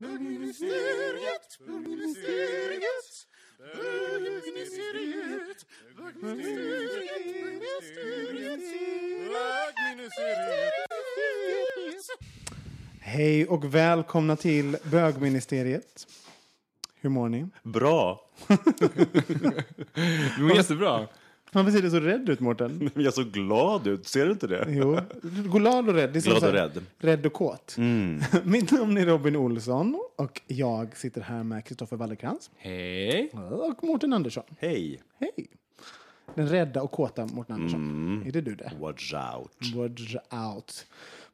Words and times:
Bögministeriet, 0.00 1.58
bögministeriet, 1.66 3.26
bögministeriet, 3.76 5.66
bögministeriet, 5.96 7.26
bögministeriet. 9.28 10.38
Hej 13.00 13.46
och 13.46 13.74
välkomna 13.74 14.36
till 14.36 14.76
bögministeriet. 14.82 16.06
Hur 17.00 17.10
mår 17.10 17.28
ni? 17.28 17.46
Bra. 17.62 18.20
Du 20.36 20.42
mår 20.42 20.56
jättebra. 20.56 21.08
Varför 21.52 21.70
ser 21.70 21.82
du 21.82 21.90
så 21.90 22.00
rädd 22.00 22.28
ut, 22.28 22.40
Mårten? 22.40 22.90
Jag 22.94 23.04
är 23.04 23.10
så 23.10 23.24
glad 23.24 23.86
ut. 23.86 24.06
Ser 24.06 24.26
du 24.26 24.32
inte 24.32 24.46
det? 24.46 24.66
Jo, 24.68 24.98
glad 25.58 25.88
och 25.88 25.94
rädd. 25.94 26.12
Det 26.12 26.18
är 26.18 26.22
Glad 26.22 26.44
och 26.44 26.52
rädd. 26.52 26.72
Mm. 26.72 26.86
Rädd 26.98 27.26
och 27.26 27.32
kåt. 27.32 27.76
Mitt 28.44 28.72
namn 28.72 28.96
är 28.98 29.06
Robin 29.06 29.36
Olsson 29.36 30.00
och 30.16 30.40
jag 30.46 30.96
sitter 30.96 31.20
här 31.20 31.42
med 31.42 31.64
Kristoffer 31.64 31.96
Wallercrantz 31.96 32.50
Hej. 32.56 33.30
och 33.50 33.84
Mårten 33.84 34.12
Andersson. 34.12 34.44
Hej. 34.58 35.02
Hej! 35.20 35.46
Den 36.34 36.48
rädda 36.48 36.82
och 36.82 36.90
kåta 36.90 37.26
Mårten 37.26 37.54
Andersson. 37.54 37.80
Mm. 37.80 38.26
Är 38.28 38.32
det 38.32 38.40
du 38.40 38.54
det? 38.54 38.72
Watch 38.80 39.14
out. 39.14 39.74
Watch 39.74 40.14
out. 40.30 40.86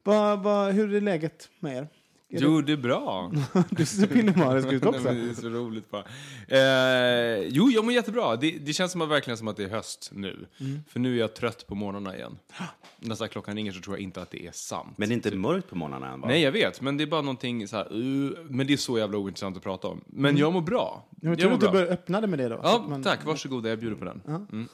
Va, 0.03 0.37
va, 0.37 0.71
hur 0.71 0.95
är 0.95 1.01
läget 1.01 1.49
med 1.61 1.77
er? 1.77 1.89
Är 2.35 2.41
Jo, 2.43 2.61
det 2.61 2.73
är 2.73 2.77
bra. 2.77 3.33
Du 3.71 3.87
ser 3.87 4.01
så 4.03 4.07
pillemarisk 4.07 4.73
ut 4.73 4.83
Nej, 4.85 4.89
också. 4.91 5.03
men 5.03 5.25
det 5.25 5.31
är 5.31 5.35
så 5.35 5.49
roligt 5.49 5.91
bara. 5.91 6.05
Eh, 6.49 7.39
jo, 7.49 7.71
jag 7.71 7.85
mår 7.85 7.93
jättebra. 7.95 8.37
Det, 8.37 8.51
det 8.51 8.73
känns 8.73 8.93
som 8.93 9.01
att, 9.03 9.09
verkligen 9.09 9.37
som 9.39 9.49
att 9.49 9.57
det 9.57 9.65
är 9.65 9.69
höst 9.69 10.11
nu. 10.15 10.47
Mm. 10.61 10.81
För 10.89 11.01
nu 11.01 11.15
är 11.15 11.21
jag 11.21 11.35
trött 11.35 11.67
på 11.67 11.75
morgnarna 11.75 12.17
igen. 12.17 12.39
Nästan 12.99 13.29
klockan 13.29 13.57
ringer 13.57 13.73
så 13.73 13.81
tror 13.81 13.97
jag 13.97 14.03
inte 14.03 14.23
att 14.23 14.31
det 14.31 14.47
är 14.47 14.53
sant. 14.53 14.89
Men 14.97 15.09
det 15.09 15.12
är 15.12 15.17
inte 15.17 15.37
mörkt 15.37 15.69
på 15.71 15.77
morgnarna 15.77 16.12
än 16.12 16.21
va? 16.21 16.27
Nej, 16.29 16.43
jag 16.43 16.53
vet. 16.53 16.81
Men 16.81 16.97
det 16.97 17.05
är 17.05 17.07
bara 17.07 17.21
någonting 17.23 17.69
så 17.69 17.77
här... 17.77 17.93
Uh, 17.97 18.31
men 18.49 18.67
det 18.67 18.73
är 18.73 18.77
så 18.77 18.99
jävla 18.99 19.19
ointressant 19.19 19.57
att 19.57 19.62
prata 19.62 19.89
om. 19.89 20.01
Men 20.07 20.25
Mm. 20.31 20.41
jag 20.41 20.53
mår 20.53 20.61
bra. 20.61 21.05
Jag 21.21 21.31
Jag 21.33 21.39
tror 21.39 21.49
mår 21.51 21.55
att 21.55 21.61
du 21.61 21.67
bra. 21.67 21.73
bör 21.73 21.87
öppna 21.93 22.21
det 22.21 22.27
med 22.27 22.39
det 22.39 22.49
då. 22.49 22.57
så 22.57 22.62
Ja, 22.65 22.85
man- 22.89 23.03
tack. 23.03 23.25
Varsågoda, 23.25 23.69
jag 23.69 23.79
bjuder 23.79 23.97
på 23.97 24.05
den. 24.05 24.21
Mm. 24.53 24.69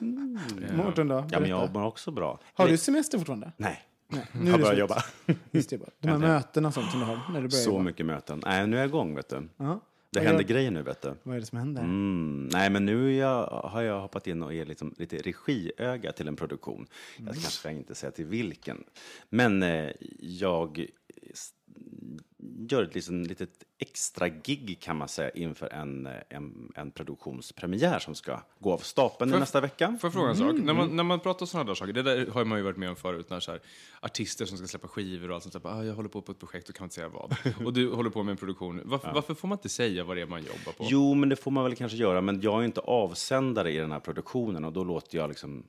Mårten 0.76 1.08
då? 1.08 1.24
Ja, 1.30 1.40
men 1.40 1.50
jag 1.50 1.72
mår 1.72 1.82
också 1.84 2.10
bra. 2.10 2.38
Har 2.54 2.68
du 2.68 2.76
semester 2.76 3.18
fortfarande? 3.18 3.52
Nej. 3.56 3.80
Nej, 4.10 4.26
Jag 4.32 4.44
nu 4.44 4.50
har 4.50 4.58
börjat 4.58 4.78
jobba. 4.78 5.04
Just 5.50 5.70
det, 5.70 5.78
bara. 5.78 5.90
De 6.00 6.08
här 6.08 6.18
mötena 6.18 6.72
sånt 6.72 6.90
som 6.90 7.00
du 7.00 7.06
har 7.06 7.14
när 7.32 7.42
du 7.42 7.48
börjar 7.48 7.64
Så 7.64 7.70
jobba. 7.70 7.82
mycket 7.82 8.06
möten. 8.06 8.42
Nej, 8.46 8.66
nu 8.66 8.76
är 8.76 8.80
jag 8.80 8.88
igång 8.88 9.14
vet 9.14 9.28
du. 9.28 9.48
Ja. 9.56 9.80
Det 10.12 10.18
Vad 10.18 10.26
händer 10.26 10.42
gör- 10.42 10.48
grejer 10.48 10.70
nu 10.70 10.82
vet 10.82 11.02
du. 11.02 11.14
Vad 11.22 11.36
är 11.36 11.40
det 11.40 11.46
som 11.46 11.58
händer? 11.58 11.82
Mm, 11.82 12.48
nej, 12.52 12.70
men 12.70 12.84
nu 12.86 13.14
är 13.14 13.20
jag, 13.20 13.46
har 13.46 13.82
jag 13.82 14.00
hoppat 14.00 14.26
in 14.26 14.42
och 14.42 14.54
är 14.54 14.66
liksom 14.66 14.94
lite 14.98 15.16
regiöga 15.16 16.12
till 16.12 16.28
en 16.28 16.36
produktion. 16.36 16.86
Jag 17.16 17.26
kanske 17.26 17.50
ska 17.50 17.70
inte 17.70 17.94
säga 17.94 18.10
till 18.10 18.24
vilken. 18.26 18.84
Men 19.28 19.62
eh, 19.62 19.90
jag 20.20 20.86
s- 21.30 21.50
gör 22.68 22.82
ett 22.82 22.94
liksom, 22.94 23.22
litet 23.22 23.64
extra 23.78 24.28
gig 24.28 24.78
kan 24.80 24.96
man 24.96 25.08
säga 25.08 25.30
inför 25.30 25.66
en, 25.72 26.06
eh, 26.06 26.12
en, 26.28 26.72
en 26.76 26.90
produktionspremiär 26.90 27.98
som 27.98 28.14
ska 28.14 28.40
gå 28.58 28.72
av 28.72 28.78
stapeln 28.78 29.30
jag- 29.30 29.40
nästa 29.40 29.60
vecka. 29.60 29.96
Får 30.00 30.08
jag 30.08 30.12
fråga 30.12 30.30
en 30.30 30.36
sak? 30.36 30.50
Mm. 30.50 30.64
När 30.64 30.74
man, 30.74 30.96
när 30.96 31.04
man 31.04 31.20
pratar 31.20 31.46
sådana 31.46 31.66
där 31.68 31.74
saker, 31.74 31.92
det 31.92 32.02
där 32.02 32.26
har 32.26 32.44
man 32.44 32.58
ju 32.58 32.64
varit 32.64 32.76
med 32.76 32.88
om 32.88 32.96
förut, 32.96 33.30
när 33.30 33.40
så 33.40 33.50
här, 33.50 33.60
artister 34.00 34.44
som 34.44 34.58
ska 34.58 34.66
släppa 34.66 34.88
skivor 34.88 35.28
och 35.28 35.34
allt 35.34 35.42
sånt 35.42 35.62
där, 35.62 35.70
ah, 35.70 35.84
jag 35.84 35.94
håller 35.94 36.08
på 36.08 36.22
på 36.22 36.32
ett 36.32 36.38
projekt 36.38 36.68
och 36.68 36.74
kan 36.74 36.84
inte 36.84 36.94
säga 36.94 37.08
vad. 37.08 37.36
Och 37.66 37.72
du 37.72 37.90
håller 37.92 38.10
på 38.10 38.22
med 38.22 38.30
en 38.32 38.36
produktion. 38.36 38.82
Varför, 38.84 39.12
varför 39.12 39.34
får 39.34 39.48
man 39.48 39.58
inte 39.58 39.68
säga 39.68 40.04
vad 40.04 40.16
det 40.16 40.20
är 40.22 40.26
man 40.26 40.40
jobbar 40.40 40.72
på? 40.72 40.86
Jo, 40.88 41.14
men 41.14 41.28
det 41.28 41.36
får 41.36 41.50
man 41.50 41.64
väl 41.64 41.76
kanske 41.76 41.98
göra, 41.98 42.20
men 42.20 42.40
jag 42.40 42.60
är 42.60 42.64
inte 42.64 42.80
avsändare 42.80 43.72
i 43.72 43.76
den 43.76 43.92
här 43.92 44.00
produktionen 44.00 44.64
och 44.64 44.72
då 44.72 44.84
låter 44.84 45.18
jag 45.18 45.28
liksom 45.28 45.66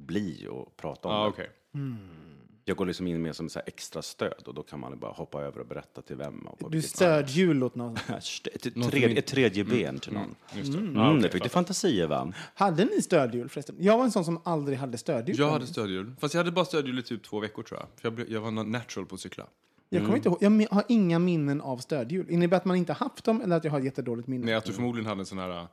bli 0.00 0.46
och 0.50 0.76
prata 0.76 1.08
om 1.08 1.14
ah, 1.14 1.24
det. 1.24 1.28
okej. 1.28 1.50
Jag 2.64 2.76
går 2.76 2.86
liksom 2.86 3.06
in 3.06 3.22
med 3.22 3.36
som 3.36 3.48
så 3.48 3.58
här 3.58 3.68
extra 3.68 4.02
stöd 4.02 4.42
och 4.46 4.54
då 4.54 4.62
kan 4.62 4.80
man 4.80 4.98
bara 4.98 5.12
hoppa 5.12 5.40
över 5.42 5.60
och 5.60 5.66
berätta 5.66 6.02
till 6.02 6.16
vem. 6.16 6.38
Och 6.46 6.58
på 6.58 6.68
Du 6.68 6.82
stödhjul 6.82 7.62
åt 7.62 7.74
någon. 7.74 7.96
Ett, 8.54 8.90
tredje, 8.90 9.18
ett 9.18 9.26
tredje 9.26 9.64
ben 9.64 9.98
till 9.98 10.12
någon. 10.12 10.34
Just 10.54 10.72
det. 10.72 10.78
Mm, 10.78 10.96
Ah, 10.96 11.12
det 11.12 11.28
fick 11.30 11.42
du 11.42 11.48
fantasier 11.48 12.06
va? 12.06 12.32
Hade 12.54 12.84
ni 12.84 13.02
stödhjul 13.02 13.48
förresten? 13.48 13.76
Jag 13.78 13.96
var 13.98 14.04
en 14.04 14.10
sån 14.10 14.24
som 14.24 14.40
aldrig 14.44 14.78
hade 14.78 14.98
stödhjul. 14.98 15.38
Jag 15.38 15.50
hade 15.50 15.66
stödhjul. 15.66 16.12
Fast 16.20 16.34
jag 16.34 16.38
hade 16.40 16.50
bara 16.52 16.64
stödhjul 16.64 16.98
i 16.98 17.02
typ 17.02 17.22
två 17.22 17.40
veckor 17.40 17.62
tror 17.62 17.80
jag. 17.80 17.88
För 18.00 18.06
jag, 18.06 18.12
blev- 18.12 18.30
jag 18.32 18.40
var 18.40 18.50
natural 18.50 19.06
på 19.06 19.14
att 19.14 19.20
cykla. 19.20 19.46
Jag 19.88 20.02
kommer 20.02 20.16
inte 20.16 20.28
ihåg. 20.28 20.38
Jag 20.40 20.68
har 20.70 20.84
inga 20.88 21.18
minnen 21.18 21.60
av 21.60 21.78
stödhjul. 21.78 22.30
Innebär 22.30 22.56
att 22.56 22.64
man 22.64 22.76
inte 22.76 22.92
haft 22.92 23.24
dem 23.24 23.40
eller 23.40 23.56
att 23.56 23.64
jag 23.64 23.70
har 23.70 23.78
ett 23.78 23.84
jättedåligt 23.84 24.28
minne? 24.28 24.44
Nej, 24.46 24.54
att 24.54 24.64
du 24.64 24.72
förmodligen 24.72 25.06
hade 25.06 25.20
en 25.20 25.26
sån 25.26 25.38
här 25.38 25.66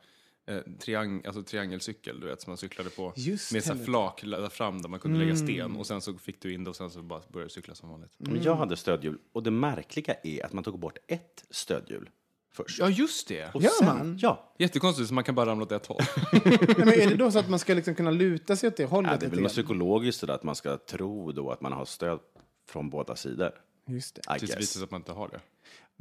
eh, 0.49 0.61
triang, 0.79 1.21
alltså 1.25 1.43
triangelcykel, 1.43 2.19
du 2.19 2.27
vet, 2.27 2.41
som 2.41 2.51
man 2.51 2.57
cyklade 2.57 2.89
på. 2.89 3.13
Just 3.15 3.53
med 3.53 3.63
så 3.63 3.73
här 3.73 3.83
flak 3.85 4.21
där 4.23 4.49
fram 4.49 4.81
där 4.81 4.89
man 4.89 4.99
kunde 4.99 5.19
lägga 5.19 5.35
sten. 5.35 5.75
Och 5.75 5.87
sen 5.87 6.01
så 6.01 6.13
fick 6.13 6.41
du 6.41 6.53
in 6.53 6.63
det 6.63 6.69
och 6.69 6.75
sen 6.75 6.89
så 6.89 7.01
bara 7.01 7.21
började 7.29 7.45
du 7.45 7.49
cykla 7.49 7.75
som 7.75 7.89
vanligt. 7.89 8.11
Men 8.17 8.43
jag 8.43 8.55
hade 8.55 8.77
stödhjul 8.77 9.17
och 9.31 9.43
det 9.43 9.51
märkliga 9.51 10.15
är 10.23 10.45
att 10.45 10.53
man 10.53 10.63
tog 10.63 10.79
bort 10.79 10.97
ett 11.07 11.45
stödhjul 11.49 12.09
först. 12.51 12.79
Ja, 12.79 12.89
just 12.89 13.27
det. 13.27 13.55
Och 13.55 13.61
Gör 13.61 13.69
sen, 13.69 13.87
man? 13.87 14.17
Ja. 14.21 14.53
Jättekonstigt, 14.57 15.07
så 15.07 15.13
man 15.13 15.23
kan 15.23 15.35
bara 15.35 15.49
ramla 15.49 15.63
åt 15.63 15.71
ett 15.71 15.85
håll. 15.85 16.01
Nej, 16.31 16.75
men 16.77 16.89
är 16.89 17.09
det 17.09 17.16
då 17.16 17.31
så 17.31 17.39
att 17.39 17.49
man 17.49 17.59
ska 17.59 17.73
liksom 17.73 17.95
kunna 17.95 18.11
luta 18.11 18.55
sig 18.55 18.67
åt 18.67 18.77
det 18.77 18.85
hållet? 18.85 19.11
ja, 19.11 19.17
det 19.17 19.25
är 19.25 19.29
väl 19.29 19.41
något 19.41 19.51
psykologiskt 19.51 20.19
sådär 20.19 20.33
att 20.33 20.43
man 20.43 20.55
ska 20.55 20.77
tro 20.77 21.31
då 21.31 21.51
att 21.51 21.61
man 21.61 21.73
har 21.73 21.85
stöd 21.85 22.19
från 22.69 22.89
båda 22.89 23.16
sidor. 23.16 23.51
Just 23.87 24.16
det. 24.16 24.39
Tills 24.39 24.51
det 24.51 24.57
visar 24.57 24.79
sig 24.79 24.83
att 24.83 24.91
man 24.91 25.01
inte 25.01 25.11
har 25.11 25.27
det. 25.27 25.39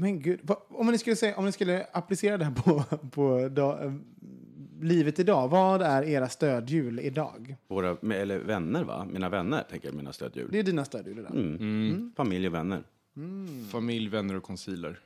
Men 0.00 0.20
gud, 0.20 0.40
vad, 0.42 0.58
om, 0.68 0.86
ni 0.86 0.98
skulle 0.98 1.16
säga, 1.16 1.36
om 1.36 1.44
ni 1.44 1.52
skulle 1.52 1.86
applicera 1.92 2.38
det 2.38 2.44
här 2.44 2.52
på, 2.52 2.84
på 3.10 3.48
dag, 3.48 3.84
eh, 3.84 3.92
livet 4.80 5.18
idag. 5.18 5.48
Vad 5.48 5.82
är 5.82 6.02
era 6.02 6.28
stödhjul 6.28 7.00
idag? 7.00 7.56
Våra, 7.68 8.14
eller 8.14 8.38
vänner 8.38 8.84
va? 8.84 9.06
Mina 9.12 9.28
vänner 9.28 9.62
tänker 9.70 9.88
jag, 9.88 9.94
mina 9.94 10.12
stödhjul. 10.12 10.48
Det 10.52 10.58
är 10.58 10.62
dina 10.62 10.84
stödhjul 10.84 11.18
idag. 11.18 11.30
Mm. 11.30 12.12
Familj 12.16 12.46
och 12.46 12.54
vänner. 12.54 12.82
Familj, 13.70 14.08
vänner 14.08 14.36
och 14.36 14.42
concealer. 14.42 15.00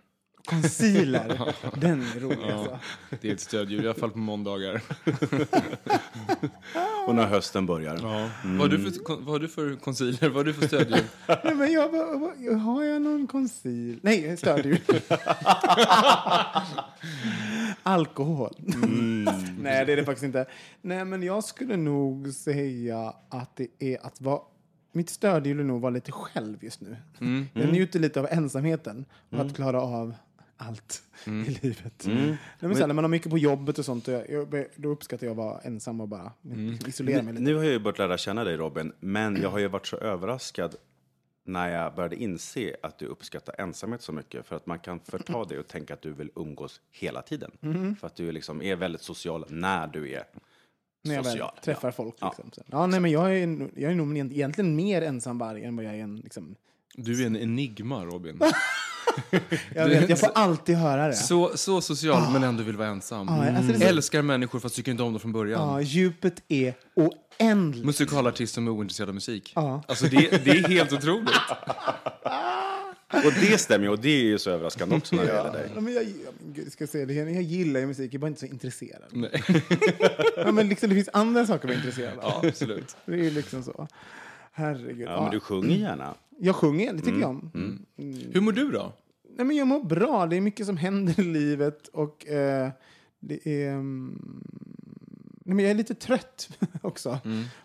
Concealer. 0.44 1.54
Den 1.80 2.03
är 2.03 2.20
rolig 2.20 2.50
alltså. 2.50 2.78
Det 3.20 3.28
är 3.28 3.32
ett 3.32 3.41
stödhjul, 3.41 3.84
i 3.84 3.88
alla 3.88 3.98
fall 3.98 4.10
på 4.10 4.19
måndagar. 4.19 4.80
Och 7.06 7.14
när 7.14 7.26
hösten 7.26 7.66
börjar. 7.66 7.98
Ja. 8.03 8.30
Vad, 8.44 8.58
har 8.60 8.69
du 8.69 8.92
för, 8.92 9.14
vad 9.16 9.26
har 9.26 9.38
du 9.38 9.48
för 9.48 9.76
concealer? 9.76 10.28
Vad 10.28 10.36
har 10.36 10.44
du 10.44 10.53
för 10.54 10.66
stödhjul? 10.66 11.04
Nej, 11.44 11.54
men 11.54 11.72
jag, 11.72 11.92
bara- 11.92 12.56
har 12.58 12.82
jag 12.84 13.03
någon 13.03 13.27
concealer? 13.27 13.98
Nej, 14.03 14.36
stödhjul. 14.36 14.80
Alkohol. 17.83 18.54
Nej, 19.59 19.86
det 19.86 19.92
är 19.92 19.97
det 19.97 20.04
faktiskt 20.04 20.24
inte. 20.24 20.47
Nej, 20.80 21.04
men 21.04 21.22
jag 21.22 21.45
skulle 21.45 21.77
nog 21.77 22.28
säga 22.33 23.15
att 23.28 23.56
det 23.56 23.68
är 23.78 24.06
att 24.06 24.21
vara... 24.21 24.41
Mitt 24.95 25.10
stödhjul 25.10 25.60
är 25.60 25.65
nog 25.65 25.77
att 25.77 25.83
vara 25.83 25.91
lite 25.91 26.12
själv 26.12 26.65
just 26.65 26.80
nu. 26.80 26.97
Jag 27.54 27.72
njuter 27.72 27.98
lite 28.00 28.21
av 28.21 28.27
ensamheten 28.30 29.04
och 29.30 29.41
att 29.41 29.56
klara 29.56 29.80
av 29.83 30.15
allt 30.57 31.03
i 31.27 31.59
livet. 31.63 32.04
Nej, 32.07 32.39
men 32.60 32.77
sen, 32.77 32.89
när 32.89 32.95
man 32.95 33.04
har 33.04 33.09
mycket 33.09 33.31
på 33.31 33.39
jobbet 33.39 33.78
och 33.78 33.84
sånt, 33.84 34.09
jag, 34.09 34.31
jag, 34.31 34.66
då 34.77 34.89
uppskattar 34.89 35.27
jag 35.27 35.31
att 35.31 35.37
vara 35.37 35.60
ensam 35.60 36.01
och 36.01 36.09
bara 36.09 36.33
isolera 36.87 37.22
mig 37.22 37.33
lite. 37.34 37.45
Nu 37.45 37.54
har 37.54 37.63
jag 37.65 37.72
ju 37.72 37.78
börjat 37.78 37.99
lära 37.99 38.19
känna 38.19 38.45
dig 38.45 38.57
Robin, 38.57 38.93
men 39.01 39.43
jag 39.43 39.51
har 39.51 39.59
ju 39.59 39.69
varit 39.69 39.87
så 39.87 39.97
överraskad 39.97 40.77
när 41.45 41.69
jag 41.69 41.95
började 41.95 42.16
inse 42.16 42.77
att 42.83 42.99
du 42.99 43.07
uppskattar 43.07 43.54
ensamhet 43.59 44.03
så 44.03 44.13
mycket. 44.13 44.47
För 44.47 44.57
att 44.57 44.66
man 44.66 44.78
kan 44.78 45.01
förta 45.01 45.45
det 45.45 45.59
och 45.59 45.69
tänka 45.69 45.95
att 45.95 46.03
du 46.03 46.13
vill 46.13 46.31
umgås 46.37 46.81
hela 46.91 47.22
tiden. 47.22 47.51
För 48.01 48.07
att 48.07 48.16
du 48.16 48.33
liksom 48.33 48.63
är 48.63 48.77
väldigt 48.77 49.03
social 49.03 49.45
när 49.48 49.87
du 49.87 50.13
är 50.13 50.25
när 51.05 51.15
jag 51.15 51.22
väl 51.22 51.33
social. 51.33 51.51
träffar 51.65 51.89
ja. 51.89 51.93
folk. 51.93 52.15
Liksom. 52.22 52.51
Ja. 52.57 52.63
Ja, 52.66 52.87
nej, 52.87 53.01
men 53.01 53.10
jag, 53.10 53.39
är, 53.39 53.69
jag 53.77 53.93
är 53.93 53.95
nog 53.95 54.19
en- 54.19 54.33
egentligen 54.33 54.77
mer 54.77 55.03
ensamvarg 55.03 55.65
än 55.65 55.77
vad 55.77 55.84
jag 55.84 55.95
är 55.95 56.03
en 56.03 56.16
liksom, 56.16 56.55
Du 56.95 57.22
är 57.22 57.27
en 57.27 57.37
enigma, 57.37 58.05
Robin. 58.05 58.41
Jag, 59.74 59.88
vet, 59.88 60.09
jag 60.09 60.18
får 60.20 60.30
alltid 60.34 60.76
höra 60.76 61.06
det. 61.06 61.14
Så, 61.14 61.50
så 61.56 61.80
social, 61.80 62.32
men 62.32 62.42
ändå 62.44 62.62
vill 62.62 62.76
vara 62.76 62.88
ensam. 62.88 63.26
Ja, 63.28 63.56
alltså 63.56 63.72
det 63.72 63.78
är 63.78 63.80
så- 63.80 63.86
Älskar 63.86 64.22
människor 64.22 64.60
fast 64.60 64.74
tycker 64.76 64.91
inte 64.91 65.03
om 65.03 65.12
dem 65.12 65.20
från 65.20 65.32
början. 65.32 65.68
Ja, 65.68 65.80
djupet 65.80 66.42
är 66.48 66.74
oändligt. 66.94 67.84
Musikalartist 67.84 68.54
som 68.54 68.66
är 68.66 68.70
ointresserad 68.70 69.09
av 69.09 69.14
musik. 69.14 69.53
Ja. 69.54 69.82
Alltså 69.88 70.06
det, 70.06 70.44
det 70.44 70.50
är 70.50 70.68
helt 70.68 70.92
otroligt. 70.92 71.30
Och 73.14 73.32
det 73.41 73.60
stämmer 73.60 73.84
ju, 73.86 73.91
och 73.92 73.98
det 73.98 74.09
är 74.09 74.22
ju 74.24 74.38
så 74.38 74.50
överraskande 74.50 74.97
också 74.97 75.16
när 75.16 75.24
det 75.24 75.32
gäller 75.32 75.53
dig. 75.53 75.70
Ja, 75.74 75.80
men 75.80 75.92
jag, 75.94 76.03
ja, 76.04 76.09
men 76.44 76.53
gud, 76.54 76.72
ska 76.72 76.82
jag, 76.84 76.88
säga 76.88 77.06
det, 77.06 77.14
jag 77.14 77.42
gillar 77.42 77.80
ju 77.80 77.86
musik, 77.86 78.06
jag 78.06 78.14
är 78.14 78.18
bara 78.18 78.26
inte 78.26 78.41
så 78.41 78.47
intresserad. 78.47 79.03
Nej. 79.10 79.42
Ja, 80.36 80.53
men 80.53 80.68
liksom, 80.68 80.88
det 80.88 80.94
finns 80.94 81.09
andra 81.12 81.47
saker 81.47 81.68
att 81.68 81.74
intresserad 81.74 82.18
av. 82.18 82.41
Ja, 82.42 82.48
absolut. 82.48 82.97
Det 83.06 83.12
är 83.12 83.16
ju 83.16 83.30
liksom 83.30 83.62
så. 83.62 83.88
Herregud. 84.53 85.09
Ja, 85.09 85.22
men 85.22 85.30
du 85.30 85.41
sjunger 85.41 85.76
gärna. 85.76 86.14
Jag 86.38 86.56
sjunger, 86.56 86.92
det 86.92 86.98
tycker 87.03 87.20
jag 87.20 87.30
om. 87.30 87.50
Hur 88.32 88.41
mår 88.41 88.53
du 88.53 88.70
då? 88.70 88.92
Nej, 89.37 89.47
men 89.47 89.57
jag 89.57 89.67
mår 89.67 89.84
bra. 89.84 90.27
Det 90.27 90.37
är 90.37 90.41
mycket 90.41 90.67
som 90.67 90.77
händer 90.77 91.21
i 91.21 91.25
livet. 91.25 91.89
Och 91.89 92.27
eh, 92.27 92.71
det 93.21 93.47
är... 93.65 93.69
mm, 93.73 94.43
Nej, 95.45 95.57
men 95.57 95.65
jag 95.65 95.71
är 95.71 95.75
lite 95.75 95.95
trött 95.95 96.49
också. 96.83 97.19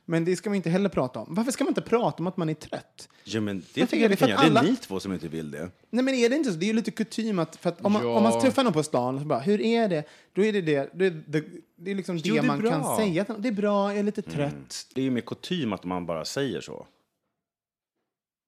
Men 0.05 0.25
det 0.25 0.35
ska 0.35 0.49
man 0.49 0.55
inte 0.55 0.69
heller 0.69 0.89
prata 0.89 1.19
om. 1.19 1.27
Varför 1.29 1.51
ska 1.51 1.63
man 1.63 1.71
inte 1.71 1.81
prata 1.81 2.23
om 2.23 2.27
att 2.27 2.37
man 2.37 2.49
är 2.49 2.53
trött? 2.53 3.09
Ja, 3.23 3.41
men 3.41 3.57
det 3.73 3.79
Jag 3.81 3.89
tycker 3.89 4.03
jag 4.03 4.09
vi 4.09 4.15
kan 4.15 4.29
göra. 4.29 4.39
att 4.39 4.45
Det 4.45 4.47
är 4.47 4.59
alla- 4.59 4.61
ni 4.69 4.75
två 4.75 4.99
som 4.99 5.13
inte 5.13 5.27
vill 5.27 5.51
det. 5.51 5.69
Nej 5.89 6.03
men 6.03 6.13
är 6.13 6.29
det 6.29 6.35
inte 6.35 6.51
så? 6.51 6.57
Det 6.57 6.65
är 6.65 6.67
ju 6.67 6.73
lite 6.73 6.91
kutym 6.91 7.39
att, 7.39 7.55
för 7.55 7.69
att 7.69 7.85
om, 7.85 7.91
man, 7.93 8.01
Ja. 8.03 8.17
om 8.17 8.23
man 8.23 8.41
träffar 8.41 8.63
någon 8.63 8.73
på 8.73 8.83
stan 8.83 9.15
och 9.15 9.21
så 9.21 9.27
bara, 9.27 9.39
hur 9.39 9.61
är 9.61 9.89
det? 9.89 10.03
Då 10.33 10.43
är 10.43 10.53
det 10.53 10.61
det, 10.61 10.89
det, 10.93 11.09
det, 11.09 11.43
det 11.75 11.91
är 11.91 11.95
liksom 11.95 12.17
Jo, 12.17 12.35
det, 12.35 12.41
det 12.41 12.45
är 12.45 12.47
man 12.47 12.59
bra. 12.59 12.71
kan 12.71 12.95
säga. 12.97 13.25
Det 13.39 13.47
är 13.47 13.51
bra, 13.53 13.89
jag 13.91 13.99
är 13.99 14.03
lite 14.03 14.21
trött. 14.21 14.87
Det 14.95 15.01
är 15.01 15.05
ju 15.05 15.11
mer 15.11 15.21
kutym 15.21 15.73
att 15.73 15.83
man 15.83 16.05
bara 16.05 16.25
säger 16.25 16.61
så. 16.61 16.87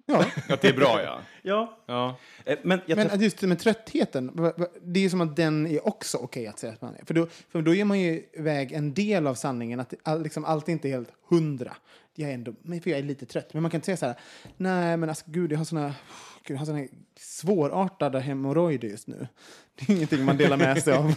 Ja. 0.09 0.25
Att 0.53 0.61
det 0.61 0.67
är 0.67 0.73
bra, 0.73 1.01
ja. 1.03 1.19
Ja. 1.41 1.77
ja. 1.85 2.15
Eh, 2.45 2.57
Men 2.63 2.81
jag 2.85 2.95
Men 2.95 3.21
just 3.21 3.41
med 3.41 3.59
tröttheten, 3.59 4.51
det 4.81 5.06
är 5.06 5.09
som 5.09 5.21
att 5.21 5.35
den 5.35 5.67
är 5.67 5.88
också 5.88 6.17
okej 6.17 6.47
att 6.47 6.59
säga 6.59 6.73
att 6.73 6.81
man 6.81 6.95
är. 6.95 7.06
För 7.06 7.13
då, 7.13 7.27
för 7.51 7.61
då 7.61 7.73
ger 7.73 7.85
man 7.85 8.00
ju 8.00 8.23
iväg 8.33 8.71
en 8.71 8.94
del 8.94 9.27
av 9.27 9.35
sanningen, 9.35 9.79
att 9.79 9.94
all, 10.03 10.23
liksom, 10.23 10.45
allt 10.45 10.67
är 10.67 10.71
inte 10.71 10.89
helt 10.89 11.09
hundra. 11.29 11.75
Jag 12.19 12.30
är 12.30 12.33
ändå, 12.33 12.54
för 12.63 12.89
jag 12.89 13.00
är 13.00 13.04
lite 13.04 13.25
trött. 13.25 13.54
Men 13.54 13.62
man 13.62 13.71
kan 13.71 13.77
inte 13.77 13.86
säga 13.86 13.98
så 13.98 14.06
här, 14.06 14.16
nej 14.57 14.98
men 14.98 15.10
alltså 15.10 15.25
gud, 15.27 15.51
jag 15.51 15.57
har 15.57 15.66
såna, 15.66 15.95
gud, 16.44 16.56
jag 16.56 16.57
har 16.57 16.66
såna 16.66 16.86
svårartade 17.19 18.19
hemorrojder 18.19 18.88
just 18.88 19.07
nu. 19.07 19.27
Det 19.75 19.94
är 19.94 19.95
ingenting 19.95 20.25
man 20.25 20.38
delar 20.38 20.57
med 20.57 20.83
sig 20.83 20.94
av. 20.94 21.16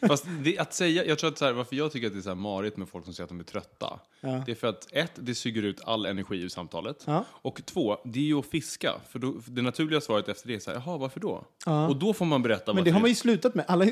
Fast 0.08 0.26
det, 0.44 0.58
att 0.58 0.74
säga, 0.74 1.04
jag 1.04 1.18
tror 1.18 1.30
att 1.30 1.38
så 1.38 1.44
här, 1.44 1.52
varför 1.52 1.76
jag 1.76 1.92
tycker 1.92 2.06
att 2.06 2.12
det 2.12 2.18
är 2.18 2.22
så 2.22 2.28
här 2.28 2.36
marigt 2.36 2.76
med 2.76 2.88
folk 2.88 3.04
som 3.04 3.14
säger 3.14 3.24
att 3.24 3.28
de 3.28 3.40
är 3.40 3.44
trötta. 3.44 4.00
Ja. 4.20 4.42
Det 4.46 4.52
är 4.52 4.56
för 4.56 4.66
att 4.66 4.88
ett, 4.92 5.12
det 5.14 5.34
suger 5.34 5.62
ut 5.62 5.80
all 5.84 6.06
energi 6.06 6.42
ur 6.42 6.48
samtalet. 6.48 7.02
Ja. 7.06 7.24
Och 7.30 7.62
två, 7.64 7.98
det 8.04 8.18
är 8.18 8.24
ju 8.24 8.38
att 8.38 8.46
fiska. 8.46 8.92
För 9.10 9.18
då, 9.18 9.40
för 9.40 9.50
det 9.50 9.62
naturliga 9.62 10.00
svaret 10.00 10.28
efter 10.28 10.48
det 10.48 10.54
är 10.54 10.58
så 10.58 10.70
här, 10.70 10.82
jaha, 10.86 10.98
varför 10.98 11.20
då? 11.20 11.44
Ja. 11.66 11.88
Och 11.88 11.96
då 11.96 12.12
får 12.12 12.24
man 12.24 12.42
berätta 12.42 12.72
Men 12.72 12.84
det 12.84 12.90
har 12.90 13.00
man 13.00 13.08
ju 13.08 13.14
slutat 13.14 13.54
med. 13.54 13.64
Alla, 13.68 13.86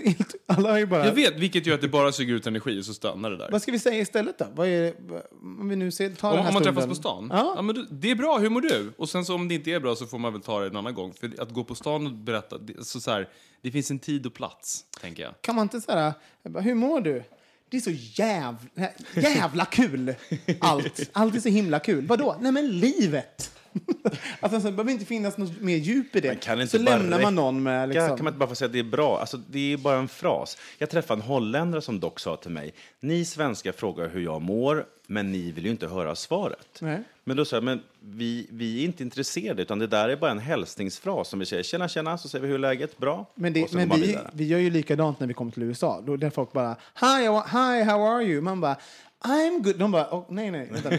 alla 0.46 0.70
har 0.70 0.78
ju 0.78 0.86
bara... 0.86 1.06
Jag 1.06 1.12
vet, 1.12 1.36
vilket 1.38 1.66
gör 1.66 1.74
att 1.74 1.80
det 1.80 1.88
bara 1.88 2.12
suger 2.12 2.34
ut 2.34 2.46
energi 2.46 2.80
och 2.80 2.84
så 2.84 2.94
stannar 2.94 3.30
det 3.30 3.36
där. 3.36 3.50
Vad 3.50 3.62
ska 3.62 3.72
vi 3.72 3.78
säga 3.78 4.00
istället 4.00 4.38
då? 4.38 4.46
Vad 4.54 4.68
är, 4.68 4.94
om 5.42 5.68
vi 5.68 5.76
nu 5.76 5.90
ser, 5.90 6.10
tar 6.20 6.30
Om, 6.30 6.36
den 6.36 6.44
här 6.44 6.50
om 6.50 6.54
man 6.54 6.62
stunden. 6.62 6.74
träffas 6.74 6.88
på 6.88 6.94
stan? 6.94 7.28
Ja. 7.32 7.62
men 7.62 7.74
då, 7.74 7.86
det 7.90 8.10
är 8.10 8.14
bra, 8.14 8.38
hur 8.38 8.50
mår 8.50 8.60
du? 8.60 8.92
Och 8.96 9.08
sen 9.08 9.24
så 9.24 9.34
om 9.34 9.48
det 9.48 9.54
inte 9.54 9.70
är 9.70 9.80
bra 9.80 9.96
så 9.96 10.06
får 10.06 10.18
man 10.18 10.32
väl 10.32 10.42
ta 10.42 10.60
det 10.60 10.66
en 10.66 10.76
annan 10.76 10.94
gång. 10.94 11.12
För 11.14 11.42
att 11.42 11.50
gå 11.50 11.64
på 11.64 11.74
stan 11.74 12.06
och 12.06 12.12
berätta, 12.12 12.58
det, 12.58 12.84
så 12.86 13.00
så 13.00 13.10
här, 13.10 13.28
det 13.62 13.70
finns 13.70 13.90
en 13.90 13.98
tid 13.98 14.26
och 14.26 14.34
plats, 14.34 14.84
tänker 15.00 15.22
jag. 15.22 15.34
Kan 15.40 15.54
man 15.54 15.62
inte 15.62 15.80
säga, 15.80 16.14
hur 16.60 16.74
mår 16.74 17.00
du? 17.00 17.24
Det 17.68 17.76
är 17.76 17.80
så 17.80 17.90
jävla, 18.22 18.88
jävla 19.14 19.64
kul! 19.64 20.14
Allt. 20.60 21.10
Allt 21.12 21.34
är 21.34 21.40
så 21.40 21.48
himla 21.48 21.78
kul. 21.78 22.06
Vadå? 22.06 22.36
Nej 22.40 22.52
men 22.52 22.68
livet! 22.80 23.52
Alltså, 24.40 24.60
så 24.60 24.66
det 24.66 24.72
behöver 24.72 24.92
inte 24.92 25.04
finnas 25.04 25.38
något 25.38 25.60
mer 25.60 25.76
djup 25.76 26.16
i 26.16 26.20
det. 26.20 26.40
Kan 26.40 26.60
inte 26.60 26.78
så 26.78 26.84
bara 26.84 26.96
lämnar 26.96 27.22
man 27.22 27.34
någon 27.34 27.62
med 27.62 27.88
liksom... 27.88 28.08
Kan 28.08 28.24
man 28.24 28.32
inte 28.32 28.38
bara 28.38 28.48
få 28.48 28.54
säga 28.54 28.66
att 28.66 28.72
det 28.72 28.78
är 28.78 28.82
bra? 28.82 29.20
Alltså, 29.20 29.36
det 29.36 29.72
är 29.72 29.76
bara 29.76 29.98
en 29.98 30.08
fras. 30.08 30.56
Jag 30.78 30.90
träffade 30.90 31.22
en 31.22 31.26
holländare 31.26 31.82
som 31.82 32.00
dock 32.00 32.20
sa 32.20 32.36
till 32.36 32.50
mig, 32.50 32.74
ni 33.00 33.24
svenskar 33.24 33.72
frågar 33.72 34.08
hur 34.08 34.20
jag 34.20 34.42
mår, 34.42 34.86
men 35.06 35.32
ni 35.32 35.52
vill 35.52 35.64
ju 35.64 35.70
inte 35.70 35.86
höra 35.86 36.14
svaret. 36.14 36.78
Nej. 36.80 37.02
Men 37.24 37.36
då 37.36 37.44
sa 37.44 37.56
jag, 37.56 37.64
men 37.64 37.82
vi, 38.00 38.46
vi 38.50 38.80
är 38.80 38.84
inte 38.84 39.02
intresserade, 39.02 39.62
utan 39.62 39.78
det 39.78 39.86
där 39.86 40.08
är 40.08 40.16
bara 40.16 40.30
en 40.30 40.38
hälsningsfras 40.38 41.28
som 41.28 41.38
vi 41.38 41.46
säger, 41.46 41.62
tjena, 41.62 41.88
tjena, 41.88 42.18
så 42.18 42.28
säger 42.28 42.42
vi 42.42 42.48
hur 42.48 42.54
är 42.54 42.58
läget, 42.58 42.98
bra. 42.98 43.26
Men, 43.34 43.52
det, 43.52 43.72
men 43.72 43.90
vi, 43.90 44.18
vi 44.32 44.46
gör 44.46 44.58
ju 44.58 44.70
likadant 44.70 45.20
när 45.20 45.26
vi 45.26 45.34
kommer 45.34 45.52
till 45.52 45.62
USA. 45.62 46.00
Då 46.06 46.16
där 46.16 46.30
folk 46.30 46.52
bara 46.52 46.76
hi, 47.00 47.22
hi, 47.26 47.82
how 47.82 48.06
are 48.06 48.22
you? 48.24 48.40
Man 48.40 48.60
bara 48.60 48.76
I'm 49.24 49.62
good. 49.62 49.78
De 49.78 49.90
bara 49.92 50.08
oh, 50.10 50.24
nej, 50.28 50.50
nej, 50.50 50.68
vänta. 50.70 50.90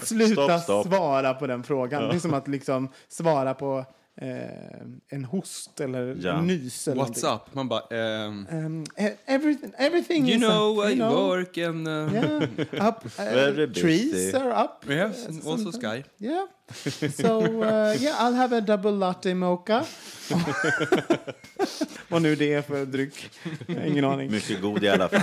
Sluta 0.06 0.34
Stopp, 0.58 0.62
stopp. 0.62 0.86
svara 0.86 1.34
på 1.34 1.46
den 1.46 1.62
frågan. 1.62 2.08
Det 2.08 2.14
är 2.14 2.18
som 2.18 2.34
att 2.34 2.48
liksom 2.48 2.88
svara 3.08 3.54
på 3.54 3.84
eh, 4.20 4.80
en 5.08 5.24
host 5.24 5.80
eller 5.80 6.16
Ja. 6.20 6.38
en 6.38 6.46
nys. 6.46 6.88
Eller 6.88 7.02
What's 7.02 7.24
någonting. 7.24 7.30
up? 7.48 7.54
Man 7.54 7.68
bara, 7.68 7.96
ehm, 7.96 8.46
Um, 8.52 8.84
e- 8.96 9.16
everything, 9.26 9.72
everything 9.78 10.28
you 10.28 10.36
is 10.36 10.42
know, 10.42 10.78
up, 10.78 10.84
I 10.86 10.88
you 10.88 10.96
know. 11.08 11.28
work 11.28 11.58
and... 11.58 11.88
Uh, 11.88 12.14
Yeah, 12.14 12.42
up. 12.88 13.04
Uh, 13.04 13.24
Very 13.24 13.72
trees 13.74 14.34
are 14.34 14.64
up. 14.64 14.90
Yes, 14.90 15.28
Uh, 15.28 15.50
also 15.52 15.72
sky. 15.72 16.04
Yeah. 16.18 16.44
So 17.16 17.40
uh, 17.40 18.02
yeah, 18.02 18.24
I'll 18.24 18.34
have 18.34 18.56
a 18.56 18.60
double 18.60 18.90
latte 18.92 19.34
mocha. 19.34 19.84
Vad 22.08 22.22
nu 22.22 22.34
det 22.36 22.52
är 22.52 22.62
för 22.62 22.86
dryck. 22.86 23.30
Jag 23.66 23.74
har 23.74 23.86
Ingen 23.86 24.04
aning. 24.04 24.30
Mycket 24.30 24.60
god 24.62 24.84
i 24.84 24.88
alla 24.88 25.08
fall. 25.08 25.20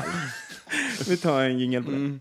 Vi 1.08 1.18
tar 1.18 1.42
en 1.42 1.60
jingel 1.60 1.84
på 1.84 1.92
det. 1.92 2.20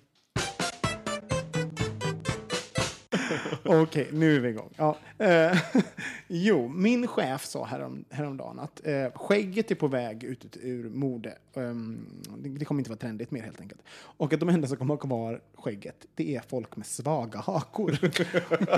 Okej, 3.69 4.09
nu 4.13 4.37
är 4.37 4.41
vi 4.41 4.49
igång. 4.49 4.71
Ja. 4.77 4.97
Eh, 5.19 5.59
Jo, 6.29 6.69
min 6.69 7.07
chef 7.07 7.45
sa 7.45 7.65
härom, 7.65 8.05
häromdagen 8.11 8.59
att 8.59 8.87
eh, 8.87 9.11
skägget 9.15 9.71
är 9.71 9.75
på 9.75 9.89
väg 9.89 10.25
ut 10.25 10.57
ur 10.63 10.91
mode. 10.91 11.39
Ehm, 11.55 12.07
det, 12.39 12.49
det 12.49 12.65
kommer 12.65 12.81
inte 12.81 12.91
vara 12.91 12.99
trendigt 12.99 13.31
mer 13.31 13.43
helt 13.43 13.61
enkelt. 13.61 13.81
Och 14.01 14.33
att 14.33 14.41
de 14.41 14.49
enda 14.49 14.69
som 14.69 14.77
kommer 14.77 14.95
ha 14.95 14.99
kvar 14.99 15.41
skägget, 15.55 16.07
det 16.15 16.37
är 16.37 16.43
folk 16.49 16.77
med 16.77 16.87
svaga 16.87 17.39
hakor. 17.39 17.99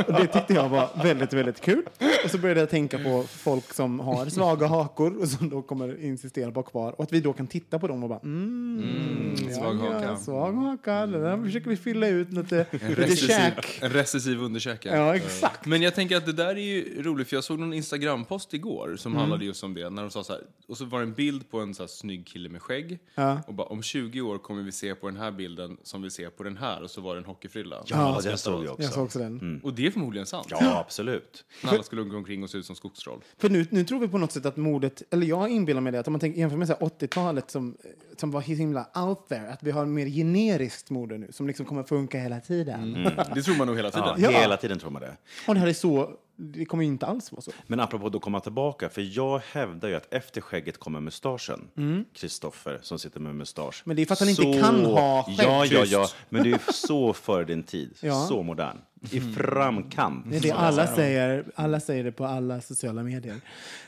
och 0.07 0.13
det 0.13 0.27
tyckte 0.27 0.55
jag 0.55 0.69
var 0.69 1.03
väldigt, 1.03 1.33
väldigt 1.33 1.61
kul. 1.61 1.83
Och 2.25 2.31
så 2.31 2.39
började 2.39 2.61
jag 2.61 2.71
tänka 2.71 2.99
på 2.99 3.23
folk 3.23 3.75
som 3.75 4.01
har 4.01 4.27
svaga 4.27 4.67
hakor 4.67 5.19
och 5.21 5.29
som 5.29 5.49
då 5.49 5.63
kommer 5.63 6.05
insistera 6.05 6.53
på 6.53 6.63
kvar. 6.63 6.93
Och 6.93 7.05
att 7.05 7.13
vi 7.13 7.21
då 7.21 7.33
kan 7.33 7.47
titta 7.47 7.79
på 7.79 7.89
dem 7.89 8.03
och 8.03 8.09
bara 8.09 8.21
mm, 8.25 9.37
svag 9.37 9.77
ja, 9.77 9.93
haka. 9.93 10.05
Ja, 10.05 10.17
svag 10.17 10.53
haka. 10.53 11.07
Det 11.07 11.21
där 11.21 11.43
försöker 11.45 11.71
vi 11.71 11.77
fylla 11.77 12.09
ut 12.09 12.33
lite, 12.33 12.67
lite 12.71 12.95
Recessiv, 12.95 13.27
käk. 13.27 13.83
en 13.83 13.91
recessiv 13.91 14.43
underkäke. 14.43 14.97
Ja, 14.97 15.17
exakt. 15.17 15.67
Men 15.67 15.83
jag 15.83 15.95
tänker 15.95 16.17
att 16.17 16.27
det 16.27 16.33
där 16.33 16.49
är 16.49 16.57
ju 16.57 17.03
roligt, 17.03 17.29
för 17.29 17.38
jag 17.39 17.45
såg 17.45 17.59
någon 17.59 17.73
Instagram-post 17.73 18.55
igår 18.55 18.97
som 18.99 19.13
Mm. 19.13 19.21
handlade 19.21 19.45
just 19.45 19.65
om 19.65 19.75
det. 19.75 19.91
När 19.91 20.03
de 20.03 20.11
sa 20.11 20.25
så 20.25 20.33
här, 20.33 20.43
och 20.69 20.77
så 20.77 20.85
var 20.85 20.99
det 20.99 21.05
en 21.05 21.15
bild 21.15 21.51
på 21.51 21.61
en 21.61 21.75
så 21.75 21.83
här 21.83 21.89
snygg 21.89 22.27
kille 22.27 22.49
med 22.49 22.63
skägg. 22.63 22.99
Ja. 23.15 23.41
Och 23.47 23.55
bara, 23.55 23.67
om 23.67 23.83
20 23.83 24.21
år 24.21 24.39
kommer 24.39 24.63
vi 24.63 24.73
se 24.73 24.95
på 24.95 25.07
den 25.09 25.17
här 25.17 25.31
bilden 25.31 25.77
som 25.83 26.03
vi 26.03 26.11
ser 26.11 26.31
på 26.31 26.43
den 26.43 26.57
här. 26.57 26.83
Och 26.83 26.91
så 26.91 27.01
var 27.01 27.15
det 27.15 27.21
en 27.21 27.25
hockeyfrilla. 27.25 27.83
Ja, 27.87 28.21
den 28.25 28.39
såg 28.39 28.65
jag 28.65 28.71
också. 28.73 28.83
Jag 28.83 28.93
såg 28.93 29.05
också 29.05 29.19
den. 29.19 29.61
Och 29.65 29.73
det 29.75 29.87
är 29.87 29.91
förmodligen 29.91 30.27
sant. 30.27 30.47
Ja, 30.51 30.79
absolut. 30.81 31.45
När 31.65 31.71
alla 31.73 31.83
skulle 31.83 32.03
gå 32.03 32.17
omkring 32.17 32.43
och 32.43 32.51
se 32.51 32.59
ut 32.59 32.67
som 32.67 32.77
skogstroll. 32.77 33.21
För 33.39 33.49
nu, 33.51 33.67
nu 33.71 33.85
tror 33.85 34.01
vi 34.01 34.09
på 34.09 34.19
något 34.19 34.33
sätt 34.33 34.47
att 34.47 34.57
modet, 34.57 35.03
eller 35.11 35.27
jag 35.27 35.49
inbillar 35.51 35.81
mig 35.81 35.93
det, 35.93 36.01
att 36.01 36.07
om 36.09 36.13
man 36.13 36.21
tänker, 36.21 36.41
jämför 36.41 36.57
med 36.57 36.69
så 36.69 36.75
här 36.81 36.87
80-talet 36.89 37.51
som, 37.51 37.77
som 38.17 38.31
var 38.31 38.41
himla 38.41 38.87
out 39.07 39.29
there, 39.29 39.53
att 39.53 39.63
vi 39.63 39.71
har 39.71 39.87
mer 39.87 40.07
generiskt 40.07 40.91
mode 40.91 41.19
nu 41.19 41.29
som 41.33 41.47
liksom 41.47 41.67
kommer 41.67 41.83
funka 41.83 42.19
hela 42.19 42.41
tiden. 42.41 42.93
Det 43.35 43.43
tror 43.43 43.57
man 43.57 43.67
nog 43.67 43.77
hela 43.77 43.91
tiden. 43.91 44.09
Ja, 44.17 44.31
Ja. 44.33 44.41
Hela 44.41 44.57
tiden 44.57 44.79
tror 44.79 44.91
man 44.91 45.03
det. 45.03 45.17
Och 45.49 45.55
det 45.55 45.61
här 45.61 45.67
är 45.69 45.73
så, 45.73 46.11
det 46.41 46.65
kommer 46.65 46.85
ju 46.85 46.89
inte 46.89 47.07
alls 47.07 47.33
vara 47.33 47.43
så. 47.43 47.51
Men 47.67 47.81
apropå 47.81 48.09
då 48.09 48.21
komma 48.21 48.41
tillbaka, 48.41 48.89
för 48.89 49.17
jag 49.17 49.43
hävdar 49.53 49.89
ju 49.89 49.95
att 49.95 50.15
efter 50.15 50.41
skägget 50.41 50.79
kommer 50.79 51.01
mustaschen. 51.01 51.69
Kristoffer 52.13 52.79
som 52.83 52.99
sitter 52.99 53.21
med 53.21 53.35
mustasch. 53.35 53.83
Men 53.85 53.97
det 53.97 54.03
är 54.03 54.07
för 54.07 54.13
att 54.13 54.21
han 54.21 54.29
inte 54.29 54.61
kan 54.61 54.85
ha 54.85 55.25
skägg. 55.25 55.37
Ja, 55.39 55.65
ja, 55.67 55.85
ja. 55.85 56.09
Men 56.29 56.43
det 56.43 56.51
är 56.51 56.73
så 56.73 57.13
före 57.13 57.45
din 57.45 57.63
tid. 57.63 57.95
Ja. 58.03 58.27
Så 58.27 58.43
modern. 58.43 58.79
I 59.11 59.21
framkant. 59.21 60.25
Det 60.31 60.37
är 60.37 60.41
det 60.41 60.51
alla 60.53 60.87
säger, 60.87 61.45
alla 61.55 61.81
säger 61.81 62.05
det 62.05 62.13
på 62.13 62.25
alla 62.25 62.61
sociala 62.61 63.03
medier. 63.03 63.37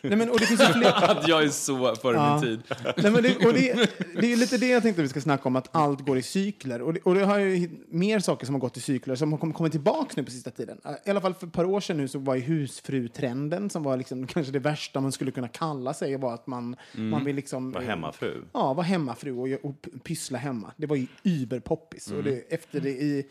Nej, 0.03 0.17
men, 0.17 0.31
och 0.31 0.39
det 0.41 0.47
finns 0.47 0.61
ju 0.61 0.65
fler, 0.67 1.11
Att 1.11 1.29
jag 1.29 1.43
är 1.43 1.49
så 1.49 1.95
före 1.95 2.17
Ja. 2.17 2.33
min 2.33 2.43
tid. 2.43 2.61
Nej, 2.97 3.13
men 3.13 3.23
det, 3.23 3.37
och 3.47 3.53
det, 3.55 3.91
det 4.21 4.33
är 4.33 4.37
lite 4.37 4.59
det 4.59 4.69
jag 4.69 4.83
tänkte 4.83 5.03
vi 5.03 5.09
ska 5.09 5.21
snacka 5.21 5.43
om, 5.49 5.57
att 5.57 5.69
allt 5.77 6.01
går 6.01 6.19
i 6.19 6.23
cykler. 6.23 6.83
Och 6.83 6.95
det, 6.95 7.01
och 7.01 7.15
det 7.15 7.25
har 7.25 7.39
ju 7.39 7.71
mer 7.89 8.19
saker 8.21 8.47
som 8.47 8.55
har 8.55 8.61
gått 8.61 8.77
i 8.77 8.81
cykler 8.81 9.15
som 9.15 9.33
har 9.33 9.39
kom- 9.39 9.53
kommit 9.53 9.73
tillbaka 9.73 10.13
nu 10.17 10.25
på 10.25 10.31
sista 10.31 10.51
tiden. 10.51 10.79
I 11.05 11.11
alla 11.11 11.21
fall 11.21 11.35
för 11.35 11.47
ett 11.47 11.53
par 11.53 11.65
år 11.65 11.81
sedan 11.81 11.97
nu 11.97 12.09
så 12.09 12.19
var 12.19 12.35
ju 12.35 12.41
husfru-trenden, 12.41 13.71
som 13.71 13.83
var 13.83 13.97
liksom 13.97 14.27
kanske 14.27 14.53
det 14.53 14.59
värsta 14.59 15.01
man 15.01 15.13
skulle 15.13 15.31
kunna 15.31 15.49
kalla 15.49 15.95
sig, 15.95 16.17
var 16.17 16.35
att 16.35 16.47
man, 16.47 16.77
man 16.93 17.25
vill 17.25 17.37
liksom... 17.37 17.73
Var 17.73 17.81
hemmafru. 17.81 18.43
Ja, 18.53 18.73
vara 18.73 18.87
hemmafru 18.87 19.33
och, 19.33 19.65
och 19.71 19.87
pyssla 20.05 20.39
hemma. 20.39 20.73
Det 20.77 20.87
var 20.87 20.97
ju 20.97 21.07
überpoppis. 21.23 22.11
Och 22.11 22.23
det, 22.23 22.53
efter 22.55 22.81
det 22.81 22.91
i 22.91 23.27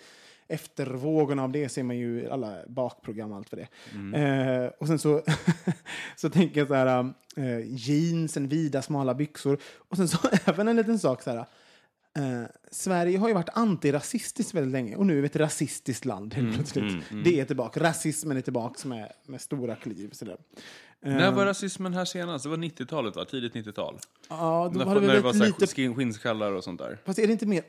efter 0.50 0.86
vågorna 0.88 1.44
av 1.44 1.52
det 1.52 1.70
ser 1.70 1.84
man 1.84 1.98
ju 1.98 2.30
alla 2.30 2.58
bakprogram 2.68 3.32
och 3.32 3.38
allt 3.38 3.50
för 3.50 3.58
det. 3.58 3.68
Eh, 4.18 4.72
och 4.80 4.88
sen 4.88 5.00
så, 5.00 5.22
så 6.16 6.30
tänker 6.30 6.60
jag 6.60 6.68
så 6.68 6.74
här, 6.74 7.14
eh, 7.38 7.60
jeans, 7.66 8.38
en 8.38 8.48
vida 8.48 8.82
smala 8.82 9.14
byxor. 9.14 9.58
Och 9.78 9.98
sen 9.98 10.08
så 10.08 10.18
även 10.46 10.68
en 10.68 10.76
liten 10.76 11.00
sak 11.00 11.22
så 11.24 11.30
här, 11.30 11.46
Eh, 12.18 12.44
Sverige 12.72 13.18
har 13.18 13.28
ju 13.28 13.34
varit 13.34 13.50
antirasistiskt 13.54 14.54
väldigt 14.54 14.72
länge 14.72 14.96
och 14.96 15.06
nu 15.06 15.18
är 15.18 15.22
vi 15.22 15.26
ett 15.26 15.36
rasistiskt 15.36 16.06
land 16.06 16.34
helt 16.34 16.56
plötsligt. 16.56 17.04
Det 17.24 17.40
är 17.40 17.46
tillbaka. 17.46 17.80
Rasismen 17.80 18.38
är 18.38 18.42
tillbaka 18.42 18.88
med, 18.88 19.12
med 19.26 19.42
stora 19.42 19.76
kliv. 19.76 20.10
Sådär. 20.12 20.38
Eh, 21.06 21.14
När 21.14 21.32
var 21.32 21.46
rasismen 21.46 21.94
här 21.94 22.06
senast? 22.06 22.44
Det 22.44 22.50
var 22.50 22.58
90-talet 22.58 23.16
va? 23.16 23.26
Tidigt 23.26 23.54
90-tal? 23.54 23.98
Ja, 24.30 24.70
då 24.74 24.80
När, 24.80 24.86
hade 24.86 25.00
vi 25.00 25.08
när 25.08 25.14
det 25.14 25.22
var 25.22 25.34
lite... 25.34 25.66
skin- 25.66 25.96
skinnskallar 25.96 26.52
och 26.52 26.64
sånt 26.64 26.80
där. 26.80 26.98
Fast 27.06 27.20
är 27.20 27.28
det 27.28 27.34
inte 27.34 27.46
mer... 27.46 27.64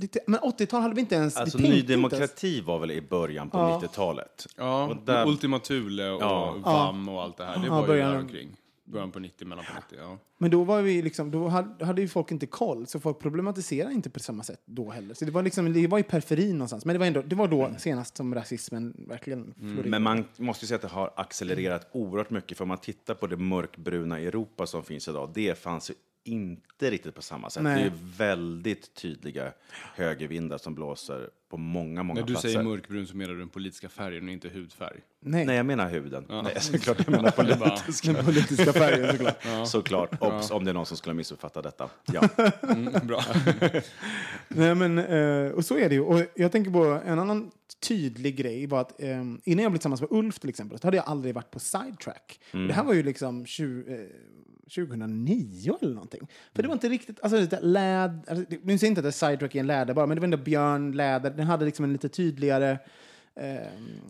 Lite, 0.00 0.20
men 0.26 0.40
80-tal 0.40 0.82
hade 0.82 0.94
vi 0.94 1.00
inte 1.00 1.14
ens... 1.14 1.36
Alltså 1.36 1.58
Ny 1.58 1.68
ens- 1.68 1.86
Demokrati 1.86 2.60
var 2.60 2.78
väl 2.78 2.90
i 2.90 3.00
början 3.02 3.50
på 3.50 3.58
Ja. 3.58 3.80
90-talet? 3.82 4.46
Ja, 4.56 4.88
Och 4.88 4.96
där- 4.96 5.26
Ultima 5.28 5.58
Thule 5.58 6.10
och 6.10 6.22
Ja. 6.22 6.56
VAM 6.64 7.08
och 7.08 7.22
allt 7.22 7.36
det 7.36 7.44
här. 7.44 7.58
Det 7.58 7.66
Ja, 7.66 7.72
var 7.72 7.80
ju 7.80 7.86
början- 7.86 8.10
där 8.12 8.18
omkring. 8.20 8.56
Början 8.84 9.10
på 9.10 9.18
90, 9.18 9.46
mellan 9.48 9.64
på 9.64 9.72
90, 9.94 9.98
ja. 10.08 10.18
Men 10.38 10.50
då 10.50 10.64
var 10.64 10.82
vi 10.82 11.02
liksom, 11.02 11.30
då 11.30 11.48
hade, 11.48 11.84
hade 11.84 12.02
ju 12.02 12.08
folk 12.08 12.30
inte 12.30 12.46
koll, 12.46 12.86
så 12.86 13.00
folk 13.00 13.18
problematiserade 13.18 13.94
inte 13.94 14.10
på 14.10 14.20
samma 14.20 14.42
sätt 14.42 14.60
då 14.64 14.90
heller. 14.90 15.14
Så 15.14 15.24
det 15.24 15.30
var 15.30 15.42
liksom, 15.42 15.72
det 15.72 15.86
var 15.86 15.98
i 15.98 16.02
periferin 16.02 16.52
någonstans. 16.52 16.84
Men 16.84 16.94
det 16.94 16.98
var 16.98 17.06
ändå, 17.06 17.22
det 17.22 17.36
var 17.36 17.48
då 17.48 17.74
senast 17.78 18.16
som 18.16 18.34
rasismen 18.34 18.94
verkligen 19.08 19.54
florerade. 19.58 19.88
Men 19.88 20.02
man 20.02 20.24
måste 20.36 20.64
ju 20.64 20.66
säga 20.68 20.76
att 20.76 20.82
det 20.82 20.88
har 20.88 21.10
accelererat 21.16 21.88
oerhört 21.92 22.30
mycket. 22.30 22.56
För 22.58 22.64
om 22.64 22.68
man 22.68 22.78
tittar 22.78 23.14
på 23.14 23.26
det 23.26 23.36
mörkbruna 23.36 24.18
Europa 24.20 24.66
som 24.66 24.82
finns 24.84 25.08
idag, 25.08 25.30
det 25.34 25.58
fanns 25.58 25.90
ju 25.90 25.94
inte 26.24 26.90
riktigt 26.90 27.14
på 27.14 27.22
samma 27.22 27.50
sätt. 27.50 27.62
Nej. 27.62 27.82
Det 27.82 27.86
är 27.88 27.92
väldigt 28.16 28.94
tydliga 28.94 29.52
högervindar 29.94 30.58
som 30.58 30.74
blåser 30.74 31.30
på 31.48 31.56
många, 31.56 32.02
många 32.02 32.20
När 32.20 32.26
du 32.26 32.32
platser. 32.32 32.48
säger 32.48 32.62
mörkbrun 32.64 33.06
så 33.06 33.16
menar 33.16 33.32
du 33.32 33.38
den 33.38 33.48
politiska 33.48 33.88
färgen 33.88 34.24
och 34.24 34.30
inte 34.32 34.48
hudfärg. 34.48 35.00
Nej, 35.20 35.46
Nej, 35.46 35.56
jag 35.56 35.66
menar 35.66 35.88
huden. 35.90 36.24
Nej, 36.28 36.60
såklart 36.60 36.98
jag 36.98 37.08
menar 37.10 37.32
Det 37.46 37.52
är 37.52 37.58
bara- 37.58 37.70
politisk. 37.70 38.04
den 38.04 38.24
politiska 38.24 38.72
färgen 38.72 39.16
såklart. 39.18 39.68
Såklart. 39.68 40.22
Obs, 40.22 40.50
om 40.50 40.64
det 40.64 40.70
är 40.70 40.74
någon 40.74 40.86
som 40.86 40.96
skulle 40.96 41.14
missuppfatta 41.14 41.62
detta. 41.62 41.90
Ja. 42.12 42.28
Mm, 42.62 43.06
bra. 43.06 43.22
Nej, 44.48 44.74
men, 44.74 44.98
eh, 44.98 45.50
och 45.52 45.64
så 45.64 45.78
är 45.78 45.88
det 45.88 45.94
ju. 45.94 46.00
Och 46.00 46.20
jag 46.34 46.52
tänker 46.52 46.70
på 46.70 46.84
en 47.04 47.18
annan 47.18 47.50
tydlig 47.88 48.36
grej 48.36 48.66
var 48.66 48.80
att 48.80 49.02
eh, 49.02 49.08
innan 49.10 49.38
jag 49.44 49.72
blev 49.72 49.78
tillsammans 49.78 50.00
med 50.00 50.12
Ulf 50.12 50.38
till 50.38 50.50
exempel, 50.50 50.78
så 50.78 50.86
hade 50.86 50.96
jag 50.96 51.06
aldrig 51.08 51.34
varit 51.34 51.50
på 51.50 51.58
sidetrack. 51.60 52.40
Det 52.52 52.72
här 52.72 52.84
var 52.84 52.94
ju 52.94 53.02
liksom 53.02 53.46
20, 53.46 53.94
eh, 53.94 54.00
2009 54.74 55.78
eller 55.82 55.94
någonting. 55.94 56.26
För 56.54 56.62
det 56.62 56.68
var 56.68 56.74
inte 56.74 56.88
riktigt, 56.88 57.20
alltså 57.22 57.40
lite 57.40 57.60
läd, 57.60 58.20
alltså, 58.28 58.44
det- 58.48 58.64
nu 58.64 58.78
säger 58.78 58.90
jag 58.90 58.98
inte 58.98 59.08
att 59.08 59.14
sidetrack 59.14 59.54
är 59.54 59.60
en 59.60 59.66
läder 59.66 59.94
bara, 59.94 60.06
men 60.06 60.14
det 60.16 60.20
var 60.20 60.24
ändå 60.24 60.36
björn, 60.36 60.92
läder, 60.92 61.30
den 61.30 61.46
hade 61.46 61.64
liksom 61.64 61.84
en 61.84 61.92
lite 61.92 62.08
tydligare 62.08 62.70
eh, 62.70 62.78
Den 63.34 63.66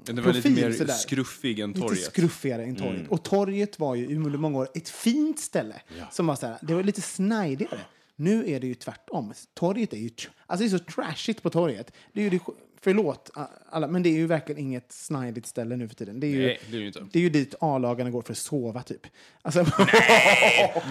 var 0.06 0.14
lite 0.14 0.22
profil 0.32 0.52
mer 0.64 0.72
sådär. 0.72 0.92
skruffig 0.94 1.58
än 1.58 1.68
Lite 1.68 1.80
torget. 1.80 1.98
skruffigare 2.04 2.64
än 2.64 2.76
torget. 2.76 3.08
Och 3.08 3.22
torget 3.22 3.78
var 3.78 3.94
ju 3.94 4.16
under 4.16 4.38
många 4.38 4.58
år 4.58 4.68
ett 4.74 4.88
fint 4.88 5.38
ställe. 5.38 5.74
Som 6.10 6.26
var 6.26 6.36
så 6.36 6.46
här, 6.46 6.58
det 6.62 6.74
var 6.74 6.82
lite 6.82 7.00
snajdigare. 7.02 7.78
Nu 8.16 8.44
är 8.50 8.60
det 8.60 8.66
ju 8.66 8.74
tvärtom. 8.74 9.32
Torget 9.54 9.92
är 9.92 9.96
ju... 9.96 10.10
Alltså 10.46 10.64
det 10.68 10.74
är 10.74 10.78
så 10.78 10.84
trashigt 10.84 11.42
på 11.42 11.50
torget. 11.50 11.92
Det 12.12 12.20
är 12.20 12.24
ju 12.24 12.30
det, 12.30 12.40
förlåt 12.82 13.30
alla, 13.70 13.86
men 13.86 14.02
det 14.02 14.08
är 14.08 14.14
ju 14.16 14.26
verkligen 14.26 14.60
inget 14.60 14.92
snajdigt 14.92 15.46
ställe 15.46 15.76
nu 15.76 15.88
för 15.88 15.94
tiden. 15.94 16.20
Det 16.20 16.26
är 16.26 16.30
ju, 16.30 16.46
Nej, 16.46 16.58
det 16.70 16.76
är 16.76 16.80
ju 16.80 16.86
inte. 16.86 17.06
det 17.12 17.18
är 17.18 17.22
ju 17.22 17.30
dit 17.30 17.54
A-lagarna 17.60 18.10
går 18.10 18.22
för 18.22 18.32
att 18.32 18.38
sova 18.38 18.82
typ. 18.82 19.06
Alltså, 19.42 19.66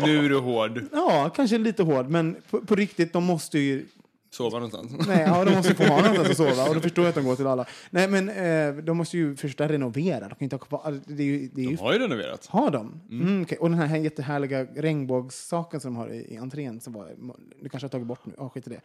Nu 0.03 0.25
är 0.25 0.29
du 0.29 0.39
hård. 0.39 0.81
ja, 0.91 1.29
kanske 1.36 1.58
lite 1.58 1.84
hård, 1.84 2.10
men 2.10 2.36
på, 2.50 2.62
på 2.62 2.75
riktigt, 2.75 3.13
de 3.13 3.24
måste 3.24 3.60
ju 3.60 3.86
Sova 4.31 4.60
någonstans. 4.60 5.08
Nej, 5.08 5.22
ja, 5.27 5.46
de 5.46 5.55
måste 5.55 5.75
få 5.75 5.84
ha 5.84 5.98
någonstans 5.98 6.29
att 6.29 6.38
sova. 6.38 6.69
Och 6.69 6.75
då 6.75 6.81
förstår 6.88 7.03
jag 7.03 7.10
att 7.10 7.15
de 7.15 7.25
går 7.25 7.36
till 7.36 7.48
alla. 7.48 7.65
Nej, 7.89 8.08
men 8.08 8.29
eh, 8.29 8.84
de 8.84 8.98
måste 8.98 9.17
ju 9.17 9.36
först 9.36 9.62
renovera. 9.62 10.19
De 10.19 10.29
kan 10.29 10.38
inte 10.39 10.55
ha 10.55 10.60
kvar... 10.60 10.81
alltså, 10.84 11.01
Det 11.12 11.24
är 11.24 11.27
ju, 11.27 11.50
det 11.53 11.62
är 11.62 11.65
ju, 11.65 11.75
De 11.75 11.81
har 11.84 11.93
ju 11.93 12.00
renoverat. 12.00 12.46
har 12.46 12.72
de? 12.72 13.01
Mm. 13.12 13.41
okej. 13.41 13.58
Och 13.58 13.69
den 13.69 13.79
här 13.79 13.98
jättehärliga 13.98 14.63
regnbågssaken 14.75 15.79
som 15.79 15.93
de 15.93 15.98
har 16.00 16.10
i, 16.13 16.34
i 16.34 16.38
entrén, 16.38 16.79
som 16.81 16.93
var, 16.93 17.10
du 17.62 17.69
kanske 17.69 17.86
har 17.86 17.89
tagit 17.89 18.08
bort 18.08 18.25
nu? 18.25 18.34
Ja, 18.38 18.50
skit 18.50 18.67
i 18.67 18.69
det. 18.69 18.81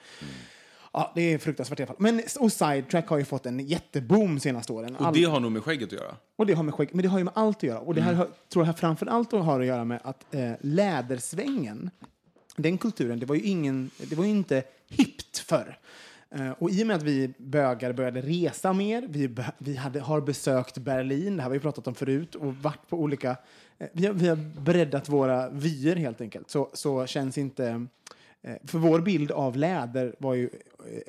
Ja, 0.96 1.12
det 1.14 1.22
är 1.22 1.38
fruktansvärt 1.38 1.80
i 1.80 1.82
alla 1.82 1.86
fall. 1.86 1.96
Men, 1.98 2.22
och 2.40 2.52
Sidetrack 2.52 3.08
har 3.08 3.18
ju 3.18 3.24
fått 3.24 3.46
en 3.46 3.60
jätteboom 3.60 4.40
senaste 4.40 4.72
åren. 4.72 4.96
Och 4.96 5.12
det 5.12 5.24
har 5.24 5.40
nog 5.40 5.52
med 5.52 5.62
skägget 5.62 5.86
att 5.86 5.92
göra. 5.92 6.16
och 6.36 6.46
det 6.46 6.52
har 6.52 6.62
med 6.62 6.74
skägg, 6.74 6.88
men 6.92 7.02
det 7.02 7.08
har 7.08 7.18
ju 7.18 7.24
med 7.24 7.32
allt 7.36 7.56
att 7.56 7.62
göra. 7.62 7.78
Och 7.78 7.94
det 7.94 8.00
här 8.00 8.14
har, 8.14 8.28
tror 8.48 8.66
jag 8.66 8.78
framför 8.78 9.06
allt 9.06 9.32
har 9.32 9.60
att 9.60 9.66
göra 9.66 9.84
med 9.84 10.00
att 10.04 10.34
eh, 10.34 10.52
lädersvängen, 10.60 11.90
den 12.56 12.78
kulturen, 12.78 13.18
det 13.18 13.26
var 13.26 13.34
ju, 13.34 13.42
ingen, 13.42 13.90
det 14.10 14.16
var 14.16 14.24
ju 14.24 14.30
inte 14.30 14.62
hippt 14.88 15.38
förr. 15.38 15.78
Eh, 16.30 16.50
och 16.50 16.70
i 16.70 16.82
och 16.82 16.86
med 16.86 16.96
att 16.96 17.02
vi 17.02 17.34
bögar 17.38 17.92
började 17.92 18.20
resa 18.20 18.72
mer, 18.72 19.06
vi, 19.08 19.34
vi 19.58 19.76
hade, 19.76 20.00
har 20.00 20.20
besökt 20.20 20.78
Berlin, 20.78 21.36
det 21.36 21.42
här 21.42 21.48
har 21.48 21.54
vi 21.54 21.60
pratat 21.60 21.86
om 21.86 21.94
förut, 21.94 22.34
och 22.34 22.54
varit 22.54 22.88
på 22.88 22.96
olika... 22.96 23.36
Eh, 23.78 23.88
vi, 23.92 24.06
har, 24.06 24.14
vi 24.14 24.28
har 24.28 24.36
breddat 24.60 25.08
våra 25.08 25.50
vyer 25.50 25.96
helt 25.96 26.20
enkelt, 26.20 26.50
så, 26.50 26.70
så 26.72 27.06
känns 27.06 27.38
inte... 27.38 27.86
Eh, 28.42 28.56
för 28.64 28.78
vår 28.78 29.00
bild 29.00 29.30
av 29.30 29.56
läder 29.56 30.14
var 30.18 30.34
ju 30.34 30.50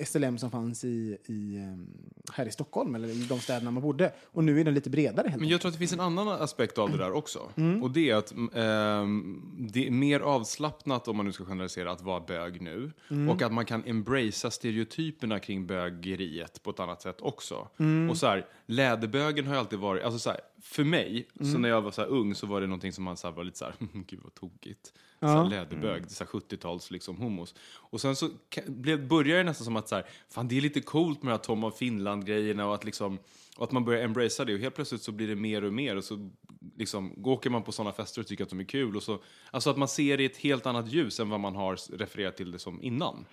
SLM 0.06 0.38
som 0.38 0.52
fanns 0.52 0.84
i, 0.84 1.18
i, 1.26 1.56
eh, 1.56 2.34
här 2.34 2.46
i 2.46 2.52
Stockholm, 2.52 2.96
eller 2.96 3.08
i 3.08 3.26
de 3.30 3.40
städerna 3.40 3.72
man 3.72 3.84
bodde. 3.84 4.14
Och 4.26 4.44
nu 4.44 4.60
är 4.60 4.64
den 4.64 4.74
lite 4.74 4.90
bredare 4.90 5.28
helt 5.28 5.42
Men 5.42 5.50
jag 5.50 5.62
tror 5.62 5.70
att 5.70 5.74
det 5.74 5.80
finns 5.80 5.94
en 5.94 6.00
annan 6.00 6.28
aspekt 6.28 6.78
av 6.78 6.92
det 6.92 6.98
där 6.98 7.12
också. 7.12 7.40
Och 7.82 7.92
det 7.92 8.10
är 8.10 8.16
att 8.16 8.32
ehm, 8.32 9.42
det 9.74 9.88
är 9.88 9.92
mer 9.92 10.20
avslappnat, 10.20 11.08
om 11.08 11.18
man 11.18 11.26
nu 11.26 11.32
ska 11.32 11.46
generalisera, 11.46 11.92
att 11.92 12.02
vara 12.02 12.20
bög 12.20 12.62
nu. 12.62 12.92
Och 13.30 13.42
att 13.42 13.54
man 13.54 13.66
kan 13.66 13.84
embracea 13.86 14.52
stereotyperna 14.52 15.40
kring 15.40 15.68
bögeriet 15.68 16.64
på 16.64 16.70
ett 16.70 16.80
annat 16.80 17.02
sätt 17.02 17.22
också. 17.22 17.68
Och 18.10 18.18
så 18.18 18.28
här, 18.28 18.48
läderbögen 18.66 19.48
har 19.48 19.54
ju 19.54 19.60
alltid 19.60 19.80
varit, 19.80 20.04
alltså 20.04 20.20
så 20.20 20.30
här, 20.30 20.40
för 20.62 20.84
mig, 20.84 21.28
så 21.40 21.58
när 21.58 21.70
jag 21.70 21.82
var 21.82 21.92
så 21.92 22.04
ung 22.04 22.36
så 22.36 22.48
var 22.48 22.62
det 22.62 22.68
någonting 22.68 22.92
som 22.94 23.04
man 23.04 23.18
så 23.18 23.32
var 23.32 23.44
lite 23.44 23.58
så 23.58 23.66
här, 23.66 23.76
gud 24.08 24.20
vad 24.24 24.34
tokigt. 24.34 24.94
Så 25.20 25.26
här, 25.26 25.50
läderbög, 25.50 26.02
här 26.02 26.26
70-tals 26.26 26.92
liksom 26.92 27.18
homos. 27.18 27.56
Och 27.74 28.02
sen 28.02 28.16
så 28.16 28.30
blev, 28.68 29.08
började 29.08 29.40
det 29.40 29.44
nästan 29.44 29.66
som 29.66 29.76
att 29.76 29.90
så 29.90 29.96
här, 29.96 30.06
fan 30.30 30.48
det 30.48 30.58
är 30.58 30.62
lite 30.62 30.82
coolt 30.82 31.24
med 31.24 31.32
de 31.32 31.38
här 31.38 31.44
Tom 31.44 31.64
av 31.64 31.72
Finland-grejerna 31.72 32.68
och 32.68 32.76
att 32.76 32.86
liksom 32.86 33.20
och 33.58 33.64
att 33.64 33.72
man 33.72 33.86
börjar 33.86 34.04
embracea 34.04 34.46
det 34.46 34.54
och 34.54 34.60
helt 34.60 34.76
plötsligt 34.76 35.02
så 35.02 35.12
blir 35.12 35.28
det 35.28 35.36
mer 35.36 35.64
och 35.64 35.74
mer 35.74 35.96
och 35.96 36.04
så 36.04 36.30
liksom, 36.78 37.26
åker 37.26 37.50
man 37.50 37.64
på 37.64 37.72
sådana 37.72 37.92
fester 37.92 38.22
och 38.22 38.28
tycker 38.28 38.44
att 38.44 38.50
de 38.50 38.60
är 38.60 38.64
kul. 38.64 38.96
Och 38.96 39.04
så, 39.04 39.20
alltså 39.52 39.70
att 39.70 39.78
man 39.78 39.88
ser 39.88 40.18
det 40.18 40.24
i 40.24 40.26
ett 40.26 40.38
helt 40.38 40.66
annat 40.66 40.88
ljus 40.88 41.20
än 41.20 41.30
vad 41.30 41.40
man 41.40 41.56
har 41.56 41.98
refererat 41.98 42.38
till 42.38 42.52
det 42.52 42.60
som 42.60 42.82
innan. 42.82 43.26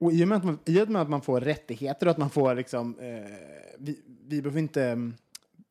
Och 0.00 0.12
i 0.12 0.24
och 0.24 0.28
med 0.28 0.38
att 0.38 0.44
man, 0.44 0.58
i 0.66 0.80
och 0.80 0.88
med 0.88 1.02
att 1.02 1.10
man 1.10 1.22
får 1.22 1.40
rättigheter 1.40 2.06
och 2.06 2.10
att 2.10 2.18
man 2.18 2.30
får 2.30 2.54
liksom... 2.54 2.98
Eh, 2.98 3.06
vi, 3.78 4.00
vi 4.26 4.42
behöver 4.42 4.60
inte... 4.60 5.12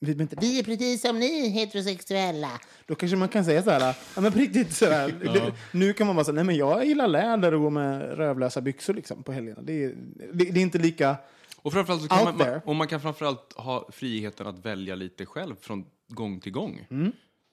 mm, 0.01 0.17
Vi, 0.17 0.23
inte, 0.23 0.35
vi 0.41 0.59
är 0.59 0.63
precis 0.63 1.01
som 1.01 1.19
ni 1.19 1.49
heterosexuella. 1.49 2.59
Då 2.85 2.95
kanske 2.95 3.17
man 3.17 3.29
kan 3.29 3.45
säga 3.45 3.63
så 3.63 3.69
här, 3.69 3.95
ja 4.15 4.21
men 4.21 4.31
på 4.31 4.39
riktigt 4.39 4.73
så 4.73 4.85
här, 4.85 5.11
det, 5.33 5.53
nu 5.71 5.93
kan 5.93 6.07
man 6.07 6.15
vara 6.15 6.25
så 6.25 6.31
nej 6.31 6.43
men 6.43 6.55
jag 6.55 6.85
gillar 6.85 7.07
läder 7.07 7.53
och 7.53 7.61
gå 7.61 7.69
med 7.69 8.17
rövlösa 8.17 8.61
byxor 8.61 8.93
liksom 8.93 9.23
på 9.23 9.31
helgerna. 9.31 9.61
Det 9.61 9.83
är, 9.83 9.95
det, 10.33 10.51
det 10.51 10.59
är 10.59 10.61
inte 10.61 10.77
lika... 10.77 11.15
Och 11.61 11.73
framförallt 11.73 12.01
så 12.01 12.07
kan 12.07 12.27
Out 12.27 12.37
man, 12.37 12.59
och 12.65 12.75
man 12.75 12.87
kan 12.87 13.01
framförallt 13.01 13.53
ha 13.53 13.89
friheten 13.91 14.47
att 14.47 14.65
välja 14.65 14.95
lite 14.95 15.25
själv 15.25 15.55
från 15.61 15.85
gång 16.07 16.39
till 16.39 16.51
gång. 16.51 16.85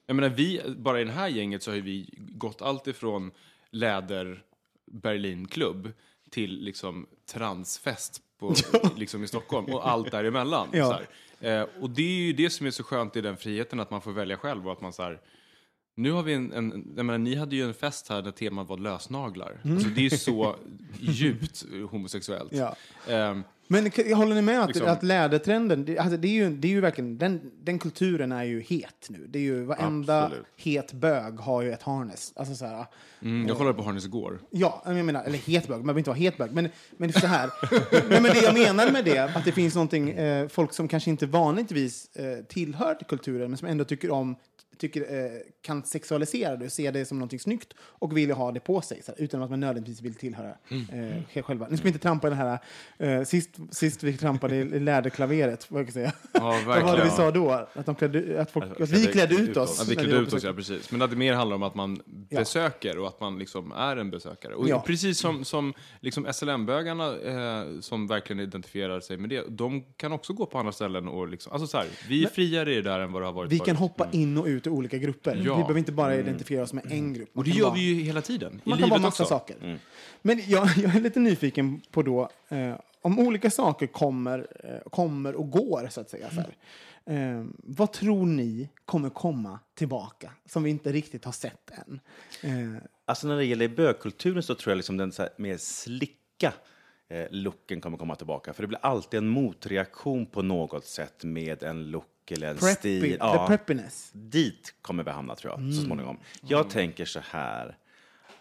Jag 0.05 0.15
menar, 0.15 0.29
vi, 0.29 0.61
bara 0.77 1.01
i 1.01 1.03
det 1.03 1.11
här 1.11 1.27
gänget 1.27 1.63
så 1.63 1.71
har 1.71 1.77
vi 1.77 2.09
gått 2.17 2.61
allt 2.61 2.87
ifrån 2.87 3.31
läder 3.69 4.43
Berlinklubb 4.91 5.91
till 6.29 6.59
liksom 6.63 7.07
transfest 7.33 8.21
på, 8.39 8.53
liksom 8.95 9.23
i 9.23 9.27
Stockholm 9.27 9.65
och 9.73 9.89
allt 9.89 10.11
däremellan. 10.11 10.67
Ja. 10.71 10.85
Så 10.85 10.91
här. 10.91 11.07
Eh, 11.39 11.65
och 11.81 11.89
det 11.89 12.01
är 12.01 12.25
ju 12.25 12.33
det 12.33 12.49
som 12.49 12.67
är 12.67 12.71
så 12.71 12.83
skönt 12.83 13.15
i 13.15 13.21
den 13.21 13.37
friheten, 13.37 13.79
att 13.79 13.91
man 13.91 14.01
får 14.01 14.11
välja 14.11 14.37
själv 14.37 14.65
och 14.65 14.71
att 14.71 14.81
man 14.81 14.93
så 14.93 15.03
här, 15.03 15.19
nu 15.97 16.11
har 16.11 16.23
vi 16.23 16.33
en, 16.33 16.53
en 16.53 16.93
jag 16.95 17.05
menar, 17.05 17.17
ni 17.17 17.35
hade 17.35 17.55
ju 17.55 17.63
en 17.63 17.73
fest 17.73 18.09
här 18.09 18.21
där 18.21 18.31
temat 18.31 18.69
var 18.69 18.77
lösnaglar. 18.77 19.59
Alltså, 19.63 19.89
det 19.89 19.99
är 19.99 20.03
ju 20.03 20.09
så 20.09 20.55
djupt 20.99 21.65
homosexuellt. 21.91 22.53
Ja. 22.53 22.75
Ehm, 23.07 23.43
Men 23.67 23.91
håller 24.15 24.35
ni 24.35 24.41
med 24.41 24.61
att, 24.61 24.67
Liksom. 24.67 24.87
att 24.87 25.03
lädertrenden, 25.03 25.85
det, 25.85 25.97
alltså 25.97 26.17
det, 26.17 26.27
är 26.27 26.31
ju, 26.31 26.49
det 26.49 26.67
är 26.67 26.69
ju 26.69 26.81
verkligen, 26.81 27.17
den, 27.17 27.51
den 27.63 27.79
kulturen 27.79 28.31
är 28.31 28.43
ju 28.43 28.61
het 28.61 29.07
nu. 29.09 29.27
Det 29.29 29.39
är 29.39 29.43
ju 29.43 29.63
varenda 29.63 30.23
Absolut. 30.25 30.45
het 30.55 30.93
bög 30.93 31.39
har 31.39 31.61
ju 31.61 31.71
ett 31.71 31.83
harness. 31.83 32.33
Alltså 32.35 32.55
så 32.55 32.65
här, 32.65 32.85
mm, 33.21 33.47
jag 33.47 33.57
kollade 33.57 33.77
på 33.77 33.83
Harness 33.83 34.05
igår. 34.05 34.39
Ja, 34.49 34.83
jag 34.85 35.05
menar, 35.05 35.23
eller 35.23 35.37
het 35.37 35.67
bög, 35.67 35.77
man 35.77 35.85
behöver 35.85 35.99
inte 35.99 36.09
vara 36.09 36.19
het 36.19 36.37
bög. 36.37 36.51
Men, 36.51 36.69
men 36.97 37.13
så 37.13 37.27
här, 37.27 37.49
Nej, 38.09 38.21
men 38.21 38.23
det 38.23 38.41
jag 38.43 38.53
menar 38.53 38.91
med 38.91 39.05
det, 39.05 39.19
att 39.35 39.45
det 39.45 39.51
finns 39.51 39.75
någonting, 39.75 40.09
eh, 40.09 40.47
folk 40.47 40.73
som 40.73 40.87
kanske 40.87 41.09
inte 41.09 41.25
vanligtvis 41.25 42.15
eh, 42.15 42.43
tillhör 42.45 42.95
till 42.95 43.07
kulturen, 43.07 43.49
men 43.51 43.57
som 43.57 43.67
ändå 43.67 43.83
tycker 43.83 44.11
om, 44.11 44.35
tycker, 44.77 45.01
eh, 45.25 45.31
kan 45.61 45.83
sexualisera 45.83 46.55
det 46.55 46.65
och 46.65 46.71
se 46.71 46.91
det 46.91 47.05
som 47.05 47.17
någonting 47.19 47.39
snyggt 47.39 47.73
och 47.79 48.17
vill 48.17 48.31
ha 48.31 48.51
det 48.51 48.59
på 48.59 48.81
sig, 48.81 49.01
här, 49.07 49.15
utan 49.17 49.41
att 49.41 49.49
man 49.49 49.59
nödvändigtvis 49.59 50.01
vill 50.01 50.15
tillhöra 50.15 50.53
eh, 51.35 51.41
själva. 51.43 51.67
Nu 51.69 51.77
ska 51.77 51.83
vi 51.83 51.89
inte 51.89 51.99
trampa 52.01 52.27
i 52.27 52.29
den 52.29 52.39
här, 52.39 52.59
eh, 52.97 53.23
sist 53.23 53.49
sist 53.71 54.03
vi 54.03 54.17
trampade 54.17 54.55
i 54.55 54.79
läderklaveret, 54.79 55.71
vad 55.71 55.79
jag 55.79 55.87
kan 55.87 55.93
säga. 55.93 56.11
Ja, 56.33 56.59
Vad 56.65 56.83
var 56.83 56.97
det 56.97 57.03
vi 57.03 57.09
sa 57.09 57.31
då? 57.31 57.51
Att, 57.73 57.85
de 57.85 57.95
klädde, 57.95 58.41
att, 58.41 58.51
folk, 58.51 58.65
Att 58.65 58.81
att 58.81 58.89
vi 58.89 59.05
klädde 59.05 59.35
ut 59.35 59.57
oss. 59.57 59.77
Ja, 59.79 59.85
vi 59.89 59.95
klädde 59.95 60.17
ut 60.17 60.33
oss, 60.33 60.43
ja 60.43 60.53
precis. 60.53 60.91
Men 60.91 61.01
att 61.01 61.09
det 61.09 61.15
mer 61.15 61.33
handlar 61.33 61.55
om 61.55 61.63
att 61.63 61.75
man 61.75 62.01
Ja. 62.29 62.39
besöker 62.39 62.97
och 62.97 63.07
att 63.07 63.19
man 63.19 63.39
liksom 63.39 63.71
är 63.71 63.97
en 63.97 64.11
besökare. 64.11 64.55
Och 64.55 64.69
Ja. 64.69 64.83
precis 64.87 65.19
som, 65.19 65.45
som 65.45 65.73
liksom 65.99 66.25
SLM-bögarna 66.33 67.05
eh, 67.17 67.79
som 67.79 68.07
verkligen 68.07 68.39
identifierar 68.39 68.99
sig 68.99 69.17
med 69.17 69.29
det, 69.29 69.43
de 69.49 69.83
kan 69.97 70.11
också 70.11 70.33
gå 70.33 70.45
på 70.45 70.57
andra 70.57 70.71
ställen 70.71 71.07
och 71.07 71.27
liksom, 71.27 71.51
alltså 71.53 71.67
så 71.67 71.77
här, 71.77 71.87
vi 72.07 72.23
är 72.23 72.29
friare 72.29 72.71
i 72.71 72.75
det 72.75 72.81
där 72.81 72.99
än 72.99 73.11
vad 73.11 73.21
det 73.21 73.25
har 73.25 73.33
varit 73.33 73.51
Vi 73.51 73.57
kan 73.57 73.65
förut. 73.65 73.77
hoppa 73.79 74.07
in 74.11 74.37
och 74.37 74.45
ut 74.45 74.66
i 74.67 74.69
olika 74.69 74.97
grupper. 74.97 75.35
Ja. 75.35 75.41
Vi 75.41 75.47
behöver 75.63 75.77
inte 75.77 75.91
bara 75.91 76.15
identifiera 76.15 76.63
oss 76.63 76.73
med 76.73 76.91
en 76.91 77.13
grupp. 77.13 77.29
Man 77.35 77.39
Och 77.41 77.43
det 77.45 77.51
gör 77.51 77.65
vara- 77.65 77.75
vi 77.75 77.81
ju 77.81 78.01
hela 78.03 78.21
tiden, 78.21 78.61
i 78.65 78.69
Man 78.69 78.77
kan 78.77 78.89
vara 78.89 79.01
massa 79.01 79.23
också. 79.23 79.33
saker. 79.35 79.79
Men 80.21 80.41
jag, 80.47 80.67
jag 80.77 80.95
är 80.95 80.99
lite 80.99 81.19
nyfiken 81.19 81.81
på 81.91 82.01
då, 82.01 82.29
eh, 82.49 82.73
om 83.01 83.19
olika 83.19 83.49
saker 83.51 83.87
kommer, 83.87 84.47
eh, 84.63 84.89
kommer 84.89 85.35
och 85.35 85.49
går, 85.51 85.87
så 85.91 86.01
att 86.01 86.09
säga. 86.09 86.29
Så 86.29 86.35
här. 86.41 86.55
Eh, 87.05 87.45
vad 87.63 87.93
tror 87.93 88.25
ni 88.25 88.69
kommer 88.85 89.09
komma 89.09 89.59
tillbaka, 89.75 90.31
som 90.45 90.63
vi 90.63 90.69
inte 90.69 90.91
riktigt 90.91 91.25
har 91.25 91.31
sett 91.31 91.71
än? 91.71 91.99
Eh, 92.43 92.81
Alltså 93.05 93.27
när 93.27 93.37
det 93.37 93.45
gäller 93.45 93.67
bögkulturen 93.67 94.43
så 94.43 94.55
tror 94.55 94.71
jag 94.71 94.75
liksom 94.77 94.97
den 94.97 95.11
så 95.11 95.21
här 95.21 95.31
mer 95.37 95.57
slicka 95.57 96.53
eh, 97.09 97.25
looken 97.31 97.81
kommer 97.81 97.97
komma 97.97 98.15
tillbaka. 98.15 98.53
För 98.53 98.63
det 98.63 98.67
blir 98.67 98.79
alltid 98.81 99.17
en 99.17 99.27
motreaktion 99.27 100.25
på 100.25 100.41
något 100.41 100.85
sätt 100.85 101.23
med 101.23 101.63
en 101.63 101.91
look 101.91 102.05
eller 102.31 102.47
en 102.49 102.57
preppy, 102.57 102.99
stil. 102.99 103.19
the 103.19 103.47
preppiness. 103.47 104.09
Dit 104.13 104.73
kommer 104.81 105.03
vi 105.03 105.11
hamna 105.11 105.35
tror 105.35 105.51
jag, 105.53 105.59
Mm. 105.59 105.73
så 105.73 105.81
småningom. 105.81 106.17
Jag 106.41 106.69
tänker 106.69 107.05
så 107.05 107.19
här, 107.29 107.77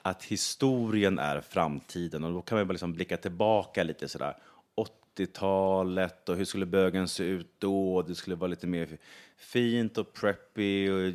att 0.02 0.24
historien 0.24 1.18
är 1.18 1.40
framtiden 1.40 2.24
och 2.24 2.32
då 2.32 2.42
kan 2.42 2.58
vi 2.58 2.64
bara 2.64 2.72
liksom 2.72 2.92
blicka 2.92 3.16
tillbaka 3.16 3.82
lite 3.82 4.08
sådär. 4.08 4.36
80-talet 4.74 6.28
och 6.28 6.36
hur 6.36 6.44
skulle 6.44 6.66
bögen 6.66 7.08
se 7.08 7.24
ut 7.24 7.54
då? 7.58 8.02
Det 8.02 8.14
skulle 8.14 8.36
vara 8.36 8.48
lite 8.48 8.66
mer 8.66 8.98
fint 9.36 9.98
och 9.98 10.12
preppy 10.12 10.90
och 10.90 11.12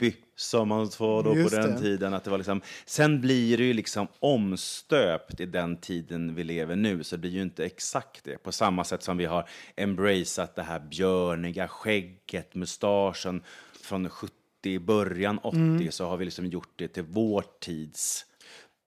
yuppie 0.00 0.14
som 0.36 0.68
man 0.68 0.90
var 0.98 1.22
då 1.22 1.36
Just 1.36 1.50
på 1.54 1.60
den 1.60 1.70
det. 1.70 1.78
tiden. 1.80 2.14
Att 2.14 2.24
det 2.24 2.30
var 2.30 2.38
liksom, 2.38 2.60
sen 2.86 3.20
blir 3.20 3.56
det 3.56 3.64
ju 3.64 3.72
liksom 3.72 4.06
omstöpt 4.20 5.40
i 5.40 5.46
den 5.46 5.76
tiden 5.76 6.34
vi 6.34 6.44
lever 6.44 6.76
nu, 6.76 7.04
så 7.04 7.16
det 7.16 7.20
blir 7.20 7.30
ju 7.30 7.42
inte 7.42 7.64
exakt 7.64 8.24
det. 8.24 8.38
På 8.42 8.52
samma 8.52 8.84
sätt 8.84 9.02
som 9.02 9.16
vi 9.16 9.24
har 9.24 9.48
embraceat 9.76 10.56
det 10.56 10.62
här 10.62 10.80
björniga 10.80 11.68
skägget, 11.68 12.54
mustaschen 12.54 13.42
från 13.82 14.08
70, 14.08 14.32
i 14.66 14.78
början 14.78 15.38
80, 15.38 15.56
Mm. 15.58 15.90
så 15.92 16.06
har 16.06 16.16
vi 16.16 16.24
liksom 16.24 16.46
gjort 16.46 16.72
det 16.76 16.88
till 16.88 17.02
vår 17.02 17.44
tids 17.60 18.26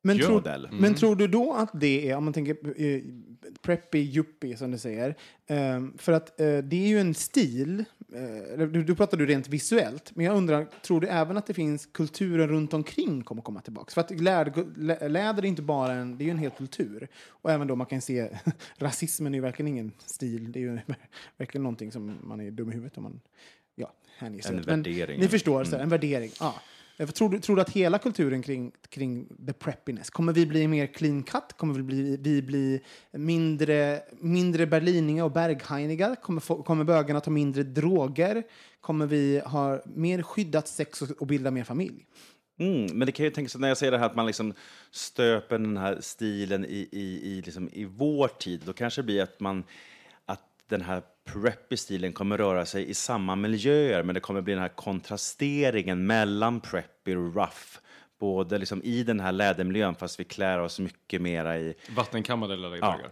Men, 0.04 0.20
tror, 0.20 0.32
modell. 0.34 0.68
men 0.72 0.96
tror 0.96 1.16
du 1.16 1.28
då 1.28 1.54
att 1.54 1.70
det 1.74 2.10
är, 2.10 2.16
om 2.16 2.24
man 2.24 2.34
tänker 2.34 2.82
eh, 2.82 3.02
preppy, 3.62 4.00
yuppie 4.00 4.58
som 4.58 4.72
du 4.72 4.78
säger, 4.78 5.16
eh, 5.48 5.82
för 5.98 6.12
att 6.12 6.40
eh, 6.40 6.58
det 6.58 6.76
är 6.84 6.88
ju 6.88 7.00
en 7.00 7.14
stil, 7.14 7.86
du, 8.58 8.84
du 8.84 8.96
pratar 8.96 9.18
du 9.18 9.26
rent 9.26 9.48
visuellt, 9.48 10.16
men 10.16 10.26
jag 10.26 10.36
undrar, 10.36 10.66
tror 10.66 11.02
du 11.02 11.08
även 11.08 11.38
att 11.38 11.46
det 11.46 11.54
finns 11.54 11.86
kulturen 11.86 12.48
runt 12.48 12.74
omkring 12.74 13.22
kommer 13.24 13.42
komma 13.42 13.62
tillbaka? 13.62 13.92
För 13.92 14.02
att 14.02 14.20
läder, 14.20 14.66
lä- 14.78 15.08
läder 15.08 15.44
är 15.44 15.48
inte 15.48 15.62
bara 15.62 15.94
en, 15.94 16.18
det 16.18 16.24
är 16.24 16.26
ju 16.26 16.32
en 16.32 16.38
hel 16.38 16.52
kultur. 16.52 17.08
Och 17.28 17.52
även 17.52 17.68
då 17.68 17.76
man 17.76 17.88
kan 17.88 18.02
se, 18.02 18.30
rasismen 18.78 19.34
är 19.34 19.38
ju 19.38 19.42
verkligen 19.42 19.68
ingen 19.68 19.92
stil, 20.06 20.52
det 20.52 20.60
är 20.60 20.62
ju 20.62 20.80
verkligen 21.38 21.64
någonting 21.64 21.92
som 21.92 22.18
man 22.24 22.42
är 22.42 22.52
dum 22.52 22.72
i 22.72 22.74
huvudet 22.74 22.98
om 22.98 23.04
man 23.04 23.22
ja, 23.76 23.94
hänger 24.18 24.42
sig 24.42 24.56
En. 24.56 24.64
Men 24.66 24.84
värdering. 24.84 25.20
Ni 25.20 25.28
förstår, 25.28 25.64
så 25.64 25.76
här, 25.76 25.84
en 25.84 25.90
värdering. 25.90 26.32
Ja. 26.40 26.56
Tror 26.98 27.30
du, 27.30 27.40
tror 27.40 27.56
du 27.56 27.62
att 27.62 27.70
hela 27.70 28.00
kulturen 28.00 28.42
kring, 28.42 28.72
kring 28.90 29.28
the 29.48 29.54
preppiness, 29.54 30.10
kommer 30.10 30.34
vi 30.34 30.46
bli 30.46 30.68
mer 30.68 30.88
clean 30.88 31.24
cut? 31.24 31.54
Kommer 31.58 31.74
vi 31.74 31.84
bli, 31.84 32.18
vi 32.18 32.42
bli 32.42 32.82
mindre, 33.12 34.02
mindre 34.20 34.68
berliniga 34.68 35.26
och 35.26 35.32
berghainiga? 35.32 36.16
Kommer, 36.16 36.64
kommer 36.64 36.84
bögarna 36.84 37.22
ta 37.22 37.32
mindre 37.32 37.64
droger? 37.64 38.44
Kommer 38.82 39.06
vi 39.06 39.42
ha 39.46 39.82
mer 39.86 40.22
skyddat 40.22 40.68
sex 40.68 41.02
och, 41.02 41.10
och 41.10 41.28
bilda 41.28 41.52
mer 41.52 41.64
familj? 41.64 42.06
Mm, 42.60 42.98
men 42.98 43.06
det 43.06 43.12
kan 43.12 43.26
ju 43.26 43.32
tänkas 43.32 43.56
när 43.56 43.68
jag 43.68 43.78
säger 43.78 43.92
det 43.92 43.98
här 43.98 44.06
att 44.06 44.16
man 44.16 44.26
liksom 44.26 44.54
stöper 44.92 45.58
den 45.58 45.78
här 45.78 45.98
stilen 46.02 46.66
i, 46.66 46.90
i, 46.92 47.32
i, 47.32 47.42
liksom 47.42 47.70
i 47.74 47.86
vår 47.86 48.28
tid, 48.28 48.62
då 48.66 48.74
kanske 48.74 49.02
det 49.02 49.06
blir 49.06 49.24
att 49.24 49.40
man 49.40 49.64
den 50.68 50.82
här 50.82 51.02
preppy 51.26 51.78
stilen 51.78 52.14
kommer 52.14 52.38
röra 52.38 52.66
sig 52.66 52.90
i 52.90 52.94
samma 52.94 53.36
miljöer, 53.36 54.04
men 54.04 54.16
det 54.16 54.22
kommer 54.22 54.42
bli 54.42 54.54
den 54.54 54.62
här 54.62 54.70
kontrasteringen 54.76 56.06
mellan 56.06 56.60
preppy 56.60 57.16
och 57.16 57.36
rough. 57.36 57.80
Både 58.20 58.58
liksom 58.58 58.84
i 58.84 59.04
den 59.04 59.20
här 59.20 59.32
lädermiljön, 59.32 59.96
fast 59.96 60.20
vi 60.20 60.24
klär 60.24 60.60
oss 60.60 60.80
mycket 60.80 61.22
mera 61.22 61.58
i... 61.58 61.74
Vattenkammade 61.96 62.56
läderbögar. 62.56 63.12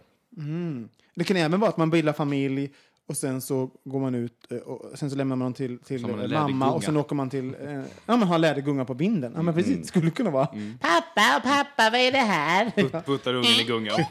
Det 1.16 1.24
kan 1.24 1.38
även 1.38 1.60
vara 1.60 1.70
att 1.70 1.78
man 1.78 1.90
bildar 1.90 2.14
familj 2.14 2.74
och 3.08 3.18
sen 3.18 3.42
så 3.42 3.72
går 3.84 4.00
man 4.00 4.16
ut 4.16 4.52
eh, 4.52 4.58
och 4.58 5.00
sen 5.00 5.10
så 5.10 5.16
lämnar 5.16 5.36
man 5.36 5.46
dem 5.46 5.54
till, 5.54 5.80
till 5.80 6.04
eh, 6.04 6.28
mamma 6.28 6.72
och 6.72 6.84
sen 6.84 6.98
åker 6.98 7.16
man 7.16 7.30
till, 7.30 7.56
eh, 7.60 7.84
ja 8.06 8.18
man 8.18 8.24
har 8.24 8.40
lädergunga 8.40 8.86
på 8.86 8.94
vinden. 8.94 9.34
Ja 9.36 9.42
men 9.42 9.54
precis, 9.54 9.78
det 9.78 9.86
skulle 9.86 10.12
kunna 10.12 10.30
vara. 10.30 10.48
Pappa, 10.80 11.42
pappa, 11.44 11.90
vad 11.90 12.00
är 12.00 12.12
det 12.12 12.18
här? 12.18 12.72
Put, 12.72 13.06
puttar 13.06 13.34
ungen 13.34 13.52
i 13.52 13.64
gungan. 13.64 13.96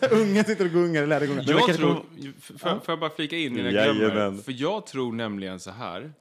Så 0.00 0.06
Ungen 0.06 0.44
sitter 0.44 0.64
och 0.64 0.70
gungar 0.70 1.02
i 1.02 1.06
lädergungan. 1.06 1.44
Jag 1.46 1.74
tror, 1.74 2.04
får, 2.40 2.58
får 2.58 2.82
jag 2.86 3.00
bara 3.00 3.10
flika 3.10 3.36
in 3.36 3.58
innan 3.58 3.72
jag 3.72 3.96
glömmer? 3.96 4.42
För 4.42 4.52
jag 4.52 4.86
tror 4.86 5.12
nämligen 5.12 5.60
så 5.60 5.70
här, 5.70 6.12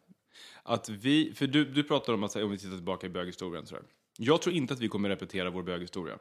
att 0.64 0.90
vi, 0.90 1.34
för 1.36 1.48
du, 1.48 1.66
du 1.66 1.84
pratar 1.84 2.14
om 2.14 2.24
att 2.24 2.36
om 2.36 2.52
vi 2.52 2.58
tittar 2.58 2.76
tillbaka 2.76 3.08
i 3.08 3.10
böghistorien, 3.10 3.66
så 3.66 3.76
här. 3.76 3.84
jag 4.18 4.42
tror 4.42 4.56
inte 4.56 4.74
att 4.74 4.80
vi 4.80 4.88
kommer 4.88 5.10
repetera 5.10 5.50
vår 5.50 5.64
böghistoria. 5.64 6.18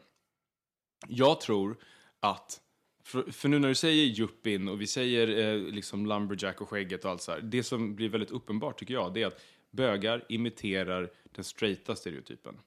Jag 1.08 1.40
tror 1.40 1.76
att, 2.20 2.60
för, 3.04 3.22
för 3.22 3.48
nu 3.48 3.58
när 3.58 3.68
du 3.68 3.74
säger 3.74 4.04
juppin 4.04 4.68
och 4.68 4.80
vi 4.80 4.86
säger 4.86 5.54
eh, 5.54 5.72
liksom 5.72 6.06
lumberjack 6.06 6.60
och 6.60 6.68
skägget 6.68 7.04
och 7.04 7.10
allt 7.10 7.22
så 7.22 7.32
här, 7.32 7.40
det 7.40 7.62
som 7.62 7.94
blir 7.94 8.08
väldigt 8.08 8.30
uppenbart 8.30 8.78
tycker 8.78 8.94
jag, 8.94 9.14
det 9.14 9.22
är 9.22 9.26
att 9.26 9.40
bögar 9.70 10.24
imiterar 10.28 11.10
den 11.34 11.44
straighta 11.44 11.96
stereotypen. 11.96 12.58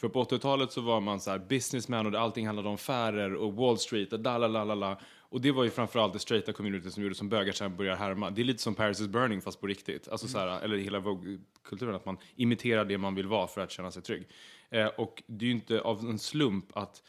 För 0.00 0.08
på 0.08 0.24
80-talet 0.24 0.72
så 0.72 0.80
var 0.80 1.00
man 1.00 1.20
så 1.20 1.30
här 1.30 1.38
businessman 1.38 2.06
och 2.06 2.20
allting 2.20 2.46
handlade 2.46 2.68
om 2.68 2.74
affärer 2.74 3.34
och 3.34 3.54
Wall 3.54 3.78
Street 3.78 4.12
och 4.12 4.20
da 4.20 4.38
la 4.38 4.46
la 4.48 4.64
la 4.64 4.74
la. 4.74 5.00
Och 5.32 5.40
det 5.40 5.52
var 5.52 5.64
ju 5.64 5.70
framförallt 5.70 6.12
det 6.12 6.18
straighta 6.18 6.52
community 6.52 6.90
som 6.90 7.02
gjorde 7.02 7.14
som 7.14 7.28
bögar 7.28 7.52
sen 7.52 7.76
börjar 7.76 7.96
härma. 7.96 8.30
Det 8.30 8.42
är 8.42 8.44
lite 8.44 8.62
som 8.62 8.74
Paris 8.74 9.00
is 9.00 9.08
burning 9.08 9.40
fast 9.40 9.60
på 9.60 9.66
riktigt. 9.66 10.08
Alltså 10.08 10.28
så 10.28 10.38
här, 10.38 10.60
eller 10.60 10.76
hela 10.76 10.98
Vogue-kulturen, 10.98 11.94
att 11.94 12.04
man 12.06 12.18
imiterar 12.36 12.84
det 12.84 12.98
man 12.98 13.14
vill 13.14 13.26
vara 13.26 13.46
för 13.46 13.60
att 13.60 13.70
känna 13.70 13.90
sig 13.90 14.02
trygg. 14.02 14.26
Eh, 14.70 14.86
och 14.86 15.22
det 15.26 15.44
är 15.44 15.46
ju 15.46 15.52
inte 15.52 15.80
av 15.80 16.00
en 16.00 16.18
slump 16.18 16.76
att 16.76 17.02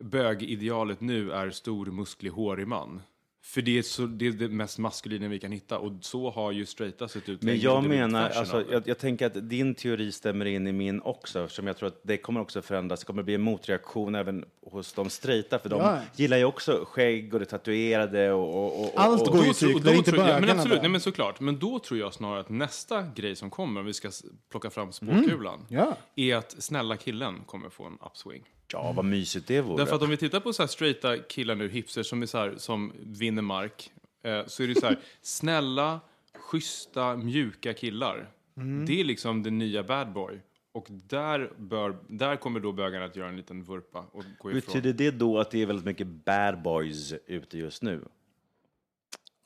bögidealet 0.00 1.00
nu 1.00 1.32
är 1.32 1.50
stor, 1.50 1.86
musklig, 1.86 2.30
hårig 2.30 2.68
man. 2.68 3.02
För 3.44 3.62
det 3.62 3.78
är, 3.78 3.82
så, 3.82 4.06
det 4.06 4.26
är 4.26 4.32
det 4.32 4.48
mest 4.48 4.78
maskulina 4.78 5.28
vi 5.28 5.38
kan 5.38 5.52
hitta 5.52 5.78
och 5.78 5.92
så 6.00 6.30
har 6.30 6.52
ju 6.52 6.66
straighta 6.66 7.08
sett 7.08 7.28
ut 7.28 7.42
Men 7.42 7.60
jag 7.60 7.82
det 7.82 7.86
är 7.86 7.88
menar, 7.88 8.30
alltså, 8.30 8.56
det. 8.58 8.72
jag, 8.72 8.88
jag 8.88 8.98
tänker 8.98 9.26
att 9.26 9.48
din 9.50 9.74
teori 9.74 10.12
stämmer 10.12 10.44
in 10.44 10.66
i 10.66 10.72
min 10.72 11.00
också, 11.00 11.44
eftersom 11.44 11.66
jag 11.66 11.76
tror 11.76 11.86
att 11.88 12.00
det 12.02 12.16
kommer 12.16 12.40
också 12.40 12.62
förändras. 12.62 13.00
Det 13.00 13.06
kommer 13.06 13.22
bli 13.22 13.34
en 13.34 13.40
motreaktion 13.42 14.14
även 14.14 14.44
hos 14.66 14.92
de 14.92 15.10
straighta, 15.10 15.58
för 15.58 15.68
de 15.68 15.80
Ja. 15.80 15.98
gillar 16.16 16.36
ju 16.36 16.44
också 16.44 16.84
skägg 16.88 17.34
och 17.34 17.40
det 17.40 17.46
tatuerade 17.46 18.32
och... 18.32 18.64
och, 18.64 18.84
och 18.84 18.92
Allt 19.00 19.22
och, 19.22 19.26
går 19.28 19.36
ju 19.46 19.52
tror- 19.52 19.68
cykler, 19.72 19.92
då 19.92 19.98
inte 19.98 20.10
tror- 20.10 20.22
ja, 20.22 20.32
Men 20.32 20.40
bögarna 20.42 20.60
absolut, 20.60 20.82
nej, 20.82 20.90
men 20.90 21.00
såklart. 21.00 21.40
Men 21.40 21.58
då 21.58 21.78
tror 21.78 22.00
jag 22.00 22.14
snarare 22.14 22.40
att 22.40 22.48
nästa 22.50 23.02
grej 23.14 23.36
som 23.36 23.50
kommer, 23.50 23.80
om 23.80 23.86
vi 23.86 23.92
ska 23.94 24.10
plocka 24.50 24.70
fram 24.70 24.92
spåkulan, 24.92 25.54
Mm. 25.70 25.84
Ja. 25.84 25.96
är 26.16 26.36
att 26.36 26.54
snälla 26.58 26.96
killen 26.96 27.34
kommer 27.46 27.68
få 27.70 27.84
en 27.84 27.98
upswing. 28.06 28.42
Ja, 28.72 28.92
vad 28.92 29.04
mysigt 29.04 29.46
det 29.46 29.60
vore. 29.60 29.76
Därför 29.76 29.96
att 29.96 30.02
om 30.02 30.10
vi 30.10 30.16
tittar 30.16 30.40
på 30.40 30.52
så 30.52 30.62
här 30.62 30.68
straighta 30.68 31.18
killar 31.18 31.54
nu, 31.54 31.68
hipsters 31.68 32.06
som, 32.06 32.22
är 32.22 32.26
så 32.26 32.38
här, 32.38 32.54
som 32.56 32.92
vinner 33.00 33.42
mark, 33.42 33.90
eh, 34.22 34.46
så 34.46 34.62
är 34.62 34.68
det 34.68 34.74
så 34.74 34.86
här, 34.86 34.98
snälla, 35.22 36.00
schyssta, 36.34 37.16
mjuka 37.16 37.74
killar. 37.74 38.30
Mm. 38.56 38.86
Det 38.86 39.00
är 39.00 39.04
liksom 39.04 39.42
den 39.42 39.58
nya 39.58 39.82
bad 39.82 40.12
boy. 40.12 40.40
Och 40.72 40.86
där, 40.90 41.52
bör, 41.56 41.96
där 42.08 42.36
kommer 42.36 42.60
då 42.60 42.72
bögarna 42.72 43.04
att 43.04 43.16
göra 43.16 43.28
en 43.28 43.36
liten 43.36 43.62
vurpa 43.62 44.04
och 44.12 44.24
gå 44.38 44.50
ifrån. 44.50 44.60
Betyder 44.60 44.92
det 44.92 45.10
då 45.10 45.38
att 45.38 45.50
det 45.50 45.62
är 45.62 45.66
väldigt 45.66 45.84
mycket 45.84 46.06
bad 46.06 46.62
boys 46.62 47.14
ute 47.26 47.58
just 47.58 47.82
nu? 47.82 48.04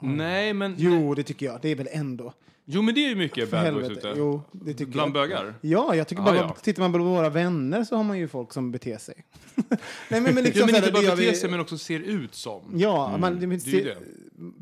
Nej, 0.02 0.52
men... 0.54 0.74
Jo, 0.78 1.14
det 1.14 1.22
tycker 1.22 1.46
jag. 1.46 1.58
Det 1.62 1.68
är 1.68 1.76
väl 1.76 1.88
ändå. 1.90 2.32
Jo, 2.64 2.82
men 2.82 2.94
det 2.94 3.04
är 3.04 3.08
ju 3.08 3.14
mycket 3.16 3.50
För 3.50 3.56
bad 3.64 3.74
boys 3.74 3.84
helvete. 3.86 4.08
ute. 4.08 4.18
Jo, 4.18 4.42
det 4.52 4.74
tycker 4.74 4.92
Bland 4.92 5.08
jag. 5.16 5.28
bögar. 5.28 5.54
Ja, 5.60 5.94
jag 5.94 6.08
tycker 6.08 6.22
Ah, 6.22 6.24
bara, 6.24 6.36
ja. 6.36 6.56
tittar 6.62 6.82
man 6.82 6.92
på 6.92 6.98
våra 6.98 7.28
vänner 7.30 7.84
så 7.84 7.96
har 7.96 8.04
man 8.04 8.18
ju 8.18 8.28
folk 8.28 8.52
som 8.52 8.72
beter 8.72 8.98
sig. 8.98 9.14
Nej, 10.08 10.20
men, 10.20 10.34
men 10.34 10.44
liksom 10.44 10.60
Ja, 10.60 10.66
men 10.66 10.74
så 10.74 10.74
här, 10.74 10.76
inte 10.76 10.86
det 10.88 10.92
bara 10.92 11.02
gör 11.02 11.16
beter 11.16 11.30
vi- 11.30 11.36
sig, 11.36 11.50
men 11.50 11.60
också 11.60 11.78
ser 11.78 12.00
ut 12.00 12.34
som. 12.34 12.62
Ja, 12.74 13.16
man, 13.20 13.40
det, 13.40 13.46
det 13.46 13.52
är 13.54 13.74
ju 13.74 13.82
se, 13.82 13.94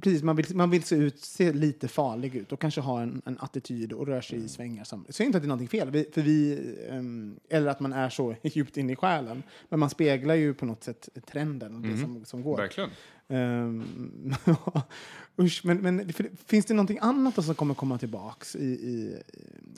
precis, 0.03 0.23
man, 0.23 0.37
vill, 0.37 0.57
man 0.57 0.71
vill 0.71 0.83
se 0.83 0.95
ut, 0.97 1.21
se 1.21 1.53
lite 1.53 1.89
farlig 1.89 2.35
ut 2.37 2.53
och 2.53 2.61
kanske 2.61 2.81
ha 2.81 3.03
en, 3.03 3.23
en 3.25 3.39
attityd 3.41 3.93
och 3.93 4.07
rör 4.07 4.21
sig 4.21 4.37
Mm. 4.37 4.47
i 4.47 4.49
svängar. 4.49 4.85
Som, 4.85 5.05
jag 5.07 5.15
säger 5.15 5.27
inte 5.27 5.37
att 5.39 5.43
det 5.43 5.47
är 5.47 5.49
någonting 5.49 5.69
fel, 5.69 5.91
vi, 5.91 6.07
för 6.15 6.23
vi, 6.23 6.59
ehm, 6.91 7.37
eller 7.49 7.71
att 7.71 7.81
man 7.81 7.93
är 7.93 8.11
så 8.11 8.35
djupt 8.43 8.77
inne 8.77 8.93
i 8.93 8.97
själen. 8.97 9.43
Men 9.69 9.81
man 9.81 9.91
speglar 9.91 10.35
ju 10.35 10.55
på 10.55 10.67
något 10.67 10.85
sätt 10.85 11.09
trenden 11.31 11.75
och 11.75 11.81
det 11.83 11.97
som, 11.99 12.25
som 12.25 12.43
går. 12.43 12.55
Mm. 12.55 12.63
Verkligen. 12.63 12.91
Ehm, 13.29 14.35
usch, 15.41 15.61
men, 15.65 15.79
men 15.79 16.13
för- 16.13 16.31
finns 16.47 16.67
det 16.67 16.75
någonting 16.75 16.99
annat 17.01 17.37
då 17.37 17.43
som 17.43 17.55
kommer 17.55 17.75
komma 17.75 17.99
tillbaks? 17.99 18.57
I, 18.57 18.65
i, 18.65 19.23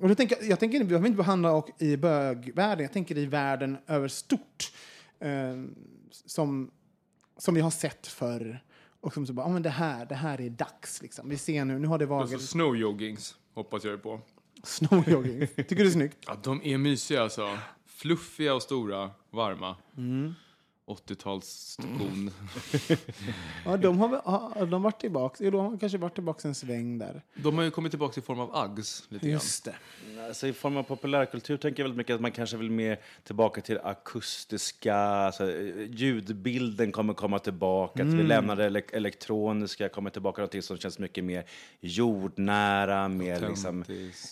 och 0.01 0.09
då 0.09 0.15
tänker, 0.15 0.37
jag 0.51 0.61
tänker, 0.61 0.79
vi 0.79 0.85
behöver 0.85 1.07
inte 1.07 1.17
behandla 1.17 1.53
och 1.53 1.71
i 1.83 1.97
bögvärlden, 1.97 2.83
jag 2.83 2.93
tänker 2.93 3.19
i 3.19 3.27
världen 3.27 3.77
över 3.87 4.09
stort. 4.09 4.73
ehm, 5.21 5.75
som, 6.27 6.71
som 7.39 7.55
vi 7.55 7.61
har 7.61 7.71
sett 7.71 8.07
förr. 8.07 8.65
Och 9.01 9.15
som 9.15 9.27
så 9.27 9.33
bara, 9.33 9.47
ja 9.47 9.53
men 9.53 9.63
det 9.63 9.71
här, 9.71 10.07
det 10.07 10.15
här 10.15 10.41
är 10.41 10.51
dags 10.51 11.03
liksom. 11.03 11.29
Vi 11.29 11.39
ser 11.39 11.65
nu, 11.65 11.79
nu 11.79 11.87
har 11.89 11.99
det 11.99 12.05
Alltså 12.15 12.35
varit 12.37 12.49
snowjoggings 12.49 13.37
hoppas 13.55 13.85
jag 13.85 14.03
på. 14.03 14.21
snowjogging. 14.63 15.47
Tycker 15.47 15.77
du 15.77 15.83
det 15.83 15.89
är 15.89 15.91
snyggt? 15.91 16.19
Ja, 16.27 16.37
de 16.43 16.61
är 16.65 16.79
mysiga 16.79 17.23
alltså. 17.23 17.59
Fluffiga 17.87 18.55
och 18.55 18.63
stora, 18.63 19.11
varma. 19.31 19.77
80-talsskon. 20.87 22.31
Ja, 23.65 23.77
de 23.77 23.99
har, 24.01 24.09
har 24.25 24.67
de 24.67 24.83
varit 24.83 25.01
tillbaka? 25.01 25.45
Jo, 25.45 25.51
de 25.51 25.61
har 25.61 25.79
kanske 25.79 25.99
varit 25.99 26.15
tillbaka 26.15 26.49
en 26.49 26.55
sväng 26.55 26.99
där. 26.99 27.23
De 27.35 27.57
har 27.57 27.65
ju 27.65 27.71
kommit 27.71 27.93
tillbaka 27.93 28.21
i 28.21 28.23
form 28.23 28.41
av 28.41 28.65
Uggs 28.71 29.05
lite 29.09 29.27
grann. 29.27 29.33
Just 29.33 29.65
det. 29.65 29.75
Alltså, 30.29 30.47
I 30.47 30.53
form 30.53 30.77
av 30.77 30.83
populärkultur 30.83 31.57
tänker 31.57 31.83
jag 31.83 31.85
väldigt 31.85 31.97
mycket 31.99 32.15
att 32.15 32.21
man 32.21 32.33
kanske 32.33 32.57
vill 32.57 32.71
mer 32.71 32.99
tillbaka 33.25 33.61
till 33.61 33.75
det 33.75 33.83
akustiska, 33.83 34.95
alltså, 34.97 35.51
eh, 35.53 35.85
ljudbilden 35.91 36.93
kommer 36.93 37.15
komma 37.15 37.39
tillbaka, 37.39 38.03
att 38.03 38.09
vi 38.09 38.23
lämnar 38.23 38.57
det 38.57 38.69
ele- 38.71 38.83
elektroniska, 38.97 39.89
kommer 39.89 40.11
tillbaka 40.11 40.35
till 40.37 40.41
någonting 40.43 40.63
som 40.63 40.79
känns 40.79 40.99
mycket 40.99 41.25
mer 41.25 41.45
jordnära, 41.81 43.09
mer 43.09 43.49
liksom, 43.49 43.85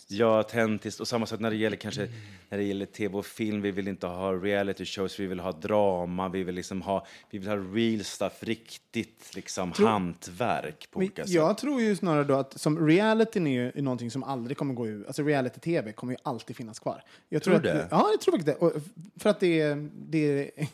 ja, 0.08 0.36
autentiskt. 0.38 1.00
Och 1.00 1.08
samma 1.08 1.26
sak 1.26 1.40
när 1.40 1.50
det 1.50 1.56
gäller 1.56 1.76
kanske 1.76 2.08
när 2.48 2.58
det 2.58 2.64
gäller 2.64 2.86
tv 2.86 3.18
och 3.18 3.26
film, 3.26 3.62
vi 3.62 3.70
vill 3.70 3.88
inte 3.88 4.06
ha 4.06 4.32
reality 4.32 4.84
shows, 4.84 5.20
vi 5.20 5.26
vill 5.26 5.40
ha 5.40 5.52
drama, 5.52 6.28
vi 6.28 6.39
vill 6.42 6.55
liksom 6.55 6.83
ha, 6.83 7.07
vi 7.31 7.38
vill 7.38 7.48
ha 7.48 7.57
real 7.57 8.05
stuff, 8.05 8.42
riktigt 8.42 9.31
liksom 9.35 9.72
hantverk 9.72 10.88
på 10.90 10.98
olika 10.98 11.24
sätt. 11.24 11.35
jag 11.35 11.59
tror 11.59 11.81
ju 11.81 11.96
snarare 11.96 12.24
då 12.24 12.35
att 12.35 12.61
som 12.61 12.87
realityn 12.87 13.46
är 13.46 13.72
ju 13.76 13.83
någonting 13.83 14.11
som 14.11 14.22
aldrig 14.22 14.57
kommer 14.57 14.74
gå 14.74 14.87
ur. 14.87 15.07
Alltså 15.07 15.22
reality-tv 15.22 15.92
kommer 15.92 16.12
ju 16.12 16.18
alltid 16.22 16.57
finnas 16.57 16.79
kvar. 16.79 17.03
Jag 17.29 17.42
Tror 17.42 17.55
att, 17.55 17.62
du 17.62 17.68
det? 17.68 17.88
Ja, 17.90 18.09
jag 18.12 18.20
tror 18.20 18.33
faktiskt 18.38 18.59
det. 18.61 18.66
Och 18.66 18.72
för 19.16 19.31
att 19.31 19.40
det 19.40 19.61
är, 19.61 19.88
det 20.09 20.18
är 20.57 20.66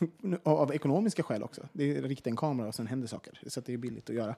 av 0.43 0.73
ekonomiska 0.75 1.23
skäl 1.23 1.43
också. 1.43 1.61
Det 1.73 1.97
är 1.97 2.01
rikta 2.01 2.29
en 2.29 2.35
kamera 2.35 2.67
och 2.67 2.75
sen 2.75 2.87
händer 2.87 3.07
saker. 3.07 3.39
Så 3.47 3.61
det 3.61 3.73
är 3.73 3.77
billigt 3.77 4.09
att 4.09 4.15
göra. 4.15 4.35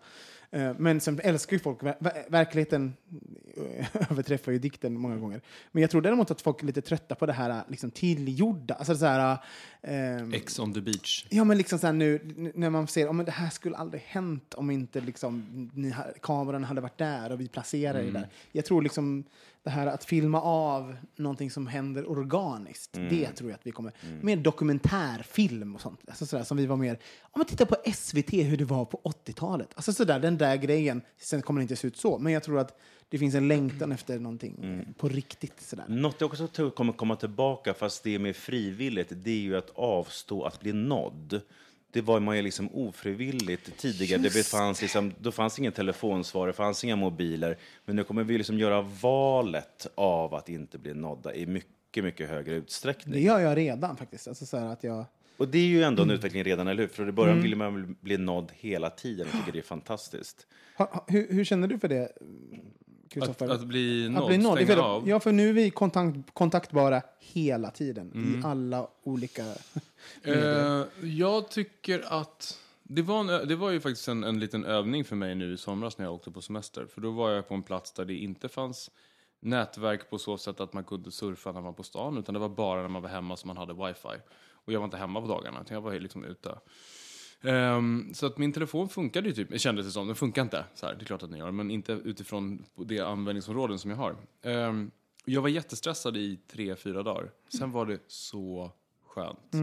Eh, 0.52 0.74
Men 0.78 1.02
sen 1.02 1.20
älskar 1.24 1.54
ju 1.54 1.60
folk, 1.60 1.82
ver- 1.82 1.98
ver- 2.00 2.30
verkligheten 2.30 2.94
eh, 3.58 3.88
överträffar 4.12 4.52
ju 4.52 4.60
dikten 4.60 4.94
många 5.00 5.18
gånger. 5.18 5.42
Men 5.72 5.82
jag 5.82 5.92
tror 5.92 6.02
däremot 6.02 6.32
att 6.32 6.42
folk 6.42 6.62
är 6.62 6.66
lite 6.66 6.82
trötta 6.82 7.16
på 7.16 7.26
det 7.26 7.34
här 7.34 7.64
liksom 7.68 7.92
tillgjorda. 7.92 8.74
Alltså 8.74 8.96
så 8.96 9.06
här, 9.06 9.38
ehm, 9.82 10.34
Ex 10.34 10.60
on 10.60 10.74
the 10.74 10.82
beach. 10.82 11.26
Ja, 11.30 11.44
men 11.44 11.58
liksom 11.58 11.80
så 11.80 11.86
här 11.88 11.94
nu 11.94 12.22
när 12.56 12.70
man 12.70 12.88
ser, 12.88 13.08
oh, 13.08 13.14
men 13.14 13.26
det 13.26 13.32
här 13.32 13.50
skulle 13.50 13.78
aldrig 13.78 14.02
hänt 14.02 14.54
om 14.54 14.72
inte 14.72 15.02
liksom, 15.02 15.46
ni, 15.74 15.94
kameran 16.22 16.64
hade 16.64 16.82
varit 16.82 16.98
där 16.98 17.32
och 17.32 17.42
vi 17.42 17.48
placerar 17.48 18.04
det 18.04 18.12
där. 18.12 18.30
Jag 18.52 18.66
tror 18.66 18.82
liksom 18.82 19.24
det 19.64 19.70
här 19.70 19.88
att 19.88 20.06
filma 20.06 20.42
av 20.42 20.96
någonting 21.16 21.52
som 21.52 21.68
händer 21.68 22.10
organiskt, 22.10 22.94
det 22.94 23.28
tror 23.32 23.50
jag 23.50 23.56
att 23.56 23.68
vi 23.68 23.72
kommer, 23.72 23.94
mer 24.22 24.38
dokumentärfilm 24.38 25.76
och 25.76 25.82
sånt, 25.82 26.02
alltså 26.08 26.26
sådär, 26.26 26.44
som 26.44 26.58
vi 26.58 26.66
var 26.66 26.76
mer, 26.76 27.00
om 27.22 27.40
man 27.40 27.46
tittar 27.46 27.66
på 27.66 27.76
SVT 27.94 28.34
hur 28.34 28.58
det 28.58 28.66
var 28.66 28.86
på 28.86 29.02
80-talet, 29.26 29.70
alltså 29.76 29.94
sådär, 29.94 30.20
den 30.20 30.38
där 30.38 30.56
grejen, 30.56 31.02
sen 31.18 31.42
kommer 31.42 31.60
det 31.60 31.62
inte 31.62 31.76
se 31.76 31.88
ut 31.88 31.98
så, 31.98 32.20
men 32.20 32.34
jag 32.34 32.44
tror 32.44 32.60
att 32.60 32.80
det 33.10 33.18
finns 33.18 33.36
en 33.36 33.48
längtan 33.48 33.92
efter 33.92 34.20
någonting 34.20 34.64
eh, 34.64 34.94
på 34.98 35.10
riktigt 35.10 35.62
sådär. 35.62 35.86
Något 35.88 36.16
jag 36.22 36.30
också 36.30 36.48
tror 36.48 36.70
kommer 36.70 36.94
komma 36.94 37.16
tillbaka, 37.16 37.74
fast 37.74 38.04
det 38.04 38.16
är 38.16 38.20
mer 38.20 38.34
frivilligt, 38.34 39.12
det 39.12 39.32
är 39.32 39.40
ju 39.40 39.58
att 39.58 39.70
avstå 39.70 40.44
att 40.44 40.60
bli 40.60 40.74
nådd. 40.74 41.42
Det 41.92 42.02
var 42.02 42.20
man 42.20 42.36
ju 42.36 42.42
liksom 42.42 42.70
ofrivilligt 42.74 43.78
tidigare. 43.78 44.22
Det 44.22 44.48
fanns 44.48 44.82
liksom, 44.82 45.14
då 45.20 45.32
fanns 45.32 45.60
ingen 45.60 45.72
telefonsvar, 45.72 46.48
det 46.48 46.54
fanns 46.54 46.84
inga 46.84 46.96
mobiler. 46.96 47.58
Men 47.86 47.96
nu 47.96 48.04
kommer 48.04 48.24
vi 48.24 48.38
liksom 48.38 48.60
göra 48.60 48.82
valet 48.82 49.88
av 49.96 50.34
att 50.34 50.50
inte 50.50 50.78
bli 50.78 50.94
nådda 50.94 51.36
i 51.36 51.46
mycket, 51.46 52.04
mycket 52.04 52.30
högre 52.30 52.56
utsträckning. 52.56 53.14
Det 53.14 53.20
gör 53.20 53.40
jag 53.40 53.58
redan 53.58 53.98
faktiskt, 53.98 54.28
alltså 54.28 54.46
sådär 54.46 54.66
att 54.66 54.84
jag 54.84 55.06
Och 55.38 55.48
det 55.48 55.58
är 55.58 55.66
ju 55.66 55.84
ändå 55.84 56.04
en 56.04 56.12
utveckling 56.12 56.44
redan, 56.44 56.68
eller 56.68 56.84
hur? 56.84 56.90
För 56.90 57.10
i 57.10 57.12
början 57.12 57.42
ville 57.42 57.56
man 57.56 57.98
bli 58.02 58.18
nådd 58.18 58.52
hela 58.56 58.90
tiden 58.90 59.28
och 59.28 59.34
tycker 59.34 59.52
det 59.52 59.60
är 59.60 59.64
fantastiskt. 59.64 60.48
Ha, 60.78 60.90
ha, 60.92 61.06
hur, 61.08 61.28
hur 61.34 61.44
känner 61.44 61.68
du 61.68 61.80
för 61.80 61.88
det, 61.88 62.12
Kristoffer? 63.10 63.50
att 63.50 63.64
bli 63.66 64.10
nådd, 64.10 64.22
Att 64.24 64.28
bli 64.30 64.38
nådd. 64.38 64.54
stänga 64.58 64.68
För, 64.76 64.78
av. 64.84 65.10
ja, 65.10 65.20
för 65.20 65.32
nu 65.32 65.50
är 65.50 65.54
vi 65.54 65.70
kontakt, 65.70 66.18
kontaktbara 66.34 67.02
hela 67.20 67.72
tiden 67.72 68.12
Mm. 68.16 68.40
i 68.40 68.44
alla 68.46 68.88
olika... 69.04 69.44
Eh, 70.24 70.84
jag 71.02 71.50
tycker 71.50 72.04
att... 72.14 72.58
Det 72.84 73.02
var, 73.02 73.20
en, 73.20 73.48
det 73.48 73.56
var 73.56 73.70
ju 73.72 73.80
faktiskt 73.80 74.08
en, 74.08 74.24
en 74.24 74.40
liten 74.40 74.66
övning 74.66 75.06
för 75.06 75.16
mig 75.16 75.36
nu 75.36 75.54
i 75.54 75.58
somras 75.58 75.98
när 75.98 76.06
jag 76.06 76.14
åkte 76.14 76.32
på 76.32 76.42
semester. 76.42 76.86
För 76.86 77.02
då 77.02 77.12
var 77.12 77.30
jag 77.30 77.48
på 77.48 77.54
en 77.54 77.64
plats 77.64 77.92
där 77.92 78.06
det 78.06 78.14
inte 78.14 78.50
fanns 78.50 78.92
nätverk 79.40 80.10
på 80.10 80.18
så 80.18 80.38
sätt 80.38 80.60
att 80.60 80.74
man 80.74 80.84
kunde 80.84 81.12
surfa 81.12 81.50
när 81.50 81.54
man 81.54 81.64
var 81.64 81.74
på 81.74 81.84
stan. 81.84 82.18
Utan 82.18 82.34
det 82.34 82.40
var 82.40 82.50
bara 82.50 82.82
när 82.82 82.88
man 82.90 83.02
var 83.02 83.10
hemma 83.10 83.38
som 83.38 83.48
man 83.48 83.58
hade 83.58 83.74
wifi. 83.74 84.22
Och 84.52 84.74
jag 84.74 84.80
var 84.80 84.86
inte 84.86 84.98
hemma 84.98 85.22
på 85.22 85.28
dagarna, 85.28 85.62
utan 85.62 85.76
jag 85.76 85.82
var 85.82 85.94
liksom 86.00 86.24
ute. 86.26 86.56
Ehm, 87.42 88.14
så 88.14 88.26
att 88.26 88.38
min 88.38 88.54
telefon 88.54 88.90
funkade 88.90 89.28
ju 89.30 89.34
typ, 89.34 89.62
kändes 89.62 89.86
det 89.86 89.92
som. 89.92 90.08
Den 90.08 90.16
funkar 90.16 90.42
inte, 90.42 90.66
så 90.74 90.86
här, 90.86 90.96
det 90.96 91.04
är 91.04 91.06
klart 91.06 91.24
att 91.24 91.30
den 91.30 91.40
gör, 91.40 91.52
men 91.52 91.72
inte 91.72 91.92
utifrån 91.94 92.66
det 92.76 93.00
användningsområden 93.00 93.80
som 93.80 93.92
jag 93.92 93.98
har. 93.98 94.16
Ehm, 94.42 94.92
jag 95.26 95.42
var 95.42 95.50
jättestressad 95.50 96.18
i 96.18 96.40
tre, 96.48 96.76
fyra 96.76 97.04
dagar. 97.04 97.32
Sen 97.58 97.72
var 97.72 97.86
det 97.86 98.00
så 98.08 98.72
skönt. 99.06 99.54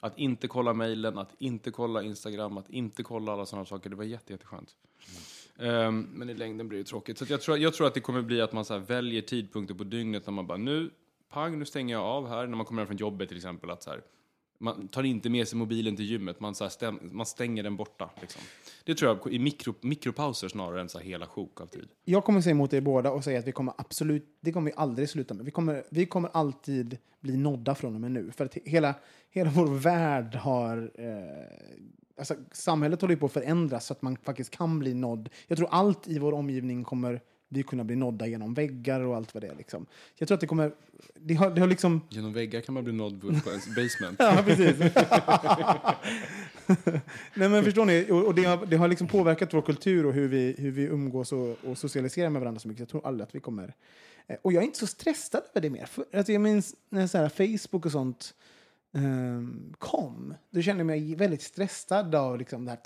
Att 0.00 0.18
inte 0.18 0.48
kolla 0.48 0.74
mejlen, 0.74 1.18
att 1.18 1.34
inte 1.38 1.70
kolla 1.70 2.02
Instagram, 2.02 2.58
att 2.58 2.70
inte 2.70 3.02
kolla 3.02 3.32
alla 3.32 3.46
sådana 3.46 3.66
saker. 3.66 3.90
Det 3.90 3.96
var 3.96 4.04
jätte, 4.04 4.32
jätteskönt. 4.32 4.76
Ehm, 5.58 6.00
men 6.12 6.30
i 6.30 6.34
längden 6.34 6.68
blir 6.68 6.78
det 6.78 6.84
tråkigt. 6.84 7.18
Så 7.18 7.24
jag, 7.28 7.40
tror, 7.40 7.58
jag 7.58 7.74
tror 7.74 7.86
att 7.86 7.94
det 7.94 8.00
kommer 8.00 8.22
bli 8.22 8.40
att 8.40 8.52
man 8.52 8.64
så 8.64 8.78
väljer 8.78 9.22
tidpunkter 9.22 9.74
på 9.74 9.84
dygnet 9.84 10.26
när 10.26 10.32
man 10.32 10.46
bara 10.46 10.58
nu, 10.58 10.90
pang, 11.30 11.58
nu 11.58 11.64
stänger 11.64 11.94
jag 11.94 12.04
av 12.04 12.28
här. 12.28 12.46
När 12.46 12.56
man 12.56 12.66
kommer 12.66 12.82
hem 12.82 12.86
från 12.86 12.96
jobbet 12.96 13.28
till 13.28 13.36
exempel. 13.36 13.70
Att 13.70 13.82
så 13.82 13.90
här, 13.90 14.02
man 14.64 14.88
tar 14.88 15.02
inte 15.02 15.30
med 15.30 15.48
sig 15.48 15.58
mobilen 15.58 15.96
till 15.96 16.04
gymmet, 16.04 16.40
man, 16.40 16.54
så 16.54 16.64
här 16.64 16.68
stäm, 16.68 16.98
man 17.02 17.26
stänger 17.26 17.62
den 17.62 17.76
borta. 17.76 18.10
Liksom. 18.20 18.42
Det 18.84 18.94
tror 18.94 19.18
jag 19.24 19.32
i 19.32 19.38
mikro, 19.38 19.74
mikropauser 19.80 20.48
snarare 20.48 20.80
än 20.80 20.88
så 20.88 20.98
här 20.98 21.04
hela 21.04 21.26
sjok 21.26 21.60
av 21.60 21.66
tid. 21.66 21.88
Jag 22.04 22.24
kommer 22.24 22.40
säga 22.40 22.50
emot 22.50 22.72
er 22.72 22.80
båda 22.80 23.10
och 23.10 23.24
säga 23.24 23.38
att 23.38 23.46
vi 23.46 23.52
kommer 23.52 23.74
absolut, 23.78 24.38
det 24.40 24.52
kommer 24.52 24.70
vi 24.70 24.76
aldrig 24.76 25.08
sluta 25.08 25.34
med. 25.34 25.44
Vi 25.44 25.50
kommer, 25.50 25.84
vi 25.90 26.06
kommer 26.06 26.28
alltid 26.32 26.98
bli 27.20 27.36
nådda 27.36 27.74
från 27.74 27.94
och 27.94 28.00
med 28.00 28.12
nu. 28.12 28.30
För 28.30 28.44
att 28.44 28.54
hela, 28.64 28.94
hela 29.30 29.50
vår 29.50 29.66
värld 29.66 30.34
har... 30.34 30.90
Eh, 30.94 31.08
alltså, 32.18 32.34
samhället 32.52 33.00
håller 33.00 33.14
ju 33.14 33.20
på 33.20 33.26
att 33.26 33.32
förändras 33.32 33.86
så 33.86 33.92
att 33.92 34.02
man 34.02 34.16
faktiskt 34.16 34.50
kan 34.50 34.78
bli 34.78 34.94
nådd. 34.94 35.28
Jag 35.46 35.58
tror 35.58 35.68
allt 35.70 36.08
i 36.08 36.18
vår 36.18 36.32
omgivning 36.32 36.84
kommer 36.84 37.20
vi 37.54 37.62
kunna 37.62 37.84
bli 37.84 37.96
nådda 37.96 38.26
genom 38.26 38.54
väggar 38.54 39.00
och 39.00 39.16
allt 39.16 39.34
vad 39.34 39.42
det 39.42 39.46
är. 39.48 39.54
Liksom. 39.54 39.86
Jag 40.18 40.28
tror 40.28 40.34
att 40.36 40.40
det 40.40 40.46
kommer... 40.46 40.72
Det 41.14 41.34
har, 41.34 41.50
det 41.50 41.60
har 41.60 41.68
liksom... 41.68 42.00
Genom 42.08 42.32
väggar 42.32 42.60
kan 42.60 42.74
man 42.74 42.84
bli 42.84 42.92
nådd 42.92 43.20
på 43.20 43.50
ens 43.50 43.66
basement. 43.76 44.16
Ja, 44.18 44.42
precis. 44.46 44.78
Nej, 47.34 47.48
men 47.48 47.64
förstår 47.64 47.84
ni? 47.84 48.06
Och, 48.10 48.26
och 48.26 48.34
det, 48.34 48.44
har, 48.44 48.66
det 48.66 48.76
har 48.76 48.88
liksom 48.88 49.08
påverkat 49.08 49.54
vår 49.54 49.62
kultur 49.62 50.06
och 50.06 50.12
hur 50.12 50.28
vi, 50.28 50.54
hur 50.58 50.70
vi 50.70 50.82
umgås 50.82 51.32
och, 51.32 51.56
och 51.64 51.78
socialiserar 51.78 52.30
med 52.30 52.40
varandra 52.40 52.60
så 52.60 52.68
mycket. 52.68 52.80
Jag 52.80 52.88
tror 52.88 53.06
aldrig 53.06 53.26
att 53.28 53.34
vi 53.34 53.40
kommer... 53.40 53.74
Eh, 54.26 54.36
Och 54.42 54.52
jag 54.52 54.62
är 54.62 54.66
inte 54.66 54.78
så 54.78 54.86
stressad 54.86 55.42
över 55.54 55.60
det 55.60 55.70
mer. 55.70 55.86
För, 55.86 56.04
alltså 56.14 56.32
jag 56.32 56.40
minns 56.40 56.74
när 56.88 57.06
så 57.06 57.18
här, 57.18 57.28
Facebook 57.28 57.86
och 57.86 57.92
sånt 57.92 58.34
ehm, 58.94 59.74
kom. 59.78 60.34
Då 60.50 60.62
kände 60.62 60.80
jag 60.80 60.86
mig 60.86 61.14
väldigt 61.14 61.42
stressad 61.42 62.14
av 62.14 62.38
liksom 62.38 62.64
det 62.64 62.70
här... 62.70 62.78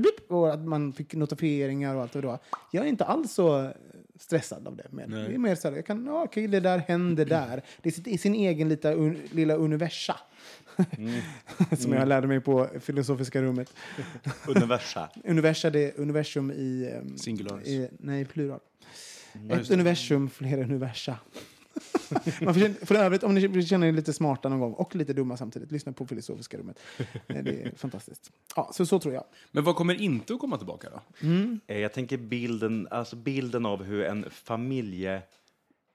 blip, 0.00 0.30
Och 0.30 0.52
att 0.54 0.60
man 0.60 0.92
fick 0.92 1.14
notifieringar 1.14 1.94
och 1.94 2.02
allt 2.02 2.12
det 2.12 2.20
var. 2.20 2.38
Jag 2.70 2.84
är 2.84 2.88
inte 2.88 3.04
alls 3.04 3.32
så 3.32 3.72
stressad 4.18 4.66
av 4.68 4.76
det. 4.76 4.86
Men 4.90 5.10
det 5.10 5.34
är 5.34 5.38
mer 5.38 5.54
så 5.54 5.68
här, 5.68 5.76
jag 5.76 5.86
kan, 5.86 6.06
ja, 6.06 6.22
okej, 6.22 6.46
det 6.48 6.60
där 6.60 6.78
händer 6.78 7.24
där. 7.24 7.62
Det 7.82 7.88
är 7.88 7.92
sitt, 7.92 8.06
i 8.06 8.18
sin 8.18 8.34
egen 8.34 8.68
lilla, 8.68 8.92
un, 8.92 9.18
lilla 9.30 9.54
universa. 9.54 10.16
Som 11.78 11.92
jag 11.92 12.08
lärde 12.08 12.26
mig 12.26 12.40
på 12.40 12.68
filosofiska 12.80 13.42
rummet. 13.42 13.72
Universa. 14.46 15.08
Universa, 15.24 15.70
det 15.70 15.84
är 15.84 16.00
universum 16.00 16.50
i... 16.50 16.90
ehm, 16.94 17.18
Singularis. 17.18 17.68
i 17.68 17.88
nej, 17.98 18.24
plural. 18.24 18.60
Ja, 19.48 19.56
Ett 19.56 19.70
universum, 19.70 20.30
flera 20.30 20.60
universa. 20.62 21.16
Man 22.40 22.54
får, 22.54 22.86
för 22.86 22.94
övrigt, 22.94 23.22
om 23.22 23.34
ni 23.34 23.62
känna 23.66 23.88
er 23.88 23.92
lite 23.92 24.12
smarta 24.12 24.48
någon 24.48 24.60
gång 24.60 24.72
och 24.72 24.96
lite 24.96 25.12
dumma 25.12 25.36
samtidigt, 25.36 25.72
lyssna 25.72 25.92
på 25.92 26.06
filosofiska 26.06 26.58
rummet. 26.58 26.78
Eh, 26.98 27.42
Det 27.44 27.50
är 27.62 27.72
fantastiskt. 27.76 28.30
Ja, 28.56 28.70
så, 28.74 28.86
så 28.86 28.98
tror 28.98 29.14
jag. 29.14 29.24
Men 29.52 29.64
vad 29.64 29.76
kommer 29.76 30.00
inte 30.00 30.34
att 30.34 30.40
komma 30.40 30.56
tillbaka 30.56 30.88
då? 30.90 31.00
Eh, 31.66 31.78
Jag 31.78 31.92
tänker 31.92 32.16
bilden, 32.16 32.88
alltså 32.90 33.16
bilden 33.16 33.66
av 33.66 33.82
hur 33.84 34.04
en 34.04 34.30
familje 34.30 35.22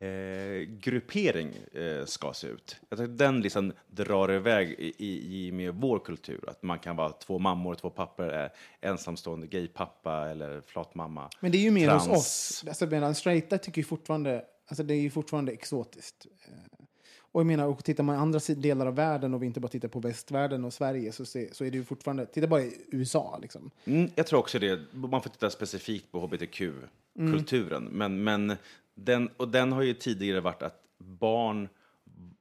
eh, 0.02 0.68
gruppering 0.80 1.48
eh, 1.74 2.06
ska 2.06 2.34
se 2.34 2.48
ut. 2.48 2.76
Jag 2.90 2.98
tror 3.00 3.08
den 3.08 3.42
liksom 3.42 3.74
drar 3.88 4.32
iväg 4.32 4.70
i, 4.80 4.94
i, 4.98 5.48
i 5.48 5.52
med 5.52 5.74
vår 5.76 6.00
kultur. 6.00 6.44
Att 6.50 6.64
man 6.64 6.80
kan 6.80 6.96
vara 6.96 7.12
två 7.12 7.40
mammor, 7.40 7.76
två 7.76 7.90
pappor, 7.90 8.34
eh, 8.44 8.48
ensamstående 8.82 9.48
gaypappa 9.48 10.30
eller 10.30 10.62
flatmamma. 10.62 11.30
Men 11.40 11.52
det 11.52 11.58
är 11.58 11.62
ju 11.62 11.72
mer 11.72 11.88
Trans. 11.88 12.08
hos 12.08 12.18
oss. 12.18 12.64
Alltså, 12.68 12.86
medan 12.86 13.16
straighta 13.16 13.58
tycker 13.58 13.82
ju 13.82 13.86
fortfarande, 13.86 14.44
alltså 14.70 14.84
det 14.84 14.94
är 14.94 15.02
ju 15.02 15.10
fortfarande 15.10 15.52
exotiskt. 15.52 16.28
Eh, 16.48 16.86
Och 17.32 17.42
jag 17.42 17.48
menar, 17.48 17.68
och 17.68 17.84
tittar 17.84 18.04
man 18.04 18.16
i 18.16 18.20
andra 18.20 18.40
delar 18.56 18.86
av 18.86 18.96
världen 18.96 19.34
och 19.34 19.42
vi 19.42 19.46
inte 19.46 19.60
bara 19.60 19.68
tittar 19.68 19.88
på 19.88 20.00
västvärlden 20.00 20.66
och 20.66 20.74
Sverige 20.74 21.12
så, 21.12 21.26
se, 21.26 21.54
så 21.54 21.66
är 21.66 21.72
det 21.72 21.78
ju 21.78 21.84
fortfarande, 21.84 22.26
titta 22.26 22.48
bara 22.48 22.62
i 22.62 22.86
USA 22.92 23.40
liksom. 23.42 23.72
Mm, 23.86 24.10
jag 24.16 24.28
tror 24.28 24.40
också 24.40 24.60
det. 24.60 24.80
Man 24.94 25.22
får 25.22 25.30
titta 25.30 25.50
specifikt 25.50 26.12
på 26.12 26.20
hbtq-kulturen. 26.20 27.84
Men, 27.84 28.24
men 28.24 28.56
den, 28.96 29.30
och 29.38 29.48
den 29.48 29.72
har 29.72 29.82
ju 29.82 29.94
tidigare 29.94 30.42
varit 30.42 30.62
att 30.64 30.84
barn 30.98 31.68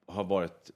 har 0.07 0.25
varit 0.25 0.71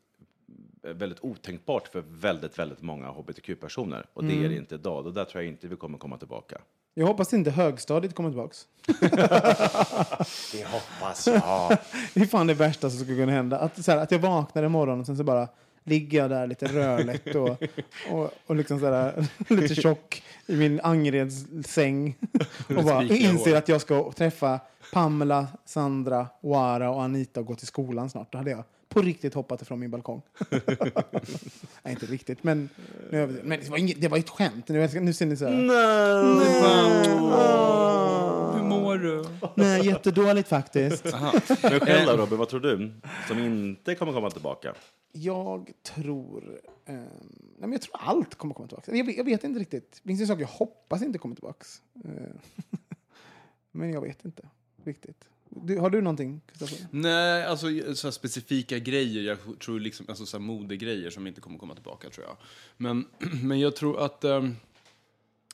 väldigt 0.82 1.20
otänkbart 1.20 1.88
för 1.88 2.00
väldigt, 2.08 2.58
väldigt 2.58 2.82
många 2.82 3.10
hbtq-personer. 3.10 4.06
Och 4.14 4.24
det 4.24 4.44
är 4.44 4.48
det 4.48 4.56
inte 4.56 4.74
idag. 4.74 5.06
Och 5.06 5.12
där 5.14 5.24
tror 5.24 5.42
jag 5.42 5.52
inte 5.52 5.68
vi 5.68 5.76
kommer 5.76 5.98
komma 5.98 6.18
tillbaka. 6.18 6.60
Jag 6.94 7.06
hoppas 7.06 7.34
inte 7.34 7.50
högstadiet 7.50 8.14
kommer 8.14 8.30
tillbaks. 8.30 8.66
Det 10.52 10.64
hoppas 10.64 11.26
jag. 11.26 11.78
Det 12.14 12.20
är 12.20 12.26
fan 12.26 12.46
det 12.46 12.54
värsta 12.54 12.90
som 12.90 12.98
skulle 12.98 13.18
kunna 13.18 13.32
hända. 13.32 13.58
Att, 13.58 13.84
så 13.84 13.90
här, 13.90 13.98
att 13.98 14.10
jag 14.10 14.18
vaknar 14.18 14.62
imorgon 14.62 15.00
och 15.00 15.06
sen 15.06 15.16
så 15.16 15.24
bara 15.24 15.48
ligger 15.84 16.18
jag 16.18 16.30
där 16.30 16.46
lite 16.46 16.66
rörligt 16.66 17.34
och, 17.34 17.62
och, 18.10 18.30
och 18.46 18.56
liksom 18.56 18.80
så 18.80 18.86
här, 18.86 19.26
lite 19.48 19.74
tjock 19.74 20.22
i 20.46 20.56
min 20.56 20.80
Angereds 20.80 21.46
säng. 21.66 22.16
och 22.76 22.84
bara 22.84 23.02
inser 23.02 23.56
att 23.56 23.68
jag 23.68 23.80
ska 23.80 24.12
träffa 24.12 24.60
Pamela, 24.92 25.46
Sandra, 25.64 26.26
Wara 26.40 26.90
och 26.90 27.02
Anita 27.02 27.40
och 27.40 27.46
gå 27.46 27.54
till 27.54 27.66
skolan 27.66 28.10
snart. 28.10 28.32
Då 28.32 28.38
hade 28.38 28.50
jag 28.50 28.64
på 28.92 29.02
riktigt 29.02 29.34
hoppat 29.34 29.62
ifrån 29.62 29.80
min 29.80 29.90
balkong. 29.90 30.22
Nej, 31.82 31.92
inte 31.92 32.06
riktigt, 32.06 32.44
men, 32.44 32.68
nu, 33.10 33.40
men 33.44 33.60
det, 33.60 33.70
var 33.70 33.78
inget, 33.78 34.00
det 34.00 34.08
var 34.08 34.18
ett 34.18 34.28
skämt. 34.28 34.68
Nu, 34.68 34.88
nu 35.00 35.12
ser 35.12 35.26
ni 35.26 35.36
så 35.36 35.44
här. 35.44 35.52
Hur 38.56 38.62
mår 38.62 38.98
du? 38.98 39.24
Nej, 39.54 39.86
jättedåligt 39.86 40.48
faktiskt. 40.48 41.04
Men 41.62 41.80
själv 41.80 42.06
då, 42.06 42.16
Robin, 42.16 42.38
vad 42.38 42.48
tror 42.48 42.60
du? 42.60 42.92
Som 43.28 43.38
inte 43.38 43.94
kommer 43.94 44.12
komma 44.12 44.30
tillbaka? 44.30 44.74
Jag 45.12 45.72
tror... 45.82 46.60
ehm, 46.86 47.04
nej 47.38 47.60
men 47.60 47.72
jag 47.72 47.82
tror 47.82 47.96
allt 47.98 48.34
kommer 48.34 48.54
komma 48.54 48.68
tillbaka. 48.68 48.96
Jag 48.96 49.04
vet, 49.06 49.16
jag 49.16 49.24
vet 49.24 49.44
inte 49.44 49.60
riktigt. 49.60 50.00
Det 50.02 50.08
finns 50.08 50.20
ju 50.20 50.26
saker 50.26 50.40
jag 50.40 50.48
hoppas 50.48 51.02
inte 51.02 51.18
kommer 51.18 51.34
tillbaka. 51.34 51.64
men 53.72 53.92
jag 53.92 54.00
vet 54.00 54.24
inte 54.24 54.48
riktigt. 54.84 55.24
Du, 55.56 55.78
har 55.78 55.90
du 55.90 56.00
någonting, 56.00 56.40
Kristoffer? 56.46 56.86
Nej, 56.90 57.44
alltså 57.46 57.66
så 57.94 58.06
här 58.06 58.12
specifika 58.12 58.78
grejer. 58.78 59.22
Jag 59.22 59.38
tror 59.60 59.80
liksom, 59.80 60.06
alltså 60.08 60.26
så 60.26 60.36
här 60.36 60.44
modegrejer 60.44 61.10
som 61.10 61.26
inte 61.26 61.40
kommer 61.40 61.58
komma 61.58 61.74
tillbaka 61.74 62.10
tror 62.10 62.26
jag. 62.26 62.36
Men, 62.76 63.06
men 63.42 63.60
jag 63.60 63.76
tror 63.76 64.04
att... 64.04 64.24
ehm, 64.24 64.56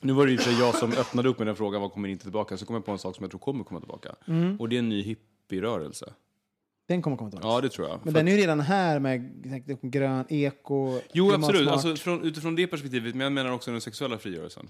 nu 0.00 0.12
var 0.12 0.26
det 0.26 0.38
sig 0.38 0.58
jag 0.58 0.74
som 0.74 0.92
öppnade 0.92 1.28
upp 1.28 1.38
med 1.38 1.46
den 1.46 1.56
frågan, 1.56 1.80
vad 1.80 1.92
kommer 1.92 2.08
inte 2.08 2.22
tillbaka? 2.22 2.56
Så 2.56 2.66
kom 2.66 2.74
jag 2.74 2.84
på 2.84 2.92
en 2.92 2.98
sak 2.98 3.16
som 3.16 3.22
jag 3.22 3.30
tror 3.30 3.40
kommer 3.40 3.64
komma 3.64 3.80
tillbaka. 3.80 4.14
Och 4.58 4.68
det 4.68 4.76
är 4.76 4.78
en 4.78 4.88
ny 4.88 5.02
hippierörelse. 5.02 6.12
Den 6.88 7.02
kommer 7.02 7.16
komma 7.16 7.30
tillbaka. 7.30 7.48
Ja, 7.54 7.60
det 7.60 7.68
tror 7.68 7.88
jag. 7.88 8.00
men 8.04 8.12
För 8.14 8.20
den 8.20 8.28
är 8.28 8.32
ju 8.32 8.38
redan 8.38 8.60
här 8.60 8.98
med 8.98 9.44
säkert, 9.50 9.80
grön, 9.82 10.24
eko, 10.28 11.00
Jo, 11.12 11.32
absolut. 11.32 11.68
Alltså, 11.68 11.96
från, 11.96 12.22
utifrån 12.24 12.56
det 12.56 12.66
perspektivet, 12.66 13.14
men 13.14 13.24
jag 13.24 13.32
menar 13.32 13.50
också 13.50 13.70
den 13.70 13.80
sexuella 13.80 14.18
frigörelsen. 14.18 14.68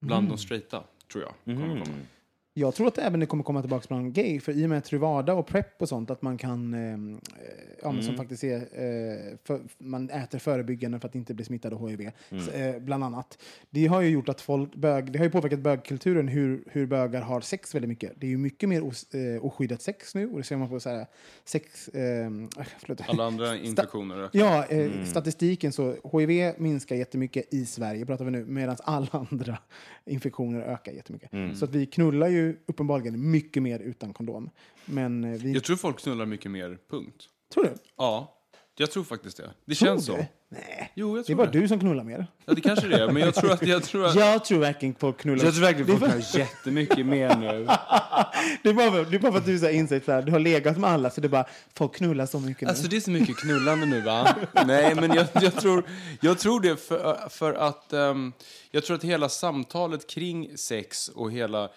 Bland 0.00 0.28
de 0.28 0.38
straighta, 0.38 0.84
tror 1.12 1.24
jag. 1.24 1.56
Kommer 1.56 1.84
komma. 1.84 1.96
Jag 2.60 2.74
tror 2.74 2.86
att 2.86 2.94
det 2.94 3.02
även 3.02 3.20
det 3.20 3.26
kommer 3.26 3.44
komma 3.44 3.60
tillbaka 3.60 3.84
bland 3.88 4.14
gay, 4.14 4.40
för 4.40 4.52
i 4.52 4.66
och 4.66 4.70
med 4.70 4.84
Truvada 4.84 5.34
och 5.34 5.46
Prep 5.46 5.82
och 5.82 5.88
sånt, 5.88 6.10
att 6.10 6.22
man 6.22 6.38
kan, 6.38 6.74
ehm, 6.74 7.14
eh, 7.14 7.20
ja, 7.82 7.92
men 7.92 8.02
som 8.02 8.16
faktiskt 8.16 8.44
är, 8.44 8.56
eh, 8.56 9.36
för, 9.44 9.60
man 9.78 10.10
äter 10.10 10.38
förebyggande 10.38 11.00
för 11.00 11.08
att 11.08 11.14
inte 11.14 11.34
bli 11.34 11.44
smittad 11.44 11.74
av 11.74 11.88
HIV, 11.88 12.10
så, 12.30 12.50
eh, 12.50 12.78
bland 12.78 13.04
annat. 13.04 13.38
Det 13.70 13.86
har 13.86 14.00
ju 14.00 14.08
gjort 14.08 14.28
att 14.28 14.40
folk, 14.40 14.74
bög, 14.74 15.12
det 15.12 15.18
har 15.18 15.26
ju 15.26 15.30
påverkat 15.30 15.60
bögkulturen 15.60 16.28
hur, 16.28 16.64
hur 16.66 16.86
bögar 16.86 17.22
har 17.22 17.40
sex 17.40 17.74
väldigt 17.74 17.88
mycket. 17.88 18.12
Det 18.16 18.26
är 18.26 18.30
ju 18.30 18.38
mycket 18.38 18.68
mer 18.68 18.84
os, 18.84 19.14
eh, 19.14 19.44
oskyddat 19.44 19.82
sex 19.82 20.14
nu, 20.14 20.30
och 20.30 20.38
det 20.38 20.44
ser 20.44 20.56
man 20.56 20.68
på 20.68 20.80
så 20.80 20.90
här, 20.90 21.06
sex, 21.44 21.88
eh, 21.88 22.30
förlåt. 22.78 23.00
Alla 23.08 23.24
andra 23.24 23.56
infektioner 23.56 24.18
ökar. 24.18 24.38
Ja, 24.38 24.64
eh, 24.64 25.04
statistiken 25.04 25.72
så 25.72 25.96
HIV 26.12 26.54
minskar 26.58 26.96
jättemycket 26.96 27.54
i 27.54 27.66
Sverige, 27.66 28.06
pratar 28.06 28.24
vi 28.24 28.30
nu, 28.30 28.44
medan 28.44 28.76
alla 28.84 29.26
andra 29.30 29.58
infektioner 30.04 30.60
ökar 30.60 30.92
jättemycket. 30.92 31.30
Så 31.54 31.64
att 31.64 31.74
vi 31.74 31.86
knullar 31.86 32.28
ju 32.28 32.49
uppenbarligen 32.66 33.30
mycket 33.30 33.62
mer 33.62 33.78
utan 33.80 34.12
kondom. 34.12 34.50
Men 34.84 35.24
eh, 35.24 35.40
vi... 35.40 35.52
Jag 35.52 35.64
tror 35.64 35.76
folk 35.76 36.00
knullar 36.02 36.26
mycket 36.26 36.50
mer, 36.50 36.78
punkt. 36.90 37.24
tror 37.54 37.64
du? 37.64 37.74
Ja, 37.96 38.36
jag 38.76 38.90
tror 38.90 39.04
faktiskt 39.04 39.36
det. 39.36 39.50
Det 39.64 39.74
Tror 39.74 39.86
känns 39.88 40.06
du? 40.06 40.12
så. 40.12 40.18
Nej. 40.48 40.92
Jo, 40.94 41.08
jag 41.08 41.16
Det 41.16 41.20
är 41.20 41.24
tror 41.24 41.36
bara 41.36 41.50
det. 41.50 41.60
du 41.60 41.68
som 41.68 41.80
knullar 41.80 42.04
mer. 42.04 42.26
Ja, 42.44 42.54
det 42.54 42.60
kanske 42.60 42.88
det 42.88 43.02
är, 43.02 43.06
men 43.12 43.22
jag 43.22 43.34
tror 43.34 43.52
att... 43.52 43.66
Jag 43.66 43.82
tror, 43.82 44.06
att, 44.06 44.14
Jag 44.16 44.44
tror 44.44 44.58
verkligen 44.58 44.94
folk 44.94 45.18
knullar. 45.18 45.44
jag 45.44 45.54
tror 45.54 45.62
verkligen 45.64 45.98
folk 45.98 46.12
har 46.12 46.38
jättemycket 46.38 47.06
mer 47.06 47.36
nu. 47.36 47.64
det, 48.62 48.68
är 48.68 48.74
bara, 48.74 49.04
det 49.04 49.16
är 49.16 49.20
bara 49.20 49.32
för 49.32 49.38
att 49.38 49.46
du 49.46 49.58
så 49.58 49.64
här 49.66 49.72
insett 49.72 50.04
så 50.04 50.12
här, 50.12 50.22
du 50.22 50.32
har 50.32 50.38
legat 50.38 50.78
med 50.78 50.90
alla 50.90 51.10
så 51.10 51.20
det 51.20 51.26
är 51.26 51.28
bara, 51.28 51.46
folk 51.74 51.94
knullar 51.96 52.26
så 52.26 52.40
mycket 52.40 52.68
Alltså 52.68 52.82
nu. 52.82 52.88
det 52.88 52.96
är 52.96 53.00
så 53.00 53.10
mycket 53.10 53.36
knullande 53.36 53.86
nu 53.86 54.00
va? 54.00 54.36
Nej 54.66 54.94
men 54.94 55.12
jag, 55.14 55.26
jag, 55.42 55.54
tror, 55.54 55.84
jag 56.20 56.38
tror 56.38 56.60
det 56.60 56.76
för, 56.76 57.28
för 57.28 57.52
att 57.54 57.92
ehm, 57.92 58.32
jag 58.70 58.84
tror 58.84 58.96
att 58.96 59.04
hela 59.04 59.28
samtalet 59.28 60.06
kring 60.10 60.56
sex 60.58 61.08
och 61.08 61.32
hela 61.32 61.70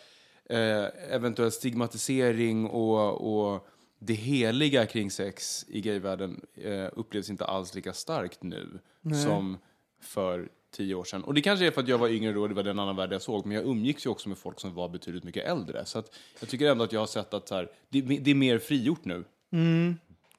eventuell 0.50 1.52
stigmatisering 1.52 2.66
och, 2.66 3.54
och 3.54 3.68
det 4.00 4.14
heliga 4.14 4.86
kring 4.86 5.12
sex 5.12 5.66
i 5.68 5.82
gayvärlden 5.82 6.42
eh, 6.56 6.88
upplevs 6.94 7.30
inte 7.30 7.46
alls 7.46 7.76
lika 7.76 7.94
starkt 7.94 8.44
nu 8.44 8.80
som 9.24 9.58
för 10.02 10.50
tio 10.72 10.96
år 10.96 11.04
sedan. 11.04 11.24
Och 11.24 11.34
det 11.34 11.42
kanske 11.42 11.68
är 11.68 11.72
för 11.72 11.82
att 11.82 11.88
jag 11.88 11.98
var 11.98 12.10
yngre 12.10 12.34
då 12.34 12.42
och 12.42 12.50
det 12.50 12.56
var 12.56 12.64
den 12.64 12.80
annan 12.80 12.96
värld 12.96 13.14
jag 13.14 13.22
såg, 13.22 13.46
men 13.46 13.56
jag 13.56 13.66
umgicks 13.66 14.06
ju 14.06 14.10
också 14.10 14.30
med 14.30 14.38
folk 14.38 14.60
som 14.60 14.74
var 14.74 14.90
betydligt 14.90 15.24
mycket 15.24 15.46
äldre. 15.46 15.86
Så 15.86 16.00
att 16.00 16.16
jag 16.40 16.50
tycker 16.50 16.72
ändå 16.72 16.84
att 16.84 16.92
jag 16.92 17.00
har 17.00 17.08
sett 17.08 17.34
att 17.34 17.48
så 17.48 17.56
här, 17.56 17.70
det, 17.90 18.02
det 18.02 18.32
är 18.32 18.36
mer 18.36 18.60
frigjort 18.60 19.06
nu. 19.06 19.24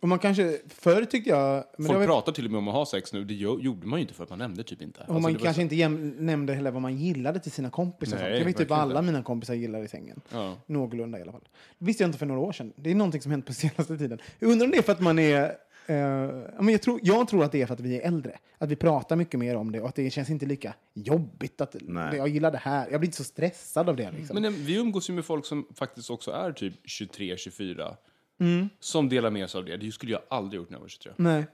Och 0.05 0.09
man 0.09 0.19
kanske, 0.19 0.59
förr 0.69 1.05
tyckte 1.05 1.31
jag... 1.31 1.65
Men 1.79 1.87
Folk 1.87 1.99
väl- 2.01 2.07
pratar 2.07 2.33
till 2.33 2.45
och 2.45 2.51
med 2.51 2.59
om 2.59 2.69
att 2.69 2.75
ha 2.75 2.87
sex 2.87 3.13
nu. 3.13 3.25
Det 3.25 3.35
gjo- 3.35 3.61
gjorde 3.61 3.87
man 3.87 3.99
ju 3.99 4.03
inte 4.03 4.15
för 4.15 4.25
att 4.25 4.31
man 4.31 4.39
nämnde 4.39 4.63
typ 4.65 4.83
inte. 4.83 4.99
Och 5.01 5.03
Alltså, 5.03 5.13
man 5.13 5.23
var 5.23 5.31
kanske 5.31 5.55
så- 5.55 5.61
inte 5.61 5.75
jäm, 5.77 6.11
nämnde 6.19 6.55
heller 6.55 6.71
vad 6.71 6.83
man 6.83 6.97
gillade 6.97 7.41
till 7.41 7.53
sina 7.53 7.71
kompisar. 7.71 8.17
Nej, 8.19 8.39
jag 8.39 8.45
vet 8.45 8.57
typ 8.57 8.69
vad 8.71 8.79
alla 8.79 9.01
inte. 9.01 9.13
mina 9.13 9.23
kompisar 9.23 9.55
gillar 9.55 9.83
i 9.83 9.89
sängen. 9.89 10.21
Ja. 10.33 10.55
Någorlunda 10.67 11.19
i 11.19 11.23
alla 11.23 11.33
fall. 11.33 11.49
Det 11.79 11.85
visste 11.85 12.03
jag 12.03 12.09
inte 12.09 12.19
för 12.19 12.27
några 12.27 12.41
år 12.41 12.53
sedan. 12.53 12.73
Det 12.77 12.91
är 12.91 12.95
någonting 12.95 13.23
som 13.23 13.31
hänt 13.31 13.47
på 13.47 13.53
senaste 13.53 13.99
tiden. 13.99 14.19
Jag 14.39 14.51
undrar 14.51 14.65
om 14.67 14.71
det 14.71 14.79
är 14.79 14.83
för 14.83 14.93
att 14.93 15.01
man 15.01 15.19
är... 15.19 15.41
ja, 15.87 16.63
men 16.63 16.69
jag, 16.69 16.83
tror, 16.83 17.01
jag 17.03 17.29
tror 17.29 17.45
att 17.45 17.53
det 17.53 17.63
är 17.63 17.67
för 17.67 17.75
att 17.75 17.81
vi 17.81 17.97
är 18.01 18.07
äldre. 18.07 18.39
Att 18.59 18.71
vi 18.71 18.77
pratar 18.77 19.17
mycket 19.17 19.41
mer 19.41 19.57
om 19.57 19.73
det 19.73 19.81
och 19.81 19.89
att 19.89 19.95
det 19.95 20.11
känns 20.11 20.31
inte 20.31 20.47
lika 20.47 20.75
jobbigt. 20.95 21.61
Att 21.61 21.77
Nej. 21.81 22.17
jag 22.17 22.29
gillar 22.29 22.51
det 22.51 22.59
här. 22.59 22.89
Jag 22.91 23.01
blir 23.01 23.09
inte 23.09 23.17
så 23.17 23.25
stressad 23.25 23.89
av 23.89 23.97
det. 23.97 24.11
Liksom. 24.11 24.35
Men 24.35 24.45
eh, 24.45 24.51
vi 24.51 24.77
umgås 24.77 25.11
ju 25.11 25.13
med 25.15 25.25
folk 25.25 25.47
som 25.47 25.67
faktiskt 25.75 26.11
också 26.11 26.31
är 26.31 26.53
typ 26.53 26.75
23, 26.85 27.37
24. 27.37 27.97
Mm. 28.39 28.69
Som 28.81 29.09
delar 29.09 29.31
med 29.31 29.51
sig 29.51 29.59
av 29.59 29.65
det. 29.65 29.77
Det 29.77 29.93
skulle 29.93 30.13
jag 30.13 30.21
aldrig 30.31 30.59
gjort 30.61 30.71
när 30.71 30.77
jag 30.77 30.81
var 30.81 30.89
23. 30.89 31.13
Nej. 31.17 31.47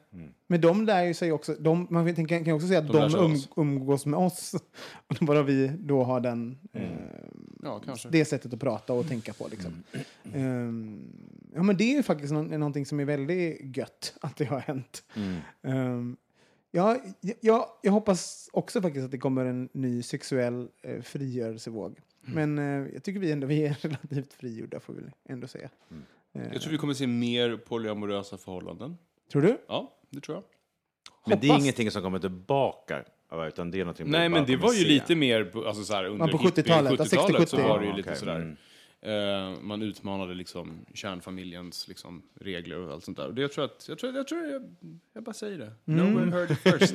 Men 0.47 0.61
de 0.61 0.85
lär 0.85 1.05
ju 1.05 1.15
sig 1.15 1.33
också... 1.33 1.55
De, 1.55 1.87
man 1.91 2.15
kan, 2.27 2.53
också 2.53 2.69
säga 2.69 2.79
att 2.79 2.87
De 2.93 3.11
de, 3.13 3.25
um, 3.25 3.37
umgås 3.57 4.07
med 4.07 4.19
oss. 4.19 4.55
Och 5.07 5.17
bara 5.27 5.43
vi 5.43 5.69
då 5.79 6.03
har 6.05 6.21
den... 6.21 6.59
Eh, 6.73 6.83
Ja, 7.63 7.81
det 8.11 8.25
sättet 8.25 8.55
att 8.55 8.61
prata 8.61 8.93
och 8.93 9.09
tänka 9.09 9.33
på. 9.33 9.49
Liksom. 9.49 9.83
Ehm, 10.35 11.13
ja, 11.55 11.63
men 11.63 11.77
det 11.77 11.85
är 11.85 11.97
ju 11.97 12.03
faktiskt 12.03 12.33
nå- 12.33 12.43
någonting 12.43 12.87
som 12.87 13.01
är 13.01 13.05
väldigt 13.05 13.77
gött 13.77 14.15
att 14.21 14.37
det 14.37 14.45
har 14.45 14.59
hänt. 14.61 15.05
Ehm, 15.63 16.17
ja, 16.71 16.97
jag, 17.41 17.65
jag 17.83 17.93
hoppas 17.93 18.51
också 18.53 18.83
faktiskt 18.83 19.05
att 19.05 19.11
det 19.11 19.19
kommer 19.19 19.45
en 19.45 19.69
ny 19.73 20.03
sexuell 20.03 20.69
eh, 20.83 21.03
frigörelsevåg. 21.03 21.99
Men 22.21 22.59
eh, 22.59 22.65
jag 22.95 23.03
tycker 23.03 23.21
vi 23.21 23.33
ändå 23.33 23.47
vi 23.47 23.65
är 23.67 23.75
relativt 23.81 24.33
frigjorda, 24.33 24.81
får 24.81 24.93
vi 24.95 25.03
ändå 25.33 25.47
säga. 25.47 25.71
Eh, 26.35 26.43
Jag 26.53 26.63
tror 26.63 26.73
vi 26.73 26.79
kommer 26.79 26.95
se 26.95 27.07
mer 27.07 27.57
polyamorösa 27.57 28.37
förhållanden. 28.39 28.97
Tror 29.33 29.43
du? 29.43 29.59
Ja, 29.69 29.99
det 30.11 30.21
tror 30.21 30.37
jag. 30.37 30.45
Men 31.27 31.41
det 31.41 31.49
är 31.49 31.59
ingenting 31.59 31.91
som 31.91 32.03
kommer 32.03 32.19
tillbaka, 32.19 33.05
utan 33.49 33.71
det 33.71 33.79
är 33.81 33.85
någonting 33.85 34.11
Nej, 34.11 34.29
men 34.29 34.47
det 34.47 34.57
var 34.57 34.73
ju 34.73 34.79
se. 34.83 34.89
lite 34.89 35.15
mer 35.15 35.53
alltså, 35.67 35.85
så 35.85 35.95
här, 35.95 36.05
under 36.05 36.29
på 36.29 36.39
hippie- 36.39 36.51
70-talet, 36.63 36.93
ja, 36.99 37.05
70-talet 37.05 37.49
så 37.49 37.57
60-70. 37.57 37.69
var 37.69 37.81
det 37.81 37.87
ju 37.87 37.93
lite 37.93 38.09
okej. 38.09 38.19
sådär. 38.19 38.57
Eh, 39.03 39.61
man 39.61 39.83
utmanade 39.83 40.35
liksom 40.35 40.87
kärnfamiljens 40.95 41.89
liksom, 41.89 42.23
regler 42.41 42.77
och 42.79 42.93
allt 42.93 43.05
sånt 43.05 43.17
där. 43.17 43.27
Och 43.27 43.35
det, 43.35 43.43
jag 43.43 43.53
tror 43.53 43.65
att, 43.65 43.87
jag 43.89 43.99
tror, 43.99 44.15
jag, 44.17 44.29
tror 44.29 44.47
jag, 44.47 44.75
jag 45.13 45.23
bara 45.23 45.33
säger 45.33 45.59
det. 45.59 45.73
Mm. 45.93 46.13
No 46.15 46.19
one 46.23 46.33
heard 46.33 46.51
it 46.51 46.59
first. 46.59 46.95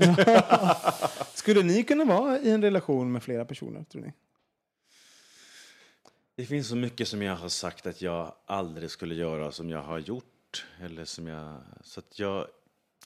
Skulle 1.37 1.63
ni 1.63 1.83
kunna 1.83 2.05
vara 2.05 2.39
i 2.39 2.51
en 2.51 2.61
relation 2.61 3.11
med 3.11 3.23
flera 3.23 3.45
personer, 3.45 3.83
tror 3.83 4.01
ni? 4.01 4.13
Det 6.37 6.45
finns 6.45 6.67
så 6.67 6.75
mycket 6.75 7.07
som 7.07 7.21
jag 7.21 7.35
har 7.35 7.49
sagt 7.49 7.87
att 7.87 8.01
jag 8.01 8.33
aldrig 8.45 8.91
skulle 8.91 9.15
göra 9.15 9.51
som 9.51 9.69
jag 9.69 9.81
har 9.81 9.99
gjort. 9.99 10.65
Eller 10.81 11.05
som 11.05 11.27
jag... 11.27 11.57
Så 11.81 11.99
att 11.99 12.19
jag... 12.19 12.47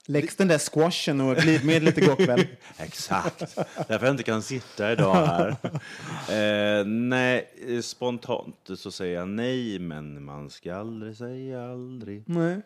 Läggs 0.06 0.36
den 0.36 0.48
där 0.48 0.60
squashen 0.60 1.22
och 1.22 1.36
glidmedlet 1.36 1.98
igår 1.98 2.16
kväll? 2.16 2.48
Exakt. 2.78 3.56
Därför 3.88 4.06
jag 4.06 4.14
inte 4.14 4.24
kan 4.24 4.42
sitta 4.42 4.92
idag 4.92 5.14
här. 5.14 5.58
Eh, 6.30 6.86
nej, 6.86 7.54
spontant 7.84 8.70
så 8.76 8.92
säger 8.92 9.16
jag 9.16 9.28
nej, 9.28 9.80
men 9.80 10.24
man 10.24 10.50
ska 10.50 10.76
aldrig 10.76 11.18
säga 11.18 11.72
aldrig. 11.72 12.24
Nej. 12.26 12.62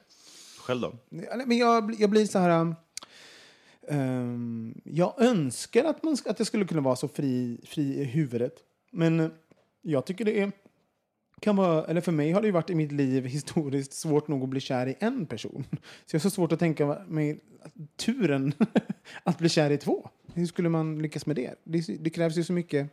Själv 0.60 0.82
då? 0.82 0.94
Men 1.46 1.58
jag, 1.58 1.96
jag 2.00 2.10
blir 2.10 2.26
så 2.26 2.40
här... 2.40 2.76
um, 3.88 4.82
jag 4.84 5.22
önskar 5.22 5.84
att, 5.84 6.04
man, 6.04 6.18
att 6.26 6.40
jag 6.40 6.48
skulle 6.48 6.66
kunna 6.66 6.82
vara 6.82 6.96
så 6.96 7.08
fri, 7.08 7.62
fri 7.66 8.02
i 8.02 8.04
huvudet. 8.04 8.54
Men 8.96 9.32
jag 9.84 10.06
tycker 10.06 10.26
det 10.26 10.42
är... 10.42 10.52
Kan 11.40 11.56
vara, 11.56 11.86
eller 11.86 12.02
för 12.02 12.12
mig 12.12 12.32
har 12.32 12.42
det 12.42 12.48
ju 12.48 12.52
varit 12.52 12.70
i 12.70 12.76
mitt 12.76 12.92
liv 12.92 13.26
historiskt 13.26 13.94
svårt 13.94 14.28
nog 14.28 14.44
att 14.44 14.50
bli 14.50 14.60
kär 14.60 14.88
i 14.88 14.96
en 15.00 15.26
person. 15.26 15.66
Så 16.06 16.16
jag 16.16 16.20
har 16.20 16.22
så 16.22 16.30
svårt 16.30 16.52
att 16.52 16.60
tänka 16.60 17.00
mig 17.08 17.40
turen 17.96 18.54
att 19.24 19.38
bli 19.38 19.50
kär 19.50 19.70
i 19.70 19.78
två. 19.78 20.10
Hur 20.34 20.46
skulle 20.46 20.70
man 20.70 21.02
lyckas 21.02 21.26
med 21.26 21.36
det? 21.36 21.56
Det, 21.64 21.82
det 22.00 22.10
krävs 22.10 22.38
ju 22.38 22.44
så 22.44 22.54
mycket 22.54 22.90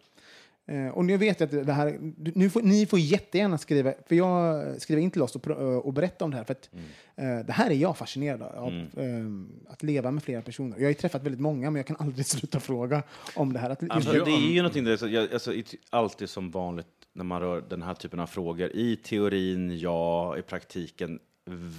och 0.92 1.04
nu 1.04 1.16
vet 1.16 1.40
jag 1.40 1.46
att 1.54 1.66
det 1.66 1.72
här, 1.72 1.98
nu 2.34 2.50
får, 2.50 2.62
ni 2.62 2.86
får 2.86 2.98
jättegärna 2.98 3.58
skriva, 3.58 3.92
för 4.08 4.14
jag 4.14 4.64
skriver 4.82 5.02
in 5.02 5.10
till 5.10 5.22
oss 5.22 5.36
och, 5.36 5.42
pr- 5.42 5.78
och 5.80 5.92
berätta 5.92 6.24
om 6.24 6.30
det 6.30 6.36
här. 6.36 6.44
För 6.44 6.52
att, 6.52 6.70
eh, 7.16 7.38
det 7.46 7.52
här 7.52 7.70
är 7.70 7.74
jag 7.74 7.96
fascinerad 7.96 8.42
av, 8.42 8.72
eh, 8.72 9.72
att 9.72 9.82
leva 9.82 10.10
med 10.10 10.22
flera 10.22 10.42
personer. 10.42 10.76
Jag 10.76 10.84
har 10.84 10.88
ju 10.88 10.94
träffat 10.94 11.22
väldigt 11.22 11.40
många, 11.40 11.70
men 11.70 11.76
jag 11.78 11.86
kan 11.86 11.96
aldrig 11.98 12.26
sluta 12.36 12.60
fråga 12.60 13.02
om 13.36 13.52
det 13.52 13.58
här. 13.58 13.70
Att, 13.70 13.90
Alltså, 13.90 14.12
det 14.12 14.30
är 14.30 14.52
ju 14.52 14.62
någonting 14.62 14.84
där, 14.84 15.08
jag, 15.08 15.32
alltså, 15.32 15.52
alltid 15.90 16.30
som 16.30 16.50
vanligt 16.50 16.86
när 17.12 17.24
man 17.24 17.40
rör 17.40 17.64
den 17.68 17.82
här 17.82 17.94
typen 17.94 18.20
av 18.20 18.26
frågor. 18.26 18.70
I 18.74 18.96
teorin, 18.96 19.78
ja. 19.78 20.38
I 20.38 20.42
praktiken, 20.42 21.18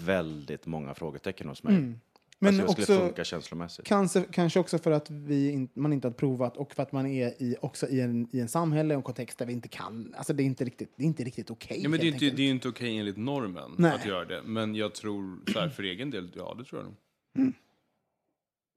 väldigt 0.05 0.65
många 0.65 0.93
frågetecken 0.93 1.47
hos 1.49 1.63
mig. 1.63 1.75
Mm. 1.75 1.99
Men 2.43 2.59
alltså, 2.59 2.81
också- 2.81 2.97
funka 2.99 3.23
känslomässigt. 3.23 3.85
Kanske, 3.85 4.23
kanske 4.31 4.59
också 4.59 4.77
för 4.77 4.91
att 4.91 5.09
vi 5.09 5.51
in, 5.51 5.69
man 5.73 5.93
inte 5.93 6.07
har 6.07 6.13
provat 6.13 6.57
och 6.57 6.73
för 6.73 6.83
att 6.83 6.91
man 6.91 7.05
är 7.05 7.27
i, 7.41 7.55
också 7.61 7.87
i 7.87 8.01
en, 8.01 8.27
i 8.31 8.39
en 8.39 8.47
samhälle 8.47 8.93
och 8.93 8.97
en 8.97 9.03
kontext 9.03 9.37
där 9.37 9.45
vi 9.45 9.53
inte 9.53 9.67
kan. 9.67 10.13
Alltså 10.17 10.33
det 10.33 10.43
är 10.43 10.45
inte 10.45 10.65
riktigt, 10.65 10.93
det 10.95 11.03
är 11.03 11.07
inte 11.07 11.23
riktigt 11.23 11.51
okej. 11.51 11.79
Ja, 11.83 11.89
men 11.89 11.99
det 11.99 12.05
är 12.05 12.11
inte, 12.13 12.29
det 12.29 12.43
är 12.43 12.49
inte 12.49 12.69
okej 12.69 12.97
enligt 12.97 13.17
normen 13.17 13.71
Nej. 13.77 13.91
att 13.91 14.05
göra 14.05 14.25
det. 14.25 14.41
Men 14.43 14.75
jag 14.75 14.93
tror, 14.93 15.51
så 15.53 15.59
här, 15.59 15.69
för 15.69 15.83
egen 15.83 16.09
del, 16.09 16.31
ja 16.35 16.55
det 16.57 16.63
tror 16.63 16.81
jag 16.81 16.85
nog. 16.85 16.95
Mm. 17.37 17.53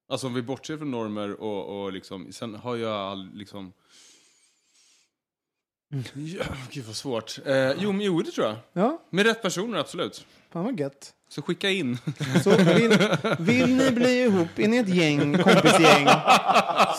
Alltså 0.09 0.27
om 0.27 0.35
vi 0.35 0.42
bortser 0.42 0.77
från 0.77 0.90
normer 0.90 1.40
och, 1.40 1.85
och 1.85 1.92
liksom, 1.92 2.33
sen 2.33 2.55
har 2.55 2.77
jag 2.77 2.92
all, 2.92 3.31
liksom... 3.35 3.72
Mm. 5.92 6.05
Ja, 6.14 6.44
gud 6.70 6.85
vad 6.85 6.96
svårt. 6.96 7.38
Eh, 7.46 7.72
jo, 7.79 7.92
men 7.92 8.00
jo, 8.00 8.22
det 8.22 8.31
tror 8.31 8.46
jag. 8.46 8.57
Ja, 8.72 9.03
Med 9.11 9.27
rätt 9.27 9.42
personer, 9.42 9.79
absolut. 9.79 10.27
fan 10.50 10.64
vad 10.64 10.81
gött. 10.81 11.14
Så 11.35 11.42
skicka 11.42 11.70
in. 11.70 11.99
Så 12.44 12.51
vill, 12.57 12.99
vill 13.38 13.77
ni 13.77 13.90
bli 13.90 14.23
ihop, 14.25 14.49
är 14.57 14.68
ni 14.68 14.77
ett 14.77 14.88
gäng, 14.88 15.38
kompisgäng 15.38 16.09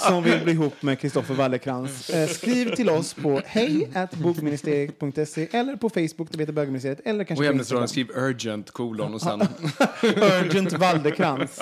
som 0.08 0.24
vill 0.24 0.43
bli 0.43 0.54
ihop 0.54 0.82
med 0.82 1.00
Kristoffer 1.00 1.34
Wallercrantz? 1.34 2.10
Eh, 2.10 2.28
skriv 2.28 2.76
till 2.76 2.89
oss 2.89 3.13
på 3.13 3.41
hej 3.45 3.89
eller 3.93 5.76
på 5.76 5.89
Facebook, 5.89 6.28
det 6.32 6.39
heter 6.39 6.54
bögministeriet, 6.54 7.00
eller 7.06 7.24
kanske 7.24 7.41
Och 7.41 7.45
i 7.45 7.48
ämnesraden 7.48 7.88
skriv 7.88 8.08
urgent, 8.15 8.71
kolon 8.71 9.13
och 9.13 9.21
sen 9.21 9.41
Urgent 10.04 10.74
Wallercrantz. 10.74 11.62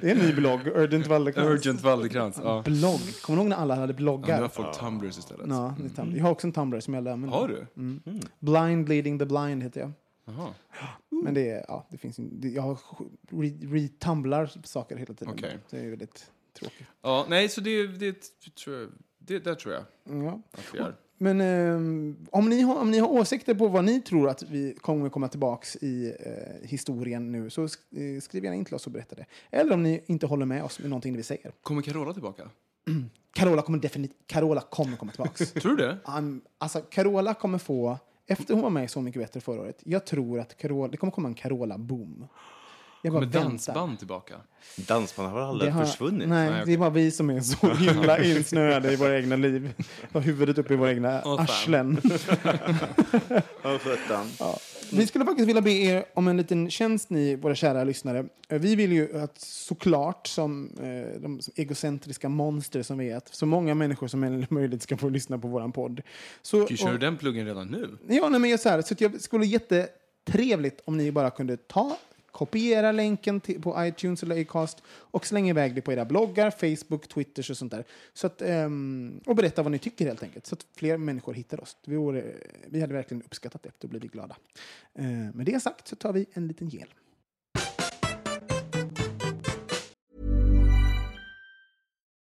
Det 0.00 0.10
är 0.10 0.12
en 0.14 0.18
ny 0.18 0.32
blogg, 0.32 0.60
Urgent 0.66 1.06
Wallercrantz. 1.06 1.50
urgent 1.66 1.82
Wallercrantz. 1.82 2.40
Ja. 2.44 2.62
Blogg. 2.66 3.00
Kommer 3.22 3.36
du 3.36 3.42
ihåg 3.42 3.48
när 3.48 3.56
alla 3.56 3.74
hade 3.74 3.82
Ja, 3.86 3.86
nu 3.86 3.94
bloggar? 3.94 4.40
har 4.42 4.48
folk 4.48 4.78
tumblers 4.78 5.18
istället. 5.18 5.46
Ja, 5.48 5.74
Tumblr. 5.96 6.16
Jag 6.16 6.24
har 6.24 6.30
också 6.30 6.46
en 6.46 6.52
Tumblr 6.52 6.80
som 6.80 6.94
jag 6.94 7.08
använder. 7.08 7.38
Har 7.38 7.48
du? 7.48 7.66
Blind 8.40 8.88
leading 8.88 9.18
the 9.18 9.24
blind 9.26 9.62
heter 9.62 9.80
jag. 9.80 9.92
Jaha. 10.28 10.54
Men 11.08 11.34
det 11.34 11.50
är, 11.50 11.64
ja, 11.68 11.86
det 11.90 11.98
finns 11.98 12.18
in, 12.18 12.40
det, 12.40 12.48
jag 12.48 12.62
har 12.62 12.78
re- 13.30 13.72
retumblar 13.72 14.46
saker 14.64 14.96
hela 14.96 15.14
tiden. 15.14 15.34
Okej. 15.34 15.58
Det 15.70 15.78
är 15.80 15.90
väldigt 15.90 16.30
tråkigt. 16.58 16.86
Ja, 17.02 17.26
nej, 17.28 17.48
så 17.48 17.60
det, 17.60 17.86
det 17.86 18.16
tror 18.64 18.90
det 19.18 19.38
där 19.38 19.54
tror 19.54 19.74
jag 19.74 19.84
Ja. 20.24 20.40
att 20.52 20.74
vi 20.74 20.78
är. 20.78 20.94
Men 21.20 21.40
ehm, 21.40 22.26
om, 22.30 22.48
ni 22.48 22.60
har, 22.60 22.76
om 22.80 22.90
ni 22.90 22.98
har 22.98 23.08
åsikter 23.08 23.54
på 23.54 23.68
vad 23.68 23.84
ni 23.84 24.00
tror 24.00 24.28
att 24.28 24.42
vi 24.42 24.74
kommer 24.80 25.08
komma 25.10 25.28
tillbaks 25.28 25.76
i 25.76 26.14
eh, 26.20 26.68
historien 26.68 27.32
nu 27.32 27.50
så 27.50 27.66
sk- 27.66 28.14
eh, 28.16 28.20
skriv 28.20 28.44
gärna 28.44 28.56
in 28.56 28.64
till 28.64 28.74
oss 28.74 28.86
och 28.86 28.92
berätta 28.92 29.14
det. 29.16 29.26
Eller 29.50 29.72
om 29.74 29.82
ni 29.82 30.02
inte 30.06 30.26
håller 30.26 30.46
med 30.46 30.64
oss 30.64 30.78
med 30.80 30.90
någonting 30.90 31.16
vi 31.16 31.22
säger. 31.22 31.52
Kommer 31.62 31.82
Carola 31.82 32.12
tillbaka? 32.12 32.50
Carola 33.32 33.62
kommer 33.62 33.78
definitivt 33.78 34.16
Carola 34.26 34.60
kommer 34.60 34.96
komma 34.96 35.12
tillbaks. 35.12 35.52
Tror 35.52 35.76
du 35.76 35.86
det? 35.86 35.98
Um, 36.18 36.40
alltså, 36.58 36.80
Carola 36.80 37.34
kommer 37.34 37.58
få, 37.58 37.98
efter 38.28 38.54
hon 38.54 38.62
var 38.62 38.70
med 38.70 38.84
i 38.84 38.88
Så 38.88 39.00
mycket 39.00 39.22
bättre 39.22 39.40
förra 39.40 39.60
året, 39.60 39.78
jag 39.84 40.06
tror 40.06 40.40
att 40.40 40.56
Carola, 40.56 40.88
det 40.90 40.96
kommer 40.96 41.10
komma 41.10 41.28
en 41.28 41.34
Carola-boom. 41.34 42.28
Jag 43.02 43.12
bara 43.12 43.20
Kommer 43.22 43.32
dansband 43.44 43.98
tillbaka? 43.98 44.34
Dansband 44.76 45.28
har 45.28 45.40
aldrig 45.40 45.70
Det 45.70 45.74
har- 45.74 45.84
försvunnit. 45.84 46.28
Nej, 46.28 46.50
Nej, 46.50 46.62
det 46.66 46.72
är 46.72 46.78
bara 46.78 46.90
vi 46.90 47.10
som 47.10 47.30
är 47.30 47.40
så 47.40 47.74
himla 47.74 48.24
insnöade 48.24 48.92
i 48.92 48.96
våra 48.96 49.18
egna 49.18 49.36
liv. 49.36 49.74
Har 50.12 50.20
huvudet 50.20 50.58
uppe 50.58 50.74
i 50.74 50.76
våra 50.76 50.90
egna 50.90 51.22
Åh, 51.24 51.40
arslen. 51.42 52.00
Åh. 53.64 53.76
Ja. 54.38 54.58
Vi 54.92 55.06
skulle 55.06 55.24
faktiskt 55.24 55.48
vilja 55.48 55.62
be 55.62 55.70
er 55.70 56.04
om 56.14 56.28
en 56.28 56.36
liten 56.36 56.70
tjänst, 56.70 57.10
ni 57.10 57.36
våra 57.36 57.54
kära 57.54 57.84
lyssnare. 57.84 58.24
Eh, 58.48 58.58
Vi 58.60 58.76
vill 58.76 58.92
ju 58.92 59.18
att 59.20 59.38
såklart, 59.40 60.26
som 60.26 60.70
eh, 60.80 61.20
de 61.20 61.40
som 61.42 61.52
egocentriska 61.56 62.28
monster 62.28 62.82
som 62.82 62.98
vi 62.98 63.10
är, 63.10 63.16
att 63.16 63.34
så 63.34 63.46
många 63.46 63.74
människor 63.74 64.08
som 64.08 64.46
möjligt 64.50 64.82
ska 64.82 64.96
få 64.96 65.08
lyssna 65.08 65.38
på 65.38 65.48
våran 65.48 65.72
podd. 65.72 66.00
Så, 66.42 66.64
Gud, 66.64 66.78
kör 66.78 66.88
du 66.88 66.94
och- 66.94 67.00
den 67.00 67.16
pluggen 67.16 67.46
redan 67.46 67.66
nu? 67.68 67.88
Ja, 68.08 68.28
nej, 68.28 68.40
men 68.40 68.50
jag, 68.50 68.60
så 68.60 68.68
här, 68.68 68.82
så 68.82 68.94
jag 68.98 69.20
skulle 69.20 69.46
jättetrevligt 69.46 70.80
om 70.84 70.96
ni 70.96 71.12
bara 71.12 71.30
kunde 71.30 71.56
ta 71.56 71.96
kopiera 72.38 72.92
länken 72.92 73.40
till, 73.40 73.62
på 73.62 73.84
iTunes 73.84 74.22
eller 74.22 74.40
Acast 74.40 74.82
och 74.88 75.26
slänga 75.26 75.50
iväg 75.50 75.74
det 75.74 75.80
på 75.80 75.92
era 75.92 76.04
bloggar, 76.04 76.50
Facebook, 76.50 77.08
Twitter 77.08 77.50
och 77.50 77.56
sånt 77.56 77.72
där. 77.72 77.84
Så 78.12 78.26
att, 78.26 78.42
um, 78.42 79.20
och 79.26 79.36
berätta 79.36 79.62
vad 79.62 79.72
ni 79.72 79.78
tycker 79.78 80.06
helt 80.06 80.22
enkelt, 80.22 80.46
så 80.46 80.54
att 80.54 80.66
fler 80.76 80.96
människor 80.96 81.34
hittar 81.34 81.60
oss. 81.60 81.76
Vi, 81.84 81.96
vore, 81.96 82.24
vi 82.66 82.80
hade 82.80 82.94
verkligen 82.94 83.22
uppskattat 83.22 83.62
det, 83.62 83.70
då 83.78 83.88
blir 83.88 84.00
vi 84.00 84.08
glada. 84.08 84.36
Uh, 84.98 85.34
med 85.34 85.46
det 85.46 85.60
sagt 85.60 85.88
så 85.88 85.96
tar 85.96 86.12
vi 86.12 86.26
en 86.32 86.48
liten 86.48 86.68
gel. 86.68 86.88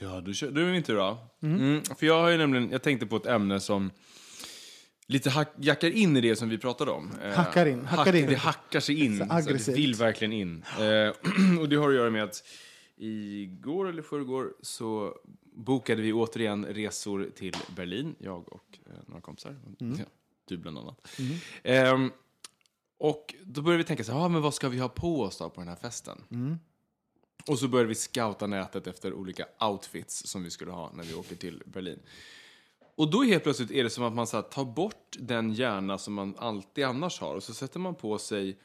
Ja, 0.00 0.20
du, 0.20 0.34
kör, 0.34 0.50
du 0.50 0.68
är 0.68 0.72
min 0.72 0.82
tur 0.82 0.96
då. 0.96 1.18
Mm, 1.42 1.82
för 1.84 2.06
jag 2.06 2.20
har 2.22 2.28
ju 2.28 2.36
nämligen, 2.38 2.70
jag 2.70 2.82
tänkte 2.82 3.06
på 3.06 3.16
ett 3.16 3.26
ämne 3.26 3.60
som 3.60 3.90
lite 5.06 5.30
hack, 5.30 5.52
jackar 5.58 5.90
in 5.90 6.16
i 6.16 6.20
det 6.20 6.36
som 6.36 6.48
vi 6.48 6.58
pratade 6.58 6.90
om. 6.90 7.10
Eh, 7.22 7.30
Hackar 7.32 7.66
in, 7.66 7.84
hackar 7.84 8.14
in. 8.16 8.26
Det 8.26 8.34
hackar 8.34 8.80
sig 8.80 9.04
in. 9.04 9.18
Så 9.18 9.24
Så 9.26 9.32
aggressivt. 9.32 9.66
det 9.76 9.80
vill 9.80 9.94
verkligen 9.94 10.32
in. 10.32 10.64
Eh, 10.80 11.58
och 11.60 11.68
det 11.68 11.76
har 11.76 11.88
att 11.88 11.94
göra 11.94 12.10
med 12.10 12.24
att 12.24 12.44
igår 12.96 13.88
eller 13.88 14.02
förrgår 14.02 14.54
så 14.62 15.14
bokade 15.56 16.02
vi 16.02 16.12
återigen 16.12 16.64
resor 16.66 17.30
till 17.36 17.56
Berlin, 17.76 18.14
jag 18.18 18.52
och 18.52 18.78
eh, 18.86 18.92
några 19.06 19.20
kompisar. 19.20 19.56
Ja, 19.78 20.04
du 20.48 20.56
bland 20.56 20.78
annat. 20.78 21.08
Ehm, 21.62 22.10
och 22.98 23.34
då 23.44 23.62
började 23.62 23.78
vi 23.78 23.84
tänka 23.86 24.04
så 24.04 24.12
här, 24.12 24.20
ah, 24.20 24.28
men 24.28 24.42
vad 24.42 24.54
ska 24.54 24.68
vi 24.68 24.78
ha 24.78 24.88
på 24.88 25.20
oss 25.22 25.38
då 25.38 25.50
på 25.50 25.60
den 25.60 25.68
här 25.68 25.76
festen? 25.76 26.24
Och 27.48 27.58
så 27.58 27.68
började 27.68 27.88
vi 27.88 27.94
scouta 27.94 28.46
nätet 28.46 28.86
efter 28.86 29.12
olika 29.12 29.46
outfits 29.60 30.26
som 30.26 30.44
vi 30.44 30.50
skulle 30.50 30.72
ha 30.72 30.92
när 30.94 31.04
vi 31.04 31.14
åker 31.14 31.36
till 31.36 31.62
Berlin. 31.66 32.00
Och 32.96 33.10
då 33.10 33.22
helt 33.22 33.42
plötsligt 33.42 33.70
är 33.70 33.84
det 33.84 33.90
som 33.90 34.04
att 34.04 34.12
man 34.12 34.26
så 34.26 34.36
här, 34.36 34.42
tar 34.42 34.64
bort 34.64 35.16
den 35.18 35.52
hjärna 35.52 35.98
som 35.98 36.14
man 36.14 36.34
alltid 36.38 36.84
annars 36.84 37.20
har 37.20 37.34
och 37.34 37.42
så 37.42 37.54
sätter 37.54 37.80
man 37.80 37.94
på 37.94 38.18
sig 38.18 38.58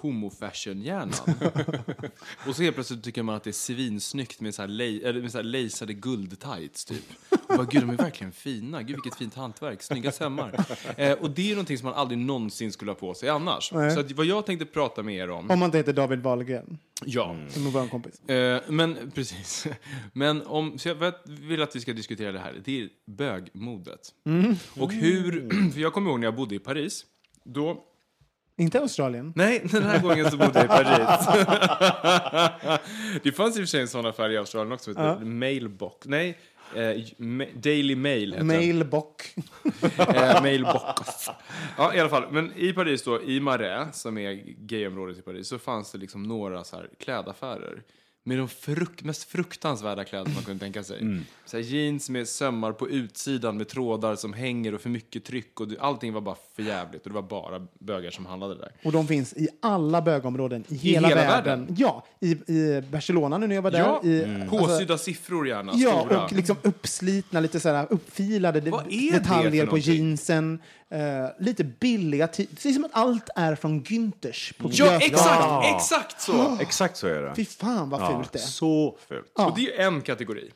homo-fashion-hjärnan. 0.00 1.12
och 2.46 2.56
så 2.56 2.62
helt 2.62 2.74
plötsligt 2.74 3.04
tycker 3.04 3.22
man 3.22 3.34
att 3.34 3.44
det 3.44 3.50
är 3.50 3.52
svinsnyggt 3.52 4.40
med 4.40 4.54
så 4.54 4.62
här, 4.62 4.68
lej, 4.68 5.12
med 5.12 5.32
så 5.32 5.38
här 5.38 5.42
lejsade 5.42 5.94
guldtights 5.94 6.84
typ. 6.84 7.04
Och 7.30 7.56
bara, 7.56 7.64
gud 7.64 7.82
de 7.82 7.90
är 7.90 7.96
verkligen 7.96 8.32
fina, 8.32 8.82
gud 8.82 8.96
vilket 8.96 9.14
fint 9.14 9.34
hantverk, 9.34 9.82
snygga 9.82 10.12
sömmar. 10.12 10.66
Eh, 10.96 11.12
och 11.12 11.30
det 11.30 11.50
är 11.50 11.54
någonting 11.54 11.78
som 11.78 11.86
man 11.86 11.94
aldrig 11.94 12.18
någonsin 12.18 12.72
skulle 12.72 12.90
ha 12.90 12.96
på 12.96 13.14
sig 13.14 13.28
annars. 13.28 13.72
Nej. 13.72 13.90
Så 13.90 14.00
att 14.00 14.12
vad 14.12 14.26
jag 14.26 14.46
tänkte 14.46 14.66
prata 14.66 15.02
med 15.02 15.14
er 15.14 15.30
om, 15.30 15.50
Om 15.50 15.58
man 15.58 15.66
inte 15.66 15.78
heter 15.78 15.92
David 15.92 16.22
Wahlgren, 16.22 16.78
ja. 17.04 17.36
som 17.48 17.66
är 17.66 17.70
vår 17.70 17.88
kompis. 17.88 18.20
Eh, 18.28 18.62
men 18.68 19.10
precis. 19.14 19.66
Men 20.12 20.46
om, 20.46 20.78
så 20.78 20.88
jag 20.88 21.12
vill 21.24 21.62
att 21.62 21.76
vi 21.76 21.80
ska 21.80 21.92
diskutera 21.92 22.32
det 22.32 22.38
här. 22.38 22.62
Det 22.64 22.80
är 22.82 22.88
bögmodet. 23.06 24.00
Och 24.80 24.92
hur, 24.92 25.48
för 25.72 25.80
jag 25.80 25.92
kommer 25.92 26.10
ihåg 26.10 26.20
när 26.20 26.26
jag 26.26 26.36
bodde 26.36 26.54
i 26.54 26.58
Paris. 26.58 27.04
Då, 27.44 27.84
Inte 28.58 28.80
Australien. 28.80 29.32
nej, 29.36 29.62
den 29.72 29.82
här 29.82 30.00
gången 30.02 30.30
så 30.30 30.36
bodde 30.36 30.58
jag 30.58 30.64
i 30.64 30.68
Paris. 30.68 31.26
det 33.22 33.32
fanns 33.32 33.56
i 33.56 33.58
och 33.58 33.62
för 33.62 33.66
sig 33.66 33.80
en 33.80 33.88
sån 33.88 34.06
affär 34.06 34.30
i 34.30 34.36
Australien 34.36 34.72
också, 34.72 34.94
som 34.94 35.38
Mailbox. 35.38 36.06
Nej, 36.06 36.38
eh, 36.74 36.78
Ma- 37.18 37.48
Daily 37.60 37.96
Mail 37.96 38.32
heter 38.32 38.38
den. 38.38 38.46
Mailbock. 38.46 39.22
Eh, 39.98 40.42
mailbox. 40.42 41.28
Ja, 41.76 41.94
i 41.94 42.00
alla 42.00 42.08
fall. 42.08 42.24
Men 42.30 42.52
i 42.56 42.72
Paris 42.72 43.02
då, 43.04 43.22
i 43.22 43.40
Marais, 43.40 44.00
som 44.00 44.18
är 44.18 44.32
gayområdet 44.58 45.18
i 45.18 45.22
Paris, 45.22 45.48
så 45.48 45.58
fanns 45.58 45.92
det 45.92 45.98
liksom 45.98 46.22
några 46.22 46.64
så 46.64 46.76
här 46.76 46.88
klädaffärer. 46.98 47.82
Med 48.28 48.38
de 48.38 48.48
fruk 48.48 49.02
mest 49.02 49.24
fruktansvärda 49.24 50.04
kläder 50.04 50.30
man 50.34 50.44
kunde 50.44 50.64
tänka 50.64 50.84
sig. 50.84 51.22
Så 51.44 51.56
här 51.56 51.64
jeans 51.64 52.10
med 52.10 52.28
sömmar 52.28 52.72
på 52.72 52.88
utsidan 52.88 53.56
med 53.56 53.68
trådar 53.68 54.16
som 54.16 54.32
hänger 54.32 54.74
och 54.74 54.80
för 54.80 54.90
mycket 54.90 55.24
tryck. 55.24 55.60
Och 55.60 55.68
det, 55.68 55.80
allting 55.80 56.12
var 56.12 56.20
bara 56.20 56.36
för 56.56 56.62
jävligt 56.62 57.02
och 57.02 57.08
det 57.08 57.14
var 57.14 57.22
bara 57.22 57.66
bögar 57.78 58.10
som 58.10 58.26
handlade 58.26 58.54
där. 58.54 58.72
Och 58.84 58.92
de 58.92 59.06
finns 59.06 59.32
i 59.32 59.48
alla 59.62 60.02
bögområden 60.02 60.64
i 60.68 60.76
hela, 60.76 61.08
hela 61.08 61.20
världen. 61.20 61.60
världen? 61.60 61.76
Ja, 61.78 62.04
i, 62.20 62.30
i 62.30 62.82
Barcelona 62.90 63.38
nu 63.38 63.46
när 63.46 63.54
jag 63.54 63.62
var 63.62 63.70
där. 63.70 63.78
Ja, 63.78 64.04
I, 64.04 64.46
påsydda 64.50 64.92
alltså, 64.92 65.04
siffror 65.04 65.48
gärna, 65.48 65.72
Ja, 65.74 66.00
stora. 66.06 66.24
och 66.24 66.32
liksom 66.32 66.56
uppslitna, 66.62 67.40
lite 67.40 67.60
så 67.60 67.68
här 67.68 67.86
uppfilade 67.90 68.60
det 68.60 68.70
detaljer 69.12 69.66
på 69.66 69.78
jeansen. 69.78 70.58
Eh, 70.90 70.98
lite 71.38 71.64
billiga. 71.64 72.28
Det 72.36 72.60
ser 72.60 72.70
som 72.72 72.84
att 72.84 72.90
allt 72.94 73.28
är 73.36 73.54
från 73.54 73.82
Günthers. 73.84 74.52
På 74.58 74.68
Ja, 74.72 74.92
Götgatan. 74.92 75.62
exakt! 75.64 75.76
Exakt 75.76 76.20
så! 76.20 76.56
Exakt 76.60 76.96
så 76.96 77.06
är 77.06 77.22
det. 77.22 77.34
Fy 77.36 77.44
fan 77.44 77.90
vad 77.90 78.00
Ja, 78.00 78.16
fult 78.16 78.32
det 78.32 78.38
är. 78.38 78.42
så 78.42 78.96
fult. 79.08 79.26
Och 79.32 79.52
det 79.56 79.74
är 79.80 79.86
en 79.86 80.00
kategori. 80.02 80.50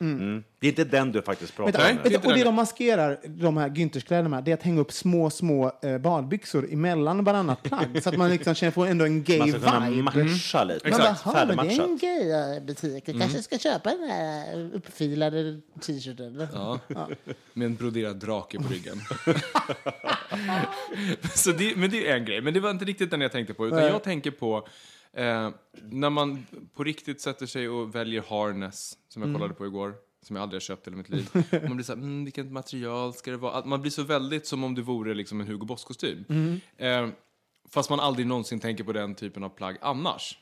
Det 0.59 0.67
är 0.67 0.69
inte 0.69 0.83
den 0.83 1.11
du 1.11 1.21
faktiskt 1.21 1.55
pratar 1.55 1.91
om. 1.91 1.97
Och 1.97 2.09
det 2.09 2.17
den. 2.23 2.39
de 2.45 2.55
maskerar, 2.55 3.19
de 3.27 3.57
här 3.57 3.69
Günterskläderna 3.69 4.29
med, 4.29 4.43
det 4.43 4.51
är 4.51 4.53
att 4.55 4.63
hänga 4.63 4.81
upp 4.81 4.91
små, 4.91 5.29
små 5.29 5.71
eh, 5.81 5.97
badbyxor 5.97 6.67
emellan 6.73 7.23
varannat 7.23 7.63
plagg. 7.63 8.03
så 8.03 8.09
att 8.09 8.17
man 8.17 8.29
liksom 8.29 8.55
känner 8.55 8.71
få 8.71 8.85
ändå 8.85 9.05
en 9.05 9.23
gay 9.23 9.39
Man 9.39 9.49
ska 9.49 9.59
kunna 9.59 9.89
vibe. 9.89 10.01
matcha 10.03 10.63
lite. 10.63 10.89
Man 10.89 10.99
bara, 10.99 11.09
Exakt. 11.11 11.21
"Ha, 11.21 11.45
men 11.45 11.47
det 11.47 11.53
är 11.53 11.61
en 11.63 11.67
Färdigmatchat. 11.67 12.01
gay 12.01 12.31
eh, 12.57 12.63
butik. 12.63 13.03
Jag 13.07 13.19
kanske 13.21 13.41
ska 13.43 13.57
köpa 13.57 13.89
den 13.89 14.09
här 14.09 14.69
uppfilade 14.73 15.59
t-shirten. 15.81 16.47
Ja. 16.53 16.79
Med 17.53 17.65
en 17.65 17.75
broderad 17.75 18.15
drake 18.15 18.57
på 18.57 18.67
ryggen. 18.69 19.01
så 21.35 21.51
det, 21.51 21.75
men 21.75 21.89
det 21.89 22.07
är 22.07 22.17
en 22.17 22.25
grej. 22.25 22.41
Men 22.41 22.53
det 22.53 22.59
var 22.59 22.71
inte 22.71 22.85
riktigt 22.85 23.11
den 23.11 23.21
jag 23.21 23.31
tänkte 23.31 23.53
på. 23.53 23.67
Utan 23.67 23.79
Nej. 23.79 23.87
jag 23.87 24.03
tänker 24.03 24.31
på 24.31 24.67
eh, 25.13 25.49
när 25.81 26.09
man 26.09 26.45
på 26.73 26.83
riktigt 26.83 27.21
sätter 27.21 27.45
sig 27.45 27.69
och 27.69 27.95
väljer 27.95 28.23
harness, 28.29 28.97
som 29.09 29.21
jag 29.21 29.33
kollade 29.33 29.53
på 29.53 29.65
igår. 29.65 29.93
Som 30.21 30.35
jag 30.35 30.43
aldrig 30.43 30.55
har 30.55 30.61
köpt 30.61 30.87
i 30.87 30.89
hela 30.89 30.97
mitt 30.97 31.09
liv. 31.09 31.29
Och 31.33 31.63
man 31.63 31.75
blir 31.75 31.83
så 31.83 31.93
här, 31.93 31.99
mm, 31.99 32.23
vilket 32.23 32.51
material 32.51 33.13
ska 33.13 33.31
det 33.31 33.37
vara? 33.37 33.53
Att 33.53 33.65
Man 33.65 33.81
blir 33.81 33.91
så 33.91 34.03
väldigt 34.03 34.47
som 34.47 34.63
om 34.63 34.75
det 34.75 34.81
vore 34.81 35.13
liksom 35.13 35.41
en 35.41 35.47
Hugo 35.47 35.65
Boss-kostym. 35.65 36.25
Eh, 36.77 37.07
fast 37.69 37.89
man 37.89 37.99
aldrig 37.99 38.27
någonsin 38.27 38.59
tänker 38.59 38.83
på 38.83 38.93
den 38.93 39.15
typen 39.15 39.43
av 39.43 39.49
plagg 39.49 39.77
annars. 39.81 40.37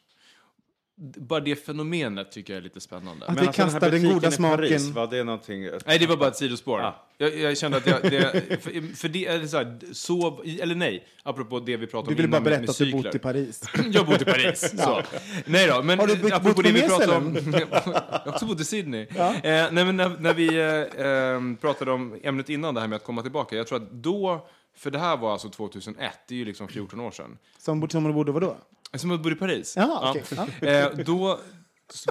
Bara 1.04 1.40
det 1.40 1.56
fenomenet 1.56 2.32
tycker 2.32 2.54
jag 2.54 2.58
är 2.58 2.64
lite 2.64 2.82
spännande. 2.82 3.26
Att 3.26 3.36
Men 3.36 3.42
vi 3.42 3.48
alltså, 3.48 3.62
den 3.62 3.72
kastar 3.72 3.92
den 3.92 4.02
butiken 4.02 4.14
goda 4.14 4.28
i 4.28 4.58
Paris, 4.58 4.70
smaken. 4.70 4.94
var 4.94 5.08
det 5.08 5.24
någonting... 5.24 5.70
Nej, 5.86 6.00
det 6.00 6.08
var 6.08 6.18
bara 6.18 6.30
ett 6.30 6.36
sidospår. 6.38 6.80
Ah. 6.80 7.06
Jag, 7.18 7.38
jag 7.38 7.58
kände 7.58 7.78
att 7.78 7.88
jag, 7.88 8.02
det, 8.12 8.64
för, 8.64 8.96
för 8.96 9.08
det 9.10 9.28
är 9.28 9.48
så 9.48 9.58
här, 9.58 9.80
så, 9.94 10.44
eller 10.62 10.76
nej, 10.76 11.08
apropå 11.24 11.60
det 11.60 11.78
vi 11.78 11.88
pratade 11.88 12.10
Du 12.10 12.12
om 12.12 12.18
ville 12.18 12.28
bara 12.28 12.42
berätta 12.42 12.62
med 12.62 12.70
att 12.70 12.78
du 12.78 12.92
bott 12.92 13.16
i 13.16 13.20
Paris. 13.20 13.64
Jag 13.92 14.06
bott 14.06 14.22
i 14.22 14.26
Paris. 14.26 14.74
så. 14.84 15.02
Nej 15.46 15.68
då, 15.68 15.84
men 15.84 16.00
Har 16.00 16.08
du 16.08 16.16
bott- 16.16 16.32
apropå 16.32 16.56
bott 16.56 16.64
det 16.64 16.72
vi 16.72 16.82
pratade 16.82 17.18
om. 17.18 17.36
jag 17.72 17.82
har 17.82 18.28
också 18.28 18.46
bott 18.46 18.60
i 18.60 18.66
Sydney. 18.66 19.02
Eh, 19.02 19.32
nej, 19.44 19.72
men 19.72 19.98
när, 19.98 20.10
när 20.20 20.34
vi 20.34 20.48
eh, 20.48 21.06
eh, 21.08 21.42
pratade 21.62 21.92
om 21.92 22.20
ämnet 22.24 22.50
innan, 22.50 22.74
det 22.74 22.82
här 22.82 22.88
med 22.88 22.96
att 22.96 23.04
komma 23.04 23.22
tillbaka. 23.22 23.56
Jag 23.56 23.68
tror 23.68 23.78
att 23.78 23.92
då, 23.92 24.48
för 24.78 24.92
det 24.92 25.00
här 25.00 25.18
var 25.18 25.32
alltså 25.32 25.50
2001, 25.50 26.12
det 26.28 26.34
är 26.36 26.40
ju 26.40 26.46
liksom 26.46 26.68
14 26.68 27.00
år 27.00 27.12
sedan. 27.12 27.38
Som, 27.58 27.90
som 27.90 28.04
du 28.04 28.14
bodde 28.14 28.32
vadå? 28.32 28.58
Som 28.94 29.10
bodde 29.10 29.32
i 29.32 29.36
Paris. 29.36 29.74
Jaha, 29.78 30.10
okej. 30.12 30.24
Ja. 30.36 30.48
Eh, 30.68 30.98
då 31.06 31.40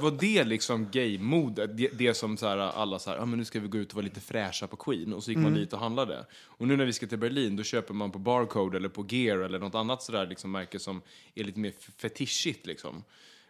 var 0.00 0.10
det 0.10 0.44
liksom 0.44 0.90
gay-modet. 0.90 1.76
Det, 1.76 1.88
det 1.98 2.14
som 2.14 2.36
så 2.36 2.46
här, 2.46 2.58
alla 2.58 2.98
så 2.98 3.10
här, 3.10 3.18
ah, 3.18 3.26
men 3.26 3.38
nu 3.38 3.44
ska 3.44 3.60
vi 3.60 3.68
gå 3.68 3.78
ut 3.78 3.88
och 3.88 3.94
vara 3.94 4.04
lite 4.04 4.20
fräscha 4.20 4.66
på 4.66 4.76
Queen. 4.76 5.12
Och 5.12 5.24
så 5.24 5.30
gick 5.30 5.38
man 5.38 5.54
dit 5.54 5.72
och 5.72 5.78
handlade. 5.78 6.26
Och 6.44 6.68
nu 6.68 6.76
när 6.76 6.84
vi 6.84 6.92
ska 6.92 7.06
till 7.06 7.18
Berlin, 7.18 7.56
då 7.56 7.62
köper 7.62 7.94
man 7.94 8.10
på 8.10 8.18
Barcode 8.18 8.76
eller 8.76 8.88
på 8.88 9.06
Gear 9.08 9.38
eller 9.38 9.58
något 9.58 9.74
annat 9.74 10.02
sådär 10.02 10.26
liksom 10.26 10.50
märke 10.50 10.78
som 10.78 11.02
är 11.34 11.44
lite 11.44 11.58
mer 11.58 11.72
fetischigt 11.96 12.66
liksom. 12.66 13.04